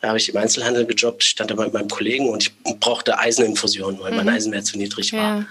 da 0.01 0.09
habe 0.09 0.17
ich 0.17 0.29
im 0.29 0.37
Einzelhandel 0.37 0.85
gejobbt, 0.85 1.23
stand 1.23 1.51
da 1.51 1.55
mit 1.55 1.73
meinem 1.73 1.89
Kollegen 1.89 2.29
und 2.29 2.43
ich 2.43 2.79
brauchte 2.79 3.17
Eiseninfusion, 3.17 3.99
weil 3.99 4.11
mhm. 4.11 4.17
mein 4.17 4.29
Eisenwert 4.29 4.65
zu 4.65 4.77
niedrig 4.77 5.13
war. 5.13 5.39
Ja 5.39 5.45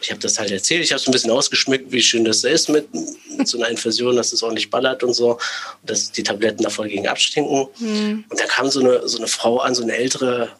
ich 0.00 0.10
habe 0.10 0.20
das 0.20 0.38
halt 0.38 0.50
erzählt, 0.50 0.82
ich 0.82 0.92
habe 0.92 1.00
es 1.00 1.06
ein 1.06 1.12
bisschen 1.12 1.30
ausgeschmückt, 1.30 1.92
wie 1.92 2.02
schön 2.02 2.24
das 2.24 2.44
ist 2.44 2.68
mit, 2.68 2.88
mit 3.36 3.46
so 3.46 3.58
einer 3.58 3.68
Infusion, 3.68 4.16
dass 4.16 4.32
es 4.32 4.42
ordentlich 4.42 4.70
ballert 4.70 5.02
und 5.02 5.14
so, 5.14 5.38
dass 5.82 6.10
die 6.12 6.22
Tabletten 6.22 6.62
davor 6.62 6.86
gegen 6.86 7.06
abstinken. 7.06 7.68
Mhm. 7.78 8.24
Und 8.28 8.40
da 8.40 8.46
kam 8.46 8.70
so 8.70 8.80
eine, 8.80 9.06
so 9.08 9.18
eine 9.18 9.26
Frau 9.26 9.58
an, 9.58 9.74
so 9.74 9.82
eine 9.82 9.94
ältere 9.94 10.50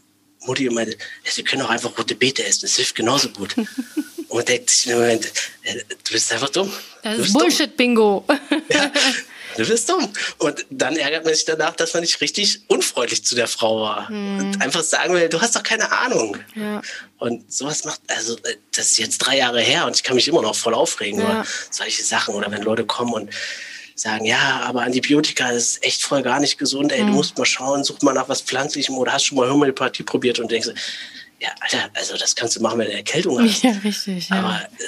Mutti 0.47 0.68
und 0.68 0.74
meinte, 0.74 0.93
ja, 1.24 1.30
Sie 1.30 1.43
können 1.43 1.62
auch 1.62 1.70
einfach 1.70 1.97
rote 1.99 2.14
Beete 2.14 2.45
essen, 2.45 2.62
das 2.62 2.76
hilft 2.76 2.95
genauso 2.95 3.28
gut. 3.30 3.55
und 4.28 4.49
denkt 4.49 4.70
sich 4.70 4.91
im 4.91 4.99
Moment, 4.99 5.30
du 6.05 6.12
bist 6.12 6.32
einfach 6.32 6.51
dumm. 6.51 6.72
Das 7.03 7.18
ist 7.18 7.32
Bullshit-Bingo. 7.32 8.24
Ja, 8.70 8.93
du 9.61 9.69
bist 9.69 9.89
dumm. 9.89 10.09
Und 10.39 10.67
dann 10.71 10.97
ärgert 10.97 11.25
man 11.25 11.35
sich 11.35 11.45
danach, 11.45 11.77
dass 11.77 11.95
man 11.95 12.03
nicht 12.03 12.21
richtig 12.21 12.63
unfreundlich 12.69 13.25
zu 13.25 13.35
der 13.35 13.47
Frau 13.47 13.83
war. 13.83 14.09
Hm. 14.09 14.39
Und 14.39 14.63
einfach 14.63 14.83
sagen 14.83 15.15
will, 15.15 15.29
du 15.29 15.41
hast 15.41 15.57
doch 15.57 15.63
keine 15.63 15.91
Ahnung. 15.93 16.39
Ja. 16.55 16.83
Und 17.19 17.53
sowas 17.53 17.85
macht, 17.85 18.01
also 18.09 18.37
das 18.75 18.87
ist 18.87 18.99
jetzt 18.99 19.19
drei 19.19 19.39
Jahre 19.39 19.61
her 19.61 19.87
und 19.87 19.97
ich 19.97 20.03
kann 20.03 20.17
mich 20.17 20.29
immer 20.29 20.43
noch 20.43 20.55
voll 20.55 20.75
aufregen 20.75 21.21
ja. 21.21 21.27
über 21.27 21.47
solche 21.71 22.03
Sachen. 22.03 22.35
Oder 22.35 22.51
wenn 22.51 22.63
Leute 22.63 22.85
kommen 22.85 23.13
und 23.13 23.31
sagen, 23.95 24.25
ja, 24.25 24.63
aber 24.65 24.83
Antibiotika 24.83 25.51
ist 25.51 25.85
echt 25.85 26.03
voll 26.03 26.23
gar 26.23 26.41
nicht 26.41 26.57
gesund. 26.59 26.93
Ey, 26.93 27.01
hm. 27.01 27.09
du 27.09 27.13
musst 27.13 27.37
mal 27.37 27.45
schauen, 27.45 27.85
such 27.85 28.01
mal 28.03 28.15
nach 28.15 28.29
was 28.29 28.41
Pflanzlichem 28.41 28.97
oder 28.97 29.13
hast 29.13 29.27
schon 29.27 29.37
mal 29.37 29.51
Homöopathie 29.51 30.03
probiert 30.03 30.39
und 30.39 30.51
denkst, 30.51 30.71
ja, 31.41 31.49
Alter, 31.61 31.91
also 31.95 32.17
das 32.17 32.35
kannst 32.35 32.57
du 32.57 32.61
machen, 32.61 32.79
wenn 32.79 32.87
du 32.87 32.93
Erkältung 32.93 33.41
hast. 33.41 33.63
Ja, 33.63 33.73
richtig. 33.83 34.29
Ja. 34.29 34.37
Aber 34.37 34.63
äh, 34.79 34.85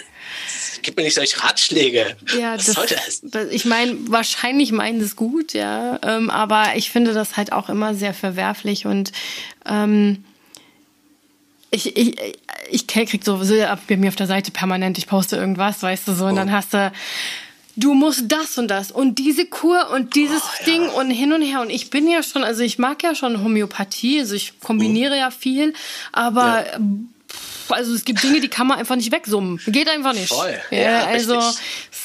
gib 0.82 0.96
mir 0.96 1.04
nicht 1.04 1.14
solche 1.14 1.42
Ratschläge. 1.42 2.16
Ja, 2.38 2.54
Was 2.54 2.66
das, 2.66 2.74
soll 2.74 2.86
das? 2.86 3.46
Ich 3.50 3.64
meine, 3.64 3.96
wahrscheinlich 4.08 4.72
meinen 4.72 5.00
es 5.00 5.16
gut, 5.16 5.52
ja. 5.52 5.98
Ähm, 6.02 6.30
aber 6.30 6.76
ich 6.76 6.90
finde 6.90 7.12
das 7.12 7.36
halt 7.36 7.52
auch 7.52 7.68
immer 7.68 7.94
sehr 7.94 8.14
verwerflich 8.14 8.86
und 8.86 9.12
ähm, 9.66 10.24
ich, 11.70 11.96
ich, 11.96 12.16
ich 12.70 12.86
krieg 12.86 13.24
sowieso 13.24 13.54
bei 13.88 13.96
mir 13.96 14.08
auf 14.08 14.16
der 14.16 14.26
Seite 14.26 14.50
permanent, 14.50 14.98
ich 14.98 15.06
poste 15.06 15.36
irgendwas, 15.36 15.82
weißt 15.82 16.06
du 16.06 16.14
so, 16.14 16.26
und 16.26 16.32
oh. 16.32 16.36
dann 16.36 16.52
hast 16.52 16.74
du 16.74 16.92
du 17.74 17.94
musst 17.94 18.30
das 18.30 18.58
und 18.58 18.68
das 18.68 18.90
und 18.90 19.18
diese 19.18 19.46
Kur 19.46 19.90
und 19.94 20.14
dieses 20.14 20.42
oh, 20.42 20.64
Ding 20.66 20.88
und 20.90 21.10
hin 21.10 21.32
und 21.32 21.40
her. 21.40 21.62
Und 21.62 21.70
ich 21.70 21.88
bin 21.88 22.06
ja 22.06 22.22
schon, 22.22 22.44
also 22.44 22.62
ich 22.62 22.78
mag 22.78 23.02
ja 23.02 23.14
schon 23.14 23.42
Homöopathie, 23.42 24.20
also 24.20 24.34
ich 24.34 24.60
kombiniere 24.60 25.14
oh. 25.14 25.18
ja 25.18 25.30
viel, 25.30 25.72
aber 26.12 26.66
ja 26.66 26.78
also 27.72 27.94
es 27.94 28.04
gibt 28.04 28.22
Dinge, 28.22 28.40
die 28.40 28.48
kann 28.48 28.66
man 28.66 28.78
einfach 28.78 28.96
nicht 28.96 29.12
wegsummen. 29.12 29.60
Geht 29.66 29.88
einfach 29.88 30.12
nicht. 30.12 30.28
Voll. 30.28 30.58
Ja, 30.70 30.78
Ja, 30.78 31.04
also. 31.06 31.40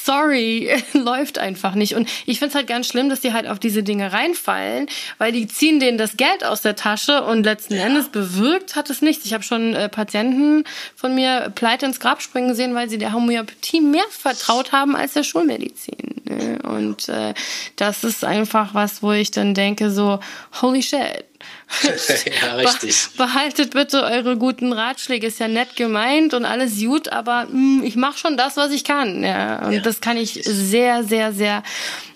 Sorry, 0.08 0.70
läuft 0.94 1.38
einfach 1.38 1.74
nicht. 1.74 1.94
Und 1.94 2.08
ich 2.24 2.38
find's 2.38 2.54
halt 2.54 2.66
ganz 2.66 2.86
schlimm, 2.86 3.10
dass 3.10 3.20
die 3.20 3.34
halt 3.34 3.46
auf 3.46 3.58
diese 3.58 3.82
Dinge 3.82 4.10
reinfallen, 4.10 4.86
weil 5.18 5.32
die 5.32 5.46
ziehen 5.46 5.80
denen 5.80 5.98
das 5.98 6.16
Geld 6.16 6.44
aus 6.44 6.62
der 6.62 6.76
Tasche 6.76 7.22
und 7.24 7.44
letzten 7.44 7.74
Endes 7.74 8.08
bewirkt 8.08 8.74
hat 8.74 8.88
es 8.88 9.02
nichts. 9.02 9.26
Ich 9.26 9.34
habe 9.34 9.44
schon 9.44 9.74
äh, 9.74 9.90
Patienten 9.90 10.64
von 10.96 11.14
mir 11.14 11.52
pleite 11.54 11.84
ins 11.84 12.00
Grab 12.00 12.22
springen 12.22 12.54
sehen, 12.54 12.74
weil 12.74 12.88
sie 12.88 12.96
der 12.96 13.12
Homöopathie 13.12 13.82
mehr 13.82 14.04
vertraut 14.08 14.72
haben 14.72 14.96
als 14.96 15.12
der 15.12 15.24
Schulmedizin. 15.24 16.22
ne? 16.24 16.58
Und 16.62 17.10
äh, 17.10 17.34
das 17.76 18.02
ist 18.02 18.24
einfach 18.24 18.72
was, 18.72 19.02
wo 19.02 19.12
ich 19.12 19.30
dann 19.30 19.52
denke 19.52 19.90
so, 19.90 20.20
holy 20.62 20.82
shit. 20.82 21.24
ja, 22.42 22.54
richtig. 22.54 23.08
Be 23.16 23.24
behaltet 23.24 23.70
bitte 23.72 24.02
eure 24.02 24.36
guten 24.36 24.72
Ratschläge. 24.72 25.26
Ist 25.26 25.38
ja 25.38 25.48
nett 25.48 25.76
gemeint 25.76 26.34
und 26.34 26.44
alles 26.44 26.78
gut, 26.80 27.08
aber 27.10 27.46
mh, 27.50 27.84
ich 27.84 27.96
mache 27.96 28.18
schon 28.18 28.36
das, 28.36 28.56
was 28.56 28.72
ich 28.72 28.84
kann. 28.84 29.22
Ja, 29.22 29.66
und 29.66 29.72
Ja, 29.72 29.80
das 29.80 29.97
kann 30.02 30.16
ich 30.16 30.40
sehr, 30.44 31.04
sehr, 31.04 31.32
sehr 31.32 31.62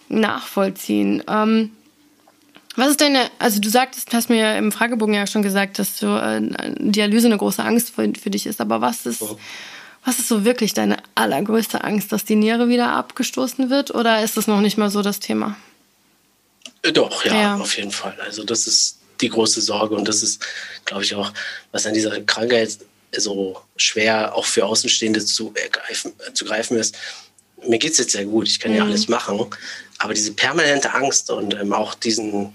nachvollziehen. 0.09 1.22
Ähm, 1.28 1.70
was 2.76 2.89
ist 2.91 3.01
deine, 3.01 3.30
also 3.39 3.61
du 3.61 3.68
sagtest, 3.68 4.12
hast 4.14 4.30
mir 4.30 4.57
im 4.57 4.72
Fragebogen 4.72 5.14
ja 5.14 5.26
schon 5.26 5.43
gesagt, 5.43 5.78
dass 5.78 5.99
du 5.99 6.07
äh, 6.07 6.41
Dialyse 6.78 7.26
eine 7.26 7.37
große 7.37 7.62
Angst 7.62 7.91
für, 7.95 8.11
für 8.20 8.30
dich 8.30 8.47
ist, 8.47 8.61
aber 8.61 8.80
was 8.80 9.05
ist, 9.05 9.22
was 10.05 10.18
ist 10.18 10.28
so 10.28 10.45
wirklich 10.45 10.72
deine 10.72 10.97
allergrößte 11.14 11.85
Angst, 11.85 12.12
dass 12.12 12.24
die 12.24 12.37
Niere 12.37 12.68
wieder 12.68 12.93
abgestoßen 12.93 13.68
wird 13.68 13.95
oder 13.95 14.22
ist 14.22 14.37
das 14.37 14.47
noch 14.47 14.61
nicht 14.61 14.78
mal 14.78 14.91
so 14.91 15.03
das 15.03 15.20
Thema? 15.20 15.57
Äh, 16.83 16.93
Doch, 16.93 17.24
ja, 17.24 17.35
Ja. 17.35 17.57
auf 17.57 17.76
jeden 17.76 17.93
Fall. 17.93 18.16
Also 18.24 18.43
das 18.45 18.66
ist 18.66 18.99
die 19.20 19.28
große 19.28 19.61
Sorge 19.61 19.95
und 19.95 20.09
das 20.09 20.22
ist, 20.22 20.45
glaube 20.85 21.05
ich, 21.05 21.14
auch, 21.14 21.33
was 21.70 21.87
an 21.87 21.95
dieser 21.95 22.20
Krankheit 22.22 22.78
so 23.16 23.61
schwer 23.76 24.35
auch 24.35 24.47
für 24.47 24.64
Außenstehende 24.64 25.24
zu, 25.24 25.53
ergreifen, 25.55 26.12
äh, 26.26 26.33
zu 26.33 26.45
greifen 26.45 26.78
ist. 26.78 26.97
Mir 27.69 27.79
geht's 27.79 27.99
jetzt 27.99 28.13
sehr 28.13 28.25
gut, 28.25 28.49
ich 28.49 28.59
kann 28.61 28.75
ja 28.75 28.85
alles 28.85 29.09
machen, 29.09 29.47
aber 29.99 30.15
diese 30.15 30.33
permanente 30.33 30.93
Angst 30.95 31.31
und 31.31 31.55
ähm, 31.55 31.73
auch 31.73 31.95
diesen 31.95 32.53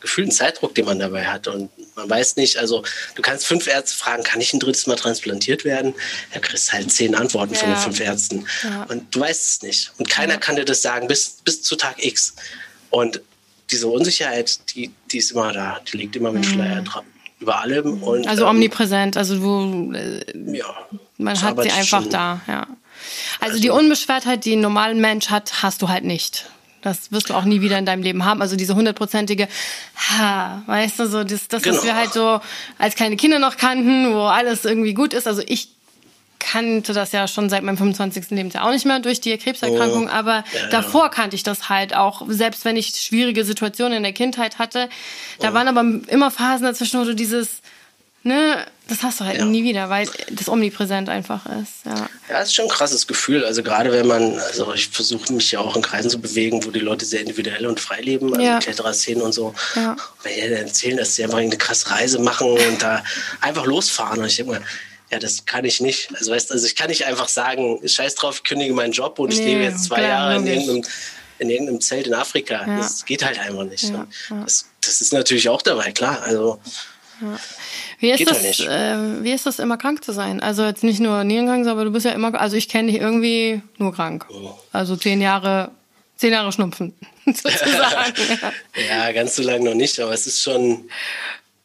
gefühlten 0.00 0.32
Zeitdruck, 0.32 0.74
den 0.76 0.84
man 0.84 0.98
dabei 1.00 1.26
hat 1.26 1.48
und 1.48 1.70
man 1.96 2.08
weiß 2.08 2.36
nicht, 2.36 2.56
also 2.58 2.84
du 3.16 3.22
kannst 3.22 3.46
fünf 3.46 3.66
Ärzte 3.66 3.96
fragen, 3.96 4.22
kann 4.22 4.40
ich 4.40 4.52
ein 4.52 4.60
drittes 4.60 4.86
Mal 4.86 4.94
transplantiert 4.94 5.64
werden? 5.64 5.92
Da 6.32 6.38
kriegst 6.38 6.72
halt 6.72 6.92
zehn 6.92 7.16
Antworten 7.16 7.54
von 7.56 7.68
Ja. 7.68 7.74
den 7.74 7.80
fünf 7.82 7.98
Ärzten 8.00 8.46
Ja. 8.62 8.84
und 8.84 9.12
du 9.14 9.20
weißt 9.20 9.44
es 9.44 9.62
nicht 9.62 9.92
und 9.98 10.08
keiner 10.08 10.38
kann 10.38 10.54
dir 10.56 10.64
das 10.64 10.82
sagen 10.82 11.08
bis, 11.08 11.38
bis 11.44 11.62
zu 11.62 11.74
Tag 11.76 11.96
X 12.04 12.34
und 12.90 13.20
diese 13.70 13.88
Unsicherheit, 13.88 14.60
die, 14.74 14.92
die 15.10 15.18
ist 15.18 15.32
immer 15.32 15.52
da, 15.52 15.80
die 15.92 15.96
liegt 15.98 16.14
immer 16.16 16.30
mit 16.32 16.46
Schleier 16.46 16.80
dran 16.82 17.04
über 17.40 17.60
allem 17.60 18.02
und 18.02 18.20
Mhm. 18.22 18.28
Also 18.28 18.44
ähm, 18.44 18.50
omnipräsent, 18.50 19.16
also 19.16 19.36
du, 19.36 19.92
äh, 19.94 20.22
ja, 20.56 20.66
man 21.18 21.40
hat 21.42 21.60
sie 21.62 21.70
einfach 21.70 22.02
schon. 22.02 22.10
da, 22.10 22.40
ja. 22.46 22.66
Also, 23.40 23.58
die 23.60 23.70
Unbeschwertheit, 23.70 24.44
die 24.44 24.54
ein 24.56 24.60
normaler 24.60 24.94
Mensch 24.94 25.28
hat, 25.30 25.62
hast 25.62 25.82
du 25.82 25.88
halt 25.88 26.04
nicht. 26.04 26.46
Das 26.82 27.10
wirst 27.10 27.28
du 27.30 27.34
auch 27.34 27.44
nie 27.44 27.60
wieder 27.60 27.76
in 27.76 27.86
deinem 27.86 28.02
Leben 28.04 28.24
haben. 28.24 28.40
Also 28.40 28.54
diese 28.54 28.76
hundertprozentige, 28.76 29.48
ha, 29.96 30.62
weißt 30.66 31.00
du, 31.00 31.08
so 31.08 31.24
das, 31.24 31.48
das 31.48 31.64
was 31.66 31.72
Genau. 31.72 31.82
wir 31.82 31.96
halt 31.96 32.12
so 32.12 32.40
als 32.78 32.94
kleine 32.94 33.16
Kinder 33.16 33.40
noch 33.40 33.56
kannten, 33.56 34.14
wo 34.14 34.20
alles 34.22 34.64
irgendwie 34.64 34.94
gut 34.94 35.12
ist. 35.12 35.26
Also 35.26 35.42
ich 35.44 35.70
kannte 36.38 36.92
das 36.92 37.10
ja 37.10 37.26
schon 37.26 37.50
seit 37.50 37.64
meinem 37.64 37.76
25. 37.76 38.30
Lebensjahr 38.30 38.64
auch 38.64 38.70
nicht 38.70 38.86
mehr 38.86 39.00
durch 39.00 39.20
die 39.20 39.36
Krebserkrankung, 39.36 40.06
Oh. 40.06 40.12
aber 40.12 40.44
davor 40.70 41.10
kannte 41.10 41.34
ich 41.34 41.42
das 41.42 41.68
halt 41.68 41.96
auch, 41.96 42.22
selbst 42.28 42.64
wenn 42.64 42.76
ich 42.76 42.90
schwierige 42.90 43.44
Situationen 43.44 43.94
in 43.98 44.02
der 44.04 44.12
Kindheit 44.12 44.60
hatte. 44.60 44.88
Oh. 44.88 45.42
Da 45.42 45.54
waren 45.54 45.66
aber 45.66 45.84
immer 46.08 46.30
Phasen 46.30 46.64
dazwischen, 46.64 47.00
wo 47.00 47.04
du 47.04 47.16
dieses, 47.16 47.60
ne, 48.22 48.64
das 48.88 49.02
hast 49.02 49.20
du 49.20 49.24
halt 49.24 49.38
Ja. 49.38 49.44
nie 49.44 49.62
wieder, 49.62 49.88
weil 49.90 50.08
das 50.30 50.48
omnipräsent 50.48 51.08
einfach 51.08 51.46
ist. 51.46 51.84
Ja. 51.86 52.08
Ja, 52.28 52.40
es 52.40 52.48
ist 52.48 52.54
schon 52.54 52.64
ein 52.64 52.70
krasses 52.70 53.06
Gefühl. 53.06 53.44
Also 53.44 53.62
gerade 53.62 53.92
wenn 53.92 54.06
man, 54.06 54.38
also 54.38 54.72
ich 54.74 54.88
versuche 54.88 55.32
mich 55.32 55.52
ja 55.52 55.60
auch 55.60 55.76
in 55.76 55.82
Kreisen 55.82 56.10
zu 56.10 56.20
bewegen, 56.20 56.64
wo 56.64 56.70
die 56.70 56.80
Leute 56.80 57.04
sehr 57.04 57.20
individuell 57.20 57.66
und 57.66 57.78
frei 57.80 58.00
leben, 58.00 58.32
also 58.34 58.44
Ja. 58.44 58.58
Kletterer-Szenen 58.58 59.22
und 59.22 59.32
so. 59.32 59.54
Ja. 59.76 59.96
Wenn 60.22 60.34
die 60.34 60.40
erzählen, 60.40 60.96
dass 60.96 61.14
sie 61.14 61.24
einfach 61.24 61.38
eine 61.38 61.56
krasse 61.56 61.90
Reise 61.90 62.18
machen 62.18 62.48
und 62.50 62.82
da 62.82 63.04
einfach 63.40 63.64
losfahren. 63.66 64.18
Und 64.20 64.26
ich 64.26 64.36
denke 64.36 64.52
mal, 64.52 64.62
ja, 65.10 65.18
das 65.18 65.46
kann 65.46 65.64
ich 65.64 65.80
nicht. 65.80 66.08
Also 66.16 66.32
weißt, 66.32 66.52
also 66.52 66.66
ich 66.66 66.76
kann 66.76 66.88
nicht 66.88 67.06
einfach 67.06 67.28
sagen, 67.28 67.80
scheiß 67.86 68.14
drauf, 68.16 68.36
ich 68.36 68.44
kündige 68.44 68.74
meinen 68.74 68.92
Job 68.92 69.18
und 69.18 69.32
ich 69.32 69.38
Nee, 69.38 69.54
lebe 69.54 69.62
jetzt 69.64 69.84
zwei 69.84 70.02
Jahre 70.02 70.36
in 70.36 70.46
irgendeinem, 70.46 70.84
in 71.38 71.50
irgendeinem 71.50 71.80
Zelt 71.80 72.06
in 72.06 72.14
Afrika. 72.14 72.66
Ja. 72.66 72.78
Das 72.78 73.04
geht 73.06 73.24
halt 73.24 73.38
einfach 73.38 73.64
nicht. 73.64 73.84
Ja, 73.84 74.06
ja. 74.30 74.42
Das, 74.44 74.66
das 74.82 75.00
ist 75.00 75.12
natürlich 75.12 75.48
auch 75.48 75.62
dabei, 75.62 75.92
klar. 75.92 76.22
Also 76.22 76.60
Wie 78.00 78.10
ist, 78.10 78.18
Geht 78.18 78.30
das, 78.30 78.42
nicht. 78.42 78.60
äh, 78.60 79.24
wie 79.24 79.32
ist 79.32 79.44
das 79.46 79.58
immer 79.58 79.76
krank 79.76 80.04
zu 80.04 80.12
sein? 80.12 80.40
Also 80.40 80.64
jetzt 80.64 80.84
nicht 80.84 81.00
nur 81.00 81.24
nierenkrank, 81.24 81.66
aber 81.66 81.84
du 81.84 81.90
bist 81.90 82.06
ja 82.06 82.12
immer, 82.12 82.38
also 82.40 82.56
ich 82.56 82.68
kenne 82.68 82.92
dich 82.92 83.00
irgendwie 83.00 83.60
nur 83.78 83.92
krank. 83.92 84.24
Oh. 84.30 84.54
Also 84.72 84.94
zehn 84.96 85.20
Jahre, 85.20 85.72
zehn 86.16 86.32
Jahre 86.32 86.52
Schnupfen, 86.52 86.94
sozusagen. 87.26 88.14
ja. 88.88 89.10
Ganz 89.12 89.34
so 89.34 89.42
lange 89.42 89.64
noch 89.64 89.74
nicht, 89.74 89.98
aber 89.98 90.12
es 90.12 90.26
ist 90.28 90.40
schon, 90.42 90.88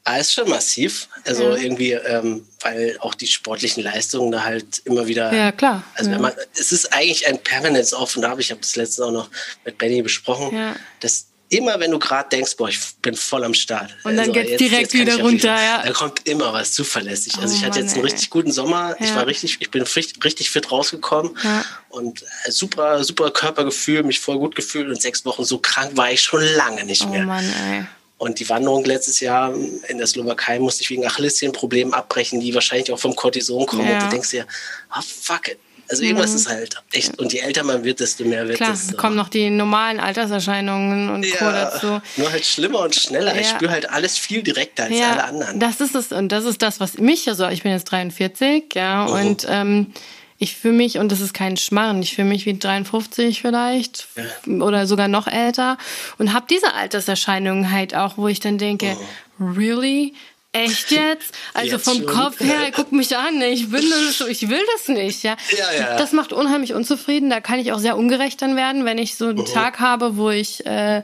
ah, 0.05 0.17
ist 0.17 0.33
schon 0.33 0.49
massiv. 0.49 1.07
Also 1.25 1.43
Ja. 1.43 1.55
irgendwie, 1.57 1.91
ähm, 1.91 2.47
weil 2.61 2.97
auch 3.01 3.13
die 3.13 3.27
sportlichen 3.27 3.83
Leistungen 3.83 4.31
da 4.31 4.43
halt 4.43 4.81
immer 4.85 5.05
wieder. 5.05 5.31
Ja, 5.31 5.51
klar. 5.51 5.83
Also 5.95 6.09
Ja. 6.09 6.15
wenn 6.15 6.23
man, 6.23 6.33
es 6.59 6.71
ist 6.71 6.91
eigentlich 6.93 7.27
ein 7.27 7.37
permanentes 7.43 7.93
Auf 7.93 8.17
und 8.17 8.25
Ab. 8.25 8.39
Ich 8.39 8.49
habe 8.49 8.59
das 8.61 8.75
letzte 8.75 9.05
auch 9.05 9.11
noch 9.11 9.29
mit 9.65 9.77
Benny 9.77 10.01
besprochen. 10.01 10.55
Ja. 10.57 10.75
dass 10.99 11.27
immer 11.53 11.79
wenn 11.79 11.91
du 11.91 11.99
gerade 11.99 12.29
denkst, 12.29 12.55
boah, 12.57 12.69
ich 12.69 12.79
bin 13.01 13.15
voll 13.15 13.43
am 13.43 13.53
Start. 13.53 13.95
Und 14.03 14.17
dann 14.17 14.31
geht's 14.33 14.57
direkt 14.57 14.91
kann 14.91 15.01
wieder 15.01 15.15
ich 15.15 15.23
runter, 15.23 15.55
ja. 15.55 15.81
Da 15.83 15.91
kommt 15.91 16.27
immer 16.27 16.51
was 16.53 16.73
zuverlässig. 16.73 17.37
Also 17.37 17.53
Oh 17.53 17.57
ich 17.57 17.65
hatte 17.65 17.79
jetzt 17.79 17.89
Mann, 17.91 17.95
einen 17.99 18.05
ey. 18.07 18.11
richtig 18.11 18.29
guten 18.29 18.51
Sommer. 18.51 18.95
Ich 18.99 19.09
Ja. 19.09 19.15
war 19.17 19.27
richtig, 19.27 19.57
ich 19.59 19.71
bin 19.71 19.81
richtig, 19.83 20.23
richtig 20.23 20.49
fit 20.51 20.71
rausgekommen 20.71 21.37
Ja. 21.43 21.63
und 21.89 22.21
äh, 22.45 22.51
super, 22.51 23.03
super 23.03 23.31
Körpergefühl, 23.31 24.03
mich 24.03 24.19
voll 24.19 24.37
gut 24.37 24.55
gefühlt 24.55 24.87
und 24.87 25.01
sechs 25.01 25.25
Wochen 25.25 25.43
so 25.43 25.57
krank 25.59 25.91
war 25.95 26.11
ich 26.11 26.21
schon 26.21 26.41
lange 26.55 26.83
nicht 26.85 27.03
Oh 27.05 27.09
mehr. 27.09 27.23
Mann, 27.25 27.45
ey. 27.71 27.85
Und 28.17 28.39
die 28.39 28.47
Wanderung 28.47 28.85
letztes 28.85 29.19
Jahr 29.19 29.53
in 29.89 29.97
der 29.97 30.07
Slowakei 30.07 30.57
musste 30.59 30.81
ich 30.81 30.89
wegen 30.89 31.05
Achillessehnenproblemen 31.05 31.93
abbrechen, 31.93 32.39
die 32.39 32.53
wahrscheinlich 32.53 32.89
auch 32.91 32.99
vom 32.99 33.15
Cortison 33.15 33.65
kommen. 33.65 33.85
Ja. 33.87 33.95
Und 33.95 34.03
du 34.03 34.09
denkst 34.09 34.29
dir, 34.29 34.47
ah 34.89 35.01
fuck 35.01 35.49
it. 35.49 35.57
Also 35.89 36.03
irgendwas 36.03 36.33
ist 36.33 36.49
halt 36.49 36.75
echt. 36.91 37.19
Und 37.19 37.33
je 37.33 37.39
älter 37.39 37.63
man 37.63 37.83
wird, 37.83 37.99
desto 37.99 38.23
mehr 38.25 38.47
wird 38.47 38.57
Klar, 38.57 38.73
es. 38.73 38.95
kommen 38.97 39.15
noch 39.15 39.29
die 39.29 39.49
normalen 39.49 39.99
Alterserscheinungen 39.99 41.09
und 41.09 41.25
Co. 41.37 41.45
dazu. 41.45 42.01
nur 42.17 42.31
halt 42.31 42.45
schlimmer 42.45 42.79
und 42.79 42.95
schneller. 42.95 43.35
Ich 43.39 43.47
Ja. 43.49 43.55
spüre 43.55 43.71
halt 43.71 43.89
alles 43.89 44.17
viel 44.17 44.43
direkter 44.43 44.83
als 44.85 44.93
alle 45.01 45.23
anderen. 45.23 45.59
Das 45.59 45.81
ist 45.81 45.95
es 45.95 46.11
und 46.11 46.29
das 46.31 46.45
ist 46.45 46.61
das, 46.61 46.79
was 46.79 46.97
mich 46.97 47.27
also 47.27 47.47
ich 47.49 47.63
bin 47.63 47.71
jetzt 47.71 47.85
43, 47.91 48.73
ja 48.75 49.03
und 49.05 49.45
ähm, 49.49 49.93
ich 50.39 50.55
fühle 50.55 50.73
mich 50.73 50.97
und 50.97 51.11
das 51.11 51.21
ist 51.21 51.33
kein 51.33 51.55
Schmarrn. 51.57 52.01
Ich 52.01 52.15
fühle 52.15 52.27
mich 52.27 52.45
wie 52.45 52.57
53 52.57 53.41
vielleicht 53.41 54.07
oder 54.47 54.87
sogar 54.87 55.07
noch 55.07 55.27
älter 55.27 55.77
und 56.17 56.33
habe 56.33 56.45
diese 56.49 56.73
Alterserscheinungen 56.73 57.71
halt 57.71 57.95
auch, 57.95 58.17
wo 58.17 58.27
ich 58.27 58.39
dann 58.39 58.57
denke, 58.57 58.97
really 59.39 60.13
Echt 60.53 60.91
jetzt? 60.91 61.33
Also 61.55 61.71
Jetzt 61.71 61.83
vom 61.85 61.97
schon. 61.97 62.05
Kopf 62.05 62.39
her, 62.39 62.71
guck 62.75 62.91
mich 62.91 63.17
an, 63.17 63.41
ich 63.41 63.71
will 63.71 63.89
das, 63.89 64.27
ich 64.27 64.49
will 64.49 64.61
das 64.73 64.87
nicht, 64.87 65.23
ja. 65.23 65.35
Ja, 65.57 65.79
ja. 65.79 65.97
Das 65.97 66.11
macht 66.11 66.31
unheimlich 66.31 66.73
unzufrieden. 66.73 67.31
Da 67.31 67.41
kann 67.41 67.59
ich 67.59 67.71
auch 67.71 67.79
sehr 67.79 67.97
ungerecht 67.97 68.39
dann 68.41 68.55
werden, 68.55 68.85
wenn 68.85 68.99
ich 68.99 69.15
so 69.15 69.29
einen 69.29 69.45
Tag 69.45 69.79
habe, 69.79 70.15
wo 70.15 70.29
ich 70.29 70.63
äh, 70.67 71.01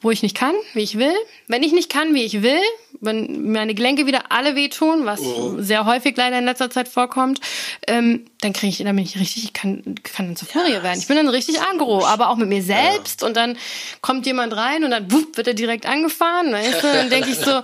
wo 0.00 0.10
ich 0.10 0.22
nicht 0.22 0.36
kann, 0.36 0.54
wie 0.74 0.82
ich 0.82 0.98
will. 0.98 1.14
Wenn 1.46 1.62
ich 1.62 1.72
nicht 1.72 1.90
kann, 1.90 2.14
wie 2.14 2.22
ich 2.22 2.42
will, 2.42 2.60
wenn 3.00 3.52
meine 3.52 3.74
Gelenke 3.74 4.06
wieder 4.06 4.30
alle 4.30 4.56
wehtun, 4.56 5.04
was 5.04 5.20
sehr 5.58 5.84
häufig 5.84 6.16
leider 6.16 6.38
in 6.38 6.44
letzter 6.44 6.70
Zeit 6.70 6.88
vorkommt, 6.88 7.40
ähm, 7.86 8.24
dann 8.40 8.52
kriege 8.52 8.70
ich, 8.70 8.78
dann 8.78 8.94
bin 8.94 9.04
ich 9.04 9.18
richtig, 9.18 9.44
ich 9.44 9.52
kann, 9.52 9.82
kann 10.02 10.26
dann 10.26 10.36
zur 10.36 10.48
Furie 10.48 10.82
werden. 10.82 10.98
Ich 10.98 11.06
bin 11.06 11.16
dann 11.16 11.28
richtig 11.28 11.60
agro, 11.60 12.04
aber 12.04 12.30
auch 12.30 12.36
mit 12.36 12.48
mir 12.48 12.62
selbst 12.62 13.22
und 13.22 13.36
dann 13.36 13.56
kommt 14.00 14.26
jemand 14.26 14.54
rein 14.56 14.84
und 14.84 14.90
dann 14.90 15.10
wupp, 15.10 15.36
wird 15.36 15.48
er 15.48 15.54
direkt 15.54 15.86
angefahren, 15.86 16.52
weißt 16.52 16.82
du? 16.82 16.92
Dann 16.92 17.10
denke 17.10 17.30
ich 17.30 17.38
so, 17.38 17.62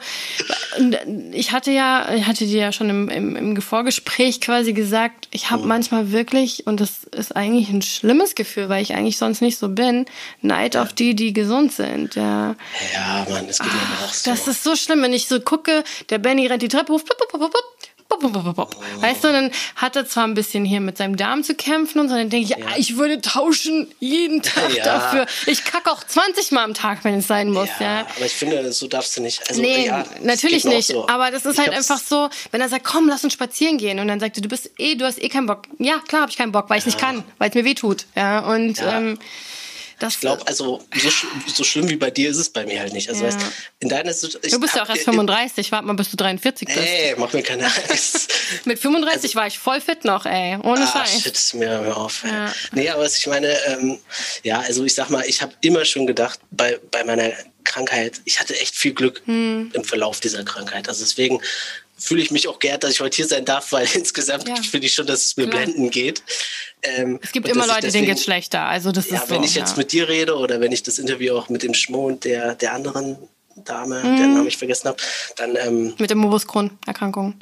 ich 1.32 1.52
hatte 1.52 1.70
ja, 1.70 2.12
ich 2.14 2.26
hatte 2.26 2.46
dir 2.46 2.60
ja 2.60 2.72
schon 2.72 2.90
im, 2.90 3.08
im, 3.08 3.36
im 3.36 3.62
Vorgespräch 3.62 4.40
quasi 4.40 4.72
gesagt, 4.72 5.28
ich 5.30 5.50
habe 5.50 5.66
manchmal 5.66 6.12
wirklich, 6.12 6.66
und 6.66 6.80
das 6.80 7.04
ist 7.04 7.34
eigentlich 7.34 7.70
ein 7.70 7.82
schlimmes 7.82 8.34
Gefühl, 8.34 8.68
weil 8.68 8.82
ich 8.82 8.94
eigentlich 8.94 9.16
sonst 9.16 9.40
nicht 9.40 9.58
so 9.58 9.68
bin, 9.68 10.06
Neid 10.42 10.76
auf 10.76 10.92
die, 10.92 11.14
die 11.14 11.32
gesund 11.32 11.72
sind. 11.72 12.14
Ja 12.14 12.23
da. 12.24 12.56
Ja, 12.92 13.26
Mann, 13.28 13.46
das 13.46 13.58
geht 13.58 13.72
mir 13.72 14.04
auch 14.04 14.12
so. 14.12 14.30
Das 14.30 14.48
ist 14.48 14.64
so 14.64 14.76
schlimm, 14.76 15.02
wenn 15.02 15.12
ich 15.12 15.28
so 15.28 15.40
gucke, 15.40 15.84
der 16.10 16.18
Benny 16.18 16.46
rennt 16.46 16.62
die 16.62 16.68
Treppe 16.68 16.92
hoch, 16.92 17.02
blub, 17.02 17.18
blub, 17.18 17.40
blub, 17.40 17.64
Weißt 19.00 19.24
du, 19.24 19.32
dann 19.32 19.50
hat 19.76 19.96
er 19.96 20.06
zwar 20.06 20.24
ein 20.24 20.34
bisschen 20.34 20.64
hier 20.64 20.80
mit 20.80 20.96
seinem 20.96 21.16
Darm 21.16 21.42
zu 21.42 21.54
kämpfen 21.54 21.98
und 21.98 22.08
so, 22.08 22.14
dann 22.14 22.30
denke 22.30 22.54
ich, 22.54 22.58
ja. 22.58 22.76
ich 22.76 22.96
würde 22.96 23.20
tauschen 23.20 23.88
jeden 23.98 24.40
Tag 24.40 24.72
ja. 24.76 24.84
dafür. 24.84 25.26
Ich 25.46 25.64
kacke 25.64 25.90
auch 25.90 26.04
20 26.04 26.52
Mal 26.52 26.64
am 26.64 26.74
Tag, 26.74 27.04
wenn 27.04 27.14
es 27.18 27.26
sein 27.26 27.50
muss, 27.50 27.68
ja. 27.80 28.00
ja. 28.00 28.06
Aber 28.16 28.24
ich 28.24 28.32
finde, 28.32 28.72
so 28.72 28.86
darfst 28.86 29.16
du 29.16 29.22
nicht. 29.22 29.42
Also, 29.48 29.60
nee, 29.60 29.90
natürlich 30.22 30.64
nicht. 30.64 30.88
So. 30.88 31.08
Aber 31.08 31.30
das 31.30 31.44
ist 31.44 31.58
halt 31.58 31.72
einfach 31.72 31.98
so, 31.98 32.28
wenn 32.52 32.60
er 32.60 32.68
sagt, 32.68 32.84
komm, 32.84 33.08
lass 33.08 33.24
uns 33.24 33.32
spazieren 33.32 33.78
gehen. 33.78 33.98
Und 33.98 34.08
dann 34.08 34.20
sagt 34.20 34.36
er, 34.38 34.42
du 34.42 34.48
bist 34.48 34.70
eh, 34.78 34.94
du 34.94 35.04
hast 35.04 35.20
eh 35.20 35.28
keinen 35.28 35.46
Bock. 35.46 35.62
Ja, 35.78 35.98
klar 36.06 36.22
habe 36.22 36.30
ich 36.30 36.36
keinen 36.36 36.52
Bock, 36.52 36.70
weil 36.70 36.78
ich 36.78 36.86
nicht 36.86 36.98
kann, 36.98 37.24
weil 37.38 37.48
es 37.48 37.54
mir 37.54 37.64
weh 37.64 37.74
tut. 37.74 38.06
Ja, 38.14 38.40
und 38.40 38.80
ähm, 38.80 39.18
das, 40.04 40.14
ich 40.14 40.20
glaube, 40.20 40.46
also 40.46 40.82
so, 40.94 41.10
so, 41.46 41.64
schlimm 41.64 41.88
wie 41.88 41.96
bei 41.96 42.10
dir 42.10 42.30
ist 42.30 42.36
es 42.36 42.50
bei 42.50 42.66
mir 42.66 42.80
halt 42.80 42.92
nicht. 42.92 43.08
Also 43.08 43.24
ja. 43.24 43.28
weißt, 43.28 43.38
in 43.80 43.88
deiner 43.88 44.12
Du 44.12 44.60
bist 44.60 44.74
ja 44.74 44.84
auch 44.84 44.88
erst 44.88 45.04
35, 45.04 45.72
warte 45.72 45.86
mal, 45.86 45.94
bis 45.94 46.10
du 46.10 46.16
43 46.16 46.68
bist. 46.68 46.78
Ey, 46.78 47.14
mach 47.16 47.32
mir 47.32 47.42
keine 47.42 47.64
Angst. 47.88 48.30
Mit 48.64 48.78
35 48.78 49.24
also, 49.24 49.34
war 49.36 49.46
ich 49.46 49.58
voll 49.58 49.80
fit 49.80 50.04
noch, 50.04 50.26
ey. 50.26 50.58
Ohne 50.62 50.82
ah, 50.82 50.86
Scheiß. 50.86 51.22
Shit, 51.22 51.54
mir 51.54 51.68
hör 51.68 51.96
auf. 51.96 52.22
Ja. 52.24 52.52
Nee, 52.72 52.90
aber 52.90 53.02
was 53.02 53.16
ich 53.16 53.26
meine, 53.26 53.48
ähm, 53.66 53.98
ja, 54.42 54.60
also 54.60 54.84
ich 54.84 54.94
sag 54.94 55.08
mal, 55.08 55.24
ich 55.26 55.40
habe 55.40 55.54
immer 55.62 55.84
schon 55.86 56.06
gedacht, 56.06 56.38
bei, 56.50 56.78
bei 56.90 57.02
meiner 57.04 57.32
Krankheit, 57.64 58.20
ich 58.24 58.40
hatte 58.40 58.58
echt 58.60 58.76
viel 58.76 58.92
Glück 58.92 59.22
hm. 59.24 59.70
im 59.72 59.84
Verlauf 59.84 60.20
dieser 60.20 60.44
Krankheit. 60.44 60.88
Also 60.88 61.02
deswegen 61.02 61.40
fühle 61.96 62.22
ich 62.22 62.30
mich 62.30 62.48
auch 62.48 62.58
geehrt, 62.58 62.84
dass 62.84 62.92
ich 62.92 63.00
heute 63.00 63.16
hier 63.16 63.26
sein 63.26 63.44
darf, 63.44 63.72
weil 63.72 63.86
insgesamt 63.94 64.48
ja. 64.48 64.56
finde 64.56 64.86
ich 64.86 64.94
schon, 64.94 65.06
dass 65.06 65.24
es 65.24 65.36
mir 65.36 65.48
Klar. 65.48 65.62
blenden 65.62 65.90
geht. 65.90 66.22
Ähm, 66.82 67.18
es 67.22 67.32
gibt 67.32 67.48
immer 67.48 67.66
Leute, 67.66 67.82
deswegen, 67.82 68.06
denen 68.06 68.16
geht 68.16 68.24
schlechter. 68.24 68.66
Also 68.66 68.92
das 68.92 69.08
ja, 69.08 69.16
ist 69.16 69.30
wenn 69.30 69.42
ich 69.42 69.54
ja. 69.54 69.62
jetzt 69.62 69.76
mit 69.76 69.92
dir 69.92 70.08
rede 70.08 70.36
oder 70.36 70.60
wenn 70.60 70.72
ich 70.72 70.82
das 70.82 70.98
Interview 70.98 71.36
auch 71.36 71.48
mit 71.48 71.62
dem 71.62 71.74
Schmo 71.74 72.06
und 72.06 72.24
der, 72.24 72.54
der 72.54 72.74
anderen 72.74 73.16
Dame, 73.56 74.02
mhm. 74.02 74.16
deren 74.16 74.34
Namen 74.34 74.46
ich 74.48 74.56
vergessen 74.56 74.88
habe, 74.88 74.98
dann 75.36 75.56
ähm, 75.56 75.94
mit 75.98 76.10
der 76.10 76.16
Morbus 76.16 76.46
Crohn-Erkrankung. 76.46 77.34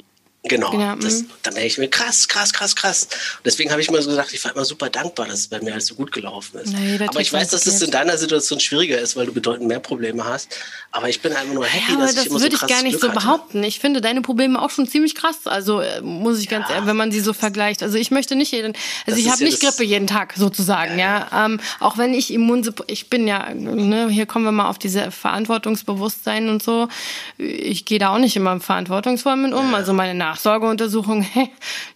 Genau. 0.45 0.71
genau. 0.71 0.95
Das, 0.97 1.21
mhm. 1.21 1.29
dann 1.43 1.53
denke 1.53 1.67
ich 1.67 1.77
mir, 1.77 1.89
krass, 1.89 2.27
krass, 2.27 2.51
krass, 2.51 2.75
krass. 2.75 3.03
Und 3.03 3.45
deswegen 3.45 3.71
habe 3.71 3.79
ich 3.79 3.89
mir 3.89 4.01
so 4.01 4.09
gesagt, 4.09 4.33
ich 4.33 4.43
war 4.43 4.53
immer 4.53 4.65
super 4.65 4.89
dankbar, 4.89 5.27
dass 5.27 5.39
es 5.39 5.47
bei 5.47 5.61
mir 5.61 5.71
alles 5.71 5.87
so 5.87 5.95
gut 5.95 6.11
gelaufen 6.11 6.59
ist. 6.59 6.73
Nee, 6.73 6.99
aber 7.07 7.21
ich 7.21 7.31
weiß, 7.31 7.49
dass 7.49 7.65
es 7.65 7.81
in 7.81 7.91
deiner 7.91 8.17
Situation 8.17 8.59
schwieriger 8.59 8.99
ist, 8.99 9.15
weil 9.15 9.25
du 9.25 9.33
bedeutend 9.33 9.69
mehr 9.69 9.79
Probleme 9.79 10.25
hast. 10.25 10.53
Aber 10.91 11.07
ich 11.07 11.21
bin 11.21 11.31
einfach 11.31 11.53
nur 11.53 11.65
happy, 11.65 11.93
ja, 11.93 11.97
dass 11.97 12.17
ich 12.17 12.25
immer 12.27 12.39
so 12.39 12.45
krass 12.49 12.51
Das 12.51 12.51
würde 12.51 12.55
ich 12.55 12.67
gar 12.67 12.83
nicht 12.83 12.99
Glück 12.99 13.13
so 13.13 13.19
behaupten. 13.19 13.63
Ich 13.63 13.79
finde 13.79 14.01
deine 14.01 14.21
Probleme 14.21 14.61
auch 14.61 14.69
schon 14.69 14.85
ziemlich 14.85 15.15
krass. 15.15 15.37
Also 15.45 15.79
äh, 15.79 16.01
muss 16.01 16.39
ich 16.39 16.49
ganz 16.49 16.67
ja. 16.67 16.75
ehrlich, 16.75 16.89
wenn 16.89 16.97
man 16.97 17.11
sie 17.11 17.21
so 17.21 17.31
vergleicht. 17.31 17.81
Also 17.81 17.97
ich 17.97 18.11
möchte 18.11 18.35
nicht 18.35 18.51
jeden, 18.51 18.73
also 19.07 19.17
das 19.17 19.19
ich 19.19 19.31
habe 19.31 19.43
nicht 19.45 19.61
Grippe 19.61 19.83
jeden 19.83 20.07
Tag 20.07 20.33
sozusagen, 20.35 20.99
ja. 20.99 21.27
ja. 21.31 21.45
Ähm, 21.45 21.61
auch 21.79 21.97
wenn 21.97 22.13
ich 22.13 22.33
Immunsuppressiv, 22.33 22.91
ich 22.91 23.09
bin 23.09 23.27
ja, 23.27 23.53
ne, 23.53 24.09
hier 24.09 24.25
kommen 24.25 24.43
wir 24.43 24.51
mal 24.51 24.69
auf 24.69 24.77
diese 24.77 25.09
Verantwortungsbewusstsein 25.09 26.49
und 26.49 26.61
so. 26.61 26.89
Ich 27.37 27.85
gehe 27.85 27.97
da 27.97 28.13
auch 28.13 28.19
nicht 28.19 28.35
immer 28.35 28.59
verantwortungsvoll 28.59 29.37
mit 29.37 29.53
um. 29.53 29.73
Also 29.73 29.93
meine 29.93 30.13
Nachsorgeuntersuchung 30.33 31.21
hey, 31.33 31.49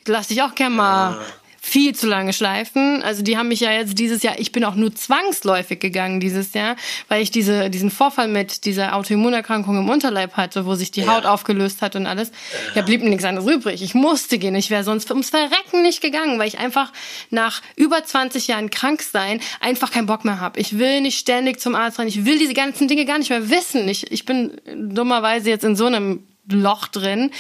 lass 0.05 0.27
dich 0.27 0.41
auch 0.43 0.53
gerne 0.53 0.75
mal 0.75 1.17
viel 1.59 1.93
zu 1.93 2.07
lange 2.07 2.31
schleifen. 2.31 3.03
Also 3.03 3.23
die 3.23 3.37
haben 3.37 3.49
mich 3.49 3.59
ja 3.59 3.71
jetzt 3.71 3.99
dieses 3.99 4.23
Jahr, 4.23 4.39
ich 4.39 4.53
bin 4.53 4.63
auch 4.63 4.75
nur 4.75 4.95
zwangsläufig 4.95 5.79
gegangen 5.79 6.21
dieses 6.21 6.53
Jahr, 6.53 6.77
weil 7.09 7.21
ich 7.21 7.29
diese, 7.29 7.69
diesen 7.69 7.91
Vorfall 7.91 8.29
mit 8.29 8.63
dieser 8.63 8.95
Autoimmunerkrankung 8.95 9.77
im 9.77 9.89
Unterleib 9.89 10.37
hatte, 10.37 10.65
wo 10.65 10.75
sich 10.75 10.91
die 10.91 11.01
ja. 11.01 11.13
Haut 11.13 11.25
aufgelöst 11.25 11.81
hat 11.81 11.97
und 11.97 12.05
alles. 12.05 12.31
Ja, 12.73 12.83
blieb 12.83 13.03
mir 13.03 13.09
nichts 13.09 13.25
anderes 13.25 13.51
übrig. 13.51 13.81
Ich 13.81 13.95
musste 13.95 14.37
gehen. 14.37 14.55
Ich 14.55 14.69
wäre 14.69 14.85
sonst 14.85 15.09
ums 15.11 15.29
Verrecken 15.29 15.81
nicht 15.81 15.99
gegangen, 15.99 16.39
weil 16.39 16.47
ich 16.47 16.57
einfach 16.57 16.93
nach 17.31 17.61
über 17.75 18.01
20 18.01 18.47
Jahren 18.47 18.69
krank 18.69 19.01
sein 19.01 19.41
einfach 19.59 19.91
keinen 19.91 20.05
Bock 20.05 20.23
mehr 20.23 20.39
habe. 20.39 20.61
Ich 20.61 20.79
will 20.79 21.01
nicht 21.01 21.19
ständig 21.19 21.59
zum 21.59 21.75
Arzt 21.75 21.99
rein. 21.99 22.07
Ich 22.07 22.23
will 22.23 22.39
diese 22.39 22.53
ganzen 22.53 22.87
Dinge 22.87 23.03
gar 23.03 23.17
nicht 23.17 23.29
mehr 23.29 23.49
wissen. 23.49 23.89
Ich, 23.89 24.09
ich 24.09 24.23
bin 24.23 24.61
dummerweise 24.73 25.49
jetzt 25.49 25.65
in 25.65 25.75
so 25.75 25.87
einem 25.87 26.23
Loch 26.49 26.87
drin. 26.87 27.31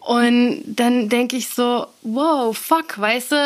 Und 0.00 0.62
dann 0.66 1.08
denke 1.08 1.36
ich 1.36 1.48
so, 1.48 1.86
wow, 2.02 2.56
fuck, 2.56 2.98
weißt 2.98 3.32
du, 3.32 3.36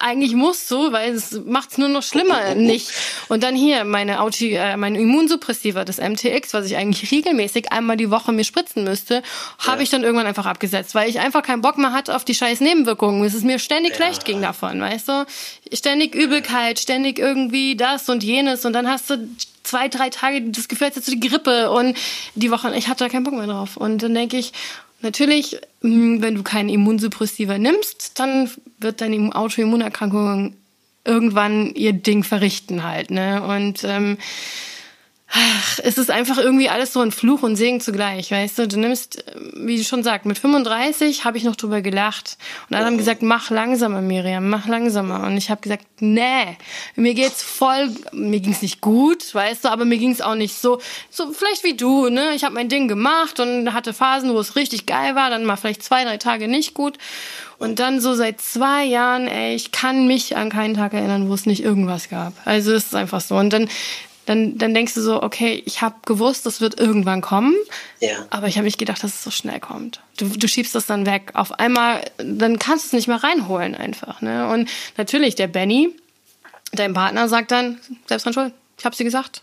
eigentlich 0.00 0.34
musst 0.34 0.70
du, 0.70 0.92
weil 0.92 1.14
es 1.14 1.40
macht 1.46 1.72
es 1.72 1.78
nur 1.78 1.88
noch 1.88 2.02
schlimmer 2.02 2.54
nicht. 2.54 2.90
Und 3.28 3.42
dann 3.42 3.54
hier 3.54 3.84
meine 3.84 4.20
Auti, 4.20 4.54
äh, 4.54 4.76
mein 4.76 4.94
Immunsuppressiva, 4.94 5.84
das 5.84 5.98
MTX, 5.98 6.52
was 6.52 6.66
ich 6.66 6.76
eigentlich 6.76 7.10
regelmäßig 7.10 7.72
einmal 7.72 7.96
die 7.96 8.10
Woche 8.10 8.32
mir 8.32 8.44
spritzen 8.44 8.84
müsste, 8.84 9.22
habe 9.58 9.78
ja. 9.78 9.82
ich 9.82 9.90
dann 9.90 10.02
irgendwann 10.02 10.26
einfach 10.26 10.46
abgesetzt, 10.46 10.94
weil 10.94 11.08
ich 11.08 11.20
einfach 11.20 11.42
keinen 11.42 11.62
Bock 11.62 11.78
mehr 11.78 11.92
hatte 11.92 12.14
auf 12.14 12.24
die 12.24 12.34
scheiß 12.34 12.60
Nebenwirkungen. 12.60 13.24
Es 13.24 13.34
ist 13.34 13.44
mir 13.44 13.58
ständig 13.58 13.92
ja. 13.92 13.96
schlecht 13.96 14.24
ging 14.24 14.42
davon, 14.42 14.80
weißt 14.80 15.08
du? 15.08 15.26
Ständig 15.72 16.14
Übelkeit, 16.14 16.78
ständig 16.78 17.18
irgendwie 17.18 17.76
das 17.76 18.08
und 18.08 18.22
jenes 18.22 18.64
und 18.64 18.72
dann 18.72 18.88
hast 18.88 19.08
du 19.10 19.28
zwei, 19.70 19.88
drei 19.88 20.10
Tage 20.10 20.42
das 20.50 20.66
Gefühl, 20.66 20.88
als 20.88 20.96
hättest 20.96 21.12
du 21.12 21.16
die 21.16 21.28
Grippe 21.28 21.70
und 21.70 21.96
die 22.34 22.50
Woche, 22.50 22.74
ich 22.76 22.88
hatte 22.88 23.04
da 23.04 23.08
keinen 23.08 23.22
Bock 23.22 23.34
mehr 23.34 23.46
drauf. 23.46 23.76
Und 23.76 24.02
dann 24.02 24.14
denke 24.14 24.36
ich, 24.36 24.52
natürlich, 25.00 25.58
hm, 25.80 26.22
wenn 26.22 26.34
du 26.34 26.42
keinen 26.42 26.68
Immunsuppressiva 26.68 27.56
nimmst, 27.56 28.18
dann 28.18 28.50
wird 28.78 29.00
deine 29.00 29.34
Autoimmunerkrankung 29.34 30.54
irgendwann 31.04 31.72
ihr 31.74 31.92
Ding 31.92 32.24
verrichten 32.24 32.82
halt. 32.82 33.10
Ne? 33.10 33.42
Und 33.42 33.84
ähm, 33.84 34.18
Ach, 35.32 35.78
es 35.84 35.96
ist 35.96 36.10
einfach 36.10 36.38
irgendwie 36.38 36.68
alles 36.68 36.92
so 36.92 37.00
ein 37.00 37.12
Fluch 37.12 37.44
und 37.44 37.54
Segen 37.54 37.80
zugleich, 37.80 38.32
weißt 38.32 38.58
du? 38.58 38.66
Du 38.66 38.80
nimmst, 38.80 39.24
wie 39.54 39.76
du 39.76 39.84
schon 39.84 40.02
sagst, 40.02 40.26
mit 40.26 40.38
35 40.38 41.24
habe 41.24 41.38
ich 41.38 41.44
noch 41.44 41.54
drüber 41.54 41.82
gelacht. 41.82 42.36
Und 42.68 42.76
alle 42.76 42.86
haben 42.86 42.98
gesagt, 42.98 43.22
mach 43.22 43.48
langsamer, 43.50 44.00
Miriam, 44.00 44.48
mach 44.48 44.66
langsamer. 44.66 45.24
Und 45.24 45.36
ich 45.36 45.48
habe 45.48 45.60
gesagt, 45.60 45.84
nee, 46.00 46.56
mir 46.96 47.14
geht's 47.14 47.42
voll, 47.42 47.90
mir 48.12 48.40
ging's 48.40 48.60
nicht 48.60 48.80
gut, 48.80 49.32
weißt 49.32 49.64
du, 49.64 49.68
aber 49.68 49.84
mir 49.84 49.98
ging's 49.98 50.20
auch 50.20 50.34
nicht 50.34 50.56
so, 50.56 50.80
so 51.10 51.32
vielleicht 51.32 51.62
wie 51.62 51.76
du, 51.76 52.08
ne? 52.08 52.34
Ich 52.34 52.42
habe 52.42 52.56
mein 52.56 52.68
Ding 52.68 52.88
gemacht 52.88 53.38
und 53.38 53.72
hatte 53.72 53.92
Phasen, 53.94 54.34
wo 54.34 54.40
es 54.40 54.56
richtig 54.56 54.86
geil 54.86 55.14
war, 55.14 55.30
dann 55.30 55.44
mal 55.44 55.56
vielleicht 55.56 55.84
zwei, 55.84 56.02
drei 56.02 56.16
Tage 56.16 56.48
nicht 56.48 56.74
gut. 56.74 56.98
Und 57.58 57.78
dann 57.78 58.00
so 58.00 58.14
seit 58.14 58.40
zwei 58.40 58.84
Jahren, 58.84 59.28
ey, 59.28 59.54
ich 59.54 59.70
kann 59.70 60.08
mich 60.08 60.36
an 60.36 60.50
keinen 60.50 60.74
Tag 60.74 60.94
erinnern, 60.94 61.28
wo 61.28 61.34
es 61.34 61.46
nicht 61.46 61.62
irgendwas 61.62 62.08
gab. 62.08 62.32
Also 62.46 62.72
es 62.72 62.86
ist 62.86 62.94
einfach 62.94 63.20
so. 63.20 63.36
Und 63.36 63.52
dann 63.52 63.68
dann, 64.30 64.58
dann 64.58 64.74
denkst 64.74 64.94
du 64.94 65.00
so, 65.00 65.24
okay, 65.24 65.60
ich 65.66 65.82
habe 65.82 65.96
gewusst, 66.06 66.46
das 66.46 66.60
wird 66.60 66.78
irgendwann 66.78 67.20
kommen, 67.20 67.52
ja. 67.98 68.26
aber 68.30 68.46
ich 68.46 68.58
habe 68.58 68.64
nicht 68.64 68.78
gedacht, 68.78 69.02
dass 69.02 69.12
es 69.12 69.24
so 69.24 69.32
schnell 69.32 69.58
kommt. 69.58 70.02
Du, 70.18 70.28
du 70.28 70.46
schiebst 70.46 70.72
das 70.72 70.86
dann 70.86 71.04
weg. 71.04 71.32
Auf 71.34 71.58
einmal, 71.58 72.00
dann 72.18 72.60
kannst 72.60 72.84
du 72.84 72.86
es 72.86 72.92
nicht 72.92 73.08
mehr 73.08 73.24
reinholen 73.24 73.74
einfach. 73.74 74.20
Ne? 74.20 74.46
Und 74.46 74.70
natürlich, 74.96 75.34
der 75.34 75.48
Benny, 75.48 75.88
dein 76.70 76.94
Partner, 76.94 77.28
sagt 77.28 77.50
dann, 77.50 77.80
selbst 78.06 78.24
dran 78.24 78.32
schuld, 78.32 78.54
ich 78.78 78.84
habe 78.84 78.94
sie 78.94 79.02
gesagt, 79.02 79.42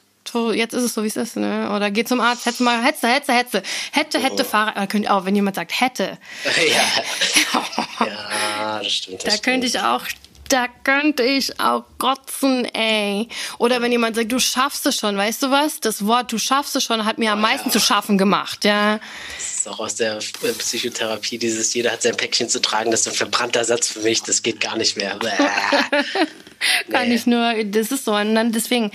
jetzt 0.54 0.74
ist 0.74 0.84
es 0.84 0.94
so, 0.94 1.04
wie 1.04 1.08
es 1.08 1.18
ist, 1.18 1.36
ne? 1.36 1.70
Oder 1.76 1.92
geh 1.92 2.06
zum 2.06 2.22
Arzt, 2.22 2.46
hätte 2.46 2.64
mal, 2.64 2.82
hetze, 2.82 3.08
hetze, 3.08 3.34
hetze. 3.34 3.64
Hätte, 3.92 4.20
hätte, 4.20 4.44
oh. 4.44 4.46
Fahrrad, 4.46 4.78
äh, 4.78 4.88
könnt 4.88 5.10
auch, 5.10 5.26
wenn 5.26 5.36
jemand 5.36 5.58
sagt, 5.58 5.80
hätte. 5.82 6.18
Ja, 6.68 8.06
ja 8.06 8.80
das 8.80 8.92
stimmt. 8.92 9.18
Das 9.18 9.24
da 9.24 9.32
stimmt. 9.32 9.44
könnte 9.44 9.68
ich 9.68 9.80
auch 9.80 10.04
da 10.50 10.68
könnte 10.84 11.24
ich 11.24 11.60
auch 11.60 11.84
kotzen, 11.98 12.66
ey. 12.66 13.28
Oder 13.58 13.82
wenn 13.82 13.92
jemand 13.92 14.16
sagt, 14.16 14.32
du 14.32 14.40
schaffst 14.40 14.86
es 14.86 14.96
schon, 14.96 15.18
weißt 15.18 15.44
du 15.44 15.52
was? 15.52 15.80
Das 15.80 16.06
Wort, 16.06 16.32
du 16.32 16.38
schaffst 16.38 16.76
es 16.76 16.84
schon, 16.84 17.06
hat 17.06 17.18
mir 17.18 17.32
am 17.32 17.40
oh, 17.40 17.42
meisten 17.42 17.70
ja. 17.70 17.74
zu 17.74 17.80
schaffen 17.80 18.18
gemacht, 18.18 18.66
ja. 18.66 19.00
Das 19.36 19.56
ist 19.56 19.68
auch 19.68 19.80
aus 19.80 19.96
der 19.96 20.18
äh, 20.18 20.52
Psychotherapie, 20.58 21.38
dieses 21.38 21.74
jeder 21.74 21.92
hat 21.92 22.02
sein 22.02 22.16
Päckchen 22.16 22.50
zu 22.50 22.62
tragen, 22.62 22.92
das 22.92 23.02
ist 23.02 23.08
ein 23.08 23.14
verbrannter 23.14 23.64
Satz 23.66 23.88
für 23.90 24.00
mich, 24.00 24.24
das 24.24 24.44
geht 24.44 24.60
gar 24.60 24.78
nicht 24.78 24.98
mehr. 24.98 25.18
Kann 26.92 27.10
nee. 27.10 27.16
ich 27.16 27.26
nur, 27.28 27.64
das 27.66 27.92
ist 27.92 28.06
so. 28.06 28.16
Und 28.16 28.36
dann 28.36 28.52
deswegen 28.52 28.92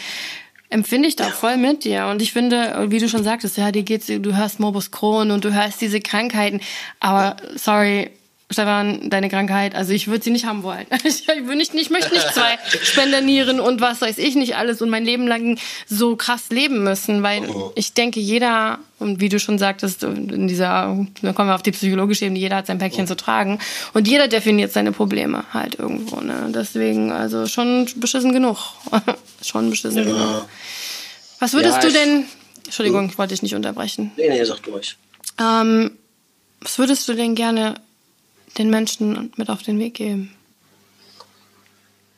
empfinde 0.72 1.08
ich 1.08 1.16
da 1.16 1.26
ja. 1.26 1.30
voll 1.30 1.56
mit 1.56 1.84
dir. 1.84 2.06
Und 2.06 2.22
ich 2.22 2.32
finde, 2.32 2.86
wie 2.88 2.98
du 2.98 3.08
schon 3.08 3.24
sagtest, 3.24 3.56
ja, 3.56 3.70
dir 3.70 3.82
geht's, 3.82 4.06
du 4.06 4.36
hörst 4.36 4.58
Morbus 4.58 4.90
Crohn 4.90 5.30
und 5.30 5.44
du 5.44 5.52
hörst 5.52 5.80
diese 5.80 6.00
Krankheiten. 6.00 6.60
Aber 6.98 7.36
sorry, 7.54 8.10
Stefan, 8.52 9.10
deine 9.10 9.28
Krankheit, 9.28 9.74
also 9.74 9.92
ich 9.92 10.08
würde 10.08 10.22
sie 10.22 10.30
nicht 10.30 10.46
haben 10.46 10.62
wollen. 10.62 10.86
Ich, 11.04 11.26
will 11.26 11.56
nicht, 11.56 11.74
ich 11.74 11.90
möchte 11.90 12.12
nicht 12.12 12.32
zwei 12.32 12.58
Spendernieren 12.82 13.60
und 13.60 13.80
was 13.80 14.00
weiß 14.00 14.18
ich 14.18 14.34
nicht 14.34 14.56
alles 14.56 14.80
und 14.82 14.90
mein 14.90 15.04
Leben 15.04 15.26
lang 15.26 15.58
so 15.86 16.16
krass 16.16 16.50
leben 16.50 16.84
müssen, 16.84 17.22
weil 17.22 17.48
oh. 17.48 17.72
ich 17.74 17.92
denke, 17.92 18.20
jeder, 18.20 18.78
und 18.98 19.20
wie 19.20 19.28
du 19.28 19.38
schon 19.38 19.58
sagtest, 19.58 20.02
in 20.04 20.48
dieser, 20.48 21.06
da 21.22 21.32
kommen 21.32 21.48
wir 21.48 21.54
auf 21.54 21.62
die 21.62 21.72
psychologische 21.72 22.26
Ebene, 22.26 22.38
jeder 22.38 22.56
hat 22.56 22.66
sein 22.66 22.78
Päckchen 22.78 23.04
oh. 23.04 23.08
zu 23.08 23.16
tragen 23.16 23.58
und 23.94 24.06
jeder 24.06 24.28
definiert 24.28 24.72
seine 24.72 24.92
Probleme 24.92 25.44
halt 25.52 25.78
irgendwo. 25.78 26.20
Ne? 26.20 26.50
Deswegen, 26.54 27.12
also 27.12 27.46
schon 27.46 27.88
beschissen 27.96 28.32
genug. 28.32 28.58
schon 29.42 29.70
beschissen 29.70 29.98
ja. 29.98 30.04
genug. 30.04 30.48
Was 31.40 31.52
würdest 31.52 31.82
ja, 31.82 31.88
du 31.88 31.92
denn, 31.92 32.24
Entschuldigung, 32.64 33.08
ich 33.08 33.18
wollte 33.18 33.34
dich 33.34 33.42
nicht 33.42 33.54
unterbrechen. 33.54 34.12
Nee, 34.16 34.28
nee, 34.28 34.44
sag 34.44 34.62
durch. 34.62 34.96
Ähm, 35.40 35.92
was 36.60 36.78
würdest 36.78 37.08
du 37.08 37.14
denn 37.14 37.34
gerne 37.34 37.74
den 38.58 38.70
Menschen 38.70 39.32
mit 39.36 39.48
auf 39.48 39.62
den 39.62 39.78
Weg 39.78 39.94
geben? 39.94 40.36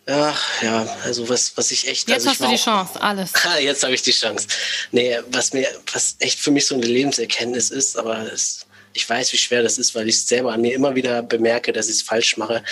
Ach 0.07 0.63
ja, 0.63 0.87
also 1.05 1.29
was, 1.29 1.57
was 1.57 1.71
ich 1.71 1.89
echt. 1.89 2.09
Jetzt 2.09 2.27
also 2.27 2.31
hast 2.31 2.41
du 2.41 2.49
die 2.49 2.55
auch, 2.55 2.65
Chance, 2.65 3.01
alles. 3.01 3.33
jetzt 3.61 3.83
habe 3.83 3.95
ich 3.95 4.03
die 4.03 4.13
Chance. 4.13 4.47
Nee, 4.93 5.19
was 5.31 5.55
mir, 5.55 5.67
was 5.93 6.17
echt 6.19 6.39
für 6.39 6.51
mich 6.51 6.67
so 6.67 6.75
eine 6.75 6.85
Lebenserkenntnis 6.85 7.71
ist, 7.71 7.97
aber 7.97 8.31
es, 8.31 8.67
ich 8.93 9.09
weiß, 9.09 9.33
wie 9.33 9.39
schwer 9.39 9.63
das 9.63 9.79
ist, 9.79 9.95
weil 9.95 10.09
ich 10.09 10.23
selber 10.25 10.53
an 10.53 10.61
mir 10.61 10.75
immer 10.75 10.95
wieder 10.95 11.23
bemerke, 11.23 11.73
dass 11.73 11.87
ich 11.87 11.97
es 11.97 12.03
falsch 12.03 12.37
mache. 12.37 12.63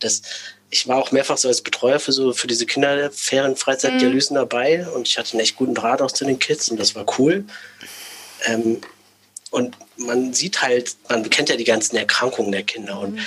Dass 0.00 0.20
ich 0.68 0.86
war 0.86 0.98
auch 0.98 1.12
mehrfach 1.12 1.38
so 1.38 1.48
als 1.48 1.62
Betreuer 1.62 1.98
für 1.98 2.12
so 2.12 2.32
für 2.32 2.46
diese 2.46 2.66
Kinderferien-Freizeitdialysen 2.66 4.34
mhm. 4.34 4.40
dabei 4.40 4.86
und 4.88 5.08
ich 5.08 5.16
hatte 5.16 5.32
einen 5.32 5.40
echt 5.40 5.56
guten 5.56 5.74
Draht 5.74 6.02
auch 6.02 6.12
zu 6.12 6.26
den 6.26 6.38
Kids 6.38 6.68
und 6.68 6.78
das 6.78 6.94
war 6.94 7.06
cool. 7.18 7.44
Ähm, 8.44 8.80
und 9.52 9.76
man 9.98 10.32
sieht 10.32 10.62
halt, 10.62 10.96
man 11.08 11.28
kennt 11.30 11.48
ja 11.48 11.56
die 11.56 11.64
ganzen 11.64 11.96
Erkrankungen 11.96 12.50
der 12.50 12.64
Kinder 12.64 12.98
und 12.98 13.14
mhm. 13.14 13.20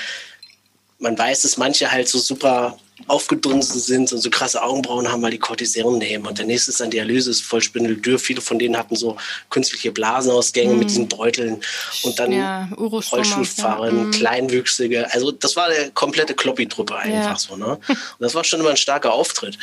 man 0.99 1.17
weiß, 1.17 1.43
dass 1.43 1.55
manche 1.55 1.91
halt 1.91 2.09
so 2.09 2.19
super 2.19 2.77
aufgedunsen 3.07 3.79
sind 3.79 4.11
und 4.11 4.19
so 4.19 4.29
krasse 4.29 4.63
Augenbrauen 4.63 5.11
haben, 5.11 5.21
weil 5.21 5.31
die 5.31 5.37
Cortison 5.37 5.97
nehmen. 5.97 6.25
Und 6.25 6.39
der 6.39 6.45
nächste 6.45 6.71
ist 6.71 6.79
dann 6.79 6.89
Dialyse, 6.89 7.29
ist 7.29 7.41
voll 7.41 7.61
spindeldürr. 7.61 8.17
Viele 8.17 8.41
von 8.41 8.57
denen 8.57 8.77
hatten 8.77 8.95
so 8.95 9.17
künstliche 9.49 9.91
Blasenausgänge 9.91 10.73
mhm. 10.73 10.79
mit 10.79 10.89
diesen 10.89 11.07
Beuteln 11.07 11.61
und 12.03 12.17
dann 12.17 12.31
ja, 12.31 12.69
Rollstuhlfahrer, 12.77 13.87
ja. 13.87 13.91
mhm. 13.91 14.11
Kleinwüchsige. 14.11 15.13
Also 15.13 15.31
das 15.31 15.55
war 15.55 15.69
der 15.69 15.91
komplette 15.91 16.33
Kloppi-Truppe 16.33 16.95
einfach 16.95 17.31
ja. 17.31 17.37
so. 17.37 17.55
Ne? 17.55 17.77
Und 17.87 17.97
das 18.19 18.33
war 18.33 18.43
schon 18.43 18.61
immer 18.61 18.71
ein 18.71 18.77
starker 18.77 19.13
Auftritt. 19.13 19.59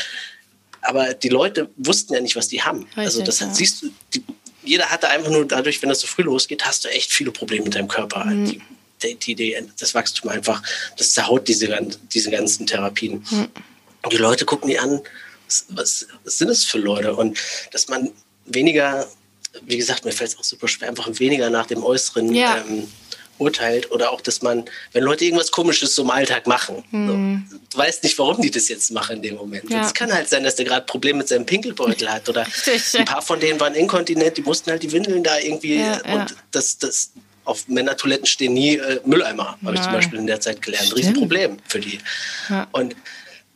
aber 0.82 1.14
die 1.14 1.30
Leute 1.30 1.70
wussten 1.76 2.14
ja 2.14 2.20
nicht, 2.20 2.36
was 2.36 2.48
die 2.48 2.62
haben. 2.62 2.86
Also 2.94 3.20
Richtig, 3.20 3.24
das 3.24 3.40
ja. 3.40 3.52
siehst 3.52 3.82
du, 3.82 3.90
die, 4.14 4.22
jeder 4.64 4.86
hatte 4.86 5.08
einfach 5.08 5.30
nur 5.30 5.46
dadurch, 5.46 5.82
wenn 5.82 5.88
das 5.88 6.00
so 6.00 6.06
früh 6.06 6.22
losgeht, 6.22 6.64
hast 6.64 6.84
du 6.84 6.88
echt 6.88 7.12
viele 7.12 7.30
Probleme 7.30 7.64
mit 7.64 7.74
deinem 7.74 7.88
Körper. 7.88 8.24
Mhm. 8.24 8.60
Die, 9.02 9.14
die, 9.16 9.34
die, 9.34 9.56
das 9.78 9.94
Wachstum 9.94 10.30
einfach, 10.30 10.62
das 10.96 11.12
zerhaut 11.12 11.48
diese, 11.48 11.68
diese 12.14 12.30
ganzen 12.30 12.66
Therapien. 12.66 13.24
Mhm. 13.30 13.48
Die 14.10 14.16
Leute 14.16 14.44
gucken 14.44 14.68
die 14.68 14.78
an, 14.78 15.00
was, 15.46 15.66
was, 15.70 16.06
was 16.24 16.38
sind 16.38 16.48
es 16.48 16.64
für 16.64 16.78
Leute? 16.78 17.14
Und 17.14 17.38
dass 17.72 17.88
man 17.88 18.10
weniger, 18.46 19.08
wie 19.62 19.76
gesagt, 19.76 20.04
mir 20.04 20.12
fällt 20.12 20.30
es 20.30 20.38
auch 20.38 20.44
super 20.44 20.68
schwer, 20.68 20.88
einfach 20.88 21.08
weniger 21.18 21.50
nach 21.50 21.66
dem 21.66 21.82
Äußeren 21.82 22.34
Ja. 22.34 22.58
ähm, 22.68 22.88
urteilt 23.38 23.90
oder 23.90 24.12
auch, 24.12 24.20
dass 24.20 24.42
man, 24.42 24.64
wenn 24.92 25.02
Leute 25.02 25.24
irgendwas 25.24 25.50
Komisches 25.50 25.94
so 25.94 26.02
im 26.02 26.10
Alltag 26.10 26.46
machen, 26.46 26.84
so, 26.90 26.98
du 27.70 27.78
weißt 27.78 28.04
nicht, 28.04 28.18
warum 28.18 28.40
die 28.40 28.50
das 28.50 28.68
jetzt 28.68 28.90
machen 28.92 29.16
in 29.16 29.22
dem 29.22 29.36
Moment. 29.36 29.68
Ja. 29.70 29.84
Es 29.84 29.94
kann 29.94 30.12
halt 30.12 30.28
sein, 30.28 30.44
dass 30.44 30.56
der 30.56 30.64
gerade 30.64 30.82
ein 30.82 30.86
Problem 30.86 31.18
mit 31.18 31.28
seinem 31.28 31.46
Pinkelbeutel 31.46 32.10
hat 32.10 32.28
oder 32.28 32.46
Richtig, 32.46 33.00
ein 33.00 33.04
paar 33.04 33.22
von 33.22 33.40
denen 33.40 33.58
waren 33.60 33.74
inkontinent, 33.74 34.36
die 34.36 34.42
mussten 34.42 34.70
halt 34.70 34.82
die 34.82 34.92
Windeln 34.92 35.22
da 35.22 35.38
irgendwie 35.38 35.76
Ja, 35.76 35.96
und 35.96 36.30
ja. 36.30 36.36
das, 36.50 36.78
das 36.78 37.12
auf 37.44 37.66
Männertoiletten 37.68 38.26
stehen 38.26 38.54
nie 38.54 38.76
äh, 38.76 39.00
Mülleimer, 39.04 39.58
habe 39.64 39.74
ich 39.74 39.82
zum. 39.82 39.92
Beispiel 39.92 40.18
in 40.18 40.26
der 40.26 40.40
Zeit 40.40 40.62
gelernt. 40.62 40.86
Stimmt. 40.86 41.00
Riesenproblem 41.00 41.56
für 41.66 41.80
die. 41.80 41.98
Und 42.72 42.94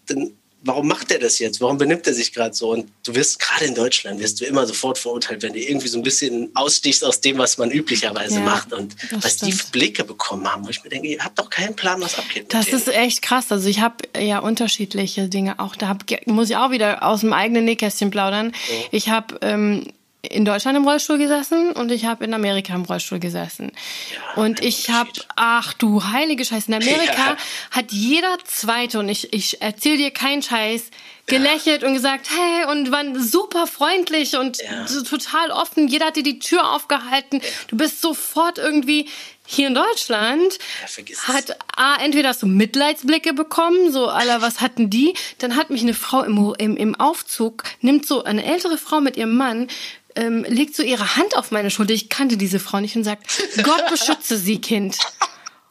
dann, 0.06 0.32
warum 0.66 0.88
macht 0.88 1.10
er 1.10 1.18
das 1.18 1.38
jetzt? 1.38 1.60
Warum 1.60 1.78
benimmt 1.78 2.06
er 2.06 2.14
sich 2.14 2.32
gerade 2.32 2.54
so? 2.54 2.70
Und 2.70 2.90
du 3.04 3.14
wirst 3.14 3.38
gerade 3.38 3.64
in 3.64 3.74
Deutschland, 3.74 4.20
wirst 4.20 4.40
du 4.40 4.44
immer 4.44 4.66
sofort 4.66 4.98
verurteilt, 4.98 5.42
wenn 5.42 5.52
du 5.52 5.60
irgendwie 5.60 5.88
so 5.88 5.98
ein 5.98 6.02
bisschen 6.02 6.50
ausstichst 6.54 7.04
aus 7.04 7.20
dem, 7.20 7.38
was 7.38 7.56
man 7.58 7.70
üblicherweise 7.70 8.34
Ja, 8.36 8.40
macht. 8.40 8.72
Und 8.72 8.96
was 9.12 9.38
die 9.38 9.52
stimmt. 9.52 9.54
für 9.62 9.70
Blicke 9.70 10.04
bekommen 10.04 10.50
haben, 10.52 10.66
wo 10.66 10.70
ich 10.70 10.82
mir 10.84 10.90
denke, 10.90 11.08
ihr 11.08 11.24
habt 11.24 11.38
doch 11.38 11.48
keinen 11.48 11.74
Plan, 11.74 12.00
was 12.00 12.18
abgeht. 12.18 12.52
Das 12.52 12.68
ist 12.68 12.88
echt 12.88 13.22
krass. 13.22 13.50
Also 13.50 13.68
ich 13.68 13.80
habe 13.80 13.96
ja 14.18 14.40
unterschiedliche 14.40 15.28
Dinge 15.28 15.58
auch. 15.58 15.76
Da 15.76 15.88
hab, 15.88 16.04
muss 16.26 16.50
ich 16.50 16.56
auch 16.56 16.70
wieder 16.70 17.02
aus 17.02 17.20
dem 17.20 17.32
eigenen 17.32 17.64
Nähkästchen 17.64 18.10
plaudern. 18.10 18.52
Ich 18.90 19.08
habe 19.08 19.38
ähm, 19.42 19.86
in 20.30 20.44
Deutschland 20.44 20.76
im 20.76 20.84
Rollstuhl 20.86 21.18
gesessen 21.18 21.72
und 21.72 21.90
ich 21.90 22.04
habe 22.04 22.24
in 22.24 22.34
Amerika 22.34 22.74
im 22.74 22.82
Rollstuhl 22.84 23.18
gesessen. 23.18 23.72
Ja, 24.14 24.42
und 24.42 24.60
ich 24.60 24.90
habe, 24.90 25.10
ach 25.36 25.72
du 25.74 26.04
heilige 26.04 26.44
Scheiße, 26.44 26.68
in 26.68 26.74
Amerika 26.74 27.30
Ja. 27.30 27.36
hat 27.70 27.92
jeder 27.92 28.36
Zweite, 28.44 28.98
und 28.98 29.08
ich, 29.08 29.32
ich 29.32 29.60
erzähle 29.62 29.96
dir 29.98 30.10
keinen 30.10 30.42
Scheiß, 30.42 30.90
gelächelt 31.26 31.82
und 31.82 31.94
gesagt, 31.94 32.28
hey, 32.30 32.70
und 32.70 32.92
waren 32.92 33.20
super 33.20 33.66
freundlich 33.66 34.36
und 34.36 34.58
Ja. 34.62 34.86
so 34.86 35.02
total 35.02 35.50
offen. 35.50 35.88
Jeder 35.88 36.06
hat 36.06 36.16
dir 36.16 36.22
die 36.22 36.38
Tür 36.38 36.72
aufgehalten. 36.72 37.40
Du 37.66 37.76
bist 37.76 38.00
sofort 38.00 38.58
irgendwie 38.58 39.08
hier 39.44 39.68
in 39.68 39.74
Deutschland 39.74 40.58
Ja, 40.82 41.34
hat 41.34 41.56
A, 41.76 41.96
entweder 42.02 42.28
hast 42.30 42.42
du 42.42 42.46
Mitleidsblicke 42.46 43.32
bekommen, 43.32 43.90
so 43.92 44.06
aller 44.08 44.40
was 44.42 44.60
hatten 44.60 44.88
die, 44.90 45.14
dann 45.38 45.56
hat 45.56 45.70
mich 45.70 45.82
eine 45.82 45.94
Frau 45.94 46.22
im, 46.22 46.54
im, 46.58 46.76
im 46.76 46.94
Aufzug, 46.94 47.62
nimmt 47.80 48.06
so 48.06 48.22
eine 48.24 48.44
ältere 48.44 48.76
Frau 48.78 49.00
mit 49.00 49.16
ihrem 49.16 49.36
Mann, 49.36 49.68
ähm, 50.16 50.44
legt 50.48 50.74
so 50.74 50.82
ihre 50.82 51.16
Hand 51.16 51.36
auf 51.36 51.50
meine 51.50 51.70
Schulter, 51.70 51.92
ich 51.94 52.08
kannte 52.08 52.36
diese 52.36 52.58
Frau 52.58 52.80
nicht 52.80 52.96
und 52.96 53.04
sagt, 53.04 53.26
Gott 53.62 53.88
beschütze 53.88 54.36
sie, 54.36 54.60
Kind. 54.60 54.98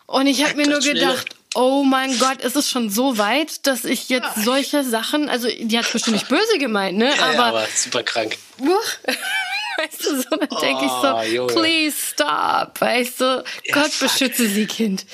Und 0.05 0.27
ich 0.27 0.43
habe 0.43 0.55
mir 0.55 0.67
nur 0.67 0.79
gedacht, 0.79 1.35
oh 1.55 1.83
mein 1.83 2.17
Gott, 2.19 2.41
ist 2.41 2.55
es 2.55 2.69
schon 2.69 2.89
so 2.89 3.17
weit, 3.17 3.65
dass 3.65 3.85
ich 3.85 4.09
jetzt 4.09 4.43
solche 4.43 4.83
Sachen, 4.83 5.29
also 5.29 5.47
die 5.47 5.77
hat 5.77 5.91
bestimmt 5.91 6.15
nicht 6.15 6.29
böse 6.29 6.57
gemeint, 6.59 6.97
ne? 6.97 7.13
ja, 7.15 7.23
aber, 7.25 7.33
ja, 7.33 7.43
aber 7.45 7.67
super 7.75 8.03
krank. 8.03 8.37
weißt 9.77 10.05
du, 10.05 10.21
so, 10.21 10.29
dann 10.29 10.59
denke 10.61 10.85
ich 10.85 10.91
Oh, 10.91 11.01
so, 11.01 11.21
Junge. 11.21 11.53
please 11.53 11.95
stop, 12.13 12.79
weißt 12.79 13.21
du, 13.21 13.43
Gott 13.71 13.91
fuck, 13.91 14.09
beschütze 14.09 14.47
sie, 14.47 14.65
Kind. 14.67 15.05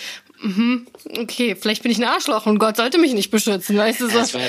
Mhm. 0.41 0.87
Okay, 1.19 1.55
vielleicht 1.59 1.83
bin 1.83 1.91
ich 1.91 1.97
ein 1.97 2.03
Arschloch 2.03 2.45
und 2.45 2.59
Gott 2.59 2.77
sollte 2.77 2.97
mich 2.97 3.13
nicht 3.13 3.31
beschützen, 3.31 3.77
weißt 3.77 4.01
du 4.01 4.07
so. 4.09 4.17
Das 4.19 4.33
war 4.33 4.41
ja 4.41 4.47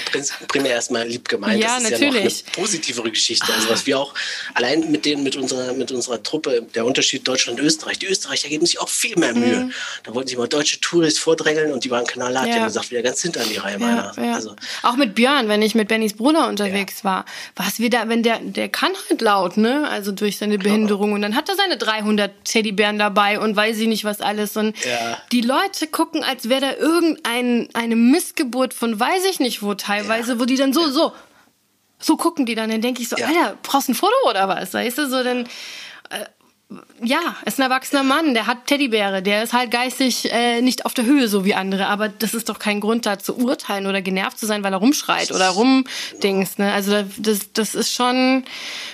primär 0.48 0.72
erstmal 0.72 1.06
lieb 1.06 1.28
gemeint. 1.28 1.60
Ja, 1.62 1.74
das 1.76 1.84
ist 1.84 1.90
natürlich. 1.92 2.14
ja 2.14 2.20
noch 2.24 2.54
eine 2.54 2.62
positivere 2.62 3.10
Geschichte. 3.10 3.52
Also 3.52 3.68
was 3.68 3.86
wir 3.86 3.98
auch 3.98 4.14
allein 4.54 4.90
mit 4.90 5.04
den, 5.04 5.22
mit 5.22 5.36
unserer, 5.36 5.72
mit 5.72 5.90
unserer 5.92 6.22
Truppe, 6.22 6.66
der 6.74 6.84
Unterschied 6.86 7.26
Deutschland-Österreich. 7.26 7.98
Die 7.98 8.06
Österreicher 8.06 8.48
geben 8.48 8.64
sich 8.66 8.80
auch 8.80 8.88
viel 8.88 9.16
mehr 9.18 9.34
Mühe. 9.34 9.70
Da 10.04 10.14
wollten 10.14 10.28
sich 10.28 10.38
mal 10.38 10.48
deutsche 10.48 10.80
Touris 10.80 11.18
vordrängeln 11.18 11.72
und 11.72 11.84
die 11.84 11.90
waren 11.90 12.06
knallhart. 12.06 12.46
Die 12.46 12.50
Mhm. 12.50 12.54
Ja. 12.54 12.60
haben 12.62 12.66
gesagt, 12.68 12.90
wieder 12.90 13.02
ganz 13.02 13.22
hinter 13.22 13.40
an 13.42 13.48
die 13.48 13.56
Reihe 13.56 13.72
Ja, 13.74 13.78
meiner. 13.78 14.14
ja. 14.16 14.34
Also, 14.34 14.54
Auch 14.82 14.96
mit 14.96 15.14
Björn, 15.14 15.48
wenn 15.48 15.62
ich 15.62 15.74
mit 15.74 15.88
Bennys 15.88 16.14
Bruder 16.14 16.48
unterwegs 16.48 17.04
war, 17.04 17.24
war 17.56 17.66
es 17.68 17.78
wieder, 17.78 18.08
wenn 18.08 18.22
der, 18.22 18.38
der 18.40 18.68
kann 18.68 18.92
halt 19.08 19.20
laut, 19.20 19.56
ne? 19.56 19.88
Also 19.88 20.12
durch 20.12 20.38
seine 20.38 20.58
Behinderung. 20.58 21.12
Und 21.12 21.22
dann 21.22 21.34
hat 21.36 21.48
er 21.48 21.56
seine 21.56 21.76
300 21.76 22.30
Teddybären 22.44 22.98
dabei 22.98 23.38
und 23.40 23.56
weiß 23.56 23.78
ich 23.78 23.88
nicht 23.88 24.04
was 24.04 24.20
alles. 24.20 24.56
Und 24.56 24.76
die 25.32 25.40
Leute 25.40 25.81
gucken, 25.86 26.22
als 26.22 26.48
wäre 26.48 26.60
da 26.60 26.72
irgendein, 26.74 27.68
eine 27.74 27.96
Missgeburt 27.96 28.74
von 28.74 28.98
weiß 28.98 29.24
ich 29.24 29.40
nicht 29.40 29.62
wo 29.62 29.74
teilweise, 29.74 30.40
wo 30.40 30.44
die 30.44 30.56
dann 30.56 30.72
so, 30.72 30.88
so, 30.90 31.12
so 31.98 32.16
gucken 32.16 32.46
die 32.46 32.54
dann. 32.54 32.70
Dann 32.70 32.80
denke 32.80 33.02
ich 33.02 33.08
so, 33.08 33.16
Ja. 33.16 33.26
Alter, 33.26 33.58
brauchst 33.62 33.88
du 33.88 33.92
ein 33.92 33.94
Foto 33.94 34.14
oder 34.28 34.48
was? 34.48 34.74
Weißt 34.74 34.98
du, 34.98 35.08
so 35.08 35.22
dann, 35.22 35.48
ja, 37.02 37.36
ist 37.44 37.58
ein 37.58 37.62
erwachsener 37.62 38.02
Mann, 38.02 38.34
der 38.34 38.46
hat 38.46 38.66
Teddybäre, 38.66 39.22
der 39.22 39.42
ist 39.42 39.52
halt 39.52 39.70
geistig 39.70 40.32
äh, 40.32 40.60
nicht 40.62 40.84
auf 40.86 40.94
der 40.94 41.04
Höhe 41.04 41.28
so 41.28 41.44
wie 41.44 41.54
andere, 41.54 41.86
aber 41.86 42.08
das 42.08 42.34
ist 42.34 42.48
doch 42.48 42.58
kein 42.58 42.80
Grund 42.80 43.06
da 43.06 43.18
zu 43.18 43.36
urteilen 43.36 43.86
oder 43.86 44.02
genervt 44.02 44.38
zu 44.38 44.46
sein, 44.46 44.62
weil 44.62 44.72
er 44.72 44.78
rumschreit 44.78 45.30
oder 45.32 45.48
rumdings, 45.50 46.58
ne? 46.58 46.72
Also 46.72 47.04
das, 47.18 47.52
das 47.52 47.74
ist 47.74 47.92
schon 47.92 48.44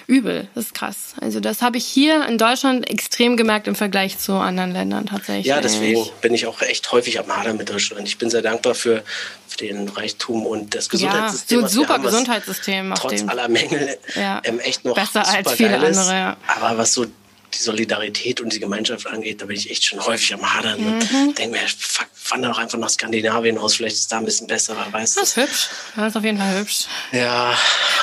übel, 0.06 0.48
das 0.54 0.66
ist 0.66 0.74
krass. 0.74 1.14
Also 1.20 1.40
das 1.40 1.60
habe 1.62 1.76
ich 1.76 1.84
hier 1.84 2.26
in 2.26 2.38
Deutschland 2.38 2.88
extrem 2.88 3.36
gemerkt 3.36 3.68
im 3.68 3.74
Vergleich 3.74 4.18
zu 4.18 4.34
anderen 4.34 4.72
Ländern 4.72 5.06
tatsächlich. 5.06 5.46
ja, 5.46 5.60
deswegen 5.60 6.04
bin 6.20 6.34
ich 6.34 6.46
auch 6.46 6.60
echt 6.62 6.90
häufig 6.92 7.18
am 7.20 7.34
Hadern 7.36 7.56
mit 7.56 7.68
Deutschland. 7.68 8.06
Ich 8.08 8.18
bin 8.18 8.30
sehr 8.30 8.42
dankbar 8.42 8.74
für, 8.74 9.02
für 9.46 9.58
den 9.58 9.88
Reichtum 9.88 10.46
und 10.46 10.74
das 10.74 10.88
Gesundheitssystem. 10.88 11.58
so 11.60 11.64
ein 11.66 11.70
super 11.70 11.94
haben, 11.94 12.02
Gesundheitssystem, 12.04 12.94
Trotz 12.96 13.20
dem- 13.20 13.28
aller 13.28 13.48
Mängel 13.48 13.98
Ja. 14.14 14.40
ähm, 14.44 14.58
echt 14.60 14.84
noch 14.84 14.94
Besser 14.94 15.26
als 15.28 15.52
viele 15.52 15.70
geil 15.70 15.82
ist. 15.90 15.98
andere, 15.98 16.14
ja. 16.16 16.36
Aber 16.56 16.78
was 16.78 16.94
so 16.94 17.06
die 17.54 17.58
Solidarität 17.58 18.40
und 18.40 18.52
die 18.52 18.60
Gemeinschaft 18.60 19.06
angeht, 19.06 19.40
da 19.40 19.46
bin 19.46 19.56
ich 19.56 19.70
echt 19.70 19.84
schon 19.84 20.04
häufig 20.04 20.32
am 20.34 20.54
Hadern. 20.54 20.80
Mhm. 20.98 21.34
Denke 21.34 21.58
mir, 21.58 21.66
fuck, 21.78 22.06
wandere 22.28 22.52
doch 22.52 22.58
einfach 22.58 22.78
nach 22.78 22.90
Skandinavien 22.90 23.58
aus, 23.58 23.74
vielleicht 23.76 23.96
ist 23.96 24.12
da 24.12 24.18
ein 24.18 24.24
bisschen 24.24 24.46
besser, 24.46 24.76
wer 24.76 24.92
weiß. 24.92 25.14
Das 25.14 25.30
ist 25.30 25.36
hübsch. 25.36 25.68
Das 25.96 26.08
ist 26.08 26.16
auf 26.16 26.24
jeden 26.24 26.38
Fall 26.38 26.58
hübsch. 26.58 26.84
Ja, 27.12 27.56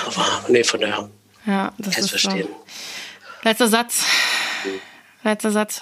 aber 0.06 0.46
nee, 0.48 0.64
von 0.64 0.82
daher 0.82 1.10
Ja, 1.46 1.74
das 1.78 1.94
kann 1.96 2.06
ich 2.06 2.12
ist 2.14 2.22
verstehen. 2.22 2.48
so. 2.48 2.66
Letzter 3.44 3.68
Satz. 3.68 4.04
Letzter 5.24 5.52
Satz. 5.52 5.82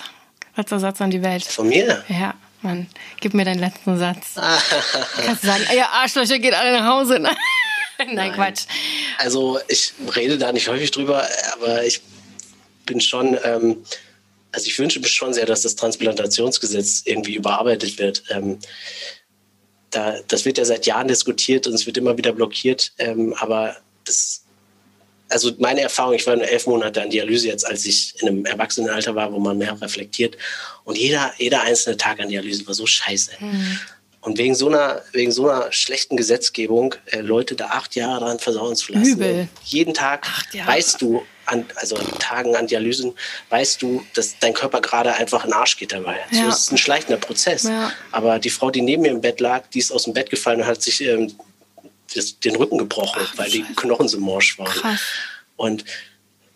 Letzter 0.56 0.80
Satz 0.80 1.02
an 1.02 1.10
die 1.12 1.22
Welt. 1.24 1.44
Von 1.46 1.70
mir? 1.70 2.04
Ja, 2.10 2.34
Mann, 2.62 2.88
gib 3.20 3.34
mir 3.34 3.46
deinen 3.46 3.60
letzten 3.60 3.98
Satz. 3.98 4.34
Kannst 5.26 5.44
du 5.44 5.48
sagen, 5.48 5.64
ihr 5.76 5.90
Arschlöcher 5.90 6.40
geht 6.40 6.54
alle 6.54 6.80
nach 6.80 6.86
Hause. 6.88 7.20
Nein, 8.00 8.16
Nein, 8.16 8.34
Quatsch. 8.34 8.64
Also 9.18 9.60
ich 9.68 9.94
rede 10.16 10.38
da 10.38 10.52
nicht 10.52 10.68
häufig 10.68 10.92
drüber, 10.92 11.26
aber 11.54 11.84
ich 11.86 12.02
bin 12.86 13.02
schon, 13.02 13.38
ähm, 13.44 13.84
also 14.52 14.68
ich 14.68 14.78
wünsche 14.78 15.00
mir 15.00 15.08
schon 15.08 15.34
sehr, 15.34 15.46
dass 15.46 15.62
das 15.62 15.76
Transplantationsgesetz 15.76 17.04
irgendwie 17.06 17.36
überarbeitet 17.36 17.98
wird. 17.98 18.24
Ähm, 18.30 18.60
da, 19.90 20.16
das 20.28 20.46
wird 20.46 20.58
ja 20.58 20.66
seit 20.66 20.86
Jahren 20.86 21.08
diskutiert 21.08 21.68
und 21.68 21.74
es 21.74 21.86
wird 21.86 21.98
immer 21.98 22.18
wieder 22.18 22.34
blockiert, 22.34 22.94
ähm, 22.98 23.34
aber 23.38 23.76
das, 24.06 24.44
also 25.30 25.52
meine 25.60 25.82
Erfahrung, 25.82 26.14
ich 26.14 26.26
war 26.28 26.36
nur 26.36 26.48
elf 26.48 26.68
Monate 26.68 27.02
an 27.02 27.10
Dialyse 27.10 27.48
jetzt, 27.48 27.66
als 27.66 27.86
ich 27.86 28.14
in 28.22 28.28
einem 28.28 28.46
Erwachsenenalter 28.46 29.16
war, 29.16 29.32
wo 29.32 29.40
man 29.40 29.58
mehr 29.58 29.80
reflektiert 29.82 30.38
und 30.84 30.98
jeder, 30.98 31.34
jeder 31.38 31.62
einzelne 31.62 31.98
Tag 31.98 32.20
an 32.20 32.30
Dialyse 32.30 32.66
war 32.68 32.74
so 32.74 32.86
scheiße. 32.86 33.32
Und 34.24 34.38
wegen 34.38 34.56
so 34.56 34.70
einer, 34.70 35.02
wegen 35.12 35.32
so 35.34 35.50
einer 35.50 35.72
schlechten 35.74 36.16
Gesetzgebung 36.16 36.96
äh, 37.08 37.20
Leute 37.20 37.56
da 37.56 37.68
acht 37.68 37.94
Jahre 37.96 38.22
dran 38.22 38.40
versauen 38.40 38.76
zu 38.76 38.94
lassen. 38.94 39.06
Übel. 39.06 39.48
Jeden 39.66 39.94
Tag 39.94 40.26
weißt 40.66 41.02
du, 41.02 41.24
an, 41.46 41.66
also 41.76 41.98
an 41.98 42.06
Tagen 42.20 42.56
an 42.56 42.68
Dialysen, 42.68 43.14
weißt 43.50 43.82
du, 43.82 44.02
dass 44.14 44.40
dein 44.40 44.54
Körper 44.54 44.80
gerade 44.80 45.14
einfach 45.16 45.44
in 45.44 45.50
den 45.52 45.56
Arsch 45.56 45.78
geht 45.78 45.92
dabei. 45.92 46.20
So 46.32 46.38
Ja. 46.40 46.48
ist 46.50 46.60
es 46.60 46.72
ein 46.72 46.78
schleichender 46.78 47.18
Prozess. 47.18 47.64
Ja. 47.64 47.92
Aber 48.12 48.40
die 48.40 48.50
Frau, 48.50 48.72
die 48.72 48.82
neben 48.82 49.02
mir 49.02 49.12
im 49.12 49.20
Bett 49.20 49.42
lag, 49.42 49.64
die 49.74 49.80
ist 49.80 49.92
aus 49.92 50.06
dem 50.06 50.14
Bett 50.14 50.30
gefallen 50.30 50.62
und 50.62 50.68
hat 50.68 50.82
sich 50.82 51.02
ähm, 51.02 51.34
das, 52.16 52.40
den 52.40 52.56
Rücken 52.56 52.78
gebrochen, 52.78 53.22
weil 53.36 53.50
die 53.50 53.64
Knochen 53.76 54.08
so 54.08 54.20
morsch 54.20 54.58
waren. 54.58 54.72
Krass. 54.72 55.02
Und 55.58 55.84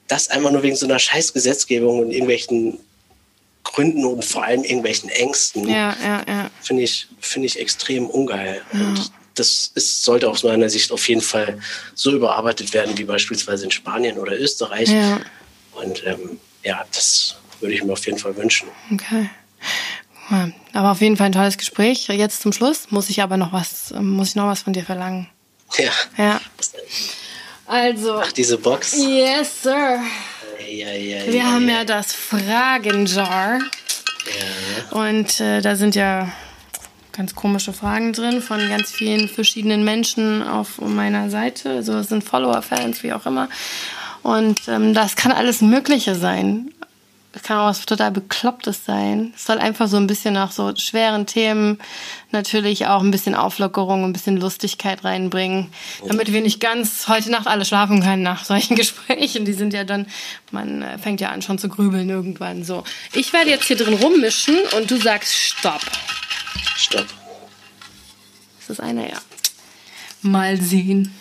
das 0.07 0.29
einfach 0.29 0.51
nur 0.51 0.63
wegen 0.63 0.77
so 0.77 0.85
einer 0.85 0.99
scheiß 0.99 1.33
Gesetzgebung 1.33 1.99
und 1.99 2.11
irgendwelchen 2.11 2.79
Gründen 3.73 4.05
und 4.05 4.23
vor 4.23 4.43
allem 4.43 4.63
irgendwelchen 4.63 5.09
Ängsten 5.09 5.67
Ja, 5.67 5.95
ja, 6.01 6.23
ja. 6.27 6.49
finde 6.61 6.83
ich, 6.83 7.07
finde 7.19 7.47
ich 7.47 7.59
extrem 7.59 8.07
ungeil. 8.07 8.61
Und 8.71 9.11
das 9.35 9.71
ist, 9.75 10.03
sollte 10.03 10.29
aus 10.29 10.43
meiner 10.43 10.69
Sicht 10.69 10.91
auf 10.91 11.07
jeden 11.09 11.21
Fall 11.21 11.59
so 11.93 12.11
überarbeitet 12.11 12.73
werden 12.73 12.97
wie 12.97 13.03
beispielsweise 13.03 13.65
in 13.65 13.71
Spanien 13.71 14.17
oder 14.17 14.39
Österreich. 14.39 14.89
Und 15.73 16.05
ähm, 16.05 16.39
ja, 16.63 16.85
das 16.91 17.35
würde 17.59 17.75
ich 17.75 17.83
mir 17.83 17.93
auf 17.93 18.05
jeden 18.05 18.17
Fall 18.17 18.35
wünschen. 18.35 18.69
Okay. 18.91 19.29
Aber 20.73 20.91
auf 20.91 21.01
jeden 21.01 21.17
Fall 21.17 21.27
ein 21.27 21.31
tolles 21.33 21.57
Gespräch. 21.57 22.07
Jetzt 22.07 22.41
zum 22.41 22.51
Schluss 22.51 22.89
muss 22.89 23.09
ich 23.09 23.21
aber 23.21 23.37
noch 23.37 23.53
was, 23.53 23.93
muss 23.99 24.29
ich 24.29 24.35
noch 24.35 24.47
was 24.47 24.61
von 24.61 24.73
dir 24.73 24.83
verlangen. 24.83 25.29
Ja. 25.77 25.91
Ja. 26.17 26.41
Also. 27.65 28.15
Ach, 28.15 28.31
diese 28.31 28.57
Box. 28.57 28.95
Yes, 28.97 29.63
sir. 29.63 29.99
Wir 30.67 31.51
haben 31.51 31.69
ja 31.69 31.83
das 31.85 32.13
Fragenjar. 32.13 33.59
ja. 33.59 34.97
Und 34.97 35.39
äh, 35.39 35.61
da 35.61 35.75
sind 35.75 35.95
ja 35.95 36.31
ganz 37.13 37.33
komische 37.33 37.73
Fragen 37.73 38.13
drin 38.13 38.41
von 38.41 38.59
ganz 38.69 38.91
vielen 38.91 39.27
verschiedenen 39.27 39.83
Menschen 39.83 40.43
auf 40.43 40.79
meiner 40.79 41.29
Seite. 41.29 41.71
Also 41.71 41.97
es 41.97 42.09
sind 42.09 42.23
Follower, 42.23 42.61
Fans, 42.61 43.01
wie 43.03 43.13
auch 43.13 43.25
immer. 43.25 43.49
Und 44.21 44.67
ähm, 44.67 44.93
das 44.93 45.15
kann 45.15 45.31
alles 45.31 45.61
Mögliche 45.61 46.15
sein. 46.15 46.71
Es 47.37 47.43
kann 47.43 47.59
auch 47.59 47.67
was 47.67 47.85
total 47.85 48.09
Beklopptes 48.09 48.83
sein. 48.85 49.31
Es 49.35 49.45
soll 49.45 49.59
einfach 49.59 49.87
so 49.87 49.97
ein 49.97 50.07
bisschen 50.07 50.33
nach 50.33 50.51
so 50.51 50.75
schweren 50.75 51.27
Themen 51.27 51.77
natürlich 52.31 52.87
auch 52.87 53.03
ein 53.03 53.11
bisschen 53.11 53.35
Auflockerung, 53.35 54.03
ein 54.03 54.11
bisschen 54.11 54.37
Lustigkeit 54.37 55.03
reinbringen, 55.03 55.71
damit 56.07 56.33
wir 56.33 56.41
nicht 56.41 56.59
ganz 56.59 57.07
heute 57.07 57.29
Nacht 57.29 57.45
alle 57.45 57.63
schlafen 57.63 58.01
können 58.01 58.23
nach 58.23 58.43
solchen 58.43 58.75
Gesprächen. 58.75 59.45
Die 59.45 59.53
sind 59.53 59.71
ja 59.75 59.83
dann, 59.83 60.07
man 60.49 60.81
äh, 60.81 60.97
fängt 60.97 61.21
ja 61.21 61.29
an 61.29 61.43
schon 61.43 61.59
zu 61.59 61.69
grübeln 61.69 62.09
irgendwann 62.09 62.63
so. 62.63 62.83
Ich 63.13 63.31
werde 63.33 63.51
jetzt 63.51 63.65
hier 63.65 63.77
drin 63.77 63.93
rummischen 63.93 64.57
und 64.75 64.89
du 64.89 64.97
sagst 64.97 65.31
Stopp. 65.35 65.81
Stopp. 66.75 67.05
Ist 68.59 68.69
das 68.69 68.79
einer? 68.79 69.07
Ja. 69.07 69.17
Mal 70.23 70.59
sehen. 70.59 71.13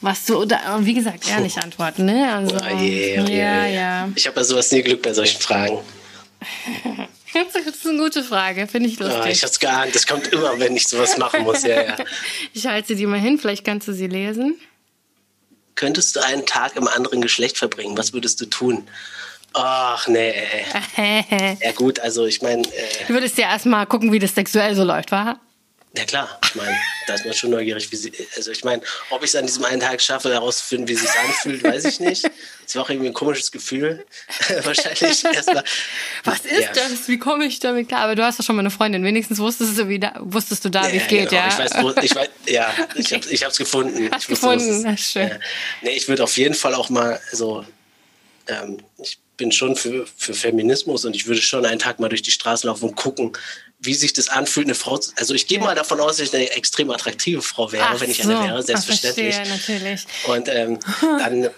Was 0.00 0.24
du, 0.26 0.44
da, 0.44 0.78
wie 0.80 0.94
gesagt, 0.94 1.28
ehrlich 1.28 1.56
antworten, 1.58 2.04
ne? 2.04 2.32
Also, 2.32 2.56
oh, 2.56 2.82
yeah, 2.82 3.28
ja, 3.28 3.66
ja. 3.66 4.08
Ich 4.14 4.26
habe 4.26 4.38
ja 4.38 4.44
sowas 4.44 4.70
nie 4.70 4.82
Glück 4.82 5.02
bei 5.02 5.12
solchen 5.12 5.40
Fragen. 5.40 5.78
das 7.32 7.66
ist 7.66 7.86
eine 7.86 7.98
gute 7.98 8.22
Frage, 8.22 8.66
finde 8.66 8.88
ich 8.88 8.98
lustig. 8.98 9.22
Oh, 9.24 9.28
ich 9.28 9.42
hab's 9.42 9.58
geahnt, 9.58 9.94
das 9.94 10.06
kommt 10.06 10.28
immer, 10.28 10.58
wenn 10.58 10.76
ich 10.76 10.86
sowas 10.86 11.16
machen 11.16 11.44
muss, 11.44 11.62
ja, 11.62 11.82
ja. 11.82 11.96
Ich 12.52 12.66
halte 12.66 12.88
sie 12.88 12.96
dir 12.96 13.08
mal 13.08 13.20
hin, 13.20 13.38
vielleicht 13.38 13.64
kannst 13.64 13.88
du 13.88 13.92
sie 13.92 14.06
lesen. 14.06 14.56
Könntest 15.74 16.16
du 16.16 16.20
einen 16.20 16.46
Tag 16.46 16.76
im 16.76 16.88
anderen 16.88 17.20
Geschlecht 17.20 17.58
verbringen? 17.58 17.98
Was 17.98 18.12
würdest 18.12 18.40
du 18.40 18.46
tun? 18.46 18.86
Ach, 19.52 20.06
nee. 20.08 20.34
ja, 21.62 21.72
gut, 21.72 22.00
also 22.00 22.26
ich 22.26 22.42
meine. 22.42 22.62
Äh, 22.62 23.06
du 23.08 23.14
würdest 23.14 23.38
ja 23.38 23.48
erstmal 23.50 23.86
gucken, 23.86 24.12
wie 24.12 24.18
das 24.18 24.34
sexuell 24.34 24.74
so 24.74 24.84
läuft, 24.84 25.12
wa? 25.12 25.38
Ja 25.96 26.04
klar, 26.04 26.38
ich 26.44 26.54
meine, 26.54 26.76
da 27.06 27.14
ist 27.14 27.24
man 27.24 27.32
schon 27.32 27.50
neugierig, 27.50 27.90
wie 27.90 27.96
sie. 27.96 28.12
Also 28.36 28.50
ich 28.50 28.64
meine, 28.64 28.82
ob 29.08 29.22
ich 29.22 29.30
es 29.30 29.36
an 29.36 29.46
diesem 29.46 29.64
einen 29.64 29.80
Tag 29.80 30.02
schaffe, 30.02 30.30
herauszufinden, 30.30 30.88
wie 30.88 30.94
sie 30.94 31.06
sich 31.06 31.18
anfühlt, 31.18 31.64
weiß 31.64 31.84
ich 31.86 32.00
nicht. 32.00 32.24
Das 32.64 32.74
war 32.74 32.82
auch 32.82 32.90
irgendwie 32.90 33.08
ein 33.08 33.14
komisches 33.14 33.50
Gefühl. 33.50 34.04
Wahrscheinlich 34.64 35.24
erstmal. 35.24 35.64
Was 36.24 36.40
ist 36.44 36.60
ja. 36.60 36.72
das? 36.74 37.08
Wie 37.08 37.18
komme 37.18 37.46
ich 37.46 37.60
damit 37.60 37.88
klar? 37.88 38.02
Aber 38.02 38.14
du 38.14 38.24
hast 38.24 38.38
doch 38.38 38.44
schon 38.44 38.56
mal 38.56 38.60
eine 38.60 38.70
Freundin. 38.70 39.04
Wenigstens 39.04 39.38
wusstest 39.38 39.78
du, 39.78 39.88
wie 39.88 39.98
da, 39.98 40.14
wusstest 40.20 40.64
du 40.66 40.68
da, 40.68 40.92
wie 40.92 40.98
es 40.98 41.06
geht, 41.06 41.30
genau. 41.30 41.42
ja? 41.42 41.48
Ich 41.48 41.58
weiß, 41.58 41.72
wo, 41.82 41.90
ich 42.02 42.14
weiß, 42.14 42.28
ja, 42.46 42.68
okay. 42.68 42.84
ich 42.96 43.12
habe 43.14 43.26
ich 43.30 43.44
hab's 43.44 43.56
gefunden. 43.56 44.10
Hast 44.10 44.24
ich 44.24 44.28
gefunden, 44.28 44.68
wusste, 44.68 44.88
ist, 44.90 45.12
schön. 45.12 45.28
Ja. 45.28 45.38
Nee, 45.80 45.96
ich 45.96 46.08
würde 46.08 46.24
auf 46.24 46.36
jeden 46.36 46.54
Fall 46.54 46.74
auch 46.74 46.90
mal 46.90 47.18
so. 47.32 47.64
Ähm, 48.48 48.78
ich 49.02 49.18
bin 49.36 49.52
schon 49.52 49.76
für, 49.76 50.06
für 50.16 50.34
Feminismus 50.34 51.04
und 51.04 51.14
ich 51.14 51.26
würde 51.26 51.40
schon 51.42 51.64
einen 51.64 51.78
Tag 51.78 52.00
mal 52.00 52.08
durch 52.08 52.22
die 52.22 52.30
Straße 52.30 52.66
laufen 52.66 52.88
und 52.90 52.96
gucken, 52.96 53.32
wie 53.86 53.94
sich 53.94 54.12
das 54.12 54.28
anfühlt, 54.28 54.66
eine 54.66 54.74
Frau 54.74 54.98
zu. 54.98 55.12
Also 55.16 55.34
ich 55.34 55.46
gehe 55.46 55.58
mal 55.58 55.74
davon 55.74 56.00
aus, 56.00 56.18
dass 56.18 56.28
ich 56.28 56.34
eine 56.34 56.50
extrem 56.50 56.90
attraktive 56.90 57.40
Frau 57.42 57.72
wäre, 57.72 57.86
Ach 57.88 58.00
wenn 58.00 58.10
ich 58.10 58.22
so. 58.22 58.28
eine 58.28 58.44
wäre, 58.44 58.62
selbstverständlich. 58.62 59.36
Ach, 59.38 59.46
verstehe, 59.46 59.78
natürlich. 59.78 60.06
Und 60.26 60.48
ähm, 60.48 60.78
dann. 61.00 61.40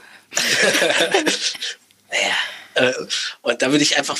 naja, 2.10 2.34
äh, 2.74 2.92
und 3.42 3.62
da 3.62 3.70
würde 3.70 3.82
ich 3.82 3.96
einfach, 3.96 4.18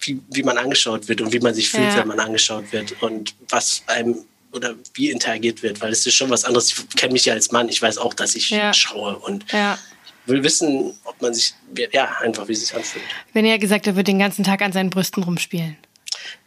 wie, 0.00 0.20
wie 0.30 0.42
man 0.42 0.56
angeschaut 0.56 1.08
wird 1.08 1.20
und 1.20 1.32
wie 1.32 1.40
man 1.40 1.54
sich 1.54 1.68
fühlt, 1.68 1.88
ja. 1.88 1.96
wenn 1.98 2.08
man 2.08 2.20
angeschaut 2.20 2.72
wird 2.72 3.02
und 3.02 3.34
was 3.48 3.82
einem 3.86 4.16
oder 4.52 4.74
wie 4.94 5.10
interagiert 5.10 5.62
wird, 5.62 5.80
weil 5.80 5.92
es 5.92 6.06
ist 6.06 6.14
schon 6.14 6.30
was 6.30 6.44
anderes. 6.44 6.70
Ich 6.70 6.96
kenne 6.96 7.14
mich 7.14 7.24
ja 7.24 7.32
als 7.34 7.52
Mann, 7.52 7.68
ich 7.68 7.80
weiß 7.80 7.98
auch, 7.98 8.14
dass 8.14 8.34
ich 8.34 8.50
ja. 8.50 8.72
schaue 8.72 9.16
und 9.18 9.50
ja 9.50 9.78
will 10.26 10.42
wissen, 10.42 10.94
ob 11.04 11.20
man 11.20 11.34
sich, 11.34 11.54
ja, 11.92 12.16
einfach 12.20 12.48
wie 12.48 12.52
es 12.52 12.60
sich 12.60 12.74
anfühlt. 12.74 13.04
Wenn 13.32 13.44
er 13.44 13.58
gesagt, 13.58 13.86
er 13.86 13.96
wird 13.96 14.08
den 14.08 14.18
ganzen 14.18 14.44
Tag 14.44 14.62
an 14.62 14.72
seinen 14.72 14.90
Brüsten 14.90 15.22
rumspielen. 15.22 15.76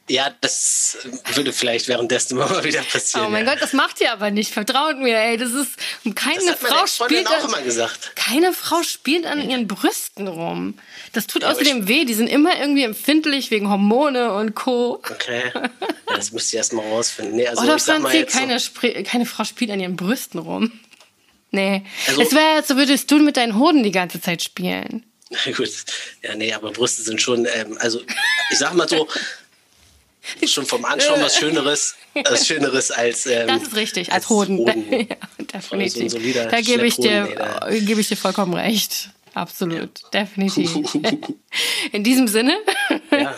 Ja, 0.08 0.32
das 0.40 1.00
würde 1.34 1.52
vielleicht 1.52 1.88
währenddessen 1.88 2.36
immer 2.36 2.48
mal 2.50 2.64
wieder 2.64 2.84
passieren. 2.84 3.26
Oh 3.26 3.30
mein 3.30 3.46
ja. 3.46 3.54
Gott, 3.54 3.64
das 3.64 3.74
macht 3.74 4.00
ihr 4.02 4.12
aber 4.12 4.30
nicht. 4.30 4.52
Vertraut 4.52 4.98
mir, 5.00 5.18
ey. 5.18 5.38
Das 5.38 5.52
ist 5.52 5.72
keine 6.14 6.46
das 6.46 6.60
Frau 6.60 6.86
spielt 6.86 7.28
auch 7.28 7.44
an, 7.44 7.50
immer 7.50 7.62
gesagt. 7.62 8.16
Keine 8.16 8.54
Frau 8.54 8.84
spielt 8.84 9.26
an 9.26 9.50
ihren 9.50 9.68
Brüsten 9.68 10.28
rum. 10.28 10.78
Das 11.14 11.26
tut 11.26 11.42
ja, 11.42 11.50
außerdem 11.50 11.88
weh. 11.88 12.06
Die 12.06 12.14
sind 12.14 12.28
immer 12.28 12.60
irgendwie 12.60 12.84
empfindlich 12.84 13.50
wegen 13.50 13.70
Hormone 13.70 14.34
und 14.34 14.54
Co. 14.54 15.02
Okay. 15.10 15.52
Ja, 15.56 15.70
das 16.16 16.32
müsst 16.32 16.54
ihr 16.54 16.58
erst 16.58 16.74
mal 16.74 16.88
rausfinden. 16.88 17.36
Nee, 17.36 17.48
also 17.48 17.64
Oder 17.64 17.80
Franzi, 17.80 18.26
keine, 18.26 18.60
so 18.60 18.72
keine 19.06 19.26
Frau 19.26 19.44
spielt 19.44 19.72
an 19.72 19.80
ihren 19.80 19.96
Brüsten 19.96 20.40
rum. 20.40 20.72
Nee. 21.52 21.86
Also, 22.08 22.22
es 22.22 22.34
wäre, 22.34 22.58
als 22.58 22.70
würdest 22.76 23.10
du 23.10 23.20
mit 23.20 23.38
deinen 23.38 23.58
Hoden 23.58 23.82
die 23.82 23.92
ganze 23.92 24.20
Zeit 24.20 24.44
spielen. 24.44 25.06
Na 25.30 25.52
gut. 25.58 25.70
Ja, 26.22 26.36
nee, 26.36 26.52
aber 26.52 26.72
Brüste 26.72 27.02
sind 27.02 27.22
schon, 27.22 27.46
ähm, 27.46 27.78
also 27.80 28.02
ich 28.52 28.58
sag 28.58 28.74
mal 28.74 28.90
so, 28.90 29.08
schon 30.48 30.66
vom 30.66 30.86
Anschauen 30.86 31.22
was 31.22 31.38
Schöneres, 31.38 31.96
was 32.14 32.48
Schöneres 32.48 32.92
als. 32.92 33.26
Ähm, 33.26 33.48
das 33.48 33.64
ist 33.64 33.76
richtig, 33.76 34.12
als, 34.12 34.24
als 34.24 34.30
Hoden. 34.30 34.60
Hoden. 34.60 34.86
ja, 34.92 35.16
definitiv. 35.54 36.12
So 36.12 36.20
da 36.20 36.62
gebe 36.62 36.86
ich, 36.86 36.98
dir, 36.98 37.60
gebe 37.82 38.02
ich 38.02 38.08
dir 38.08 38.18
vollkommen 38.18 38.54
recht. 38.54 39.10
Absolut, 39.36 40.00
ja. 40.14 40.22
definitiv. 40.22 40.72
In 41.92 42.06
diesem 42.06 42.30
Sinne 42.30 42.56
ja, 43.12 43.36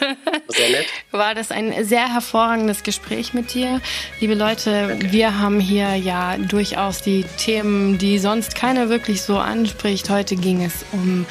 war 1.09 1.34
das 1.34 1.49
ein 1.49 1.85
sehr 1.85 2.14
hervorragendes 2.14 2.84
Gespräch 2.84 3.34
mit 3.34 3.55
dir. 3.55 3.81
Liebe 4.19 4.35
Leute, 4.35 4.89
Danke. 4.89 5.11
wir 5.11 5.39
haben 5.39 5.59
hier 5.59 5.95
ja 5.95 6.38
durchaus 6.38 7.01
die 7.01 7.26
Themen, 7.39 7.97
die 7.97 8.19
sonst 8.19 8.53
keiner 8.53 8.89
wirklich 8.89 9.23
so 9.23 9.39
anspricht. 9.39 10.11
Heute 10.11 10.35
ging 10.35 10.64
es 10.64 10.85
um 10.91 11.26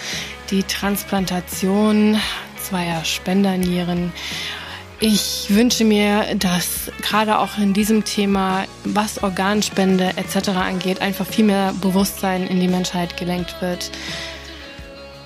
die 0.50 0.64
Transplantation 0.64 2.20
zweier 2.60 3.04
Spendernieren. 3.04 4.12
Ich 4.98 5.48
wünsche 5.50 5.84
mir, 5.84 6.24
dass 6.36 6.90
gerade 7.02 7.38
auch 7.38 7.58
in 7.58 7.74
diesem 7.74 8.04
Thema, 8.04 8.64
was 8.84 9.22
Organspende 9.22 10.14
etc. 10.16 10.48
angeht, 10.50 11.02
einfach 11.02 11.26
viel 11.26 11.44
mehr 11.44 11.74
Bewusstsein 11.82 12.46
in 12.46 12.60
die 12.60 12.68
Menschheit 12.68 13.18
gelenkt 13.18 13.60
wird. 13.60 13.90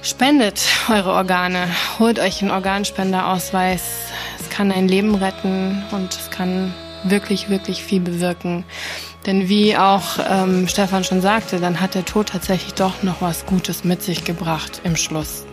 Spendet 0.03 0.61
eure 0.89 1.13
Organe, 1.13 1.69
holt 2.01 2.19
euch 2.19 2.43
einen 2.43 2.51
Organspenderausweis. 2.51 3.83
Es 4.41 4.51
kann 4.51 4.73
ein 4.73 4.89
Leben 4.89 5.15
retten 5.15 5.85
und 5.93 6.15
es 6.15 6.31
kann 6.31 6.75
wirklich, 7.05 7.49
wirklich 7.49 7.85
viel 7.85 8.01
bewirken. 8.01 8.65
Denn 9.27 9.49
wie 9.49 9.77
auch 9.77 10.19
ähm, 10.29 10.67
Stefan 10.67 11.05
schon 11.05 11.21
sagte, 11.21 11.61
dann 11.61 11.81
hat 11.81 11.95
der 11.95 12.05
Tod 12.05 12.31
tatsächlich 12.31 12.75
doch 12.75 13.05
noch 13.05 13.21
was 13.21 13.47
Gutes 13.47 13.85
mit 13.85 14.03
sich 14.03 14.25
gebracht 14.25 14.81
im 14.83 14.97
Schluss. 14.97 15.45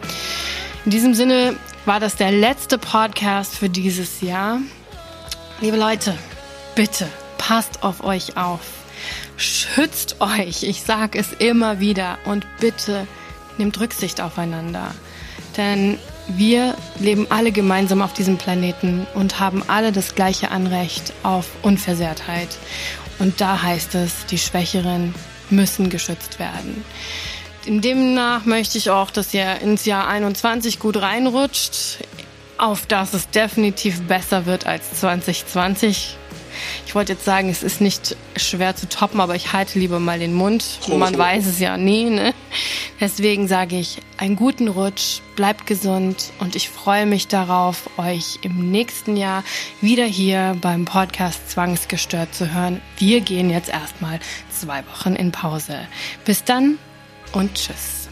In 0.85 0.91
diesem 0.91 1.13
Sinne 1.13 1.57
war 1.87 2.01
das 2.01 2.17
der 2.17 2.31
letzte 2.31 2.77
Podcast 2.77 3.55
für 3.55 3.69
dieses 3.69 4.19
Jahr. 4.19 4.59
Liebe 5.61 5.77
Leute, 5.77 6.13
bitte 6.75 7.07
passt 7.37 7.81
auf 7.81 8.03
euch 8.03 8.35
auf. 8.35 8.59
Schützt 9.37 10.19
euch. 10.19 10.63
Ich 10.63 10.81
sage 10.81 11.17
es 11.17 11.31
immer 11.31 11.79
wieder. 11.79 12.17
Und 12.25 12.45
bitte 12.59 13.07
nehmt 13.57 13.79
Rücksicht 13.79 14.19
aufeinander. 14.19 14.93
Denn 15.55 15.97
wir 16.27 16.75
leben 16.99 17.25
alle 17.29 17.53
gemeinsam 17.53 18.01
auf 18.01 18.11
diesem 18.11 18.37
Planeten 18.37 19.07
und 19.13 19.39
haben 19.39 19.63
alle 19.67 19.93
das 19.93 20.13
gleiche 20.13 20.51
Anrecht 20.51 21.13
auf 21.23 21.47
Unversehrtheit. 21.61 22.49
Und 23.19 23.39
da 23.39 23.61
heißt 23.63 23.95
es, 23.95 24.25
die 24.25 24.37
Schwächeren 24.37 25.15
müssen 25.49 25.89
geschützt 25.89 26.37
werden. 26.37 26.83
Demnach 27.67 28.45
möchte 28.45 28.77
ich 28.77 28.89
auch, 28.89 29.11
dass 29.11 29.33
ihr 29.33 29.59
ins 29.61 29.85
Jahr 29.85 30.07
21 30.07 30.79
gut 30.79 30.97
reinrutscht, 31.01 31.97
auf 32.57 32.85
dass 32.85 33.13
es 33.13 33.29
definitiv 33.29 34.01
besser 34.03 34.45
wird 34.45 34.65
als 34.65 34.93
2020. 34.93 36.15
Ich 36.85 36.95
wollte 36.95 37.13
jetzt 37.13 37.25
sagen, 37.25 37.49
es 37.49 37.63
ist 37.63 37.81
nicht 37.81 38.15
schwer 38.37 38.75
zu 38.75 38.87
toppen, 38.87 39.19
aber 39.19 39.35
ich 39.35 39.53
halte 39.53 39.77
lieber 39.79 39.99
mal 39.99 40.17
den 40.17 40.33
Mund. 40.33 40.79
Man 40.87 41.17
weiß 41.17 41.45
es 41.45 41.59
ja 41.59 41.77
nie. 41.77 42.09
Ne? 42.09 42.33
Deswegen 42.99 43.47
sage 43.47 43.77
ich, 43.77 44.01
einen 44.17 44.37
guten 44.37 44.69
Rutsch, 44.69 45.19
bleibt 45.35 45.67
gesund 45.67 46.31
und 46.39 46.55
ich 46.55 46.69
freue 46.69 47.05
mich 47.05 47.27
darauf, 47.27 47.89
euch 47.97 48.39
im 48.41 48.71
nächsten 48.71 49.17
Jahr 49.17 49.43
wieder 49.81 50.05
hier 50.05 50.57
beim 50.61 50.85
Podcast 50.85 51.51
Zwangsgestört 51.51 52.33
zu 52.33 52.53
hören. 52.53 52.81
Wir 52.97 53.19
gehen 53.21 53.49
jetzt 53.49 53.69
erstmal 53.69 54.19
zwei 54.49 54.83
Wochen 54.87 55.15
in 55.15 55.31
Pause. 55.31 55.79
Bis 56.25 56.43
dann 56.43 56.79
und 57.33 57.53
tschüss. 57.53 58.06